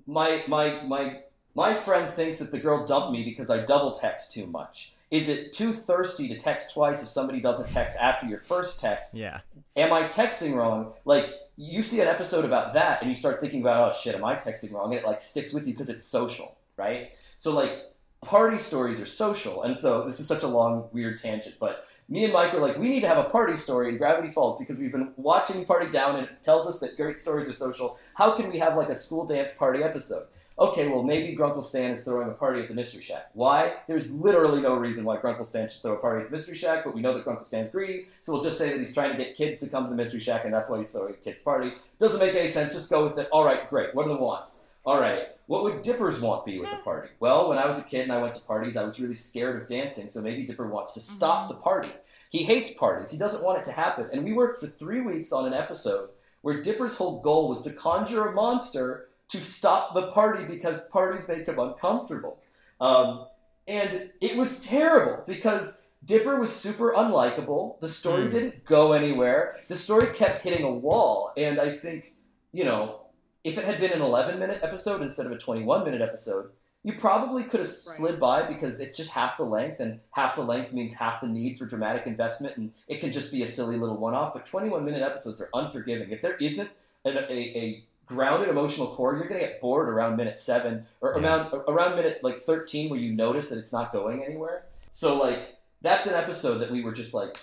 my 0.07 0.43
my 0.47 0.81
my 0.83 1.19
my 1.53 1.73
friend 1.73 2.13
thinks 2.13 2.39
that 2.39 2.51
the 2.51 2.59
girl 2.59 2.85
dumped 2.85 3.11
me 3.11 3.23
because 3.23 3.49
I 3.49 3.59
double 3.59 3.93
text 3.93 4.33
too 4.33 4.45
much. 4.47 4.93
Is 5.11 5.29
it 5.29 5.53
too 5.53 5.71
thirsty 5.71 6.27
to 6.29 6.37
text 6.39 6.73
twice 6.73 7.01
if 7.03 7.07
somebody 7.09 7.39
doesn't 7.39 7.69
text 7.71 7.95
after 8.01 8.25
your 8.25 8.39
first 8.39 8.81
text? 8.81 9.13
Yeah. 9.13 9.41
am 9.77 9.93
I 9.93 10.03
texting 10.03 10.55
wrong? 10.55 10.93
Like 11.05 11.31
you 11.57 11.83
see 11.83 12.01
an 12.01 12.07
episode 12.07 12.45
about 12.45 12.73
that 12.73 13.01
and 13.01 13.09
you 13.09 13.15
start 13.15 13.39
thinking 13.39 13.61
about, 13.61 13.91
oh 13.91 13.97
shit, 13.97 14.15
am 14.15 14.23
I 14.23 14.35
texting 14.35 14.73
wrong? 14.73 14.91
And 14.91 14.99
it 14.99 15.05
like 15.05 15.21
sticks 15.21 15.53
with 15.53 15.65
you 15.67 15.73
because 15.73 15.89
it's 15.89 16.03
social, 16.03 16.57
right? 16.77 17.11
So 17.37 17.53
like 17.53 17.93
party 18.23 18.57
stories 18.57 19.01
are 19.01 19.05
social, 19.05 19.63
and 19.63 19.77
so 19.77 20.05
this 20.05 20.19
is 20.19 20.27
such 20.27 20.43
a 20.43 20.47
long 20.47 20.89
weird 20.91 21.21
tangent, 21.21 21.55
but 21.59 21.85
me 22.07 22.23
and 22.23 22.33
Mike 22.33 22.53
were 22.53 22.59
like, 22.59 22.77
we 22.77 22.89
need 22.89 23.01
to 23.01 23.07
have 23.07 23.17
a 23.17 23.29
party 23.29 23.55
story 23.55 23.89
in 23.89 23.97
Gravity 23.97 24.29
Falls 24.29 24.59
because 24.59 24.77
we've 24.77 24.91
been 24.91 25.11
watching 25.17 25.65
Party 25.65 25.89
Down 25.91 26.17
and 26.17 26.27
it 26.27 26.43
tells 26.43 26.67
us 26.67 26.79
that 26.79 26.97
great 26.97 27.17
stories 27.17 27.49
are 27.49 27.53
social. 27.53 27.97
How 28.13 28.35
can 28.35 28.51
we 28.51 28.59
have 28.59 28.75
like 28.77 28.89
a 28.89 28.95
school 28.95 29.25
dance 29.25 29.53
party 29.53 29.81
episode? 29.81 30.27
Okay, 30.57 30.87
well 30.87 31.03
maybe 31.03 31.35
Grunkle 31.35 31.63
Stan 31.63 31.91
is 31.91 32.03
throwing 32.03 32.29
a 32.29 32.33
party 32.33 32.61
at 32.61 32.69
the 32.69 32.73
Mystery 32.73 33.03
Shack. 33.03 33.29
Why? 33.33 33.73
There's 33.87 34.13
literally 34.13 34.61
no 34.61 34.75
reason 34.75 35.03
why 35.03 35.17
Grunkle 35.17 35.45
Stan 35.45 35.69
should 35.69 35.81
throw 35.81 35.93
a 35.93 35.97
party 35.97 36.23
at 36.23 36.31
the 36.31 36.37
Mystery 36.37 36.57
Shack, 36.57 36.85
but 36.85 36.95
we 36.95 37.01
know 37.01 37.13
that 37.13 37.25
Grunkle 37.25 37.43
Stan's 37.43 37.71
greedy, 37.71 38.07
so 38.23 38.33
we'll 38.33 38.43
just 38.43 38.57
say 38.57 38.69
that 38.69 38.79
he's 38.79 38.93
trying 38.93 39.11
to 39.11 39.17
get 39.17 39.35
kids 39.35 39.59
to 39.59 39.69
come 39.69 39.83
to 39.83 39.89
the 39.89 39.95
Mystery 39.95 40.21
Shack 40.21 40.45
and 40.45 40.53
that's 40.53 40.69
why 40.69 40.79
he's 40.79 40.91
throwing 40.91 41.13
a 41.13 41.17
kids 41.17 41.41
party. 41.41 41.73
Doesn't 41.99 42.25
make 42.25 42.35
any 42.35 42.47
sense, 42.47 42.73
just 42.73 42.89
go 42.89 43.03
with 43.03 43.19
it. 43.19 43.27
Alright, 43.33 43.69
great. 43.69 43.93
What 43.93 44.05
are 44.05 44.13
the 44.13 44.17
wants? 44.17 44.69
Alright, 44.85 45.29
what 45.47 45.63
would 45.63 45.81
Dipper's 45.81 46.21
want 46.21 46.45
be 46.45 46.59
with 46.59 46.69
the 46.69 46.77
party? 46.77 47.09
Well, 47.19 47.49
when 47.49 47.57
I 47.57 47.65
was 47.65 47.79
a 47.79 47.83
kid 47.83 48.01
and 48.01 48.11
I 48.11 48.21
went 48.21 48.35
to 48.35 48.41
parties, 48.41 48.77
I 48.77 48.83
was 48.83 48.99
really 48.99 49.15
scared 49.15 49.61
of 49.61 49.67
dancing, 49.67 50.09
so 50.09 50.21
maybe 50.21 50.45
Dipper 50.45 50.67
wants 50.67 50.93
to 50.93 50.99
stop 50.99 51.45
mm-hmm. 51.45 51.53
the 51.53 51.61
party. 51.61 51.91
He 52.29 52.43
hates 52.43 52.73
parties. 52.73 53.11
He 53.11 53.17
doesn't 53.17 53.43
want 53.43 53.59
it 53.59 53.65
to 53.65 53.71
happen. 53.71 54.09
And 54.11 54.23
we 54.23 54.33
worked 54.33 54.59
for 54.59 54.67
three 54.67 55.01
weeks 55.01 55.31
on 55.31 55.47
an 55.47 55.53
episode 55.53 56.09
where 56.41 56.61
Dipper's 56.61 56.97
whole 56.97 57.21
goal 57.21 57.49
was 57.49 57.61
to 57.63 57.71
conjure 57.71 58.27
a 58.27 58.31
monster 58.31 59.07
to 59.29 59.37
stop 59.37 59.93
the 59.93 60.11
party 60.11 60.45
because 60.45 60.87
parties 60.89 61.27
make 61.27 61.45
him 61.47 61.59
uncomfortable. 61.59 62.39
Um, 62.79 63.25
and 63.67 64.09
it 64.21 64.37
was 64.37 64.65
terrible 64.65 65.23
because 65.25 65.87
Dipper 66.05 66.39
was 66.39 66.55
super 66.55 66.93
unlikable. 66.93 67.79
The 67.79 67.89
story 67.89 68.25
Hmm. 68.25 68.31
didn't 68.31 68.65
go 68.65 68.93
anywhere. 68.93 69.57
The 69.67 69.75
story 69.77 70.07
kept 70.13 70.43
hitting 70.43 70.63
a 70.63 70.71
wall. 70.71 71.33
And 71.35 71.59
I 71.59 71.75
think, 71.75 72.13
you 72.51 72.63
know, 72.63 72.99
if 73.43 73.57
it 73.57 73.65
had 73.65 73.79
been 73.79 73.91
an 73.91 74.01
11 74.01 74.37
minute 74.39 74.59
episode 74.61 75.01
instead 75.01 75.25
of 75.25 75.31
a 75.31 75.37
21 75.37 75.83
minute 75.83 76.01
episode, 76.01 76.51
you 76.83 76.93
probably 76.93 77.41
could 77.43 77.59
have 77.61 77.69
slid 77.69 78.19
by 78.19 78.43
because 78.43 78.79
it's 78.79 78.95
just 78.95 79.09
half 79.09 79.37
the 79.37 79.43
length, 79.43 79.79
and 79.79 79.99
half 80.11 80.35
the 80.35 80.43
length 80.43 80.71
means 80.71 80.93
half 80.93 81.19
the 81.21 81.25
need 81.27 81.57
for 81.57 81.65
dramatic 81.65 82.05
investment, 82.05 82.57
and 82.57 82.71
it 82.87 82.99
can 82.99 83.11
just 83.11 83.31
be 83.31 83.41
a 83.41 83.47
silly 83.47 83.75
little 83.75 83.97
one 83.97 84.13
off. 84.13 84.35
But 84.35 84.45
21 84.45 84.85
minute 84.85 85.01
episodes 85.01 85.41
are 85.41 85.49
unforgiving. 85.55 86.11
If 86.11 86.21
there 86.21 86.35
isn't 86.37 86.69
a, 87.03 87.09
a, 87.09 87.33
a 87.33 87.83
grounded 88.05 88.49
emotional 88.49 88.95
core, 88.95 89.15
you're 89.15 89.27
going 89.27 89.39
to 89.39 89.47
get 89.47 89.61
bored 89.61 89.89
around 89.89 90.15
minute 90.17 90.37
seven 90.37 90.85
or 91.01 91.17
Yeah. 91.19 91.23
around, 91.23 91.53
around 91.67 91.95
minute 91.95 92.19
like 92.23 92.43
13 92.43 92.89
where 92.89 92.99
you 92.99 93.13
notice 93.13 93.49
that 93.49 93.59
it's 93.59 93.73
not 93.73 93.91
going 93.91 94.23
anywhere. 94.23 94.65
So, 94.91 95.17
like, 95.17 95.57
that's 95.81 96.07
an 96.07 96.13
episode 96.13 96.59
that 96.59 96.71
we 96.71 96.83
were 96.83 96.93
just 96.93 97.13
like 97.13 97.37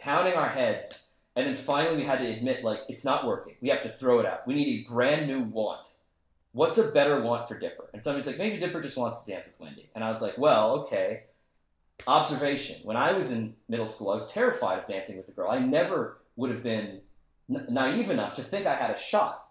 pounding 0.00 0.34
our 0.34 0.48
heads. 0.48 1.12
And 1.36 1.46
then 1.46 1.56
finally, 1.56 1.96
we 1.96 2.04
had 2.04 2.20
to 2.20 2.26
admit, 2.26 2.62
like, 2.62 2.80
it's 2.88 3.04
not 3.04 3.26
working. 3.26 3.54
We 3.60 3.68
have 3.70 3.82
to 3.82 3.88
throw 3.88 4.20
it 4.20 4.26
out. 4.26 4.46
We 4.46 4.54
need 4.54 4.86
a 4.86 4.88
brand 4.88 5.26
new 5.26 5.40
want 5.40 5.88
what's 6.54 6.78
a 6.78 6.90
better 6.92 7.20
want 7.20 7.48
for 7.48 7.58
Dipper? 7.58 7.90
And 7.92 8.02
somebody's 8.02 8.26
like, 8.26 8.38
maybe 8.38 8.56
Dipper 8.56 8.80
just 8.80 8.96
wants 8.96 9.22
to 9.22 9.30
dance 9.30 9.46
with 9.46 9.58
Wendy. 9.58 9.90
And 9.94 10.02
I 10.02 10.08
was 10.08 10.22
like, 10.22 10.38
well, 10.38 10.70
okay. 10.82 11.24
Observation. 12.06 12.80
When 12.84 12.96
I 12.96 13.12
was 13.12 13.30
in 13.32 13.56
middle 13.68 13.86
school, 13.86 14.10
I 14.10 14.14
was 14.14 14.32
terrified 14.32 14.78
of 14.78 14.88
dancing 14.88 15.16
with 15.16 15.28
a 15.28 15.32
girl. 15.32 15.50
I 15.50 15.58
never 15.58 16.18
would 16.36 16.50
have 16.50 16.62
been 16.62 17.00
n- 17.50 17.66
naive 17.70 18.10
enough 18.10 18.34
to 18.36 18.42
think 18.42 18.66
I 18.66 18.74
had 18.74 18.90
a 18.90 18.98
shot. 18.98 19.46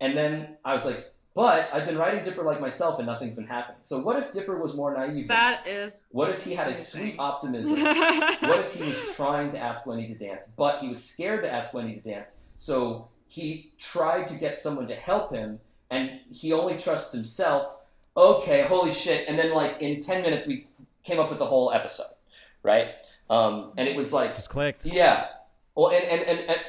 And 0.00 0.16
then 0.16 0.56
I 0.64 0.74
was 0.74 0.84
like, 0.84 1.12
but 1.34 1.70
But 1.70 1.74
I've 1.74 1.86
been 1.86 1.96
writing 1.96 2.24
Dipper 2.24 2.42
like 2.42 2.60
myself, 2.60 2.98
and 2.98 3.06
nothing's 3.06 3.36
been 3.36 3.46
happening. 3.46 3.78
So 3.82 4.00
what 4.00 4.16
if 4.16 4.32
Dipper 4.32 4.58
was 4.58 4.74
more 4.74 4.92
naive? 4.96 5.28
That 5.28 5.66
is. 5.66 6.04
what 6.10 6.28
if 6.30 6.42
he 6.44 6.54
had 6.54 6.68
a 6.68 6.76
sweet 6.76 7.14
optimism? 7.18 7.80
what 7.82 8.58
if 8.60 8.74
he 8.74 8.82
was 8.82 9.14
trying 9.14 9.52
to 9.52 9.58
ask 9.58 9.86
Wendy 9.86 10.08
to 10.08 10.14
dance, 10.14 10.52
but 10.56 10.80
he 10.80 10.88
was 10.88 11.04
scared 11.04 11.42
to 11.44 11.50
ask 11.52 11.72
Wendy 11.72 11.94
to 11.94 12.00
dance? 12.00 12.36
So 12.56 13.08
he 13.28 13.72
tried 13.78 14.26
to 14.26 14.34
get 14.38 14.60
someone 14.60 14.88
to 14.88 14.94
help 14.96 15.32
him, 15.32 15.60
and 15.88 16.18
he 16.30 16.52
only 16.52 16.76
trusts 16.78 17.12
himself. 17.14 17.68
Okay, 18.16 18.62
holy 18.62 18.92
shit! 18.92 19.28
And 19.28 19.38
then 19.38 19.52
like 19.54 19.80
in 19.80 20.00
ten 20.00 20.22
minutes, 20.22 20.46
we 20.48 20.66
came 21.04 21.20
up 21.20 21.30
with 21.30 21.38
the 21.38 21.46
whole 21.46 21.70
episode, 21.72 22.12
right? 22.64 22.88
Um, 23.30 23.72
and 23.76 23.86
it 23.88 23.94
was 23.94 24.12
like 24.12 24.34
Just 24.34 24.50
clicked. 24.50 24.84
yeah. 24.84 25.28
Well, 25.76 25.90
and, 25.92 26.04
and, 26.04 26.22
and, 26.28 26.40
and 26.50 26.60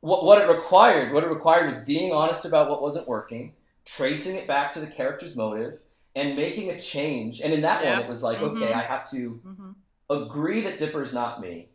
what, 0.00 0.24
what 0.24 0.40
it 0.40 0.48
required, 0.48 1.12
what 1.12 1.24
it 1.24 1.30
required 1.30 1.66
was 1.66 1.84
being 1.84 2.12
honest 2.12 2.44
about 2.44 2.68
what 2.70 2.82
wasn't 2.82 3.08
working, 3.08 3.54
tracing 3.84 4.36
it 4.36 4.46
back 4.46 4.72
to 4.72 4.80
the 4.80 4.86
character's 4.86 5.36
motive, 5.36 5.80
and 6.14 6.36
making 6.36 6.70
a 6.70 6.80
change. 6.80 7.40
And 7.40 7.52
in 7.52 7.62
that 7.62 7.84
one, 7.84 8.00
it 8.00 8.08
was 8.08 8.22
like, 8.22 8.38
Mhm. 8.38 8.52
okay, 8.52 8.72
I 8.72 8.82
have 8.82 9.08
to 9.10 9.40
Mhm. 9.44 9.74
agree 10.08 10.60
that 10.62 10.78
Dipper's 10.78 11.12
not 11.12 11.40
me, 11.40 11.68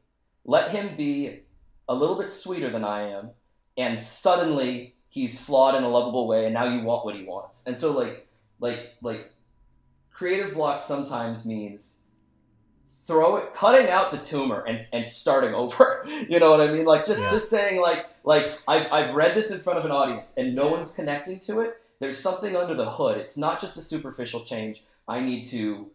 let 0.45 0.71
him 0.71 0.95
be 0.95 1.41
a 1.87 1.93
little 1.93 2.15
bit 2.15 2.31
sweeter 2.31 2.69
than 2.69 2.83
I 2.83 3.09
am, 3.09 3.31
and 3.77 4.03
suddenly 4.03 4.95
he's 5.09 5.41
flawed 5.41 5.75
in 5.75 5.83
a 5.83 5.89
lovable 5.89 6.27
way, 6.27 6.45
and 6.45 6.53
now 6.53 6.65
you 6.65 6.81
want 6.83 7.05
what 7.05 7.15
he 7.15 7.23
wants. 7.23 7.67
And 7.67 7.77
so, 7.77 7.91
like, 7.91 8.27
like, 8.59 8.95
like, 9.01 9.33
creative 10.11 10.53
block 10.53 10.83
sometimes 10.83 11.45
means 11.45 12.00
throw 13.07 13.37
it, 13.37 13.53
cutting 13.55 13.89
out 13.89 14.11
the 14.11 14.17
tumor 14.17 14.63
and, 14.65 14.85
and 14.93 15.07
starting 15.07 15.53
over. 15.53 16.05
you 16.29 16.39
know 16.39 16.51
what 16.51 16.61
I 16.61 16.71
mean? 16.71 16.85
Like, 16.85 17.05
just 17.05 17.21
Yeah. 17.21 17.29
just 17.29 17.49
saying, 17.49 17.81
like, 17.81 18.05
like 18.23 18.57
I've 18.67 18.91
I've 18.91 19.15
read 19.15 19.35
this 19.35 19.51
in 19.51 19.59
front 19.59 19.79
of 19.79 19.85
an 19.85 19.91
audience, 19.91 20.33
and 20.37 20.55
no 20.55 20.67
one's 20.67 20.91
connecting 20.91 21.39
to 21.41 21.61
it. 21.61 21.81
There's 21.99 22.19
something 22.19 22.55
under 22.55 22.75
the 22.75 22.89
hood. 22.91 23.17
It's 23.17 23.37
not 23.37 23.61
just 23.61 23.77
a 23.77 23.81
superficial 23.81 24.41
change. 24.43 24.83
I 25.07 25.19
need 25.19 25.45
to 25.45 25.89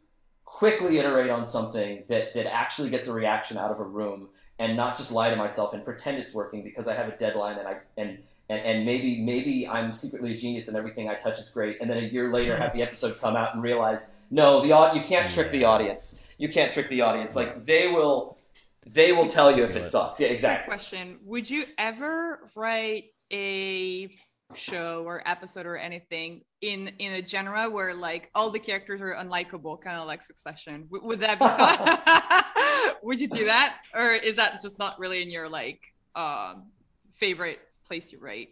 quickly 0.44 0.98
iterate 0.98 1.30
on 1.30 1.46
something 1.46 2.04
that, 2.08 2.32
that 2.34 2.46
actually 2.50 2.88
gets 2.88 3.08
a 3.08 3.12
reaction 3.12 3.58
out 3.58 3.70
of 3.70 3.78
a 3.78 3.84
room 3.84 4.28
and 4.58 4.76
not 4.76 4.96
just 4.96 5.12
lie 5.12 5.28
to 5.28 5.36
myself 5.36 5.74
and 5.74 5.84
pretend 5.84 6.18
it's 6.18 6.32
working 6.32 6.62
because 6.62 6.88
I 6.88 6.94
have 6.94 7.08
a 7.08 7.16
deadline 7.16 7.58
and 7.58 7.68
I 7.68 7.76
and 7.96 8.18
and, 8.48 8.62
and 8.62 8.86
maybe 8.86 9.20
maybe 9.20 9.68
I'm 9.68 9.92
secretly 9.92 10.34
a 10.34 10.36
genius 10.36 10.68
and 10.68 10.76
everything 10.76 11.10
I 11.10 11.16
touch 11.16 11.38
is 11.38 11.50
great 11.50 11.78
and 11.80 11.90
then 11.90 11.98
a 11.98 12.06
year 12.06 12.32
later 12.32 12.56
have 12.56 12.72
the 12.72 12.82
episode 12.82 13.20
come 13.20 13.36
out 13.36 13.52
and 13.54 13.62
realize 13.62 14.10
no 14.30 14.60
the 14.62 14.68
you 14.98 15.02
can't 15.02 15.30
trick 15.30 15.50
the 15.50 15.64
audience 15.64 16.22
you 16.38 16.48
can't 16.48 16.72
trick 16.72 16.88
the 16.88 17.00
audience 17.02 17.34
like 17.34 17.64
they 17.64 17.88
will 17.88 18.38
they 18.86 19.12
will 19.12 19.26
tell 19.26 19.56
you 19.56 19.64
if 19.64 19.76
it 19.76 19.82
it. 19.82 19.86
sucks 19.86 20.20
yeah 20.20 20.28
Quick 20.28 20.32
exactly 20.32 20.64
question: 20.64 21.18
Would 21.24 21.48
you 21.50 21.64
ever 21.78 22.50
write 22.54 23.04
a 23.32 24.10
show 24.54 25.02
or 25.04 25.26
episode 25.28 25.66
or 25.66 25.76
anything 25.76 26.42
in 26.60 26.88
in 26.98 27.12
a 27.12 27.26
genre 27.26 27.68
where 27.70 27.94
like 27.94 28.30
all 28.34 28.50
the 28.50 28.58
characters 28.58 29.00
are 29.00 29.14
unlikable, 29.14 29.80
kind 29.80 29.98
of 29.98 30.06
like 30.06 30.22
Succession? 30.22 30.82
W- 30.92 31.04
would 31.06 31.20
that 31.20 31.38
be 31.40 31.48
so? 31.48 32.94
would 33.02 33.20
you 33.20 33.28
do 33.28 33.46
that, 33.46 33.76
or 33.94 34.12
is 34.12 34.36
that 34.36 34.62
just 34.62 34.78
not 34.78 34.98
really 34.98 35.22
in 35.22 35.30
your 35.30 35.48
like 35.48 35.80
um, 36.14 36.70
favorite 37.14 37.60
place 37.86 38.12
you 38.12 38.18
write? 38.20 38.48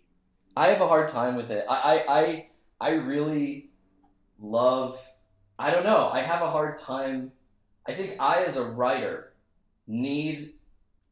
I 0.56 0.68
have 0.68 0.80
a 0.80 0.88
hard 0.88 1.08
time 1.08 1.36
with 1.36 1.50
it. 1.50 1.64
I, 1.68 1.74
I, 2.08 2.20
I, 2.20 2.48
I 2.80 2.90
really 2.92 3.70
love. 4.38 5.00
I 5.58 5.70
don't 5.70 5.84
know. 5.84 6.08
I 6.12 6.20
have 6.20 6.42
a 6.42 6.50
hard 6.50 6.78
time. 6.78 7.32
I 7.86 7.92
think 7.92 8.16
I, 8.20 8.44
as 8.44 8.56
a 8.56 8.64
writer, 8.64 9.32
need 9.86 10.54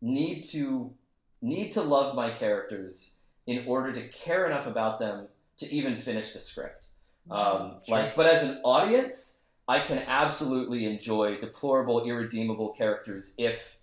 need 0.01 0.43
to 0.45 0.93
need 1.41 1.73
to 1.73 1.83
love 1.83 2.15
my 2.15 2.31
characters 2.31 3.19
in 3.47 3.67
order 3.67 3.93
to 3.93 4.09
care 4.09 4.47
enough 4.47 4.67
about 4.67 4.99
them 4.99 5.27
to 5.59 5.73
even 5.75 5.97
finish 5.97 6.33
the 6.33 6.41
script. 6.41 6.85
Um, 7.31 7.81
Sure. 7.87 7.97
Like, 7.97 8.17
but 8.17 8.27
as 8.27 8.45
an 8.49 8.61
audience, 8.65 9.45
I 9.69 9.81
can 9.81 9.99
absolutely 9.99 10.87
enjoy 10.87 11.39
deplorable, 11.39 12.05
irredeemable 12.05 12.71
characters 12.73 13.35
if 13.39 13.79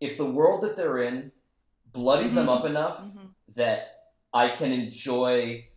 if 0.00 0.16
the 0.16 0.26
world 0.26 0.62
that 0.62 0.76
they're 0.76 0.98
in 1.02 1.30
bloodies 1.92 2.34
them 2.34 2.46
Mhm. 2.46 2.58
up 2.58 2.64
enough 2.64 3.00
Mhm. 3.02 3.34
that 3.54 4.10
I 4.34 4.48
can 4.48 4.72
enjoy 4.72 5.68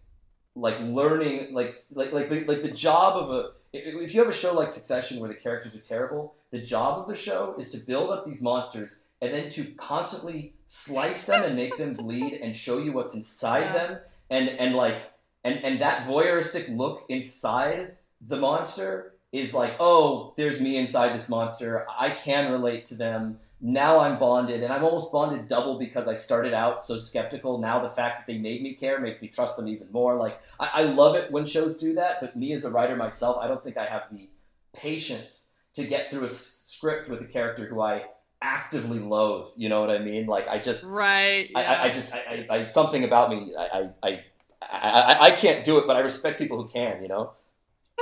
like 0.55 0.80
learning 0.80 1.53
like 1.53 1.76
like 1.93 2.11
like 2.13 2.30
the, 2.30 2.45
like 2.45 2.63
the 2.63 2.72
job 2.72 3.18
of 3.22 3.30
a 3.30 3.51
if 3.74 4.13
you 4.13 4.20
have 4.22 4.30
a 4.30 4.34
show 4.34 4.53
like 4.53 4.72
Succession 4.72 5.20
where 5.20 5.28
the 5.28 5.36
characters 5.36 5.76
are 5.76 5.82
terrible, 5.82 6.36
the 6.56 6.62
job 6.62 6.99
of 6.99 7.08
the 7.08 7.16
show 7.16 7.53
is 7.60 7.70
to 7.72 7.78
build 7.78 8.10
up 8.10 8.26
these 8.26 8.41
monsters 8.41 8.99
and 9.22 9.34
then 9.34 9.49
to 9.49 9.66
constantly 9.76 10.53
slice 10.68 11.26
them 11.26 11.43
and 11.43 11.56
make 11.56 11.78
them 11.78 11.93
bleed 12.01 12.34
and 12.41 12.56
show 12.56 12.78
you 12.78 12.93
what's 12.93 13.14
inside 13.14 13.66
Yeah. 13.66 13.74
them 13.74 13.97
and 14.30 14.49
and 14.49 14.76
like 14.76 14.99
and 15.43 15.56
and 15.66 15.82
that 15.82 16.08
voyeuristic 16.08 16.66
look 16.82 17.03
inside 17.10 17.97
the 18.26 18.38
monster 18.38 19.14
is 19.34 19.53
like 19.53 19.74
oh 19.82 20.34
there's 20.38 20.62
me 20.62 20.78
inside 20.78 21.14
this 21.14 21.28
monster 21.28 21.86
I 22.08 22.12
can 22.12 22.51
relate 22.51 22.86
to 22.88 22.95
them 22.95 23.39
now 23.62 23.99
I'm 23.99 24.20
bonded, 24.20 24.62
and 24.64 24.72
I'm 24.72 24.84
almost 24.84 25.12
bonded 25.14 25.47
double 25.47 25.80
because 25.80 26.08
I 26.10 26.14
started 26.14 26.53
out 26.53 26.84
so 26.84 26.97
skeptical. 26.97 27.58
Now 27.58 27.82
the 27.82 27.89
fact 27.89 28.20
that 28.20 28.32
they 28.32 28.38
made 28.38 28.62
me 28.62 28.74
care 28.76 28.99
makes 28.99 29.22
me 29.22 29.30
trust 29.30 29.56
them 29.58 29.68
even 29.70 29.88
more. 29.91 30.14
Like 30.16 30.39
I, 30.60 30.70
I 30.74 30.84
love 30.84 31.16
it 31.16 31.32
when 31.32 31.45
shows 31.45 31.80
do 31.80 31.95
that, 31.95 32.20
but 32.22 32.36
me 32.36 32.51
as 32.51 32.66
a 32.66 32.70
writer 32.70 32.95
myself, 32.95 33.38
I 33.41 33.47
don't 33.47 33.64
think 33.64 33.78
I 33.78 33.86
have 33.86 34.03
the 34.12 34.30
patience 34.76 35.55
to 35.76 35.84
get 35.84 36.09
through 36.09 36.26
a 36.26 36.30
script 36.30 37.09
with 37.09 37.21
a 37.21 37.26
character 37.26 37.65
who 37.67 37.82
I 37.82 38.05
actively 38.41 38.99
loathe. 38.99 39.47
You 39.55 39.69
know 39.69 39.82
what 39.82 39.89
I 39.89 39.99
mean? 39.99 40.26
Like 40.28 40.47
I 40.47 40.59
just, 40.59 40.84
Right. 40.84 41.49
I, 41.55 41.61
yeah. 41.61 41.71
I, 41.71 41.84
I 41.84 41.89
just, 41.89 42.13
I, 42.13 42.47
I, 42.49 42.55
I, 42.55 42.63
something 42.63 43.03
about 43.03 43.30
me, 43.30 43.53
I, 43.57 43.89
I, 44.03 44.09
I, 44.09 44.23
I, 44.61 45.19
I 45.19 45.32
can't 45.32 45.63
do 45.63 45.78
it, 45.78 45.88
but 45.88 45.95
I 45.95 45.99
respect 45.99 46.39
people 46.39 46.61
who 46.61 46.67
can. 46.67 47.01
You 47.01 47.07
know? 47.07 47.34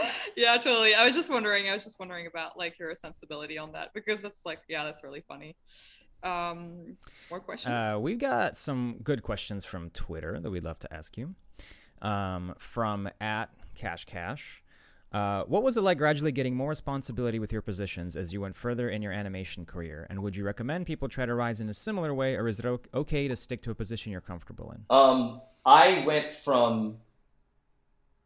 yeah, 0.36 0.57
totally. 0.57 0.95
I 0.95 1.05
was 1.05 1.15
just 1.15 1.30
wondering. 1.30 1.69
I 1.69 1.74
was 1.74 1.84
just 1.84 1.99
wondering 1.99 2.28
about 2.28 2.57
like 2.57 2.80
your 2.80 2.93
sensibility 2.95 3.57
on 3.57 3.71
that 3.74 3.93
because 3.93 4.21
that's 4.21 4.45
like, 4.45 4.59
yeah, 4.67 4.84
that's 4.84 5.03
really 5.03 5.24
funny. 5.28 5.55
Um, 6.24 6.97
more 7.30 7.39
questions. 7.39 7.71
Uh, 7.71 7.99
we've 7.99 8.17
got 8.17 8.57
some 8.57 8.97
good 9.03 9.24
questions 9.24 9.65
from 9.65 9.89
Twitter 9.89 10.39
that 10.39 10.49
we'd 10.49 10.63
love 10.63 10.80
to 10.80 10.93
ask 10.93 11.17
you. 11.17 11.36
Um, 12.01 12.55
from 12.57 13.09
at 13.21 13.49
Cash 13.76 14.05
Cash. 14.05 14.62
Uh, 15.14 15.43
what 15.43 15.61
was 15.61 15.78
it 15.78 15.82
like 15.82 15.97
gradually 15.99 16.32
getting 16.32 16.55
more 16.55 16.70
responsibility 16.70 17.38
with 17.38 17.51
your 17.51 17.61
positions 17.61 18.16
as 18.16 18.34
you 18.34 18.41
went 18.41 18.55
further 18.55 18.89
in 18.89 19.01
your 19.01 19.11
animation 19.11 19.66
career? 19.66 20.07
And 20.09 20.24
would 20.24 20.36
you 20.36 20.43
recommend 20.43 20.88
people 20.88 21.07
try 21.07 21.26
to 21.26 21.36
rise 21.36 21.61
in 21.61 21.70
a 21.70 21.74
similar 21.74 22.14
way, 22.14 22.36
or 22.36 22.47
is 22.47 22.59
it 22.59 22.66
okay 22.93 23.28
to 23.28 23.36
stick 23.36 23.61
to 23.64 23.72
a 23.72 23.76
position 23.76 24.11
you're 24.11 24.22
comfortable 24.22 24.72
in? 24.72 24.86
Um, 24.89 25.41
I 25.66 26.03
went 26.05 26.36
from 26.36 26.97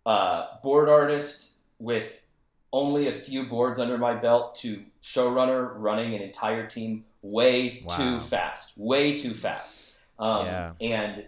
uh, 0.06 0.46
board 0.64 0.88
artist 0.88 1.58
with 1.80 2.22
only 2.72 3.08
a 3.08 3.12
few 3.12 3.44
boards 3.44 3.80
under 3.80 3.98
my 3.98 4.14
belt 4.14 4.56
to 4.56 4.84
showrunner 5.04 5.74
running 5.76 6.16
an 6.16 6.22
entire 6.22 6.68
team 6.68 7.04
way 7.22 7.84
Wow. 7.86 7.98
too 7.98 8.20
fast, 8.22 8.78
way 8.78 9.16
too 9.16 9.32
fast. 9.34 9.84
Um, 10.18 10.46
Yeah. 10.46 10.72
And 10.80 11.26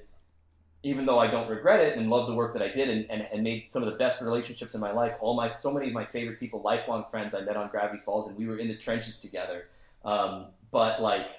even 0.84 1.06
though 1.06 1.20
I 1.20 1.28
don't 1.28 1.50
regret 1.50 1.82
it 1.82 1.98
and 1.98 2.10
love 2.10 2.28
the 2.28 2.34
work 2.34 2.54
that 2.54 2.62
I 2.62 2.70
did 2.70 2.90
and, 2.90 3.10
and, 3.10 3.28
and 3.34 3.44
made 3.44 3.66
some 3.70 3.84
of 3.84 3.92
the 3.92 3.98
best 3.98 4.22
relationships 4.22 4.74
in 4.74 4.80
my 4.80 4.92
life, 4.92 5.18
all 5.20 5.36
my 5.36 5.52
so 5.52 5.74
many 5.74 5.88
of 5.88 5.94
my 5.94 6.06
favorite 6.06 6.40
people, 6.40 6.62
lifelong 6.62 7.06
friends 7.12 7.36
I 7.36 7.42
met 7.42 7.58
on 7.58 7.70
Gravity 7.70 8.00
Falls, 8.00 8.28
and 8.28 8.38
we 8.38 8.48
were 8.48 8.58
in 8.58 8.70
the 8.70 8.78
trenches 8.78 9.20
together. 9.20 9.68
Um, 10.06 10.48
but 10.72 11.02
like, 11.02 11.32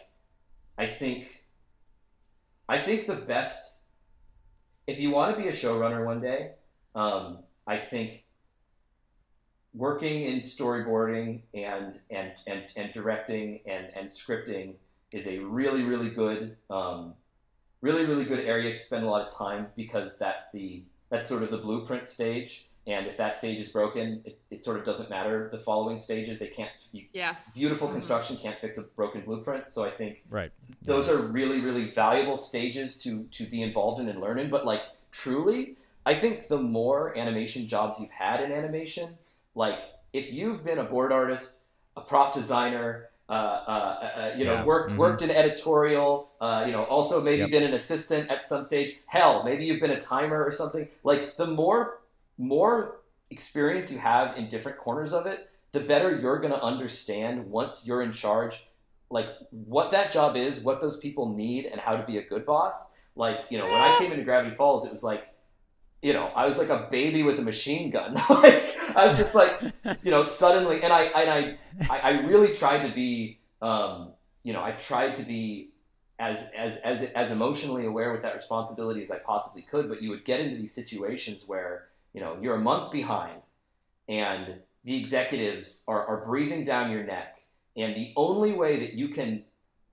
I 0.77 0.87
think, 0.87 1.45
I 2.69 2.81
think 2.81 3.07
the 3.07 3.15
best, 3.15 3.81
if 4.87 5.01
you 5.01 5.11
want 5.11 5.35
to 5.35 5.43
be 5.43 5.49
a 5.49 5.53
showrunner 5.53 6.05
one 6.05 6.21
day, 6.21 6.53
um, 6.95 7.39
I 7.67 7.79
think 7.79 8.25
working 9.73 10.23
in 10.23 10.41
storyboarding 10.41 11.43
and 11.55 12.01
and 12.11 12.33
and, 12.47 12.65
and 12.77 12.93
directing 12.93 13.61
and, 13.67 13.87
and 13.95 14.11
scripting 14.11 14.75
is 15.13 15.29
a 15.29 15.39
really 15.39 15.85
really 15.85 16.11
good 16.11 16.57
um, 16.69 17.15
really 17.81 18.05
really 18.07 18.25
good 18.25 18.41
area 18.41 18.73
to 18.73 18.79
spend 18.79 19.05
a 19.05 19.09
lot 19.11 19.27
of 19.27 19.33
time 19.35 19.67
because 19.77 20.19
that's 20.19 20.51
the 20.53 20.83
that's 21.09 21.29
sort 21.29 21.43
of 21.43 21.51
the 21.51 21.57
blueprint 21.59 22.07
stage 22.07 22.67
and 22.87 23.07
if 23.07 23.17
that 23.17 23.37
stage 23.37 23.59
is 23.59 23.71
broken 23.71 24.23
it, 24.25 24.39
it 24.51 24.65
sort 24.65 24.79
of 24.79 24.85
doesn't 24.85 25.11
matter 25.11 25.49
the 25.53 25.59
following 25.59 25.99
stages 25.99 26.39
they 26.39 26.47
can't 26.47 26.71
you, 26.93 27.05
yes. 27.13 27.55
beautiful 27.55 27.89
Mhm. 27.89 27.93
construction 27.93 28.37
can't 28.37 28.59
fix 28.59 28.79
a 28.79 28.83
broken 28.97 29.23
blueprint 29.23 29.71
so 29.71 29.85
i 29.85 29.91
think 29.91 30.23
Right. 30.31 30.51
those 30.83 31.11
are 31.11 31.19
really 31.19 31.61
really 31.61 31.85
valuable 31.87 32.37
stages 32.37 32.99
to 32.99 33.25
to 33.25 33.45
be 33.45 33.63
involved 33.63 34.01
in 34.01 34.09
and 34.09 34.21
learn 34.21 34.39
in 34.39 34.51
but 34.51 34.65
like 34.67 34.83
truly 35.11 35.77
i 36.07 36.15
think 36.15 36.49
the 36.49 36.59
more 36.59 37.17
animation 37.19 37.67
jobs 37.67 37.99
you've 38.01 38.11
had 38.11 38.43
in 38.43 38.53
animation 38.53 39.17
like 39.55 39.79
if 40.13 40.33
you've 40.33 40.65
been 40.65 40.79
a 40.79 40.85
board 40.85 41.13
artist 41.13 41.63
a 41.97 42.01
prop 42.01 42.33
designer 42.33 43.10
you 43.31 44.45
know 44.45 44.55
Yeah. 44.55 44.65
worked 44.65 44.93
Mhm. 44.93 44.97
worked 44.97 45.23
in 45.23 45.31
editorial 45.31 46.31
uh, 46.41 46.65
you 46.67 46.73
know 46.73 46.85
also 46.85 47.21
maybe 47.21 47.43
Yep. 47.43 47.51
been 47.51 47.63
an 47.63 47.75
assistant 47.75 48.31
at 48.31 48.45
some 48.45 48.65
stage 48.65 48.97
hell 49.07 49.43
maybe 49.45 49.65
you've 49.67 49.81
been 49.81 49.91
a 49.93 50.01
timer 50.01 50.43
or 50.45 50.51
something 50.51 50.89
like 51.05 51.37
the 51.37 51.47
more 51.47 52.01
more 52.39 52.97
experience 53.31 53.93
you 53.93 53.99
have 53.99 54.37
in 54.37 54.49
different 54.49 54.79
corners 54.79 55.13
of 55.13 55.27
it 55.27 55.49
the 55.73 55.81
better 55.81 56.11
you're 56.21 56.39
going 56.39 56.53
to 56.53 56.63
understand 56.63 57.49
once 57.51 57.87
you're 57.87 58.03
in 58.03 58.13
charge 58.13 58.67
like 59.13 59.29
what 59.51 59.91
that 59.91 60.13
job 60.13 60.37
is, 60.37 60.61
what 60.63 60.81
those 60.81 60.97
people 60.99 61.27
need, 61.35 61.67
and 61.67 61.81
how 61.81 61.97
to 61.97 62.05
be 62.07 62.17
a 62.19 62.23
good 62.23 62.47
boss. 62.47 62.97
Like, 63.17 63.41
you 63.51 63.59
know, 63.59 63.65
when 63.65 63.75
I 63.75 63.97
came 63.99 64.13
into 64.13 64.23
Gravity 64.23 64.55
Falls, 64.55 64.87
it 64.87 64.93
was 64.93 65.03
like 65.03 65.25
you 66.03 66.13
know, 66.13 66.27
I 66.35 66.47
was 66.47 66.59
like 66.59 66.69
a 66.69 66.89
baby 66.91 67.23
with 67.25 67.39
a 67.39 67.43
machine 67.43 67.91
gun. 67.91 68.15
like 68.31 68.63
I 68.97 69.07
was 69.07 69.17
just 69.17 69.35
like, 69.35 69.61
you 70.03 70.11
know, 70.11 70.25
suddenly, 70.25 70.83
and 70.83 70.93
I 70.93 71.03
and 71.05 71.59
I 71.89 71.99
I, 72.03 72.21
really 72.21 72.55
tried 72.55 72.87
to 72.87 72.95
be, 72.95 73.39
um, 73.63 74.11
you 74.43 74.53
know, 74.53 74.63
I 74.63 74.73
tried 74.73 75.15
to 75.17 75.23
be 75.23 75.71
as 76.19 76.51
as 76.57 76.79
as 76.79 77.03
as 77.03 77.31
emotionally 77.31 77.87
aware 77.87 78.13
with 78.13 78.23
that 78.23 78.35
responsibility 78.35 79.03
as 79.03 79.11
I 79.11 79.19
possibly 79.19 79.63
could. 79.63 79.89
But 79.89 80.03
you 80.03 80.11
would 80.11 80.25
get 80.25 80.41
into 80.41 80.57
these 80.57 80.75
situations 80.75 81.45
where 81.47 81.89
you 82.13 82.21
know 82.21 82.37
you're 82.41 82.57
a 82.57 82.61
month 82.61 82.93
behind, 82.93 83.41
and 84.09 84.57
the 84.85 84.97
executives 84.97 85.85
are, 85.87 86.07
are 86.07 86.25
breathing 86.25 86.65
down 86.65 86.91
your 86.91 87.05
neck, 87.05 87.43
and 87.77 87.95
the 87.95 88.13
only 88.17 88.53
way 88.53 88.81
that 88.81 88.95
you 88.95 89.09
can 89.09 89.45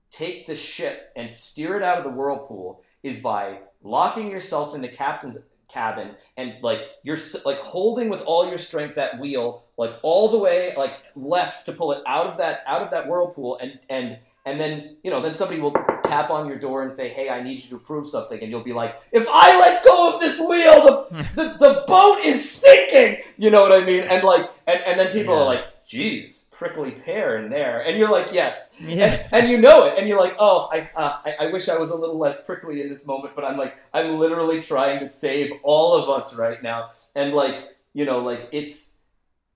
take 0.09 0.47
the 0.47 0.55
ship 0.55 1.11
and 1.15 1.31
steer 1.31 1.75
it 1.77 1.83
out 1.83 1.97
of 1.97 2.03
the 2.03 2.09
whirlpool 2.09 2.81
is 3.03 3.19
by 3.19 3.59
locking 3.83 4.31
yourself 4.31 4.73
in 4.73 4.81
the 4.81 4.87
captain's 4.87 5.37
cabin 5.67 6.11
and 6.37 6.53
like 6.61 6.81
you're 7.03 7.17
like 7.45 7.59
holding 7.59 8.07
with 8.09 8.21
all 8.21 8.47
your 8.47 8.57
strength 8.57 8.95
that 8.95 9.19
wheel 9.19 9.63
like 9.75 9.91
all 10.01 10.29
the 10.29 10.37
way 10.37 10.73
like 10.77 10.93
left 11.15 11.65
to 11.65 11.73
pull 11.73 11.91
it 11.91 12.01
out 12.07 12.25
of 12.27 12.37
that 12.37 12.61
out 12.67 12.81
of 12.81 12.89
that 12.91 13.07
whirlpool 13.07 13.57
and 13.61 13.77
and 13.89 14.17
and 14.45 14.59
then 14.61 14.95
you 15.03 15.11
know 15.11 15.21
then 15.21 15.33
somebody 15.33 15.59
will 15.59 15.73
tap 16.03 16.29
on 16.29 16.47
your 16.47 16.57
door 16.57 16.83
and 16.83 16.93
say 16.93 17.09
hey 17.09 17.29
i 17.29 17.43
need 17.43 17.61
you 17.61 17.69
to 17.69 17.77
prove 17.77 18.07
something 18.07 18.39
and 18.41 18.49
you'll 18.49 18.63
be 18.63 18.71
like 18.71 18.95
if 19.11 19.27
i 19.29 19.59
let 19.59 19.83
go 19.83 20.13
of 20.13 20.21
this 20.21 20.39
wheel 20.39 21.07
the 21.11 21.27
the, 21.35 21.43
the 21.59 21.83
boat 21.85 22.19
is 22.23 22.49
sinking! 22.49 23.21
You 23.37 23.49
know 23.49 23.61
what 23.61 23.73
i 23.73 23.83
mean? 23.83 24.03
And 24.03 24.23
like 24.23 24.49
and, 24.67 24.81
and 24.83 24.97
then 24.99 25.11
people 25.11 25.33
Yeah. 25.35 25.41
are 25.41 25.45
like 25.45 25.85
geez 25.85 26.46
prickly 26.57 26.91
pear 26.91 27.37
in 27.37 27.49
there. 27.49 27.81
And 27.81 27.97
you're 27.97 28.11
like 28.11 28.33
yes. 28.33 28.73
Yeah. 28.79 29.27
and, 29.31 29.43
and 29.43 29.49
you 29.49 29.57
know 29.57 29.85
it, 29.85 29.97
and 29.97 30.07
you're 30.07 30.19
like, 30.19 30.35
oh, 30.39 30.67
I, 30.71 30.89
uh, 30.95 31.19
I, 31.23 31.35
I 31.45 31.51
wish 31.51 31.69
I 31.69 31.77
was 31.77 31.91
a 31.91 31.95
little 31.95 32.17
less 32.17 32.43
prickly 32.43 32.81
in 32.81 32.89
this 32.89 33.05
moment, 33.05 33.35
but 33.35 33.45
I'm 33.45 33.57
like, 33.57 33.75
I'm 33.93 34.17
literally 34.17 34.61
trying 34.61 34.99
to 34.99 35.07
save 35.07 35.51
all 35.63 35.95
of 35.95 36.09
us 36.09 36.35
right 36.35 36.61
now, 36.61 36.91
and 37.15 37.33
like, 37.33 37.55
you 37.93 38.05
know, 38.05 38.19
like 38.19 38.49
it's 38.51 39.01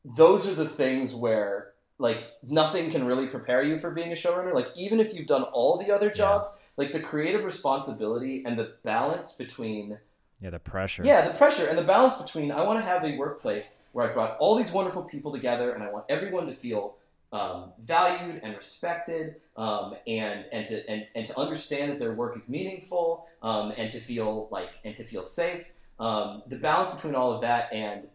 those 0.05 0.47
are 0.47 0.55
the 0.55 0.69
things 0.69 1.13
where 1.13 1.71
like 1.97 2.23
nothing 2.43 2.89
can 2.91 3.05
really 3.05 3.27
prepare 3.27 3.61
you 3.61 3.77
for 3.77 3.91
being 3.91 4.11
a 4.11 4.15
showrunner. 4.15 4.53
Like 4.53 4.69
even 4.75 4.99
if 4.99 5.13
you've 5.13 5.27
done 5.27 5.43
all 5.43 5.77
the 5.77 5.93
other 5.93 6.09
jobs, 6.09 6.49
like 6.77 6.91
the 6.91 6.99
creative 6.99 7.45
responsibility 7.45 8.43
and 8.45 8.57
the 8.57 8.73
balance 8.83 9.35
between 9.37 9.99
Yeah, 10.41 10.49
the 10.49 10.59
pressure. 10.59 11.03
yeah, 11.05 11.27
the 11.27 11.33
pressure 11.35 11.67
and 11.67 11.77
the 11.77 11.83
balance 11.83 12.17
between 12.17 12.51
I 12.51 12.61
want 12.63 12.79
to 12.79 12.85
have 12.85 13.03
a 13.03 13.15
workplace 13.17 13.79
where 13.91 14.09
I 14.09 14.13
brought 14.13 14.37
all 14.39 14.55
these 14.55 14.71
wonderful 14.71 15.03
people 15.03 15.31
together 15.31 15.71
and 15.71 15.83
I 15.83 15.91
want 15.91 16.05
everyone 16.09 16.47
to 16.47 16.53
feel 16.53 16.95
um, 17.31 17.71
valued 17.83 18.41
and 18.43 18.57
respected 18.57 19.35
um, 19.55 19.95
and 20.07 20.45
and 20.51 20.67
to 20.67 20.89
and, 20.89 21.05
and 21.15 21.27
to 21.27 21.39
understand 21.39 21.91
that 21.91 21.99
their 21.99 22.13
work 22.13 22.35
is 22.35 22.49
meaningful 22.49 23.27
um, 23.43 23.71
and 23.77 23.91
to 23.91 23.99
feel 23.99 24.47
like 24.51 24.69
and 24.83 24.95
to 24.95 25.03
feel 25.03 25.23
safe. 25.23 25.65
Um, 25.99 26.41
the 26.47 26.57
balance 26.57 26.91
between 26.91 27.13
all 27.13 27.31
of 27.31 27.41
that 27.41 27.71
and 27.71 28.07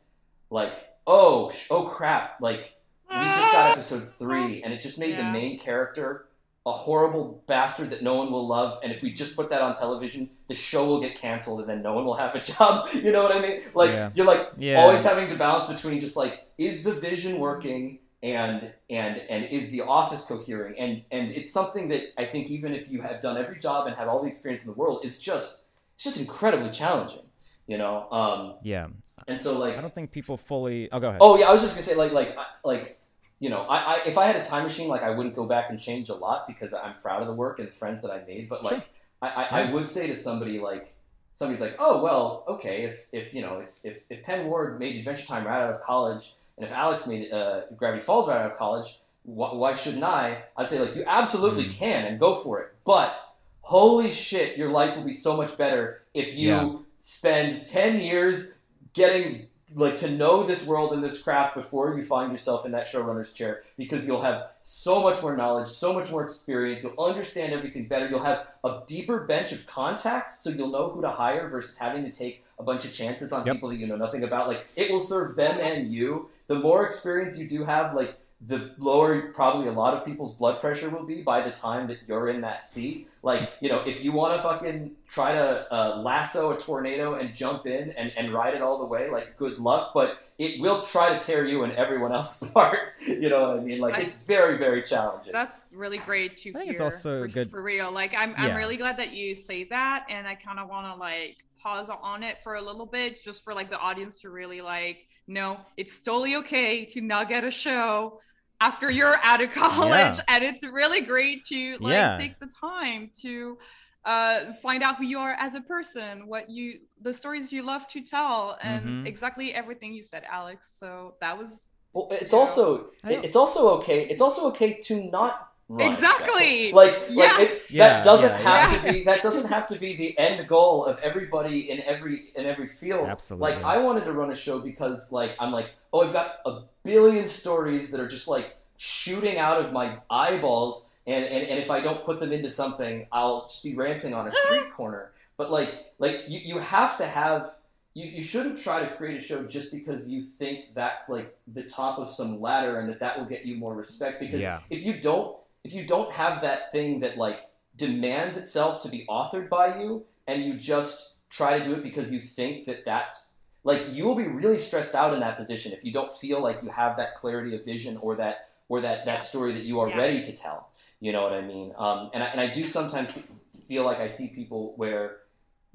like 0.51 0.73
oh 1.07 1.53
oh 1.71 1.85
crap 1.85 2.41
like 2.41 2.75
we 3.09 3.15
just 3.25 3.53
got 3.53 3.71
episode 3.71 4.13
three 4.19 4.63
and 4.65 4.73
it 4.73 4.81
just 4.81 4.99
made 4.99 5.17
the 5.17 5.23
main 5.23 5.59
character 5.59 6.26
a 6.67 6.73
horrible 6.73 7.43
bastard 7.47 7.91
that 7.91 8.03
no 8.03 8.15
one 8.15 8.31
will 8.33 8.47
love 8.47 8.81
and 8.83 8.91
if 8.93 9.01
we 9.01 9.13
just 9.13 9.37
put 9.37 9.49
that 9.51 9.63
on 9.63 9.75
television 9.77 10.29
the 10.49 10.55
show 10.55 10.85
will 10.85 11.01
get 11.01 11.15
canceled 11.17 11.61
and 11.61 11.69
then 11.69 11.81
no 11.81 11.95
one 11.95 12.05
will 12.05 12.15
have 12.17 12.35
a 12.35 12.41
job 12.53 12.89
you 12.93 13.13
know 13.13 13.23
what 13.23 13.33
i 13.35 13.41
mean 13.41 13.61
like 13.75 13.91
Yeah. 13.91 14.11
you're 14.15 14.27
like 14.27 14.49
Yeah. 14.59 14.81
always 14.83 15.05
having 15.05 15.29
to 15.29 15.37
balance 15.37 15.69
between 15.73 16.01
just 16.01 16.17
like 16.17 16.47
is 16.59 16.83
the 16.83 16.93
vision 16.93 17.39
working 17.39 18.01
and 18.23 18.73
and 18.91 19.17
and 19.31 19.45
is 19.45 19.71
the 19.71 19.83
office 19.83 20.25
cohering 20.25 20.77
and 20.79 21.05
and 21.13 21.31
it's 21.31 21.53
something 21.53 21.89
that 21.89 22.03
i 22.19 22.25
think 22.25 22.49
even 22.49 22.75
if 22.75 22.91
you 22.91 23.01
have 23.01 23.23
done 23.23 23.37
every 23.37 23.59
job 23.61 23.87
and 23.87 23.95
have 23.97 24.09
all 24.09 24.21
the 24.23 24.29
experience 24.29 24.65
in 24.65 24.73
the 24.73 24.77
world 24.77 25.05
is 25.05 25.21
just 25.21 25.65
it's 25.95 26.05
just 26.05 26.19
incredibly 26.19 26.71
challenging 26.71 27.23
you 27.69 27.79
know 27.79 28.11
um 28.11 28.55
Yeah. 28.63 28.89
and 29.29 29.39
so 29.41 29.59
like 29.59 29.77
I 29.77 29.81
don't 29.81 29.95
think 29.95 30.11
people 30.13 30.37
fully. 30.37 30.89
Oh, 30.93 30.99
go 31.01 31.09
ahead. 31.09 31.19
Oh 31.21 31.37
yeah, 31.39 31.49
I 31.49 31.53
was 31.53 31.63
just 31.63 31.75
gonna 31.75 31.85
say 31.91 31.95
like 31.95 32.13
like 32.13 32.31
like 32.65 32.99
you 33.39 33.51
know 33.51 33.61
I, 33.63 33.77
I 33.77 34.01
if 34.07 34.17
I 34.19 34.27
had 34.27 34.37
a 34.37 34.45
time 34.45 34.65
machine 34.65 34.89
like 34.89 35.03
I 35.03 35.11
wouldn't 35.11 35.37
go 35.37 35.45
back 35.47 35.67
and 35.71 35.79
change 35.79 36.09
a 36.09 36.15
lot 36.15 36.47
because 36.47 36.73
I'm 36.73 36.95
proud 37.03 37.21
of 37.23 37.29
the 37.29 37.35
work 37.35 37.59
and 37.59 37.69
the 37.69 37.73
friends 37.73 38.03
that 38.03 38.11
I 38.11 38.23
made. 38.27 38.49
But 38.49 38.65
like 38.65 38.75
Sure. 38.75 38.85
I, 39.23 39.29
I, 39.29 39.43
Yeah. 39.43 39.69
I 39.69 39.73
would 39.73 39.89
say 39.89 40.07
to 40.09 40.17
somebody 40.17 40.59
like 40.59 40.95
somebody's 41.35 41.61
like 41.61 41.77
oh 41.79 42.03
well 42.03 42.45
okay 42.49 42.85
if 42.85 43.09
if 43.13 43.35
you 43.35 43.43
know 43.43 43.59
if 43.61 43.85
if, 43.85 44.05
if 44.11 44.23
Pen 44.25 44.47
Ward 44.47 44.79
made 44.81 44.97
Adventure 44.97 45.27
Time 45.27 45.47
right 45.47 45.63
out 45.63 45.75
of 45.75 45.83
college 45.83 46.35
and 46.57 46.65
if 46.67 46.73
Alex 46.73 47.07
made 47.07 47.31
uh, 47.33 47.63
Gravity 47.77 48.03
Falls 48.03 48.29
right 48.29 48.39
out 48.41 48.53
of 48.53 48.57
college 48.59 49.01
wh- 49.25 49.55
why 49.55 49.75
shouldn't 49.75 50.05
I? 50.05 50.45
I'd 50.57 50.69
say 50.69 50.79
like 50.81 50.95
you 50.97 51.05
absolutely 51.07 51.65
Mhm. 51.67 51.73
can 51.75 52.05
and 52.07 52.19
go 52.19 52.35
for 52.35 52.61
it. 52.61 52.75
But 52.85 53.15
holy 53.61 54.13
shit, 54.13 54.57
your 54.57 54.71
life 54.71 54.97
will 54.97 55.05
be 55.05 55.13
so 55.13 55.37
much 55.37 55.59
better 55.59 56.03
if 56.15 56.37
you 56.37 56.49
Yeah. 56.49 56.73
spend 56.99 57.67
ten 57.67 58.01
years 58.01 58.55
getting 58.95 59.49
like 59.77 59.99
to 59.99 60.11
know 60.11 60.47
this 60.47 60.67
world 60.67 60.93
and 60.93 61.05
this 61.05 61.23
craft 61.23 61.55
before 61.55 61.97
you 61.97 62.03
find 62.03 62.33
yourself 62.33 62.65
in 62.65 62.73
that 62.73 62.91
showrunner's 62.91 63.33
chair 63.33 63.63
because 63.77 64.07
you'll 64.07 64.23
have 64.23 64.49
so 64.65 65.03
much 65.03 65.21
more 65.23 65.37
knowledge, 65.37 65.69
so 65.69 65.93
much 65.93 66.11
more 66.11 66.25
experience, 66.25 66.83
you'll 66.83 67.05
understand 67.05 67.53
everything 67.53 67.87
better, 67.87 68.09
you'll 68.09 68.25
have 68.25 68.47
a 68.65 68.81
deeper 68.87 69.21
bench 69.21 69.53
of 69.53 69.67
contacts 69.67 70.41
so 70.41 70.51
you'll 70.51 70.71
know 70.71 70.89
who 70.89 71.03
to 71.03 71.11
hire 71.11 71.49
versus 71.49 71.79
having 71.79 72.05
to 72.05 72.11
take 72.11 72.43
a 72.59 72.63
bunch 72.63 72.85
of 72.87 72.93
chances 72.95 73.33
on 73.33 73.45
Yep. 73.45 73.57
people 73.57 73.69
that 73.69 73.77
you 73.77 73.87
know 73.87 73.97
nothing 73.97 74.25
about. 74.25 74.49
Like 74.49 74.67
it 74.77 74.91
will 74.91 75.01
serve 75.01 75.37
them 75.37 75.61
and 75.61 75.93
you. 75.93 76.31
The 76.47 76.55
more 76.55 76.87
experience 76.87 77.39
you 77.39 77.47
do 77.49 77.65
have, 77.65 77.95
like 77.95 78.19
the 78.47 78.73
lower 78.77 79.33
probably 79.33 79.67
a 79.67 79.73
lot 79.73 79.95
of 79.95 80.05
people's 80.05 80.35
blood 80.35 80.61
pressure 80.61 80.91
will 80.91 81.05
be 81.05 81.23
by 81.23 81.41
the 81.41 81.51
time 81.51 81.87
that 81.89 81.99
you're 82.07 82.29
in 82.29 82.43
that 82.43 82.65
seat. 82.67 83.09
Like, 83.23 83.51
you 83.61 83.71
know, 83.71 83.81
if 83.87 84.05
you 84.05 84.13
want 84.13 84.37
to 84.37 84.43
fucking 84.43 84.93
try 85.09 85.33
to 85.33 85.73
uh, 85.75 85.97
lasso 86.03 86.53
a 86.53 86.59
tornado 86.61 87.15
and 87.15 87.35
jump 87.35 87.67
in 87.67 87.93
and, 87.93 88.13
and 88.17 88.33
ride 88.35 88.55
it 88.55 88.61
all 88.61 88.79
the 88.79 88.85
way, 88.85 89.11
like, 89.11 89.39
good 89.39 89.59
luck, 89.59 89.93
but 89.95 90.19
it 90.39 90.61
will 90.61 90.83
try 90.83 91.19
to 91.19 91.27
tear 91.27 91.47
you 91.47 91.65
and 91.65 91.73
everyone 91.73 92.13
else 92.13 92.43
apart. 92.51 92.79
You 93.09 93.31
know 93.31 93.49
what 93.49 93.59
I 93.59 93.61
mean? 93.63 93.79
Like, 93.81 93.95
I- 93.95 94.03
it's 94.03 94.19
very, 94.19 94.59
very 94.59 94.83
challenging. 94.83 95.33
That's 95.33 95.63
really 95.73 95.99
great 95.99 96.37
to 96.39 96.51
I 96.51 96.53
think 96.53 96.65
hear. 96.65 96.73
it's 96.73 96.81
also 96.83 97.23
for, 97.23 97.29
good- 97.29 97.51
for 97.51 97.63
real. 97.63 97.91
Like 97.91 98.13
I'm, 98.15 98.35
I'm 98.37 98.49
Yeah. 98.51 98.57
really 98.57 98.77
glad 98.77 98.99
that 98.99 99.15
you 99.15 99.35
say 99.35 99.65
that, 99.65 100.05
and 100.11 100.29
I 100.29 100.35
kind 100.35 100.59
of 100.59 100.69
want 100.69 100.95
to 100.95 101.01
like 101.01 101.39
pause 101.59 101.89
on 101.89 102.23
it 102.23 102.37
for 102.45 102.57
a 102.57 102.63
little 102.63 102.87
bit, 102.87 103.23
just 103.23 103.43
for 103.43 103.55
like 103.55 103.71
the 103.71 103.79
audience 103.79 104.21
to 104.21 104.31
really 104.31 104.61
like 104.61 105.07
know 105.27 105.59
it's 105.77 106.01
totally 106.01 106.37
okay 106.37 106.85
to 106.87 107.01
not 107.01 107.29
get 107.29 107.45
a 107.45 107.51
show 107.51 108.21
after 108.61 108.91
you're 108.91 109.17
out 109.23 109.43
of 109.43 109.51
college, 109.65 110.17
Yeah. 110.19 110.25
and 110.29 110.45
it's 110.45 110.63
really 110.65 111.01
great 111.03 111.45
to 111.47 111.77
like 111.79 111.93
Yeah. 111.93 112.17
take 112.19 112.39
the 112.39 112.51
time 112.61 113.11
to 113.23 113.59
uh, 114.05 114.53
find 114.63 114.85
out 114.85 114.97
who 114.99 115.05
you 115.05 115.19
are 115.19 115.33
as 115.33 115.55
a 115.55 115.61
person, 115.61 116.29
what 116.29 116.49
you, 116.49 116.79
the 117.03 117.13
stories 117.13 117.53
you 117.53 117.63
love 117.65 117.89
to 117.89 118.01
tell, 118.01 118.57
and 118.63 118.85
Mhm. 118.85 119.07
exactly 119.07 119.53
everything 119.53 119.93
you 119.95 120.03
said, 120.03 120.23
Alex. 120.31 120.77
So 120.79 121.17
that 121.21 121.37
was 121.37 121.69
Well, 121.93 122.07
it's 122.13 122.33
also 122.33 122.91
I 123.03 123.13
don't- 123.15 123.25
it's 123.25 123.35
also 123.37 123.71
okay. 123.79 124.07
It's 124.09 124.21
also 124.23 124.47
okay 124.51 124.75
to 124.83 125.03
not 125.11 125.46
run 125.69 125.89
Exactly. 125.89 126.71
show. 126.71 126.77
Like, 126.77 126.93
like 127.11 127.11
Yes. 127.11 127.71
it, 127.71 127.75
Yeah, 127.75 127.89
that 127.89 128.05
doesn't 128.05 128.29
yeah, 128.31 128.37
have 128.39 128.73
yes. 128.73 128.85
to 128.85 128.93
be 128.93 129.05
that 129.05 129.23
doesn't 129.23 129.49
have 129.51 129.67
to 129.69 129.79
be 129.79 129.97
the 129.97 130.19
end 130.19 130.47
goal 130.49 130.85
of 130.85 130.99
everybody 131.01 131.71
in 131.71 131.81
every 131.83 132.31
in 132.37 132.47
every 132.47 132.67
field. 132.67 133.07
Absolutely. 133.09 133.53
Like 133.55 133.65
I 133.65 133.79
wanted 133.79 134.05
to 134.05 134.13
run 134.13 134.31
a 134.31 134.37
show 134.37 134.59
because 134.61 135.11
like 135.13 135.33
I'm 135.41 135.53
like 135.53 135.71
oh 135.93 136.03
I've 136.07 136.13
got 136.13 136.37
a 136.47 136.61
billion 136.85 137.27
stories 137.27 137.91
that 137.91 138.01
are 138.01 138.09
just 138.09 138.29
like 138.29 138.57
shooting 138.77 139.39
out 139.39 139.61
of 139.65 139.73
my 139.73 139.99
eyeballs 140.11 140.93
and, 141.07 141.25
and, 141.25 141.47
and 141.49 141.59
if 141.61 141.71
I 141.71 141.81
don't 141.81 142.05
put 142.05 142.21
them 142.21 142.33
into 142.33 142.51
something 142.51 143.07
I'll 143.13 143.47
just 143.49 143.63
be 143.65 143.75
ranting 143.75 144.13
on 144.15 144.27
a 144.29 144.31
street 144.45 144.73
corner. 144.75 145.13
But 145.37 145.51
like 145.51 145.93
like 145.99 146.25
you, 146.29 146.41
you 146.41 146.59
have 146.59 146.97
to 146.99 147.07
have 147.07 147.51
you, 147.95 148.05
you 148.07 148.23
shouldn't 148.23 148.59
try 148.59 148.81
to 148.87 148.95
create 148.97 149.19
a 149.19 149.23
show 149.25 149.43
just 149.45 149.73
because 149.73 150.11
you 150.11 150.23
think 150.39 150.75
that's 150.75 151.09
like 151.09 151.35
the 151.49 151.63
top 151.63 151.99
of 151.99 152.11
some 152.11 152.41
ladder 152.43 152.79
and 152.79 152.91
that 152.91 153.01
that 153.01 153.19
will 153.19 153.25
get 153.25 153.47
you 153.47 153.57
more 153.57 153.75
respect 153.75 154.21
because 154.21 154.43
Yeah. 154.43 154.61
if 154.69 154.85
you 154.85 155.01
don't 155.01 155.35
if 155.67 155.75
you 155.75 155.85
don't 155.85 156.13
have 156.13 156.43
that 156.43 156.71
thing 156.71 157.01
that 157.01 157.19
like 157.19 157.41
demands 157.77 158.37
itself 158.37 158.83
to 158.83 158.89
be 158.89 159.05
authored 159.11 159.49
by 159.49 159.79
you 159.81 160.05
and 160.29 160.45
you 160.45 160.55
just 160.55 161.29
try 161.29 161.59
to 161.59 161.65
do 161.65 161.73
it 161.75 161.83
because 161.83 162.13
you 162.13 162.21
think 162.21 162.65
that 162.67 162.85
that's 162.85 163.31
like 163.65 163.83
you 163.91 164.05
will 164.05 164.15
be 164.15 164.29
really 164.29 164.59
stressed 164.59 164.95
out 164.95 165.13
in 165.13 165.19
that 165.21 165.37
position 165.37 165.73
if 165.73 165.85
you 165.85 165.93
don't 165.93 166.13
feel 166.13 166.41
like 166.41 166.63
you 166.63 166.71
have 166.71 166.97
that 166.97 167.17
clarity 167.17 167.55
of 167.57 167.65
vision 167.65 167.97
or 168.01 168.15
that 168.15 168.49
or 168.69 168.81
that 168.81 169.05
that 169.07 169.25
story 169.25 169.53
that 169.53 169.65
you 169.65 169.81
are 169.81 169.89
Yeah. 169.89 169.97
ready 169.97 170.21
to 170.23 170.33
tell. 170.37 170.71
You 171.01 171.11
know 171.13 171.23
what 171.25 171.33
i 171.33 171.43
mean? 171.43 171.73
Um, 171.77 172.11
and, 172.15 172.23
I, 172.23 172.27
and 172.29 172.41
i 172.41 172.47
do 172.47 172.65
sometimes 172.67 173.27
feel 173.69 173.85
like 173.85 173.99
i 173.99 174.07
see 174.07 174.29
people 174.29 174.63
where 174.77 175.17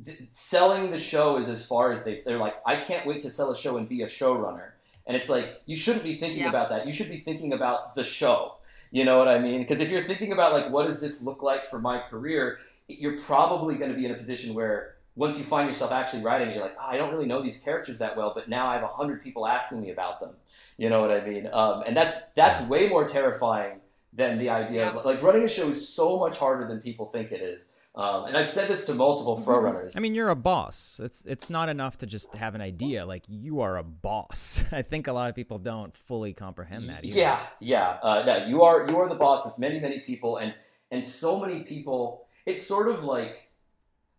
th- 0.06 0.20
selling 0.32 0.90
the 0.92 0.98
show 0.98 1.38
is 1.38 1.50
as 1.50 1.66
far 1.72 1.92
as 1.92 2.06
they 2.06 2.16
they're 2.26 2.38
like 2.48 2.56
i 2.66 2.78
can't 2.78 3.06
wait 3.06 3.20
to 3.26 3.30
sell 3.30 3.52
a 3.52 3.58
show 3.58 3.76
and 3.78 3.90
be 3.90 4.02
a 4.04 4.08
showrunner. 4.08 4.70
And 5.08 5.18
it's 5.18 5.30
like 5.30 5.62
you 5.66 5.76
shouldn't 5.76 6.06
be 6.12 6.16
thinking 6.16 6.46
about 6.46 6.70
that. 6.70 6.88
You 6.88 6.94
should 6.94 7.10
be 7.10 7.20
thinking 7.20 7.52
about 7.54 7.96
the 7.96 8.04
show 8.20 8.56
you 8.92 9.06
know 9.06 9.18
what 9.18 9.28
I 9.28 9.40
mean? 9.40 9.62
Because 9.62 9.80
if 9.80 9.90
you're 9.90 10.04
thinking 10.04 10.34
about 10.34 10.54
like 10.54 10.70
what 10.70 10.86
does 10.86 11.00
this 11.00 11.24
look 11.24 11.42
like 11.42 11.66
for 11.66 11.80
my 11.80 12.00
career, 12.00 12.60
you're 12.88 13.18
probably 13.18 13.76
going 13.76 13.92
to 13.92 13.98
be 13.98 14.06
in 14.06 14.12
a 14.12 14.16
position 14.16 14.54
where 14.54 14.96
once 15.16 15.38
you 15.38 15.44
find 15.44 15.68
yourself 15.68 15.92
actually 15.92 16.24
writing, 16.24 16.50
it, 16.50 16.56
you're 16.56 16.64
like, 16.64 16.76
oh, 16.80 16.88
I 16.88 16.98
don't 16.98 17.12
really 17.12 17.26
know 17.26 17.42
these 17.42 17.60
characters 17.60 18.00
that 18.00 18.16
well, 18.16 18.32
but 18.34 18.50
now 18.50 18.68
I 18.68 18.76
have 18.76 18.84
a 18.84 18.88
hundred 18.88 19.24
people 19.24 19.48
asking 19.48 19.82
me 19.82 19.92
about 19.92 20.20
them. 20.20 20.32
You 20.78 20.90
know 20.90 21.02
what 21.02 21.12
I 21.12 21.26
mean? 21.26 21.50
Um, 21.52 21.84
and 21.86 21.96
that's 21.96 22.16
that's 22.36 22.68
way 22.68 22.90
more 22.90 23.08
terrifying 23.08 23.80
than 24.14 24.38
the 24.38 24.50
idea 24.50 24.90
of 24.90 25.06
like 25.06 25.22
running 25.22 25.44
a 25.44 25.48
show 25.48 25.70
is 25.70 25.88
so 25.88 26.20
much 26.20 26.38
harder 26.38 26.68
than 26.68 26.80
people 26.80 27.06
think 27.06 27.32
it 27.32 27.42
is. 27.42 27.74
Um, 27.94 28.26
and 28.26 28.38
I've 28.38 28.48
said 28.48 28.70
this 28.70 28.86
to 28.86 28.94
multiple 28.94 29.36
runners. 29.38 29.98
I 29.98 30.00
mean, 30.00 30.16
you're 30.16 30.30
a 30.30 30.36
boss. 30.36 31.00
It's 31.04 31.24
it's 31.26 31.50
not 31.50 31.68
enough 31.68 31.98
to 31.98 32.06
just 32.06 32.34
have 32.36 32.56
an 32.56 32.62
idea. 32.62 33.06
Like 33.06 33.24
you 33.28 33.60
are 33.62 33.78
a 33.78 33.84
boss. 33.84 34.64
I 34.72 34.82
think 34.82 35.08
a 35.08 35.14
lot 35.14 35.30
of 35.30 35.36
people 35.36 35.60
don't 35.60 35.96
fully 35.96 36.34
comprehend 36.34 36.88
that. 36.88 37.04
Either. 37.04 37.18
Yeah, 37.18 37.46
yeah. 37.60 37.98
Uh, 38.02 38.24
no, 38.26 38.46
you 38.46 38.62
are 38.64 38.90
you 38.90 38.98
are 38.98 39.10
the 39.10 39.16
boss 39.16 39.46
of 39.46 39.60
many 39.60 39.80
many 39.80 40.00
people, 40.00 40.38
and 40.38 40.54
and 40.90 41.06
so 41.06 41.40
many 41.40 41.64
people. 41.64 42.28
It's 42.46 42.66
sort 42.66 42.88
of 42.88 43.04
like 43.04 43.52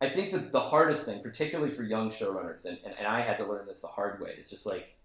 I 0.03 0.09
think 0.09 0.32
that 0.32 0.51
the 0.51 0.61
hardest 0.61 1.07
thing, 1.07 1.23
particularly 1.23 1.70
for 1.70 1.85
young 1.85 2.11
showrunners, 2.11 2.65
and, 2.65 2.77
and, 2.85 2.93
and 2.99 3.07
I 3.07 3.20
had 3.20 3.39
to 3.39 3.47
learn 3.47 3.66
this 3.69 3.82
the 3.82 3.86
hard 3.86 4.20
way. 4.20 4.35
It's 4.36 4.51
just 4.51 4.66
like 4.66 4.97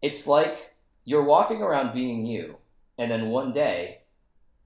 it's 0.00 0.26
like 0.26 0.74
you're 1.04 1.24
walking 1.24 1.60
around 1.60 1.92
being 1.92 2.24
you, 2.24 2.56
and 2.96 3.10
then 3.10 3.28
one 3.28 3.52
day 3.52 4.00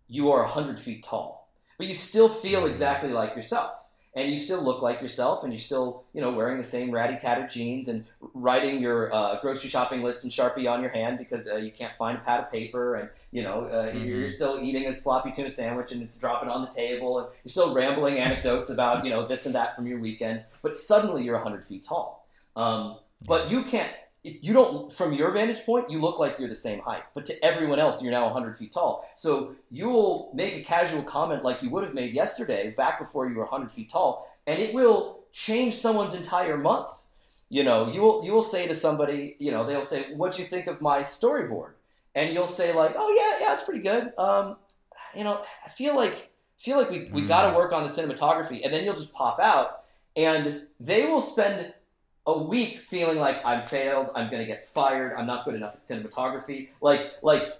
you 0.07 0.31
are 0.31 0.44
hundred 0.44 0.78
feet 0.78 1.02
tall, 1.02 1.39
but 1.81 1.89
you 1.89 1.94
still 1.94 2.28
feel 2.28 2.66
exactly 2.66 3.11
like 3.11 3.35
yourself. 3.35 3.73
And 4.15 4.31
you 4.32 4.39
still 4.39 4.61
look 4.61 4.82
like 4.82 5.01
yourself 5.01 5.44
and 5.44 5.52
you're 5.52 5.61
still 5.61 6.02
you 6.12 6.20
know 6.20 6.32
wearing 6.32 6.59
the 6.59 6.65
same 6.77 6.90
ratty 6.90 7.16
tattered 7.16 7.48
jeans 7.48 7.86
and 7.89 8.05
writing 8.35 8.82
your 8.82 8.98
uh, 9.15 9.40
grocery 9.40 9.70
shopping 9.70 10.02
list 10.02 10.24
in 10.24 10.31
sharpie 10.31 10.69
on 10.70 10.82
your 10.82 10.90
hand 10.90 11.16
because 11.16 11.47
uh, 11.48 11.55
you 11.57 11.70
can't 11.70 11.94
find 11.97 12.19
a 12.19 12.20
pad 12.20 12.40
of 12.40 12.51
paper 12.51 12.97
and 12.97 13.09
you 13.31 13.43
know 13.47 13.65
uh, 13.77 13.93
Mhm. 13.93 14.05
you're 14.07 14.28
still 14.28 14.59
eating 14.61 14.86
a 14.89 14.93
sloppy 14.93 15.31
tuna 15.31 15.48
sandwich 15.48 15.93
and 15.93 16.02
it's 16.02 16.19
dropping 16.19 16.48
on 16.51 16.61
the 16.66 16.70
table 16.82 17.20
and 17.20 17.28
you're 17.44 17.52
still 17.57 17.73
rambling 17.73 18.19
anecdotes 18.19 18.69
about 18.69 19.05
you 19.05 19.11
know 19.11 19.24
this 19.24 19.47
and 19.47 19.55
that 19.55 19.77
from 19.77 19.86
your 19.86 20.01
weekend 20.01 20.43
but 20.61 20.77
suddenly 20.77 21.23
you're 21.24 21.36
100 21.36 21.65
feet 21.65 21.85
tall. 21.90 22.27
Um, 22.57 22.97
but 23.32 23.48
you 23.52 23.62
can't 23.62 23.93
you 24.22 24.52
don't 24.52 24.92
from 24.92 25.12
your 25.14 25.30
vantage 25.30 25.64
point 25.64 25.88
you 25.90 25.98
look 26.01 26.18
like 26.18 26.38
you're 26.38 26.48
the 26.48 26.55
same 26.55 26.78
height 26.80 27.02
but 27.14 27.24
to 27.24 27.44
everyone 27.44 27.78
else 27.78 28.02
you're 28.02 28.12
now 28.12 28.24
100 28.24 28.56
feet 28.56 28.72
tall. 28.72 29.09
So 29.16 29.55
you 29.70 29.88
will 29.88 30.30
make 30.34 30.55
a 30.55 30.62
casual 30.62 31.02
comment 31.02 31.42
like 31.44 31.62
you 31.62 31.70
would 31.70 31.84
have 31.84 31.94
made 31.94 32.12
yesterday 32.14 32.70
back 32.76 32.98
before 32.98 33.28
you 33.28 33.34
were 33.36 33.44
100 33.44 33.70
feet 33.70 33.90
tall 33.90 34.28
and 34.47 34.59
it 34.60 34.74
will 34.74 35.20
change 35.32 35.76
someone's 35.76 36.14
entire 36.14 36.59
month. 36.59 36.90
You 37.48 37.64
know 37.64 37.90
you 37.90 38.01
will 38.02 38.22
you 38.24 38.32
will 38.32 38.42
say 38.42 38.66
to 38.66 38.74
somebody 38.74 39.36
you 39.38 39.51
know 39.51 39.66
they'll 39.66 39.82
say 39.82 40.12
what 40.14 40.34
do 40.34 40.42
you 40.42 40.48
think 40.48 40.66
of 40.66 40.80
my 40.82 41.01
storyboard? 41.01 41.70
And 42.14 42.34
you'll 42.34 42.47
say 42.47 42.72
like 42.74 42.94
oh 42.97 43.10
yeah 43.16 43.47
yeah 43.47 43.52
it's 43.55 43.62
pretty 43.62 43.82
good. 43.82 44.12
Um, 44.18 44.56
you 45.16 45.24
know 45.24 45.42
i 45.66 45.68
feel 45.68 45.97
like 45.97 46.30
feel 46.59 46.76
like 46.76 46.88
we, 46.90 47.09
we 47.10 47.22
Mm. 47.22 47.28
got 47.28 47.51
to 47.51 47.56
work 47.56 47.72
on 47.72 47.82
the 47.82 47.88
cinematography 47.88 48.60
and 48.62 48.72
then 48.72 48.84
you'll 48.84 48.94
just 48.94 49.12
pop 49.12 49.40
out 49.40 49.82
and 50.14 50.62
they 50.78 51.06
will 51.06 51.20
spend 51.20 51.72
a 52.26 52.38
week 52.38 52.80
feeling 52.86 53.18
like 53.18 53.44
I'm 53.44 53.62
failed, 53.62 54.10
I'm 54.14 54.30
gonna 54.30 54.47
get 54.47 54.66
fired, 54.66 55.16
I'm 55.16 55.26
not 55.26 55.44
good 55.44 55.55
enough 55.55 55.74
at 55.74 55.82
cinematography. 55.82 56.68
Like 56.80 57.14
like 57.22 57.59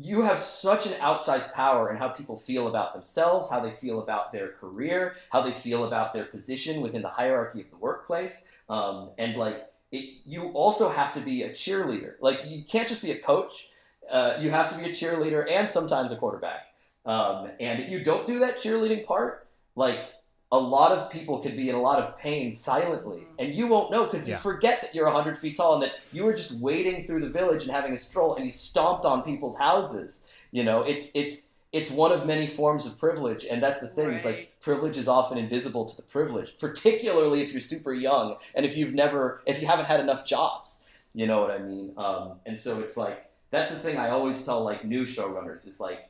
you 0.00 0.22
have 0.22 0.38
such 0.38 0.86
an 0.86 0.92
outsized 0.94 1.52
power 1.52 1.90
in 1.90 1.96
how 1.96 2.08
people 2.08 2.38
feel 2.38 2.68
about 2.68 2.94
themselves, 2.94 3.50
how 3.50 3.60
they 3.60 3.70
feel 3.70 4.00
about 4.00 4.32
their 4.32 4.48
career, 4.52 5.16
how 5.30 5.42
they 5.42 5.52
feel 5.52 5.84
about 5.84 6.14
their 6.14 6.24
position 6.24 6.80
within 6.80 7.02
the 7.02 7.08
hierarchy 7.08 7.60
of 7.60 7.70
the 7.70 7.76
workplace, 7.76 8.46
um, 8.68 9.10
and 9.18 9.36
like 9.36 9.66
it, 9.92 10.20
you 10.24 10.48
also 10.48 10.90
have 10.90 11.12
to 11.14 11.20
be 11.20 11.42
a 11.42 11.50
cheerleader. 11.50 12.14
Like 12.20 12.46
you 12.46 12.62
can't 12.64 12.88
just 12.88 13.02
be 13.02 13.10
a 13.12 13.18
coach. 13.18 13.70
Uh, 14.10 14.38
you 14.40 14.50
have 14.50 14.72
to 14.72 14.78
be 14.78 14.86
a 14.86 14.92
cheerleader 14.92 15.50
and 15.50 15.70
sometimes 15.70 16.12
a 16.12 16.16
quarterback. 16.16 16.66
Um, 17.04 17.50
and 17.60 17.80
if 17.82 17.90
you 17.90 18.02
don't 18.02 18.26
do 18.26 18.38
that 18.40 18.58
cheerleading 18.58 19.04
part, 19.04 19.46
like 19.76 20.00
a 20.50 20.58
lot 20.58 20.92
of 20.92 21.10
people 21.10 21.40
could 21.40 21.56
be 21.56 21.68
in 21.68 21.74
a 21.74 21.80
lot 21.80 21.98
of 21.98 22.16
pain 22.18 22.52
silently, 22.52 23.28
and 23.38 23.54
you 23.54 23.66
won't 23.66 23.90
know 23.90 24.04
because 24.04 24.26
you 24.26 24.32
Yeah. 24.34 24.38
forget 24.40 24.80
that 24.80 24.94
you're 24.94 25.06
100 25.06 25.36
feet 25.36 25.56
tall 25.56 25.74
and 25.74 25.82
that 25.82 25.92
you 26.10 26.24
were 26.24 26.32
just 26.32 26.60
wading 26.60 27.06
through 27.06 27.20
the 27.20 27.28
village 27.28 27.62
and 27.64 27.70
having 27.70 27.92
a 27.92 27.98
stroll, 27.98 28.34
and 28.34 28.44
you 28.44 28.50
stomped 28.50 29.04
on 29.04 29.22
people's 29.22 29.58
houses. 29.58 30.22
You 30.50 30.64
know, 30.64 30.82
it's 30.82 31.10
it's 31.14 31.48
it's 31.70 31.90
one 31.90 32.12
of 32.12 32.24
many 32.24 32.46
forms 32.46 32.86
of 32.86 32.98
privilege, 32.98 33.44
and 33.44 33.62
that's 33.62 33.80
the 33.80 33.88
thing. 33.88 34.10
Is 34.12 34.24
like 34.24 34.58
privilege 34.60 34.96
is 34.96 35.06
often 35.06 35.36
invisible 35.36 35.84
to 35.84 35.94
the 35.96 36.02
privileged, 36.02 36.58
particularly 36.58 37.42
if 37.42 37.52
you're 37.52 37.60
super 37.60 37.92
young 37.92 38.36
and 38.54 38.64
if 38.64 38.74
you've 38.76 38.94
never 38.94 39.42
if 39.44 39.60
you 39.60 39.66
haven't 39.66 39.84
had 39.84 40.00
enough 40.00 40.24
jobs. 40.24 40.84
You 41.14 41.26
know 41.26 41.40
what 41.42 41.50
I 41.50 41.58
mean? 41.58 41.92
Um, 41.98 42.40
and 42.46 42.58
so 42.58 42.80
it's 42.80 42.96
like 42.96 43.30
that's 43.50 43.70
the 43.72 43.78
thing 43.80 43.98
I 43.98 44.08
always 44.10 44.42
tell 44.44 44.62
like 44.64 44.84
new 44.84 45.04
showrunners 45.04 45.66
It's 45.66 45.80
like 45.80 46.08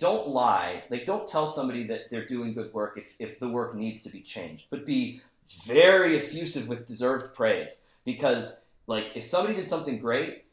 don't 0.00 0.28
lie. 0.28 0.82
Like, 0.90 1.06
don't 1.06 1.28
tell 1.28 1.46
somebody 1.46 1.86
that 1.86 2.10
they're 2.10 2.26
doing 2.26 2.54
good 2.54 2.72
work 2.72 2.96
if, 2.96 3.14
if 3.20 3.38
the 3.38 3.48
work 3.48 3.76
needs 3.76 4.02
to 4.02 4.10
be 4.10 4.22
changed, 4.22 4.66
but 4.70 4.84
be 4.84 5.20
very 5.66 6.16
effusive 6.16 6.68
with 6.68 6.88
deserved 6.88 7.34
praise. 7.34 7.86
Because, 8.04 8.66
like, 8.86 9.08
if 9.14 9.22
somebody 9.24 9.54
did 9.54 9.68
something 9.68 9.98
great, 9.98 10.44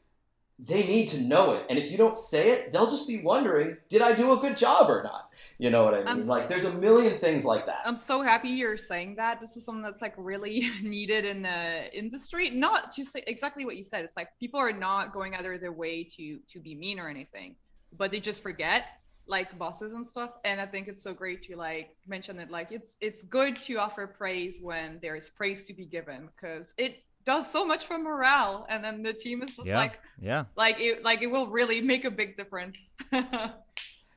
they 0.60 0.86
need 0.86 1.08
to 1.10 1.22
know 1.22 1.54
it. 1.54 1.66
And 1.70 1.78
if 1.78 1.92
you 1.92 1.98
don't 1.98 2.16
say 2.16 2.50
it, 2.50 2.74
they'll 2.74 2.90
just 2.90 3.08
be 3.08 3.22
wondering, 3.22 3.78
did 3.90 4.02
I 4.02 4.14
do 4.14 4.34
a 4.34 4.38
good 4.38 4.58
job 4.58 4.90
or 4.90 5.04
not? 5.04 5.30
You 5.60 5.70
know 5.70 5.84
what 5.84 5.94
I 5.94 6.00
mean? 6.00 6.08
Um, 6.08 6.28
like, 6.28 6.50
there's 6.50 6.66
a 6.66 6.74
million 6.74 7.18
things 7.18 7.46
like 7.46 7.68
that. 7.68 7.82
I'm 7.86 7.96
so 7.96 8.24
happy 8.24 8.50
you're 8.50 8.76
saying 8.76 9.16
that. 9.16 9.40
This 9.40 9.56
is 9.56 9.64
something 9.64 9.84
that's 9.84 10.02
like 10.02 10.16
really 10.18 10.72
needed 10.82 11.26
in 11.26 11.44
the 11.44 11.96
industry. 11.96 12.50
Not 12.50 12.92
to 12.94 13.06
say 13.06 13.24
exactly 13.28 13.66
what 13.66 13.78
you 13.78 13.84
said. 13.84 14.04
It's 14.04 14.18
like 14.18 14.30
people 14.40 14.60
are 14.60 14.74
not 14.74 15.14
going 15.14 15.36
out 15.36 15.46
of 15.46 15.62
their 15.62 15.72
way 15.72 16.04
to 16.18 16.40
to 16.52 16.60
be 16.60 16.74
mean 16.76 17.00
or 17.00 17.08
anything, 17.08 17.56
but 17.96 18.10
they 18.10 18.20
just 18.20 18.42
forget 18.42 18.86
like 19.28 19.58
bosses 19.58 19.94
and 19.94 20.06
stuff. 20.08 20.38
And 20.46 20.60
I 20.62 20.66
think 20.66 20.88
it's 20.88 21.02
so 21.02 21.14
great 21.14 21.42
to 21.44 21.56
like 21.56 21.96
mention 22.08 22.40
it 22.40 22.50
like 22.50 22.72
it's 22.72 22.98
it's 23.02 23.24
good 23.24 23.56
to 23.64 23.76
offer 23.78 24.08
praise 24.08 24.60
when 24.62 25.00
there 25.02 25.16
is 25.16 25.30
praise 25.30 25.66
to 25.68 25.74
be 25.74 25.86
given 25.86 26.30
because 26.36 26.74
it 26.78 27.04
does 27.26 27.52
so 27.52 27.66
much 27.66 27.86
for 27.86 27.98
morale. 27.98 28.66
And 28.70 28.84
then 28.84 29.04
the 29.04 29.14
team 29.14 29.44
is 29.44 29.56
just 29.56 29.68
Yeah. 29.68 29.78
like 29.78 30.00
Yeah. 30.22 30.46
like 30.56 30.80
it 30.80 31.04
like 31.04 31.22
it 31.22 31.28
will 31.28 31.48
really 31.48 31.82
make 31.82 32.06
a 32.06 32.12
big 32.12 32.38
difference. 32.38 32.94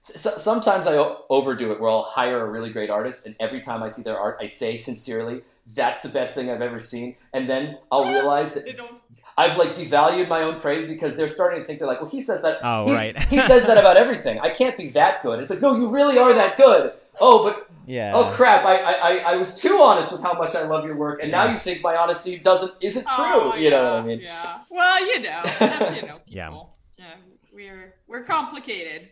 S- 0.02 0.42
sometimes 0.42 0.86
i 0.86 0.96
overdo 1.28 1.72
it 1.72 1.80
where 1.80 1.90
I'll 1.90 2.04
hire 2.04 2.40
a 2.40 2.50
really 2.50 2.70
great 2.72 2.88
artist, 2.88 3.26
and 3.26 3.36
every 3.38 3.60
time 3.60 3.82
I 3.82 3.88
see 3.88 4.00
their 4.02 4.18
art, 4.18 4.38
I 4.40 4.46
say 4.46 4.78
sincerely, 4.78 5.42
that's 5.74 6.00
the 6.00 6.08
best 6.08 6.34
thing 6.34 6.50
I've 6.50 6.62
ever 6.62 6.80
seen. 6.80 7.16
And 7.34 7.50
then 7.50 7.76
I'll 7.92 8.10
realize 8.16 8.54
that 8.54 8.64
they 8.64 8.72
don't 8.72 9.00
I've 9.40 9.56
like 9.56 9.74
devalued 9.74 10.28
my 10.28 10.42
own 10.42 10.60
praise 10.60 10.86
because 10.86 11.16
they're 11.16 11.28
starting 11.28 11.60
to 11.60 11.66
think 11.66 11.78
they're 11.78 11.88
like, 11.88 12.00
well, 12.00 12.10
he 12.10 12.20
says 12.20 12.42
that. 12.42 12.58
Oh, 12.62 12.86
he, 12.86 12.94
right. 12.94 13.18
he 13.24 13.40
says 13.40 13.66
that 13.66 13.78
about 13.82 13.96
everything. 13.96 14.38
I 14.40 14.50
can't 14.50 14.76
be 14.76 14.90
that 14.90 15.22
good. 15.22 15.40
It's 15.40 15.50
like, 15.50 15.60
no, 15.62 15.74
you 15.76 15.90
really 15.90 16.18
are 16.18 16.32
that 16.34 16.56
good. 16.56 16.92
Oh, 17.22 17.44
but 17.44 17.68
Yeah. 17.86 18.12
oh 18.14 18.30
crap! 18.38 18.64
I, 18.64 18.76
I 18.78 18.92
I- 19.10 19.22
I 19.32 19.36
was 19.36 19.50
too 19.60 19.76
honest 19.80 20.10
with 20.12 20.22
how 20.22 20.32
much 20.42 20.54
I 20.54 20.62
love 20.72 20.84
your 20.86 20.96
work, 20.96 21.20
and 21.22 21.30
now 21.30 21.44
you 21.52 21.58
think 21.58 21.82
my 21.82 21.94
honesty 21.96 22.38
doesn't 22.38 22.72
isn't 22.80 23.06
oh, 23.10 23.16
true. 23.16 23.52
Oh, 23.52 23.56
you 23.56 23.68
know 23.70 23.82
what 23.84 24.02
I 24.02 24.06
mean? 24.06 24.20
Yeah. 24.20 24.58
Well, 24.70 25.06
you 25.06 25.20
know, 25.20 25.42
you 25.96 26.02
know, 26.08 26.18
people. 26.18 26.20
Yeah. 26.26 26.50
yeah. 26.98 27.14
We're 27.52 27.94
we're 28.08 28.24
complicated. 28.24 29.08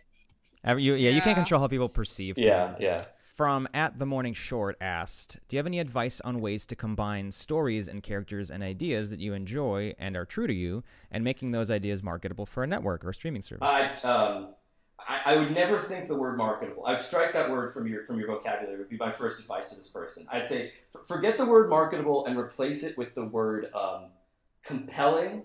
Every- 0.65 0.83
you, 0.85 0.95
yeah, 0.95 1.11
you 1.11 1.21
can't 1.21 1.37
control 1.37 1.61
how 1.61 1.69
people 1.69 1.89
perceive 1.89 2.37
Yeah, 2.39 2.69
things. 2.69 2.81
yeah. 2.81 3.05
From 3.39 3.69
at 3.73 4.01
the 4.01 4.05
morning 4.05 4.35
short 4.35 4.77
asked, 4.81 5.39
do 5.49 5.55
you 5.55 5.59
have 5.61 5.67
any 5.67 5.79
advice 5.79 6.21
on 6.23 6.41
ways 6.41 6.67
to 6.67 6.75
combine 6.75 7.31
stories 7.31 7.87
and 7.87 8.03
characters 8.03 8.51
and 8.51 8.65
ideas 8.65 9.11
that 9.11 9.21
you 9.21 9.33
enjoy 9.33 9.95
and 9.97 10.17
are 10.17 10.25
true 10.25 10.49
to 10.49 10.53
you, 10.53 10.83
and 11.09 11.23
making 11.23 11.53
those 11.53 11.71
ideas 11.71 12.03
marketable 12.03 12.47
for 12.47 12.65
a 12.65 12.67
network 12.67 13.05
or 13.05 13.11
a 13.11 13.15
streaming 13.15 13.43
service? 13.43 13.63
I 13.63 13.95
um, 14.03 14.49
I, 14.99 15.21
I 15.25 15.37
would 15.37 15.55
never 15.55 15.79
think 15.79 16.09
the 16.09 16.17
word 16.17 16.37
marketable. 16.37 16.85
I'd 16.85 17.01
strike 17.01 17.33
that 17.35 17.49
word 17.49 17.73
from 17.73 17.87
your 17.87 18.05
from 18.07 18.19
your 18.19 18.27
vocabulary. 18.27 18.77
Would 18.77 18.89
be 18.89 18.97
my 18.97 19.13
first 19.13 19.39
advice 19.39 19.71
to 19.71 19.77
this 19.77 19.87
person. 19.87 20.27
I'd 20.33 20.49
say 20.49 20.73
forget 21.07 21.37
the 21.37 21.47
word 21.47 21.71
marketable 21.71 22.27
and 22.27 22.37
replace 22.37 22.83
it 22.83 22.99
with 22.99 23.15
the 23.15 23.25
word 23.25 23.73
um, 23.73 24.07
compelling, 24.65 25.45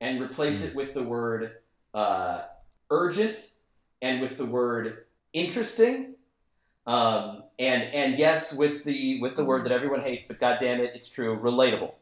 and 0.00 0.20
replace 0.20 0.64
it 0.64 0.74
with 0.74 0.92
the 0.92 1.04
word 1.04 1.52
uh, 1.94 2.46
urgent, 2.90 3.52
and 4.02 4.20
with 4.22 4.38
the 4.38 4.44
word 4.44 5.04
interesting. 5.32 6.14
Um, 6.88 7.42
and 7.58 7.82
and 7.82 8.18
yes, 8.18 8.54
with 8.54 8.82
the 8.84 9.20
with 9.20 9.36
the 9.36 9.44
word 9.44 9.64
that 9.64 9.72
everyone 9.72 10.00
hates, 10.00 10.26
but 10.26 10.40
God 10.40 10.56
damn 10.58 10.80
it, 10.80 10.92
it's 10.94 11.10
true. 11.10 11.38
Relatable. 11.38 11.92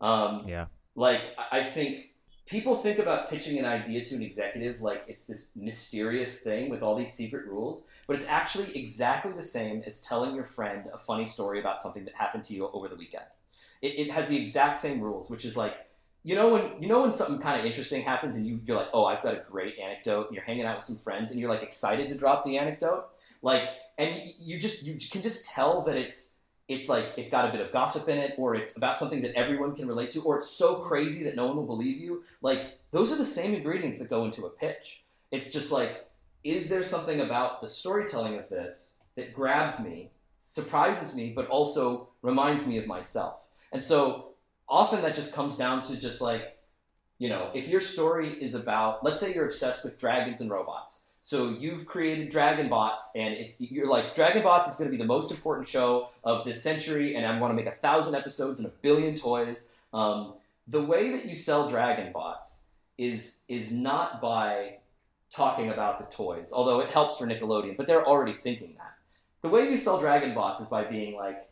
Um, 0.00 0.44
yeah. 0.46 0.66
like 0.94 1.20
I 1.36 1.58
I 1.58 1.64
think 1.64 2.12
people 2.46 2.76
think 2.76 3.00
about 3.00 3.30
pitching 3.30 3.58
an 3.58 3.64
idea 3.64 4.04
to 4.04 4.14
an 4.14 4.22
executive 4.22 4.80
like 4.80 5.04
it's 5.08 5.26
this 5.26 5.50
mysterious 5.56 6.40
thing 6.40 6.70
with 6.70 6.82
all 6.82 6.96
these 6.96 7.12
secret 7.12 7.46
rules, 7.46 7.88
but 8.06 8.14
it's 8.14 8.28
actually 8.28 8.76
exactly 8.78 9.32
the 9.32 9.42
same 9.42 9.82
as 9.86 10.00
telling 10.02 10.36
your 10.36 10.44
friend 10.44 10.88
a 10.94 10.98
funny 10.98 11.26
story 11.26 11.58
about 11.58 11.82
something 11.82 12.04
that 12.04 12.14
happened 12.14 12.44
to 12.44 12.54
you 12.54 12.68
over 12.72 12.86
the 12.86 12.96
weekend. 12.96 13.24
It, 13.80 13.98
it 13.98 14.10
has 14.12 14.28
the 14.28 14.40
exact 14.40 14.78
same 14.78 15.00
rules, 15.00 15.30
which 15.30 15.44
is 15.44 15.56
like 15.56 15.74
you 16.22 16.36
know 16.36 16.50
when 16.50 16.80
you 16.80 16.86
know 16.86 17.02
when 17.02 17.12
something 17.12 17.40
kind 17.40 17.58
of 17.58 17.66
interesting 17.66 18.02
happens 18.02 18.36
and 18.36 18.46
you, 18.46 18.60
you're 18.64 18.76
like, 18.76 18.90
oh, 18.92 19.04
I've 19.04 19.24
got 19.24 19.34
a 19.34 19.42
great 19.50 19.80
anecdote, 19.80 20.28
and 20.28 20.36
you're 20.36 20.44
hanging 20.44 20.64
out 20.64 20.76
with 20.76 20.84
some 20.84 20.96
friends 20.96 21.32
and 21.32 21.40
you're 21.40 21.50
like 21.50 21.64
excited 21.64 22.08
to 22.10 22.14
drop 22.14 22.44
the 22.44 22.56
anecdote, 22.56 23.06
like, 23.42 23.68
and 24.02 24.32
you, 24.38 24.58
just 24.58 24.82
you 24.82 24.98
can 25.10 25.22
just 25.22 25.48
tell 25.48 25.82
that 25.82 25.96
it's 25.96 26.40
it's 26.68 26.88
like 26.88 27.12
it's 27.16 27.30
got 27.30 27.48
a 27.48 27.52
bit 27.52 27.60
of 27.60 27.72
gossip 27.72 28.08
in 28.08 28.18
it, 28.18 28.34
or 28.38 28.54
it's 28.54 28.76
about 28.76 28.98
something 28.98 29.22
that 29.22 29.34
everyone 29.34 29.74
can 29.74 29.86
relate 29.86 30.10
to, 30.12 30.22
or 30.22 30.38
it's 30.38 30.50
so 30.50 30.76
crazy 30.76 31.24
that 31.24 31.36
no 31.36 31.46
one 31.46 31.56
will 31.56 31.66
believe 31.66 31.98
you. 31.98 32.24
Like 32.40 32.78
those 32.90 33.12
are 33.12 33.16
the 33.16 33.26
same 33.26 33.54
ingredients 33.54 33.98
that 33.98 34.08
go 34.08 34.24
into 34.24 34.46
a 34.46 34.50
pitch. 34.50 35.02
It's 35.30 35.50
just 35.50 35.72
like, 35.72 36.06
is 36.44 36.68
there 36.68 36.84
something 36.84 37.20
about 37.20 37.60
the 37.60 37.68
storytelling 37.68 38.38
of 38.38 38.48
this 38.48 38.98
that 39.16 39.34
grabs 39.34 39.82
me, 39.82 40.10
surprises 40.38 41.16
me, 41.16 41.32
but 41.34 41.48
also 41.48 42.08
reminds 42.22 42.66
me 42.66 42.78
of 42.78 42.86
myself? 42.86 43.48
And 43.72 43.82
so 43.82 44.32
often 44.68 45.02
that 45.02 45.14
just 45.14 45.34
comes 45.34 45.56
down 45.56 45.82
to 45.82 46.00
just 46.00 46.20
like, 46.20 46.58
you 47.18 47.28
know, 47.28 47.50
if 47.54 47.68
your 47.68 47.80
story 47.80 48.42
is 48.42 48.54
about, 48.54 49.04
let's 49.04 49.20
say 49.20 49.34
you're 49.34 49.46
obsessed 49.46 49.84
with 49.84 49.98
dragons 49.98 50.40
and 50.40 50.50
robots, 50.50 51.04
So 51.24 51.50
you've 51.50 51.86
created 51.86 52.30
Dragon 52.30 52.68
Bots, 52.68 53.12
and 53.14 53.32
it's 53.32 53.60
you're 53.60 53.86
like 53.86 54.12
Dragon 54.12 54.42
Bots 54.42 54.68
is 54.68 54.76
going 54.76 54.90
to 54.90 54.90
be 54.90 55.00
the 55.00 55.06
most 55.06 55.30
important 55.30 55.68
show 55.68 56.08
of 56.24 56.44
this 56.44 56.60
century, 56.60 57.14
and 57.14 57.24
I 57.24 57.38
want 57.38 57.52
to 57.52 57.54
make 57.54 57.72
a 57.72 57.76
thousand 57.76 58.16
episodes 58.16 58.58
and 58.58 58.66
a 58.66 58.72
billion 58.82 59.14
toys. 59.14 59.70
Um, 59.94 60.34
the 60.66 60.82
way 60.82 61.10
that 61.10 61.24
you 61.24 61.36
sell 61.36 61.70
Dragon 61.70 62.12
Bots 62.12 62.64
is 62.98 63.42
is 63.48 63.70
not 63.70 64.20
by 64.20 64.78
talking 65.32 65.70
about 65.70 65.98
the 65.98 66.14
toys, 66.14 66.52
although 66.52 66.80
it 66.80 66.90
helps 66.90 67.18
for 67.18 67.26
Nickelodeon, 67.26 67.76
but 67.76 67.86
they're 67.86 68.04
already 68.04 68.34
thinking 68.34 68.74
that. 68.78 68.94
The 69.42 69.48
way 69.48 69.70
you 69.70 69.78
sell 69.78 70.00
Dragon 70.00 70.34
Bots 70.34 70.60
is 70.60 70.68
by 70.68 70.84
being 70.84 71.14
like, 71.14 71.48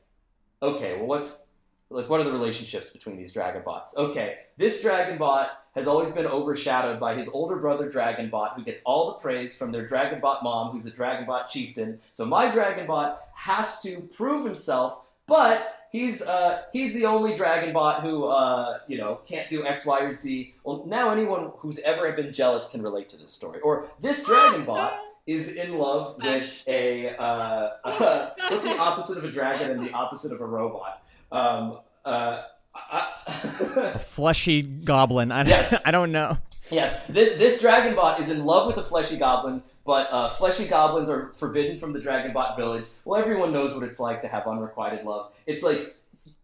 okay, 0.61 0.97
well, 0.97 1.07
what's 1.07 1.55
like, 1.91 2.09
what 2.09 2.21
are 2.21 2.25
the 2.25 2.33
relationships 2.33 2.91
between 2.91 3.17
these 3.17 3.33
Dragon 3.33 3.63
Bots? 3.65 3.97
Okay, 3.97 4.39
this 4.59 4.83
Dragon 4.83 5.17
Bot 5.17 5.60
has 5.75 5.87
always 5.87 6.13
been 6.13 6.27
overshadowed 6.27 6.99
by 6.99 7.15
his 7.15 7.29
older 7.29 7.57
brother 7.57 7.91
Dragonbot, 7.91 8.55
who 8.55 8.65
gets 8.65 8.83
all 8.85 9.13
the 9.13 9.19
praise 9.19 9.57
from 9.57 9.73
their 9.73 9.87
Dragonbot 9.87 10.43
mom, 10.43 10.73
who's 10.73 10.85
the 10.85 10.91
Dragonbot 10.91 11.49
chieftain. 11.49 12.01
So 12.13 12.25
my 12.25 12.51
Dragonbot 12.51 13.19
has 13.35 13.81
to 13.83 14.01
prove 14.13 14.45
himself, 14.45 15.03
but 15.27 15.87
he's 15.91 16.23
uh, 16.23 16.63
he's 16.73 16.93
the 16.95 17.07
only 17.07 17.35
Dragonbot 17.35 18.03
who 18.03 18.25
uh, 18.25 18.79
you 18.89 18.99
know 18.99 19.21
can't 19.27 19.49
do 19.49 19.65
X, 19.65 19.87
Y, 19.87 20.01
or 20.01 20.13
Z. 20.13 20.55
Well, 20.65 20.85
now 20.87 21.11
anyone 21.11 21.53
who's 21.59 21.79
ever 21.81 22.11
been 22.13 22.33
jealous 22.33 22.69
can 22.69 22.83
relate 22.83 23.09
to 23.11 23.17
this 23.17 23.33
story. 23.33 23.61
Or 23.61 23.89
this 24.01 24.29
Dragonbot 24.29 24.99
is 25.27 25.55
in 25.55 25.77
love 25.77 26.17
with 26.21 26.65
a 26.67 27.15
uh, 27.17 27.71
what's 28.49 28.65
the 28.65 28.79
opposite 28.79 29.19
of 29.19 29.25
a 29.25 29.31
dragon 29.31 29.71
and 29.71 29.87
the 29.87 29.93
opposite 29.93 30.33
of 30.33 30.41
a 30.41 30.47
robot? 30.47 31.03
Um, 31.31 31.79
uh, 32.05 32.43
I, 32.75 33.13
A 33.95 33.99
fleshy 33.99 34.63
goblin. 34.63 35.33
I, 35.33 35.45
Yes. 35.47 35.75
I 35.85 35.91
don't 35.91 36.13
know. 36.13 36.39
yes, 36.71 37.05
this 37.07 37.37
this 37.39 37.61
dragon 37.61 37.95
bot 37.97 38.21
is 38.21 38.31
in 38.31 38.45
love 38.45 38.67
with 38.67 38.77
a 38.77 38.83
fleshy 38.83 39.17
goblin, 39.17 39.63
but 39.85 40.09
uh, 40.13 40.29
fleshy 40.29 40.67
goblins 40.69 41.09
are 41.11 41.33
forbidden 41.33 41.79
from 41.79 41.93
the 41.93 42.01
dragon 42.01 42.33
bot 42.33 42.57
village. 42.57 42.85
Well, 43.05 43.21
everyone 43.21 43.53
knows 43.53 43.75
what 43.75 43.83
it's 43.83 43.99
like 44.01 44.21
to 44.23 44.29
have 44.29 44.47
unrequited 44.47 45.05
love. 45.05 45.33
It's 45.47 45.63
like 45.63 45.97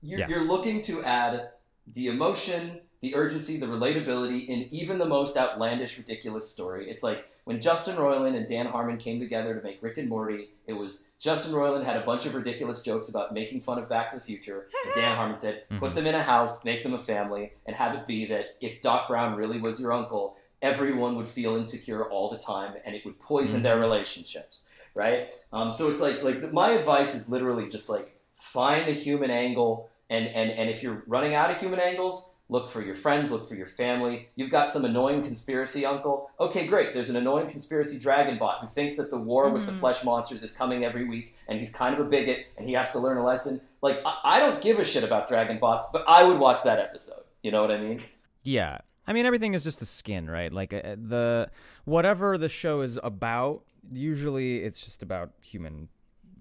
you're, 0.03 0.19
Yeah. 0.21 0.29
you're 0.29 0.45
looking 0.45 0.81
to 0.83 1.03
add 1.05 1.51
the 1.95 2.09
emotion, 2.09 2.81
the 3.01 3.15
urgency, 3.15 3.59
the 3.59 3.67
relatability 3.67 4.49
in 4.49 4.67
even 4.75 4.99
the 4.99 5.07
most 5.07 5.37
outlandish, 5.37 5.97
ridiculous 5.99 6.51
story. 6.51 6.91
It's 6.91 7.03
like 7.03 7.25
when 7.47 7.61
Justin 7.61 7.95
Roiland 7.95 8.37
and 8.37 8.49
Dan 8.49 8.67
Harmon 8.67 8.99
came 8.99 9.21
together 9.21 9.55
to 9.55 9.63
make 9.63 9.81
Rick 9.81 9.99
and 9.99 10.09
Morty. 10.09 10.51
It 10.67 10.73
was 10.73 11.11
Justin 11.21 11.55
Roiland 11.55 11.85
had 11.85 11.97
a 11.97 12.05
bunch 12.05 12.27
of 12.27 12.35
ridiculous 12.35 12.83
jokes 12.83 13.09
about 13.09 13.33
making 13.33 13.61
fun 13.61 13.79
of 13.79 13.89
Back 13.89 14.11
to 14.11 14.17
the 14.17 14.23
Future, 14.23 14.67
and 14.85 14.95
Dan 14.97 15.17
Harmon 15.17 15.37
said, 15.37 15.63
"Put 15.79 15.93
Mhm. 15.93 15.95
them 15.95 16.07
in 16.09 16.15
a 16.17 16.23
house, 16.23 16.65
make 16.65 16.83
them 16.83 16.93
a 16.93 16.99
family, 16.99 17.53
and 17.65 17.77
have 17.77 17.95
it 17.95 18.05
be 18.05 18.27
that 18.27 18.57
if 18.61 18.83
Doc 18.83 19.07
Brown 19.07 19.37
really 19.37 19.61
was 19.61 19.81
your 19.81 19.93
uncle, 19.93 20.37
everyone 20.61 21.15
would 21.17 21.29
feel 21.29 21.55
insecure 21.55 22.05
all 22.11 22.31
the 22.31 22.39
time, 22.39 22.75
and 22.85 22.97
it 22.97 23.05
would 23.05 23.21
poison 23.21 23.63
their 23.63 23.79
relationships." 23.79 24.65
Right? 24.95 25.33
Um, 25.53 25.73
so 25.73 25.89
it's 25.91 26.01
like 26.01 26.23
like 26.25 26.53
my 26.53 26.71
advice 26.73 27.15
is 27.15 27.29
literally 27.29 27.69
just 27.69 27.89
like 27.89 28.19
find 28.35 28.89
the 28.89 28.93
human 28.93 29.31
angle, 29.31 29.89
and 30.11 30.27
and 30.27 30.51
and 30.51 30.69
if 30.69 30.83
you're 30.83 31.05
running 31.07 31.35
out 31.37 31.53
of 31.53 31.61
human 31.61 31.79
angles, 31.79 32.33
look 32.49 32.69
for 32.71 32.81
your 32.81 32.95
friends, 32.95 33.31
look 33.33 33.49
for 33.49 33.57
your 33.57 33.67
family. 33.67 34.29
You've 34.37 34.51
got 34.51 34.73
some 34.73 34.85
annoying 34.85 35.23
conspiracy 35.25 35.85
uncle. 35.85 36.31
Okay, 36.39 36.67
great. 36.67 36.95
There's 36.95 37.11
an 37.11 37.17
annoying 37.17 37.49
conspiracy 37.49 37.99
dragon 37.99 38.39
bot 38.39 38.61
who 38.61 38.69
thinks 38.69 38.95
that 38.97 39.11
the 39.11 39.17
war 39.19 39.51
with 39.51 39.67
the 39.67 39.73
Mhm. 39.73 39.81
flesh 39.81 40.05
monsters 40.05 40.43
is 40.45 40.53
coming 40.53 40.85
every 40.85 41.09
week, 41.09 41.35
and 41.49 41.59
he's 41.59 41.75
kind 41.75 41.93
of 41.99 42.01
a 42.07 42.09
bigot, 42.09 42.47
and 42.57 42.69
he 42.69 42.75
has 42.75 42.93
to 42.93 42.99
learn 43.01 43.19
a 43.19 43.25
lesson. 43.25 43.61
Like 43.83 44.01
I, 44.07 44.19
I 44.25 44.41
don't 44.41 44.63
give 44.63 44.79
a 44.79 44.85
shit 44.85 45.03
about 45.03 45.27
dragon 45.29 45.59
bots, 45.59 45.89
but 45.93 46.05
I 46.07 46.23
would 46.25 46.39
watch 46.39 46.63
that 46.63 46.79
episode. 46.79 47.25
You 47.43 47.51
know 47.51 47.63
what 47.63 47.71
I 47.73 47.79
mean? 47.79 48.01
Yeah. 48.45 48.79
I 49.09 49.13
mean, 49.13 49.27
everything 49.27 49.55
is 49.55 49.63
just 49.63 49.83
a 49.83 49.87
skin, 49.87 50.29
right? 50.31 50.53
Like 50.53 50.73
uh, 50.73 50.97
the 50.97 51.51
whatever 51.85 52.39
the 52.39 52.49
show 52.49 52.81
is 52.81 52.99
about, 53.03 53.63
usually 53.93 54.63
it's 54.63 54.85
just 54.85 55.03
about 55.03 55.31
human 55.41 55.89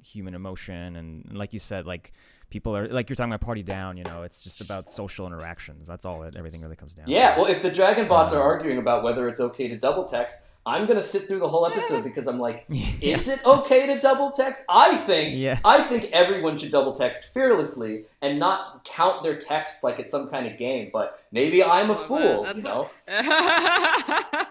human 0.03 0.36
emotion 0.36 0.95
and 0.95 1.32
like 1.36 1.52
you 1.53 1.60
said, 1.60 1.86
like 1.88 2.11
people 2.56 2.73
are 2.77 2.88
like 2.88 3.10
you're 3.10 3.18
talking 3.18 3.34
about 3.34 3.41
party 3.41 3.64
down, 3.64 3.98
you 3.98 4.06
know, 4.06 4.23
it's 4.23 4.41
just 4.41 4.61
about 4.61 4.90
social 4.90 5.27
interactions. 5.27 5.86
That's 5.86 6.06
all 6.06 6.23
it 6.23 6.38
everything 6.38 6.61
really 6.61 6.77
comes 6.77 6.94
down. 6.95 7.06
Yeah. 7.10 7.34
to. 7.36 7.41
Well, 7.41 7.52
if 7.52 7.61
the 7.61 7.69
dragon 7.69 8.07
bots 8.07 8.34
are 8.34 8.40
Um, 8.41 8.48
arguing 8.48 8.77
about 8.77 9.03
whether 9.03 9.27
it's 9.27 9.41
okay 9.41 9.68
to 9.68 9.77
double 9.77 10.06
text, 10.06 10.36
I'm 10.65 10.86
gonna 10.88 11.02
sit 11.03 11.23
through 11.27 11.40
the 11.40 11.49
whole 11.49 11.65
episode 11.68 12.06
because 12.06 12.27
I'm 12.27 12.40
like, 12.40 12.64
yeah. 12.69 13.18
is 13.18 13.27
it 13.27 13.45
okay 13.45 13.86
to 13.94 13.99
double 13.99 14.32
text? 14.32 14.61
I 14.69 14.95
think 14.95 15.36
Yeah. 15.38 15.60
I 15.65 15.82
think 15.84 16.06
everyone 16.14 16.57
should 16.57 16.72
double 16.72 16.94
text 16.94 17.34
fearlessly 17.34 18.06
and 18.22 18.40
not 18.40 18.86
count 18.86 19.22
their 19.22 19.36
texts 19.38 19.84
like 19.84 19.99
it's 19.99 20.11
some 20.11 20.30
kind 20.30 20.48
of 20.48 20.57
game. 20.57 20.91
But 20.94 21.19
maybe 21.34 21.61
I'm 21.61 21.90
a 21.90 21.94
Well, 21.94 22.03
fool, 22.07 22.44
that's 22.44 22.57
you 22.60 22.64
know. 22.64 22.90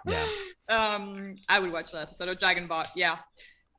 Yeah. 0.07 0.27
Um, 0.69 1.37
I 1.49 1.59
would 1.59 1.73
watch 1.73 1.91
that 1.93 2.03
episode 2.03 2.29
of 2.29 2.39
Dragon 2.39 2.67
Bot. 2.67 2.89
Yeah. 2.95 3.17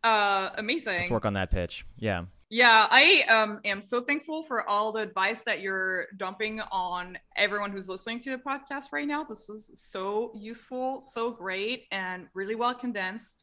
Uh, 0.03 0.49
amazing. 0.57 0.99
Let's 1.02 1.11
work 1.11 1.26
on 1.26 1.34
that 1.34 1.52
pitch. 1.52 1.85
Yeah. 1.99 2.26
Yeah, 2.50 2.88
I 2.92 3.24
um 3.28 3.60
am 3.66 3.82
so 3.82 4.02
thankful 4.02 4.44
for 4.44 4.68
all 4.70 4.92
the 4.92 5.02
advice 5.02 5.44
that 5.44 5.62
you're 5.62 6.08
dumping 6.18 6.62
on 6.72 7.18
everyone 7.36 7.72
who's 7.72 7.90
listening 7.90 8.20
to 8.22 8.32
the 8.32 8.38
podcast 8.38 8.92
right 8.92 9.08
now. 9.08 9.24
This 9.24 9.50
is 9.50 9.72
so 9.74 10.32
useful, 10.36 11.02
so 11.02 11.32
great, 11.32 11.86
and 11.92 12.28
really 12.36 12.56
well 12.56 12.76
condensed. 12.76 13.42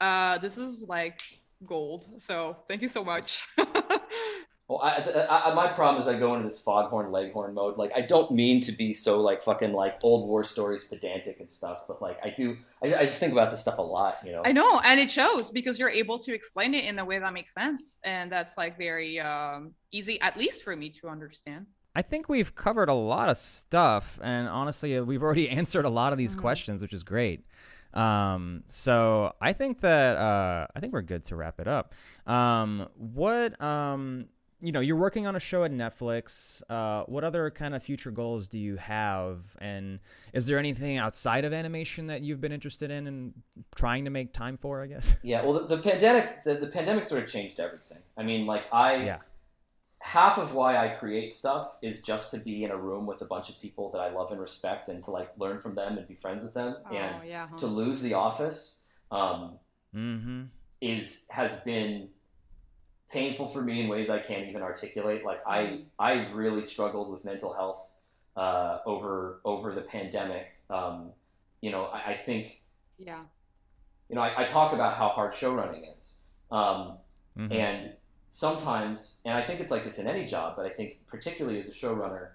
Uh, 0.00 0.38
this 0.38 0.58
is 0.58 0.86
like 0.88 1.20
gold. 1.66 2.06
So 2.18 2.56
thank 2.68 2.82
you 2.82 2.88
so 2.88 3.04
much. 3.04 3.46
Well, 4.72 4.80
I, 4.82 5.26
I, 5.28 5.50
I, 5.50 5.54
my 5.54 5.68
problem 5.68 6.00
is 6.00 6.08
I 6.08 6.18
go 6.18 6.34
into 6.34 6.48
this 6.48 6.62
foghorn 6.62 7.12
leghorn 7.12 7.52
mode. 7.52 7.76
Like, 7.76 7.92
I 7.94 8.00
don't 8.00 8.30
mean 8.30 8.62
to 8.62 8.72
be 8.72 8.94
so 8.94 9.20
like 9.20 9.42
fucking 9.42 9.74
like 9.74 9.98
old 10.02 10.26
war 10.26 10.44
stories 10.44 10.84
pedantic 10.84 11.40
and 11.40 11.50
stuff, 11.50 11.82
but 11.86 12.00
like 12.00 12.18
I 12.24 12.30
do. 12.30 12.56
I, 12.82 12.94
I 12.94 13.04
just 13.04 13.20
think 13.20 13.32
about 13.32 13.50
this 13.50 13.60
stuff 13.60 13.76
a 13.76 13.82
lot, 13.82 14.16
you 14.24 14.32
know. 14.32 14.40
I 14.46 14.52
know, 14.52 14.80
and 14.80 14.98
it 14.98 15.10
shows 15.10 15.50
because 15.50 15.78
you're 15.78 15.90
able 15.90 16.18
to 16.20 16.32
explain 16.32 16.72
it 16.72 16.86
in 16.86 16.98
a 16.98 17.04
way 17.04 17.18
that 17.18 17.34
makes 17.34 17.52
sense, 17.52 18.00
and 18.02 18.32
that's 18.32 18.56
like 18.56 18.78
very 18.78 19.20
um 19.20 19.72
easy, 19.90 20.18
at 20.22 20.38
least 20.38 20.62
for 20.62 20.74
me 20.74 20.88
to 21.00 21.08
understand. 21.08 21.66
I 21.94 22.00
think 22.00 22.30
we've 22.30 22.54
covered 22.54 22.88
a 22.88 22.94
lot 22.94 23.28
of 23.28 23.36
stuff, 23.36 24.18
and 24.22 24.48
honestly, 24.48 24.96
uh, 24.96 25.04
we've 25.04 25.22
already 25.22 25.50
answered 25.60 25.84
a 25.84 25.90
lot 25.90 26.12
of 26.14 26.18
these 26.18 26.34
Mhm. 26.34 26.40
questions, 26.40 26.80
which 26.80 26.94
is 26.94 27.02
great. 27.02 27.44
Um, 27.92 28.64
so 28.68 29.34
I 29.38 29.52
think 29.52 29.82
that 29.82 30.16
uh, 30.16 30.66
I 30.74 30.80
think 30.80 30.94
we're 30.94 31.02
good 31.02 31.26
to 31.26 31.36
wrap 31.36 31.60
it 31.60 31.68
up. 31.68 31.94
Um, 32.26 32.88
what 32.94 33.60
um, 33.62 34.28
you 34.64 34.70
know, 34.72 34.80
you're 34.80 34.96
working 34.96 35.26
on 35.26 35.34
a 35.36 35.40
show 35.40 35.64
at 35.64 35.72
Netflix. 35.72 36.62
Uh, 36.70 37.04
what 37.06 37.24
other 37.24 37.50
kind 37.50 37.74
of 37.74 37.82
future 37.82 38.12
goals 38.12 38.46
do 38.48 38.58
you 38.58 38.76
have? 38.76 39.40
And 39.60 39.98
is 40.32 40.46
there 40.46 40.58
anything 40.58 40.98
outside 40.98 41.44
of 41.44 41.52
animation 41.52 42.06
that 42.06 42.22
you've 42.22 42.40
been 42.40 42.52
interested 42.52 42.90
in 42.90 43.06
and 43.08 43.34
trying 43.74 44.04
to 44.04 44.10
make 44.10 44.32
time 44.32 44.56
for? 44.56 44.80
I 44.82 44.86
guess. 44.86 45.14
Yeah, 45.22 45.42
well, 45.44 45.54
the, 45.66 45.76
the 45.76 45.82
pandemic, 45.82 46.44
the, 46.44 46.54
the 46.54 46.68
pandemic 46.68 47.06
sort 47.06 47.24
of 47.24 47.28
changed 47.28 47.58
everything. 47.60 47.98
I 48.16 48.22
mean, 48.22 48.46
like 48.46 48.62
I, 48.72 48.96
Yeah. 49.04 49.18
half 49.98 50.38
of 50.38 50.54
why 50.54 50.76
I 50.76 50.90
create 50.94 51.34
stuff 51.34 51.72
is 51.82 52.00
just 52.02 52.30
to 52.32 52.38
be 52.38 52.62
in 52.64 52.70
a 52.70 52.76
room 52.76 53.04
with 53.06 53.20
a 53.22 53.24
bunch 53.26 53.48
of 53.50 53.60
people 53.60 53.90
that 53.92 53.98
I 54.00 54.10
love 54.10 54.30
and 54.30 54.40
respect, 54.40 54.88
and 54.88 55.02
to 55.04 55.10
like 55.10 55.30
learn 55.38 55.60
from 55.60 55.74
them 55.74 55.98
and 55.98 56.06
be 56.06 56.14
friends 56.14 56.44
with 56.44 56.54
them. 56.54 56.76
and 56.90 57.16
oh 57.20 57.24
yeah. 57.26 57.48
huh? 57.50 57.56
to 57.58 57.66
lose 57.66 58.00
the 58.00 58.14
office 58.14 58.78
um, 59.10 59.58
Mm-hmm. 59.94 60.44
is 60.80 61.26
has 61.30 61.60
been 61.60 62.08
painful 63.12 63.48
for 63.48 63.62
me 63.62 63.80
in 63.82 63.88
ways 63.88 64.08
I 64.10 64.18
can't 64.18 64.48
even 64.48 64.62
articulate. 64.62 65.24
Like 65.24 65.46
I, 65.46 65.58
Mhm. 65.58 65.84
I 65.98 66.12
really 66.32 66.62
struggled 66.62 67.10
with 67.12 67.24
mental 67.24 67.52
health 67.52 67.88
uh, 68.36 68.78
over 68.86 69.40
over 69.44 69.74
the 69.74 69.82
pandemic. 69.82 70.46
Um, 70.70 71.12
you 71.60 71.70
know, 71.70 71.84
I, 71.84 72.12
I 72.12 72.16
think 72.16 72.62
Yeah. 72.98 73.22
you 74.08 74.16
know 74.16 74.22
I, 74.22 74.42
I 74.42 74.44
talk 74.46 74.72
about 74.72 74.96
how 74.96 75.08
hard 75.10 75.34
show 75.34 75.54
running 75.54 75.84
is. 75.84 76.16
Um, 76.50 76.98
Mhm. 77.38 77.50
And 77.54 77.96
sometimes, 78.28 79.20
and 79.24 79.34
I 79.34 79.42
think 79.42 79.60
it's 79.60 79.70
like 79.70 79.84
this 79.84 79.98
in 79.98 80.06
any 80.06 80.26
job, 80.26 80.54
but 80.56 80.66
I 80.66 80.70
think 80.70 81.00
particularly 81.06 81.58
as 81.58 81.68
a 81.68 81.72
showrunner, 81.72 82.30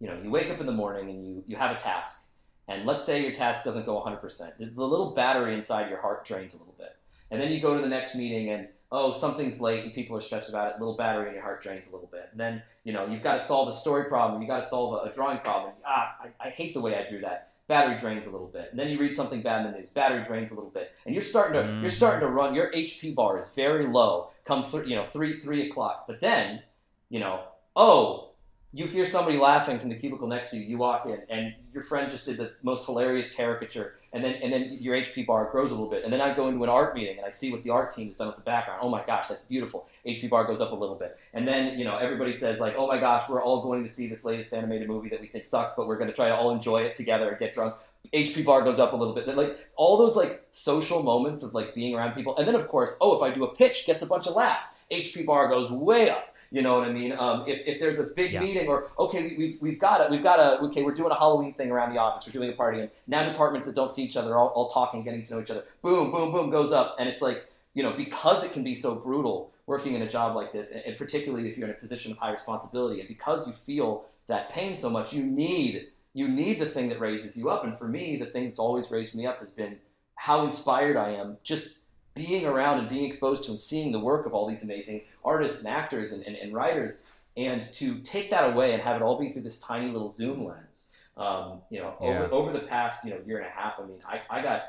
you 0.00 0.06
know, 0.08 0.20
you 0.22 0.30
wake 0.30 0.50
up 0.50 0.60
in 0.60 0.66
the 0.66 0.72
morning 0.72 1.08
and 1.10 1.26
you, 1.26 1.42
you 1.48 1.56
have 1.56 1.74
a 1.74 1.78
task. 1.80 2.28
And 2.68 2.84
let's 2.86 3.04
say 3.04 3.22
your 3.22 3.32
task 3.32 3.64
doesn't 3.64 3.86
go 3.86 4.00
100%. 4.00 4.56
The, 4.58 4.66
the 4.66 4.84
little 4.86 5.12
battery 5.14 5.54
inside 5.54 5.88
your 5.88 6.00
heart 6.00 6.24
drains 6.26 6.54
a 6.54 6.58
little 6.58 6.74
bit. 6.78 6.94
And 7.30 7.40
then 7.40 7.50
you 7.52 7.60
go 7.60 7.74
to 7.74 7.80
the 7.80 7.88
next 7.88 8.14
meeting 8.14 8.50
and, 8.50 8.68
oh, 8.92 9.12
something's 9.12 9.60
late 9.60 9.84
and 9.84 9.92
people 9.94 10.16
are 10.16 10.20
stressed 10.20 10.48
about 10.48 10.72
it. 10.74 10.78
Little 10.78 10.96
battery 10.96 11.28
in 11.28 11.34
your 11.34 11.42
heart 11.42 11.62
drains 11.62 11.88
a 11.88 11.92
little 11.92 12.08
bit. 12.10 12.28
And 12.30 12.40
then, 12.40 12.62
you 12.84 12.92
know, 12.92 13.06
you've 13.06 13.22
got 13.22 13.34
to 13.34 13.40
solve 13.40 13.68
a 13.68 13.72
story 13.72 14.04
problem. 14.04 14.40
You've 14.40 14.48
got 14.48 14.62
to 14.62 14.68
solve 14.68 14.94
a, 15.04 15.10
a 15.10 15.12
drawing 15.12 15.38
problem. 15.40 15.72
Ah, 15.86 16.16
I, 16.40 16.46
I 16.48 16.50
hate 16.50 16.72
the 16.74 16.80
way 16.80 16.94
I 16.96 17.08
drew 17.10 17.20
that. 17.22 17.52
Battery 17.68 17.98
drains 17.98 18.28
a 18.28 18.30
little 18.30 18.46
bit. 18.46 18.68
And 18.70 18.78
then 18.78 18.88
you 18.88 18.98
read 18.98 19.16
something 19.16 19.42
bad 19.42 19.66
in 19.66 19.72
the 19.72 19.78
news. 19.78 19.90
Battery 19.90 20.22
drains 20.24 20.52
a 20.52 20.54
little 20.54 20.70
bit. 20.70 20.92
And 21.04 21.14
you're 21.14 21.22
starting 21.22 21.54
to, 21.54 21.68
Mm. 21.68 21.80
you're 21.80 21.90
starting 21.90 22.20
to 22.20 22.28
run. 22.28 22.54
Your 22.54 22.70
HP 22.72 23.14
bar 23.14 23.38
is 23.38 23.52
very 23.54 23.86
low 23.86 24.30
come 24.44 24.62
th- 24.62 24.86
you 24.86 24.94
know 24.94 25.02
three 25.02 25.40
three 25.40 25.68
o'clock 25.68 26.04
but 26.06 26.20
then 26.20 26.62
you 27.08 27.18
know 27.18 27.40
oh 27.74 28.28
you 28.72 28.86
hear 28.86 29.04
somebody 29.04 29.36
laughing 29.38 29.76
from 29.78 29.88
the 29.88 29.96
cubicle 29.96 30.28
next 30.28 30.50
to 30.50 30.56
you, 30.56 30.62
you 30.62 30.76
walk 30.78 31.06
in, 31.06 31.18
and 31.30 31.54
your 31.72 31.82
friend 31.82 32.10
just 32.12 32.26
did 32.26 32.36
the 32.36 32.52
most 32.62 32.84
hilarious 32.84 33.32
caricature, 33.32 33.94
and 34.12 34.24
then 34.24 34.34
and 34.34 34.52
then 34.52 34.78
your 34.80 34.96
HP 34.96 35.26
bar 35.26 35.48
grows 35.50 35.70
a 35.70 35.74
little 35.74 35.90
bit, 35.90 36.04
and 36.04 36.12
then 36.12 36.20
I 36.20 36.34
go 36.34 36.48
into 36.48 36.62
an 36.62 36.70
art 36.70 36.94
meeting 36.94 37.18
and 37.18 37.26
I 37.26 37.30
see 37.30 37.50
what 37.52 37.62
the 37.62 37.70
art 37.70 37.90
team 37.90 38.08
has 38.08 38.16
done 38.16 38.28
with 38.28 38.36
the 38.36 38.42
background. 38.42 38.80
Oh 38.82 38.88
my 38.88 39.04
gosh, 39.04 39.28
that's 39.28 39.44
beautiful. 39.44 39.88
HP 40.06 40.30
bar 40.30 40.44
goes 40.44 40.60
up 40.60 40.72
a 40.72 40.74
little 40.74 40.94
bit, 40.94 41.18
and 41.34 41.46
then 41.46 41.78
you 41.78 41.84
know 41.84 41.96
everybody 41.96 42.32
says 42.32 42.60
like, 42.60 42.74
oh 42.76 42.86
my 42.86 42.98
gosh, 42.98 43.28
we're 43.28 43.42
all 43.42 43.62
going 43.62 43.82
to 43.82 43.88
see 43.88 44.06
this 44.08 44.24
latest 44.24 44.52
animated 44.54 44.88
movie 44.88 45.08
that 45.08 45.20
we 45.20 45.26
think 45.26 45.44
sucks, 45.44 45.74
but 45.74 45.86
we're 45.86 45.98
going 45.98 46.08
to 46.08 46.14
try 46.14 46.28
to 46.28 46.36
all 46.36 46.50
enjoy 46.50 46.82
it 46.82 46.96
together 46.96 47.30
and 47.30 47.38
get 47.38 47.54
drunk. 47.54 47.74
HP 48.12 48.44
bar 48.44 48.62
goes 48.62 48.78
up 48.78 48.92
a 48.92 48.96
little 48.96 49.14
bit. 49.14 49.26
Like 49.36 49.58
all 49.76 49.96
those 49.96 50.16
like 50.16 50.46
social 50.52 51.02
moments 51.02 51.42
of 51.42 51.54
like 51.54 51.74
being 51.74 51.94
around 51.94 52.14
people, 52.14 52.36
and 52.36 52.46
then 52.46 52.54
of 52.54 52.68
course, 52.68 52.96
oh, 53.00 53.16
if 53.16 53.22
I 53.22 53.34
do 53.34 53.44
a 53.44 53.54
pitch, 53.54 53.86
gets 53.86 54.02
a 54.02 54.06
bunch 54.06 54.26
of 54.26 54.34
laughs. 54.34 54.76
HP 54.90 55.26
bar 55.26 55.48
goes 55.48 55.70
way 55.70 56.10
up. 56.10 56.32
You 56.56 56.62
know 56.62 56.78
what 56.78 56.88
I 56.88 56.92
mean? 56.92 57.12
Um, 57.12 57.44
if, 57.46 57.60
if 57.66 57.78
there's 57.80 58.00
a 58.00 58.06
big 58.16 58.32
Yeah. 58.32 58.40
meeting 58.40 58.66
or 58.66 58.88
okay, 58.98 59.20
we, 59.28 59.36
we've 59.36 59.56
we've 59.60 59.78
got 59.78 60.00
it, 60.00 60.10
we've 60.10 60.22
got 60.22 60.40
a 60.40 60.58
okay, 60.66 60.82
we're 60.82 60.94
doing 60.94 61.12
a 61.12 61.14
Halloween 61.14 61.52
thing 61.52 61.70
around 61.70 61.92
the 61.92 62.00
office, 62.00 62.26
we're 62.26 62.32
doing 62.32 62.48
a 62.50 62.56
party, 62.56 62.80
and 62.80 62.90
now 63.06 63.28
departments 63.28 63.66
that 63.66 63.74
don't 63.74 63.90
see 63.90 64.02
each 64.02 64.16
other 64.16 64.30
are 64.32 64.38
all, 64.38 64.48
all 64.56 64.68
talking, 64.70 65.02
getting 65.02 65.22
to 65.26 65.34
know 65.34 65.40
each 65.42 65.50
other. 65.50 65.64
Boom, 65.82 66.10
boom, 66.10 66.32
boom 66.32 66.48
goes 66.48 66.72
up, 66.72 66.96
and 66.98 67.10
it's 67.10 67.20
like 67.20 67.46
you 67.74 67.82
know 67.82 67.92
because 67.92 68.42
it 68.42 68.54
can 68.54 68.64
be 68.64 68.74
so 68.74 68.94
brutal 68.94 69.52
working 69.66 69.94
in 69.96 70.00
a 70.00 70.08
job 70.08 70.34
like 70.34 70.50
this, 70.54 70.72
and, 70.72 70.82
and 70.86 70.96
particularly 70.96 71.46
if 71.46 71.58
you're 71.58 71.68
in 71.68 71.74
a 71.74 71.78
position 71.78 72.10
of 72.10 72.16
high 72.16 72.30
responsibility, 72.32 73.00
and 73.00 73.08
because 73.16 73.46
you 73.46 73.52
feel 73.52 74.06
that 74.26 74.48
pain 74.48 74.74
so 74.74 74.88
much, 74.88 75.12
you 75.12 75.22
need 75.22 75.88
you 76.14 76.26
need 76.26 76.58
the 76.58 76.64
thing 76.74 76.88
that 76.88 76.98
raises 77.00 77.36
you 77.36 77.50
up. 77.50 77.64
And 77.64 77.78
for 77.78 77.86
me, 77.86 78.16
the 78.16 78.24
thing 78.24 78.44
that's 78.44 78.58
always 78.58 78.90
raised 78.90 79.14
me 79.14 79.26
up 79.26 79.40
has 79.40 79.50
been 79.50 79.76
how 80.14 80.42
inspired 80.42 80.96
I 80.96 81.10
am 81.10 81.36
just 81.42 81.76
being 82.16 82.46
around 82.46 82.80
and 82.80 82.88
being 82.88 83.04
exposed 83.04 83.44
to 83.44 83.50
and 83.52 83.60
seeing 83.60 83.92
the 83.92 84.00
work 84.00 84.26
of 84.26 84.34
all 84.34 84.48
these 84.48 84.64
amazing 84.64 85.02
artists 85.24 85.62
and 85.62 85.68
actors 85.72 86.10
and, 86.10 86.24
and, 86.24 86.34
and 86.34 86.52
writers. 86.52 87.02
And 87.36 87.62
to 87.74 87.98
take 88.00 88.30
that 88.30 88.50
away 88.52 88.72
and 88.72 88.82
have 88.82 88.96
it 88.96 89.02
all 89.02 89.18
be 89.20 89.28
through 89.28 89.42
this 89.42 89.60
tiny 89.60 89.92
little 89.92 90.08
Zoom 90.08 90.46
lens, 90.46 90.88
um, 91.18 91.60
you 91.70 91.78
know, 91.78 91.94
Yeah. 92.00 92.22
over, 92.24 92.32
over 92.32 92.52
the 92.52 92.66
past 92.66 93.04
you 93.04 93.10
know 93.10 93.20
year 93.26 93.38
and 93.38 93.46
a 93.46 93.50
half, 93.50 93.78
I 93.78 93.84
mean, 93.84 93.98
I, 94.08 94.22
I 94.30 94.42
got 94.42 94.62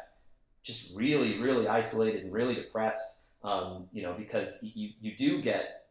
just 0.63 0.93
really, 0.93 1.39
really 1.39 1.67
isolated 1.67 2.23
and 2.23 2.33
really 2.33 2.55
depressed, 2.55 3.19
um, 3.43 3.85
you 3.93 4.03
know, 4.03 4.13
because 4.13 4.61
you, 4.61 4.89
you 4.99 5.15
do 5.17 5.41
get 5.41 5.85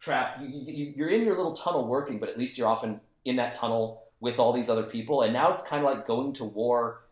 trapped. 0.00 0.42
You, 0.42 0.48
you, 0.48 0.92
you're 0.94 1.08
in 1.08 1.24
your 1.24 1.36
little 1.36 1.54
tunnel 1.54 1.88
working, 1.88 2.18
but 2.18 2.28
at 2.28 2.38
least 2.38 2.58
you're 2.58 2.68
often 2.68 3.00
in 3.24 3.36
that 3.36 3.54
tunnel 3.54 4.02
with 4.20 4.38
all 4.38 4.52
these 4.52 4.68
other 4.68 4.82
people. 4.82 5.22
And 5.22 5.32
now 5.32 5.50
it's 5.52 5.62
kind 5.62 5.82
of 5.82 5.90
like 5.90 6.06
going 6.06 6.34
to 6.34 6.44
war 6.44 7.04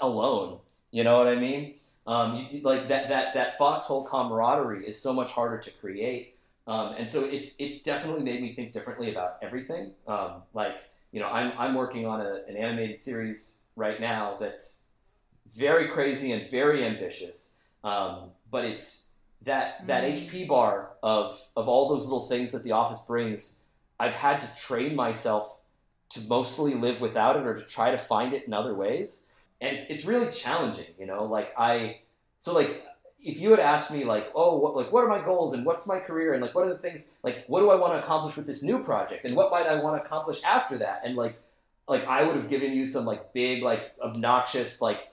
alone. 0.00 0.58
You 0.90 1.04
know 1.04 1.18
what 1.18 1.28
I 1.28 1.36
mean? 1.36 1.74
Um, 2.10 2.48
you, 2.50 2.60
like 2.62 2.88
that, 2.88 3.08
that, 3.08 3.34
that 3.34 3.56
foxhole 3.56 4.04
camaraderie 4.04 4.86
is 4.86 5.00
so 5.00 5.12
much 5.12 5.30
harder 5.32 5.58
to 5.58 5.70
create. 5.70 6.36
Um, 6.66 6.94
and 6.98 7.08
so 7.08 7.24
it's, 7.24 7.56
it's 7.58 7.78
definitely 7.82 8.24
made 8.24 8.40
me 8.42 8.54
think 8.54 8.72
differently 8.72 9.10
about 9.10 9.38
everything. 9.42 9.92
Um, 10.06 10.42
like, 10.52 10.74
you 11.12 11.20
know, 11.20 11.28
I'm, 11.28 11.52
I'm 11.58 11.74
working 11.74 12.06
on 12.06 12.20
a, 12.20 12.40
an 12.48 12.56
animated 12.56 12.98
series 12.98 13.62
right 13.76 14.00
now 14.00 14.36
that's 14.40 14.88
very 15.56 15.88
crazy 15.88 16.32
and 16.32 16.48
very 16.50 16.84
ambitious. 16.84 17.54
Um, 17.82 18.30
but 18.50 18.64
it's 18.64 19.10
that 19.42 19.86
that 19.86 20.04
Mm. 20.04 20.14
HP 20.14 20.48
bar 20.48 20.90
of 21.02 21.40
of 21.56 21.68
all 21.68 21.88
those 21.88 22.04
little 22.04 22.26
things 22.26 22.52
that 22.52 22.62
the 22.62 22.72
office 22.72 23.02
brings. 23.06 23.60
I've 23.98 24.14
had 24.14 24.40
to 24.40 24.56
train 24.56 24.94
myself 24.94 25.60
to 26.10 26.20
mostly 26.28 26.74
live 26.74 27.00
without 27.00 27.36
it 27.36 27.46
or 27.46 27.54
to 27.54 27.64
try 27.64 27.90
to 27.90 27.96
find 27.98 28.34
it 28.34 28.46
in 28.46 28.52
other 28.52 28.74
ways, 28.74 29.26
and 29.60 29.76
it's, 29.88 30.04
really 30.04 30.30
challenging. 30.30 30.86
You 30.98 31.06
know, 31.06 31.24
like 31.24 31.52
I 31.56 32.00
so 32.38 32.54
like 32.54 32.84
if 33.22 33.38
you 33.40 33.50
had 33.50 33.60
asked 33.60 33.90
me 33.90 34.04
like 34.04 34.30
oh 34.34 34.56
what 34.56 34.74
like 34.74 34.90
what 34.90 35.04
are 35.04 35.08
my 35.08 35.22
goals 35.22 35.52
and 35.52 35.66
what's 35.66 35.86
my 35.86 36.00
career 36.00 36.32
and 36.32 36.42
like 36.42 36.54
what 36.54 36.66
are 36.66 36.70
the 36.70 36.78
things 36.78 37.14
like 37.22 37.44
what 37.48 37.60
do 37.60 37.70
I 37.70 37.74
want 37.74 37.92
to 37.92 38.02
accomplish 38.02 38.36
with 38.36 38.46
this 38.46 38.62
new 38.62 38.82
project 38.82 39.26
and 39.26 39.36
what 39.36 39.50
might 39.50 39.66
I 39.66 39.74
want 39.82 40.00
to 40.00 40.04
accomplish 40.04 40.42
after 40.42 40.78
that 40.78 41.02
and 41.04 41.16
like 41.16 41.38
like 41.86 42.06
I 42.06 42.22
would 42.22 42.36
have 42.36 42.48
given 42.48 42.72
you 42.72 42.86
some 42.86 43.04
like 43.04 43.34
big 43.34 43.62
like 43.62 43.92
obnoxious 44.02 44.80
like 44.80 45.10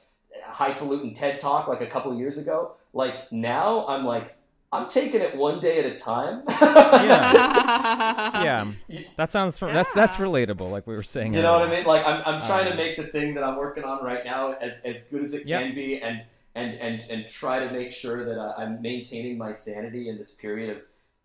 highfalutin 0.49 1.13
TED 1.13 1.39
talk 1.39 1.67
like 1.67 1.81
a 1.81 1.87
couple 1.87 2.17
years 2.17 2.37
ago. 2.37 2.73
Like 2.93 3.31
now, 3.31 3.85
I'm 3.87 4.05
like, 4.05 4.37
I'm 4.71 4.89
taking 4.89 5.21
it 5.21 5.35
one 5.37 5.59
day 5.61 5.79
at 5.79 5.85
a 5.85 5.95
time. 5.95 6.43
yeah, 6.49 8.65
that 9.15 9.31
sounds 9.31 9.57
that's 9.59 9.93
that's 9.93 10.15
relatable. 10.15 10.69
Like 10.69 10.87
we 10.87 10.95
were 10.95 11.03
saying. 11.03 11.33
You 11.33 11.41
know 11.41 11.53
what 11.59 11.67
I 11.67 11.71
mean? 11.71 11.85
Like 11.85 12.05
I'm, 12.05 12.21
I'm 12.25 12.41
trying 12.41 12.65
to 12.65 12.71
Um, 12.71 12.77
make 12.77 12.97
the 12.97 13.07
thing 13.07 13.33
that 13.35 13.43
I'm 13.43 13.55
working 13.57 13.83
on 13.83 14.03
right 14.03 14.25
now 14.25 14.53
as, 14.53 14.81
as 14.83 15.03
good 15.05 15.23
as 15.23 15.33
it 15.33 15.45
Yep. 15.45 15.61
can 15.61 15.75
be, 15.75 16.01
and 16.01 16.23
and 16.55 16.73
and 16.75 17.05
and 17.09 17.27
try 17.29 17.59
to 17.59 17.71
make 17.71 17.91
sure 17.93 18.25
that 18.25 18.37
I, 18.37 18.63
I'm 18.63 18.81
maintaining 18.81 19.37
my 19.37 19.53
sanity 19.53 20.09
in 20.09 20.17
this 20.17 20.33
period 20.33 20.75
of 20.75 20.81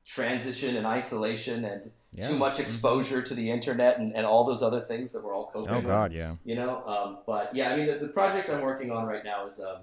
transition 0.07 0.77
and 0.77 0.87
isolation 0.87 1.65
and 1.65 1.91
Yeah. 2.13 2.29
too 2.29 2.37
much 2.37 2.59
Mhm. 2.59 2.61
exposure 2.61 3.23
to 3.23 3.35
the 3.35 3.51
internet 3.51 3.99
and, 3.99 4.15
and 4.15 4.25
all 4.27 4.45
those 4.45 4.63
other 4.63 4.81
things 4.81 5.13
that 5.13 5.25
we're 5.25 5.35
all 5.35 5.51
coping 5.53 5.71
Oh 5.73 5.77
with. 5.79 5.87
God, 5.87 6.13
yeah. 6.13 6.35
you 6.45 6.55
know 6.55 6.83
um, 6.87 7.19
but 7.27 7.55
yeah 7.57 7.73
i 7.73 7.77
mean 7.77 7.87
the, 7.87 7.95
the 7.95 8.09
project 8.09 8.51
i'm 8.51 8.61
working 8.61 8.91
on 8.91 9.07
right 9.07 9.25
now 9.25 9.47
is 9.47 9.59
um, 9.61 9.79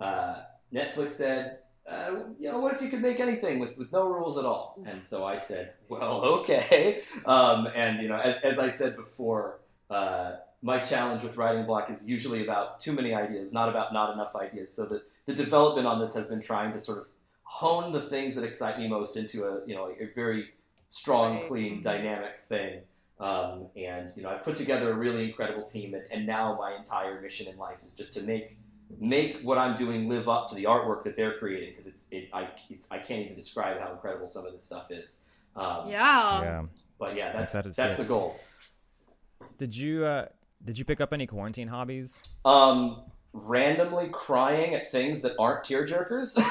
uh, 0.00 0.42
netflix 0.74 1.12
said 1.12 1.58
uh, 1.90 2.10
you 2.38 2.50
know 2.50 2.60
what 2.60 2.74
if 2.74 2.82
you 2.82 2.88
could 2.88 3.02
make 3.02 3.18
anything 3.20 3.58
with, 3.58 3.76
with 3.76 3.90
no 3.92 4.06
rules 4.08 4.38
at 4.38 4.44
all 4.44 4.78
and 4.86 5.04
so 5.04 5.26
i 5.26 5.36
said 5.36 5.72
well 5.88 6.22
okay 6.24 7.02
um, 7.26 7.66
and 7.74 8.02
you 8.02 8.08
know 8.08 8.18
as, 8.18 8.36
as 8.42 8.58
i 8.58 8.68
said 8.68 8.96
before 8.96 9.58
uh, 9.90 10.36
my 10.62 10.78
challenge 10.78 11.22
with 11.24 11.36
writing 11.36 11.66
block 11.66 11.90
is 11.90 12.08
usually 12.08 12.42
about 12.42 12.80
too 12.80 12.92
many 12.92 13.12
ideas 13.14 13.52
not 13.52 13.68
about 13.68 13.92
not 13.92 14.12
enough 14.14 14.34
ideas 14.36 14.72
so 14.72 14.86
the, 14.86 15.02
the 15.26 15.34
development 15.34 15.86
on 15.86 15.98
this 16.00 16.14
has 16.14 16.28
been 16.28 16.40
trying 16.42 16.72
to 16.72 16.80
sort 16.80 16.98
of 16.98 17.06
hone 17.42 17.92
the 17.92 18.00
things 18.00 18.34
that 18.36 18.44
excite 18.44 18.78
me 18.78 18.86
most 18.88 19.16
into 19.16 19.44
a 19.44 19.66
you 19.66 19.74
know 19.74 19.86
a 20.00 20.06
very 20.14 20.50
strong 20.88 21.36
Right. 21.38 21.48
clean 21.48 21.78
Mhm. 21.80 21.82
dynamic 21.82 22.40
thing 22.48 22.82
um, 23.20 23.66
and 23.76 24.10
you 24.16 24.22
know, 24.24 24.30
I've 24.30 24.42
put 24.42 24.56
together 24.56 24.90
a 24.90 24.94
really 24.94 25.28
incredible 25.28 25.62
team, 25.62 25.94
and, 25.94 26.02
and 26.10 26.26
now 26.26 26.56
my 26.58 26.74
entire 26.74 27.20
mission 27.20 27.46
in 27.46 27.56
life 27.56 27.76
is 27.86 27.94
just 27.94 28.14
to 28.14 28.22
make 28.22 28.56
make 29.00 29.40
what 29.42 29.58
I'm 29.58 29.76
doing 29.76 30.08
live 30.08 30.28
up 30.28 30.48
to 30.50 30.54
the 30.54 30.64
artwork 30.64 31.04
that 31.04 31.16
they're 31.16 31.38
creating 31.38 31.70
because 31.70 31.86
it's 31.86 32.10
it 32.10 32.28
I 32.32 32.48
it's 32.70 32.90
I 32.90 32.98
can't 32.98 33.24
even 33.24 33.36
describe 33.36 33.80
how 33.80 33.92
incredible 33.92 34.28
some 34.28 34.46
of 34.46 34.52
this 34.52 34.64
stuff 34.64 34.90
is. 34.90 35.20
Um, 35.56 35.88
yeah. 35.88 36.42
yeah. 36.42 36.62
But 36.98 37.16
yeah, 37.16 37.32
that's 37.32 37.54
Excited 37.54 37.74
to 37.74 37.80
that's 37.80 37.96
the 37.96 38.04
goal. 38.04 38.38
Did 39.58 39.76
you 39.76 40.04
uh 40.04 40.26
did 40.64 40.78
you 40.78 40.84
pick 40.84 41.00
up 41.00 41.12
any 41.12 41.26
quarantine 41.26 41.68
hobbies? 41.68 42.20
Um, 42.44 43.02
randomly 43.32 44.08
crying 44.12 44.74
at 44.74 44.90
things 44.90 45.22
that 45.22 45.34
aren't 45.38 45.64
tearjerkers. 45.64 46.36
Me 46.36 46.44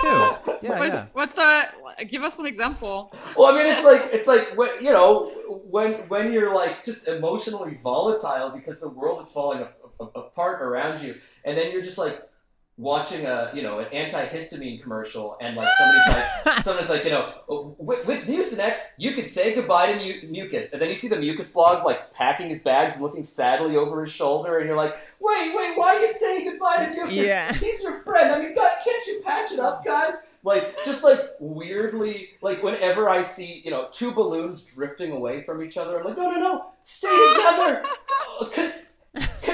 too. 0.00 0.66
Yeah, 0.66 0.78
what's, 0.78 0.94
yeah. 0.94 1.06
what's 1.12 1.34
the? 1.34 1.68
Give 2.08 2.22
us 2.22 2.38
an 2.38 2.46
example. 2.46 3.14
Well, 3.36 3.54
I 3.54 3.58
mean, 3.58 3.72
it's 3.72 3.84
like 3.84 4.12
it's 4.12 4.26
like 4.26 4.56
when 4.56 4.70
you 4.82 4.92
know 4.92 5.30
when 5.48 6.08
when 6.08 6.32
you're 6.32 6.54
like 6.54 6.84
just 6.84 7.06
emotionally 7.06 7.78
volatile 7.82 8.50
because 8.50 8.80
the 8.80 8.88
world 8.88 9.22
is 9.22 9.30
falling 9.30 9.60
a- 9.60 9.62
a- 9.83 9.83
apart 10.00 10.62
around 10.62 11.02
you, 11.02 11.16
and 11.44 11.56
then 11.56 11.72
you're 11.72 11.82
just 11.82 11.98
like 11.98 12.28
watching 12.76 13.24
a 13.24 13.52
you 13.54 13.62
know 13.62 13.78
an 13.78 13.86
antihistamine 13.86 14.82
commercial, 14.82 15.36
and 15.40 15.56
like 15.56 15.68
somebody's 15.78 16.14
like 16.14 16.58
somebody's 16.64 16.90
like 16.90 17.04
you 17.04 17.10
know 17.10 17.32
oh, 17.48 17.74
with, 17.78 18.06
with 18.06 18.26
Mucinex 18.26 18.94
you 18.98 19.12
can 19.12 19.28
say 19.28 19.54
goodbye 19.54 19.92
to 19.92 19.98
mu- 19.98 20.28
mucus, 20.28 20.72
and 20.72 20.82
then 20.82 20.88
you 20.88 20.96
see 20.96 21.08
the 21.08 21.18
mucus 21.18 21.52
blog 21.52 21.84
like 21.84 22.12
packing 22.12 22.48
his 22.48 22.62
bags 22.62 22.94
and 22.94 23.02
looking 23.02 23.24
sadly 23.24 23.76
over 23.76 24.00
his 24.00 24.12
shoulder, 24.12 24.58
and 24.58 24.66
you're 24.66 24.76
like, 24.76 24.96
wait, 25.20 25.54
wait, 25.56 25.78
why 25.78 25.94
are 25.96 26.00
you 26.00 26.12
saying 26.12 26.50
goodbye 26.50 26.86
to 26.86 26.92
mucus? 26.92 27.14
Yeah. 27.14 27.52
He's 27.52 27.82
your 27.82 28.00
friend. 28.00 28.32
I 28.32 28.40
mean, 28.40 28.54
God, 28.54 28.70
can't 28.84 29.06
you 29.06 29.22
patch 29.24 29.52
it 29.52 29.60
up, 29.60 29.84
guys? 29.84 30.14
Like, 30.42 30.84
just 30.84 31.02
like 31.02 31.20
weirdly, 31.40 32.30
like 32.42 32.62
whenever 32.62 33.08
I 33.08 33.22
see, 33.22 33.62
you 33.64 33.70
know, 33.70 33.88
two 33.90 34.12
balloons 34.12 34.74
drifting 34.74 35.10
away 35.12 35.42
from 35.42 35.62
each 35.62 35.78
other, 35.78 35.98
I'm 35.98 36.04
like, 36.04 36.18
no, 36.18 36.30
no, 36.30 36.38
no, 36.38 36.66
stay 36.82 37.08
together. 37.34 37.84
Uh, 38.40 38.70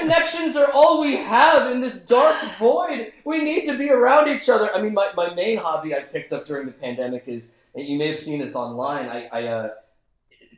Con- 0.01 0.09
connections 0.09 0.55
are 0.55 0.71
all 0.73 1.01
we 1.01 1.15
have 1.15 1.71
in 1.71 1.81
this 1.81 2.01
dark 2.03 2.35
void. 2.59 3.13
We 3.25 3.43
need 3.43 3.65
to 3.65 3.77
be 3.77 3.89
around 3.89 4.27
each 4.27 4.49
other. 4.49 4.73
I 4.73 4.81
mean, 4.81 4.93
my, 4.93 5.11
my 5.15 5.33
main 5.33 5.57
hobby 5.57 5.95
I 5.95 6.01
picked 6.01 6.33
up 6.33 6.45
during 6.45 6.65
the 6.65 6.71
pandemic 6.71 7.23
is, 7.27 7.55
and 7.75 7.87
you 7.87 7.97
may 7.97 8.07
have 8.07 8.19
seen 8.19 8.39
this 8.39 8.55
online, 8.55 9.07
I, 9.07 9.29
I 9.31 9.47
uh, 9.47 9.69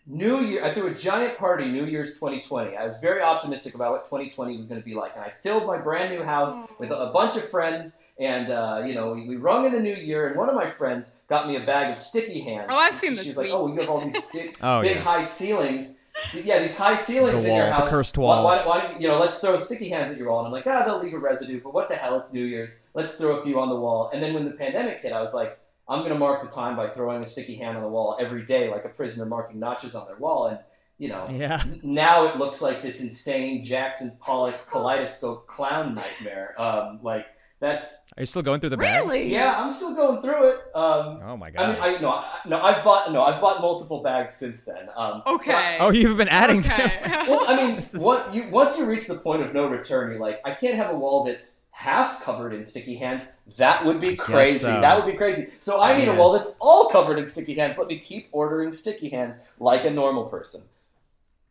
New 0.05 0.41
Year, 0.41 0.65
I 0.65 0.73
threw 0.73 0.87
a 0.87 0.93
giant 0.93 1.37
party 1.37 1.65
New 1.69 1.85
Year's 1.85 2.15
2020. 2.15 2.75
I 2.75 2.85
was 2.85 2.99
very 2.99 3.21
optimistic 3.21 3.73
about 3.75 3.91
what 3.93 4.05
2020 4.05 4.57
was 4.57 4.67
going 4.67 4.81
to 4.81 4.85
be 4.85 4.95
like, 4.95 5.13
and 5.15 5.23
I 5.23 5.29
filled 5.29 5.65
my 5.65 5.77
brand 5.77 6.13
new 6.13 6.23
house 6.23 6.67
with 6.77 6.91
a, 6.91 7.09
a 7.09 7.13
bunch 7.13 7.37
of 7.37 7.47
friends, 7.47 8.01
and 8.19 8.51
uh, 8.51 8.83
you 8.85 8.95
know, 8.95 9.13
we, 9.13 9.27
we 9.29 9.35
rung 9.37 9.65
in 9.65 9.71
the 9.71 9.79
new 9.79 9.95
year, 9.95 10.27
and 10.27 10.37
one 10.37 10.49
of 10.49 10.55
my 10.55 10.69
friends 10.69 11.21
got 11.29 11.47
me 11.47 11.55
a 11.55 11.61
bag 11.61 11.91
of 11.91 11.97
sticky 11.97 12.41
hands. 12.41 12.67
Oh, 12.69 12.75
I've 12.75 12.93
seen 12.93 13.15
this 13.15 13.25
She's 13.25 13.37
like, 13.37 13.49
"Oh, 13.49 13.67
you 13.67 13.79
have 13.79 13.89
all 13.89 14.01
these 14.01 14.21
big, 14.33 14.57
Oh 14.61 14.81
big 14.81 14.97
yeah. 14.97 15.01
high 15.03 15.23
ceilings." 15.23 15.99
Yeah, 16.33 16.59
these 16.59 16.75
high 16.77 16.95
ceilings 16.95 17.43
The 17.43 17.49
in 17.51 17.55
your 17.57 17.69
wall, 17.69 17.85
the 17.85 17.89
cursed 17.89 18.17
Why- 18.17 18.25
wall. 18.25 18.43
Why, 18.45 18.65
why, 18.65 18.81
don't 18.81 19.01
you 19.01 19.07
know, 19.07 19.19
let's 19.19 19.39
throw 19.39 19.57
sticky 19.59 19.89
hands 19.89 20.13
at 20.13 20.19
your 20.19 20.29
wall. 20.29 20.39
And 20.39 20.47
I'm 20.47 20.53
like, 20.53 20.65
ah, 20.67 20.83
they'll 20.85 21.01
leave 21.01 21.13
a 21.13 21.19
residue, 21.19 21.61
but 21.61 21.73
what 21.73 21.89
the 21.89 21.95
hell? 21.95 22.19
It's 22.19 22.33
New 22.33 22.45
Year's. 22.45 22.79
Let's 22.93 23.15
throw 23.15 23.37
a 23.37 23.43
few 23.43 23.59
on 23.59 23.69
the 23.69 23.75
wall. 23.75 24.09
And 24.13 24.21
then 24.23 24.33
when 24.33 24.45
the 24.45 24.51
pandemic 24.51 25.01
hit, 25.01 25.11
I 25.13 25.21
was 25.21 25.33
like, 25.33 25.59
I'm 25.87 25.99
going 25.99 26.13
to 26.13 26.17
mark 26.19 26.41
the 26.43 26.49
time 26.49 26.75
by 26.77 26.89
throwing 26.89 27.23
a 27.23 27.27
sticky 27.27 27.55
hand 27.55 27.75
on 27.77 27.83
the 27.83 27.89
wall 27.89 28.17
every 28.19 28.45
day, 28.45 28.69
like 28.71 28.85
a 28.85 28.89
prisoner 28.89 29.25
marking 29.25 29.59
notches 29.59 29.95
on 29.95 30.07
their 30.07 30.15
wall. 30.17 30.47
And 30.47 30.59
you 30.99 31.09
know, 31.09 31.27
Yeah. 31.29 31.61
now 31.81 32.27
it 32.27 32.37
looks 32.37 32.61
like 32.61 32.81
this 32.81 33.01
insane 33.01 33.63
Jackson 33.65 34.15
Pollock 34.21 34.55
kaleidoscope 34.69 35.47
clown 35.47 35.93
nightmare. 35.95 36.55
Um, 36.57 36.99
like 37.03 37.25
That's 37.63 38.03
Are 38.17 38.21
you 38.21 38.25
still 38.25 38.41
going 38.41 38.59
through 38.59 38.71
the 38.71 38.77
bag? 38.77 39.05
Really? 39.05 39.31
yeah. 39.31 39.55
I'm 39.57 39.71
still 39.71 39.95
going 39.95 40.21
through 40.21 40.49
it. 40.49 40.57
Um, 40.75 41.21
Oh 41.23 41.37
my 41.37 41.47
I 41.47 41.51
god. 41.51 41.69
mean, 41.73 41.77
I 41.81 41.97
no, 42.01 42.09
I, 42.09 42.39
no. 42.45 42.61
I've 42.61 42.83
bought 42.83 43.11
no. 43.13 43.23
I've 43.23 43.39
bought 43.39 43.61
multiple 43.61 44.03
bags 44.03 44.33
since 44.35 44.65
then. 44.65 44.89
Um, 44.97 45.23
Okay. 45.25 45.77
oh, 45.79 45.89
you've 45.89 46.17
been 46.17 46.27
adding 46.27 46.59
okay. 46.59 46.99
to 47.03 47.25
Well, 47.29 47.45
I 47.47 47.55
mean, 47.65 47.75
This 47.77 47.93
is- 47.93 48.01
what 48.01 48.33
you 48.33 48.49
once 48.49 48.77
you 48.77 48.85
reach 48.85 49.07
the 49.07 49.15
point 49.15 49.41
of 49.43 49.53
no 49.53 49.67
return, 49.69 50.11
you're 50.11 50.19
like, 50.19 50.41
I 50.43 50.53
can't 50.53 50.75
have 50.75 50.91
a 50.91 50.97
wall 50.97 51.23
that's 51.23 51.59
half 51.71 52.21
covered 52.21 52.53
in 52.53 52.65
sticky 52.65 52.97
hands. 52.97 53.31
That 53.57 53.85
would 53.85 54.01
be 54.01 54.15
crazy. 54.17 54.59
so. 54.59 54.81
That 54.81 54.97
would 54.97 55.09
be 55.09 55.17
crazy. 55.17 55.47
So 55.59 55.81
I 55.81 55.95
need 55.97 56.07
Yeah. 56.07 56.15
a 56.15 56.17
wall 56.19 56.33
that's 56.33 56.51
all 56.59 56.89
covered 56.89 57.17
in 57.17 57.27
sticky 57.27 57.53
hands. 57.55 57.77
Let 57.77 57.87
me 57.87 57.97
keep 57.97 58.27
ordering 58.33 58.73
sticky 58.73 59.07
hands 59.09 59.39
like 59.59 59.85
a 59.85 59.89
normal 59.89 60.25
person. 60.25 60.61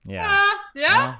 Yeah. 0.04 0.24
Ah, 0.28 0.60
yeah. 0.74 1.16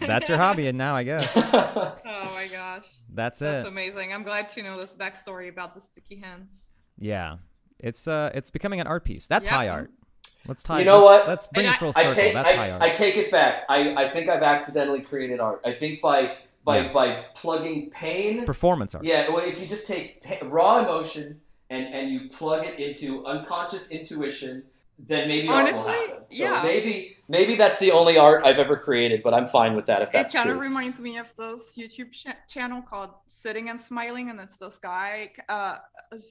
That's 0.00 0.28
your 0.28 0.38
hobby 0.38 0.66
and 0.68 0.76
now 0.78 0.94
I 0.96 1.02
guess. 1.04 1.30
Oh 2.14 2.30
my 2.34 2.46
gosh. 2.50 2.84
That's 3.12 3.40
it. 3.42 3.44
That's 3.44 3.68
amazing. 3.68 4.12
I'm 4.12 4.22
glad 4.22 4.48
to 4.50 4.62
know 4.62 4.80
this 4.80 4.94
backstory 4.94 5.48
about 5.48 5.74
the 5.74 5.80
sticky 5.80 6.16
hands. 6.16 6.70
Yeah. 6.98 7.36
It's 7.78 8.06
uh 8.06 8.30
it's 8.34 8.50
becoming 8.50 8.80
an 8.80 8.86
art 8.86 9.04
piece. 9.04 9.26
That's 9.26 9.46
Yeah. 9.46 9.54
high 9.54 9.68
art. 9.68 9.90
Let's 10.46 10.62
tie 10.62 10.80
You 10.80 10.84
know 10.84 11.04
let's, 11.04 11.20
what? 11.20 11.28
Let's 11.28 11.46
bring 11.48 11.66
And 11.66 11.74
it 11.74 11.78
full 11.78 11.92
I 11.94 12.02
circle. 12.02 12.14
take 12.14 12.34
That's 12.34 12.50
high 12.56 12.70
art. 12.70 12.82
I 12.82 12.90
take 12.90 13.16
it 13.16 13.30
back. 13.30 13.62
I, 13.68 13.94
I 14.04 14.08
think 14.10 14.28
I've 14.28 14.42
accidentally 14.42 15.00
created 15.00 15.40
art. 15.40 15.60
I 15.64 15.72
think 15.72 16.00
by 16.00 16.36
by 16.64 16.78
Yeah. 16.78 16.92
by 16.92 17.24
plugging 17.34 17.90
pain. 17.90 18.44
Performance 18.44 18.94
art. 18.94 19.04
Yeah, 19.04 19.28
well, 19.30 19.38
if 19.44 19.60
you 19.60 19.66
just 19.66 19.86
take 19.86 20.22
pa- 20.22 20.46
raw 20.46 20.78
emotion 20.80 21.40
and 21.70 21.86
and 21.94 22.10
you 22.10 22.28
plug 22.30 22.66
it 22.66 22.78
into 22.78 23.24
unconscious 23.26 23.90
intuition, 23.90 24.64
then 24.98 25.28
maybe 25.28 25.48
art 25.48 25.72
will 25.72 25.80
Honestly. 25.80 26.06
So 26.08 26.44
yeah. 26.44 26.62
maybe 26.62 27.16
maybe 27.28 27.56
that's 27.56 27.78
the 27.78 27.92
only 27.92 28.16
art 28.18 28.42
I've 28.44 28.58
ever 28.58 28.76
created, 28.76 29.22
but 29.22 29.34
I'm 29.34 29.46
fine 29.46 29.74
with 29.76 29.86
that 29.86 30.00
if 30.02 30.12
that's 30.12 30.32
It 30.32 30.34
that's 30.36 30.44
kind 30.44 30.50
of 30.50 30.56
true. 30.56 30.62
reminds 30.62 31.00
me 31.00 31.18
of 31.18 31.34
this 31.36 31.76
YouTube 31.76 32.12
ch- 32.12 32.26
channel 32.48 32.82
called 32.82 33.10
Sitting 33.26 33.68
and 33.68 33.80
Smiling, 33.80 34.30
and 34.30 34.40
it's 34.40 34.56
this 34.56 34.78
guy 34.78 35.30
uh, 35.48 35.76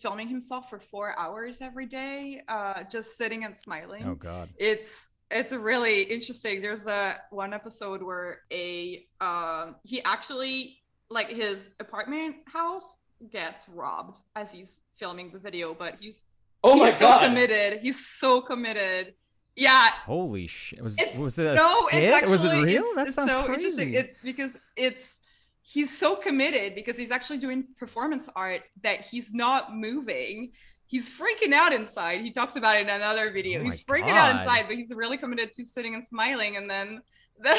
filming 0.01 0.27
himself 0.27 0.69
for 0.69 0.79
four 0.79 1.17
hours 1.19 1.61
every 1.61 1.85
day, 1.85 2.41
uh, 2.47 2.83
just 2.89 3.17
sitting 3.17 3.43
and 3.45 3.57
smiling. 3.57 4.03
Oh 4.05 4.15
god. 4.15 4.49
it's 4.57 5.09
it's 5.29 5.53
really 5.53 6.03
interesting 6.03 6.61
there's 6.61 6.87
a 6.87 7.15
one 7.29 7.53
episode 7.53 8.03
where 8.03 8.39
a 8.51 9.05
um 9.21 9.75
he 9.83 10.01
actually 10.03 10.77
like 11.09 11.29
his 11.29 11.73
apartment 11.79 12.35
house 12.47 12.97
gets 13.31 13.69
robbed 13.69 14.17
as 14.35 14.51
he's 14.51 14.77
filming 14.97 15.31
the 15.31 15.39
video 15.39 15.73
but 15.73 15.95
he's 16.01 16.23
oh 16.63 16.75
my 16.75 16.85
god. 16.85 16.85
he's 16.91 16.97
so 16.99 17.05
god! 17.07 17.25
committed 17.27 17.79
he's 17.81 18.07
so 18.07 18.41
committed 18.41 19.13
yeah 19.55 19.91
Holy 20.05 20.47
shit. 20.47 20.81
Was 20.81 20.97
It's- 20.99 21.17
was 21.17 21.37
it 21.37 21.47
a 21.47 21.55
no 21.55 21.87
skit? 21.87 22.03
it's 22.03 22.15
actually 22.15 22.31
was 22.31 22.45
it 22.45 22.63
real? 22.63 22.83
it's, 22.83 22.95
that 22.95 23.07
it's 23.07 23.15
sounds 23.15 23.31
so 23.31 23.43
crazy. 23.43 23.53
interesting 23.55 23.93
it's 23.93 24.21
because 24.21 24.57
it's 24.75 25.19
he's 25.61 25.95
so 25.97 26.15
committed 26.15 26.73
because 26.75 26.97
he's 26.97 27.11
actually 27.11 27.37
doing 27.37 27.65
performance 27.77 28.27
art 28.35 28.61
that 28.83 29.01
he's 29.01 29.33
not 29.33 29.75
moving 29.75 30.51
he's 30.87 31.11
freaking 31.11 31.53
out 31.53 31.73
inside 31.73 32.21
he 32.21 32.31
talks 32.31 32.55
about 32.55 32.75
it 32.77 32.81
in 32.83 32.89
another 32.89 33.31
video 33.31 33.59
Oh 33.59 33.63
he's 33.63 33.83
my 33.87 33.95
freaking 33.99 34.11
out 34.11 34.31
inside 34.31 34.65
but 34.67 34.75
he's 34.77 34.91
really 34.93 35.17
committed 35.17 35.53
to 35.53 35.65
sitting 35.65 35.93
and 35.95 36.03
smiling 36.03 36.57
and 36.57 36.69
then 36.69 37.01
the, 37.39 37.57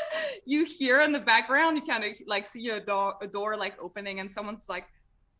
you 0.46 0.64
hear 0.64 1.00
in 1.00 1.12
the 1.12 1.18
background 1.18 1.76
you 1.76 1.82
kind 1.84 2.04
of 2.04 2.12
like 2.26 2.46
see 2.46 2.68
a 2.68 2.80
door, 2.80 3.14
a 3.22 3.26
door 3.26 3.56
like 3.56 3.74
opening 3.80 4.20
and 4.20 4.30
someone's 4.30 4.66
like 4.68 4.86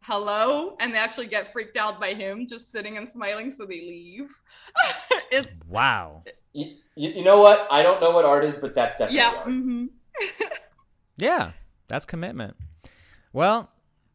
hello 0.03 0.77
and 0.81 0.95
they 0.95 0.99
actually 0.99 1.27
get 1.27 1.53
freaked 1.53 1.77
out 1.77 2.01
by 2.01 2.15
him 2.15 2.47
just 2.49 2.71
sitting 2.73 2.97
and 2.97 3.09
smiling 3.09 3.51
so 3.51 3.65
they 3.67 3.81
leave 3.81 4.31
it's 5.31 5.63
wow. 5.69 6.23
You, 6.53 6.77
you, 6.97 7.11
you 7.11 7.23
know 7.25 7.39
what? 7.39 7.67
I 7.71 7.83
don't 7.83 8.01
know 8.01 8.11
what 8.11 8.25
art 8.25 8.45
is, 8.45 8.57
but 8.57 8.75
that's 8.75 8.99
definitely 8.99 9.19
yeah 9.19 9.35
art. 9.37 9.49
mhm. 9.49 9.89
Yeah. 11.19 11.53
That's 11.89 12.05
commitment. 12.05 12.57
Well, 13.33 13.71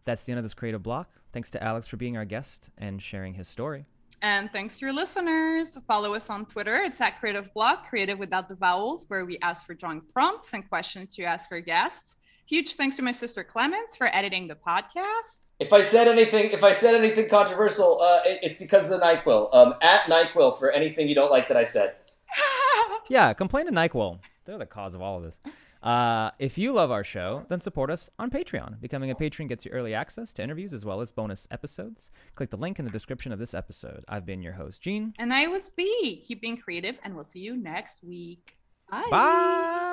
that's 0.06 0.24
the 0.24 0.32
end 0.32 0.40
of 0.40 0.44
this 0.46 0.54
creative 0.54 0.82
block. 0.82 1.10
Thanks 1.34 1.50
to 1.52 1.64
Alex 1.64 1.88
for 1.88 1.98
being 1.98 2.18
our 2.18 2.26
guest 2.26 2.70
and 2.78 3.02
sharing 3.02 3.34
his 3.34 3.48
story. 3.48 3.86
And 4.22 4.50
thanks 4.52 4.80
to 4.80 4.86
your 4.86 4.94
listeners. 4.94 5.78
Follow 5.88 6.16
us 6.16 6.30
on 6.30 6.46
Twitter. 6.46 6.78
It's 6.78 7.00
at 7.02 7.20
Creative 7.20 7.54
Block, 7.54 7.88
creative 7.90 8.18
without 8.18 8.48
the 8.50 8.56
vowels, 8.56 9.06
where 9.10 9.26
we 9.26 9.38
ask 9.42 9.66
for 9.66 9.74
drawing 9.74 10.02
prompts 10.14 10.54
and 10.54 10.68
questions 10.68 11.16
to 11.16 11.24
ask 11.24 11.52
our 11.52 11.60
guests. 11.60 12.18
Huge 12.48 12.74
thanks 12.76 12.96
to 12.98 13.02
my 13.02 13.12
sister 13.12 13.44
Clemence 13.44 13.96
for 13.96 14.08
editing 14.16 14.48
the 14.48 14.56
podcast. 14.56 15.52
If 15.60 15.74
I 15.74 15.82
said 15.82 16.08
anything, 16.08 16.52
if 16.52 16.64
I 16.64 16.72
said 16.74 16.96
anything 16.96 17.28
controversial, 17.30 18.02
uh, 18.02 18.22
it- 18.26 18.40
it's 18.44 18.58
because 18.58 18.86
of 18.86 19.00
the 19.00 19.06
Nyquil. 19.06 19.50
Um, 19.54 19.76
at 19.82 20.02
Nyquil 20.04 20.58
for 20.60 20.70
anything 20.72 21.08
you 21.08 21.16
don't 21.16 21.32
like 21.32 21.48
that 21.48 21.58
I 21.58 21.64
said. 21.64 21.96
Yeah, 23.08 23.34
complain 23.34 23.68
to 23.68 23.72
NyQuil. 23.72 24.20
They're 24.46 24.58
the 24.58 24.66
cause 24.66 24.96
of 24.96 25.02
all 25.02 25.18
of 25.18 25.24
this. 25.24 25.38
Uh, 25.84 26.32
if 26.40 26.58
you 26.58 26.72
love 26.74 26.90
our 26.90 27.04
show, 27.04 27.46
then 27.50 27.62
support 27.62 27.92
us 27.92 28.10
on 28.18 28.32
Patreon. 28.32 28.82
Becoming 28.82 29.12
a 29.12 29.16
patron 29.16 29.48
gets 29.48 29.64
you 29.64 29.70
early 29.72 29.94
access 29.94 30.34
to 30.34 30.42
interviews 30.44 30.74
as 30.74 30.84
well 30.84 31.02
as 31.02 31.12
bonus 31.12 31.48
episodes. 31.52 32.10
Click 32.34 32.50
the 32.50 32.58
link 32.58 32.80
in 32.80 32.86
the 32.86 32.92
description 32.92 33.32
of 33.32 33.38
this 33.38 33.54
episode. 33.54 34.04
I've 34.08 34.26
been 34.26 34.42
your 34.42 34.54
host, 34.54 34.82
Gene. 34.82 35.14
and 35.20 35.32
I 35.32 35.46
was 35.46 35.70
Vee. 35.76 36.24
Keep 36.26 36.42
being 36.42 36.58
creative, 36.58 36.98
and 37.04 37.14
we'll 37.14 37.24
see 37.26 37.42
you 37.42 37.56
next 37.56 38.04
week. 38.04 38.58
Bye. 38.90 39.04
Bye. 39.12 39.92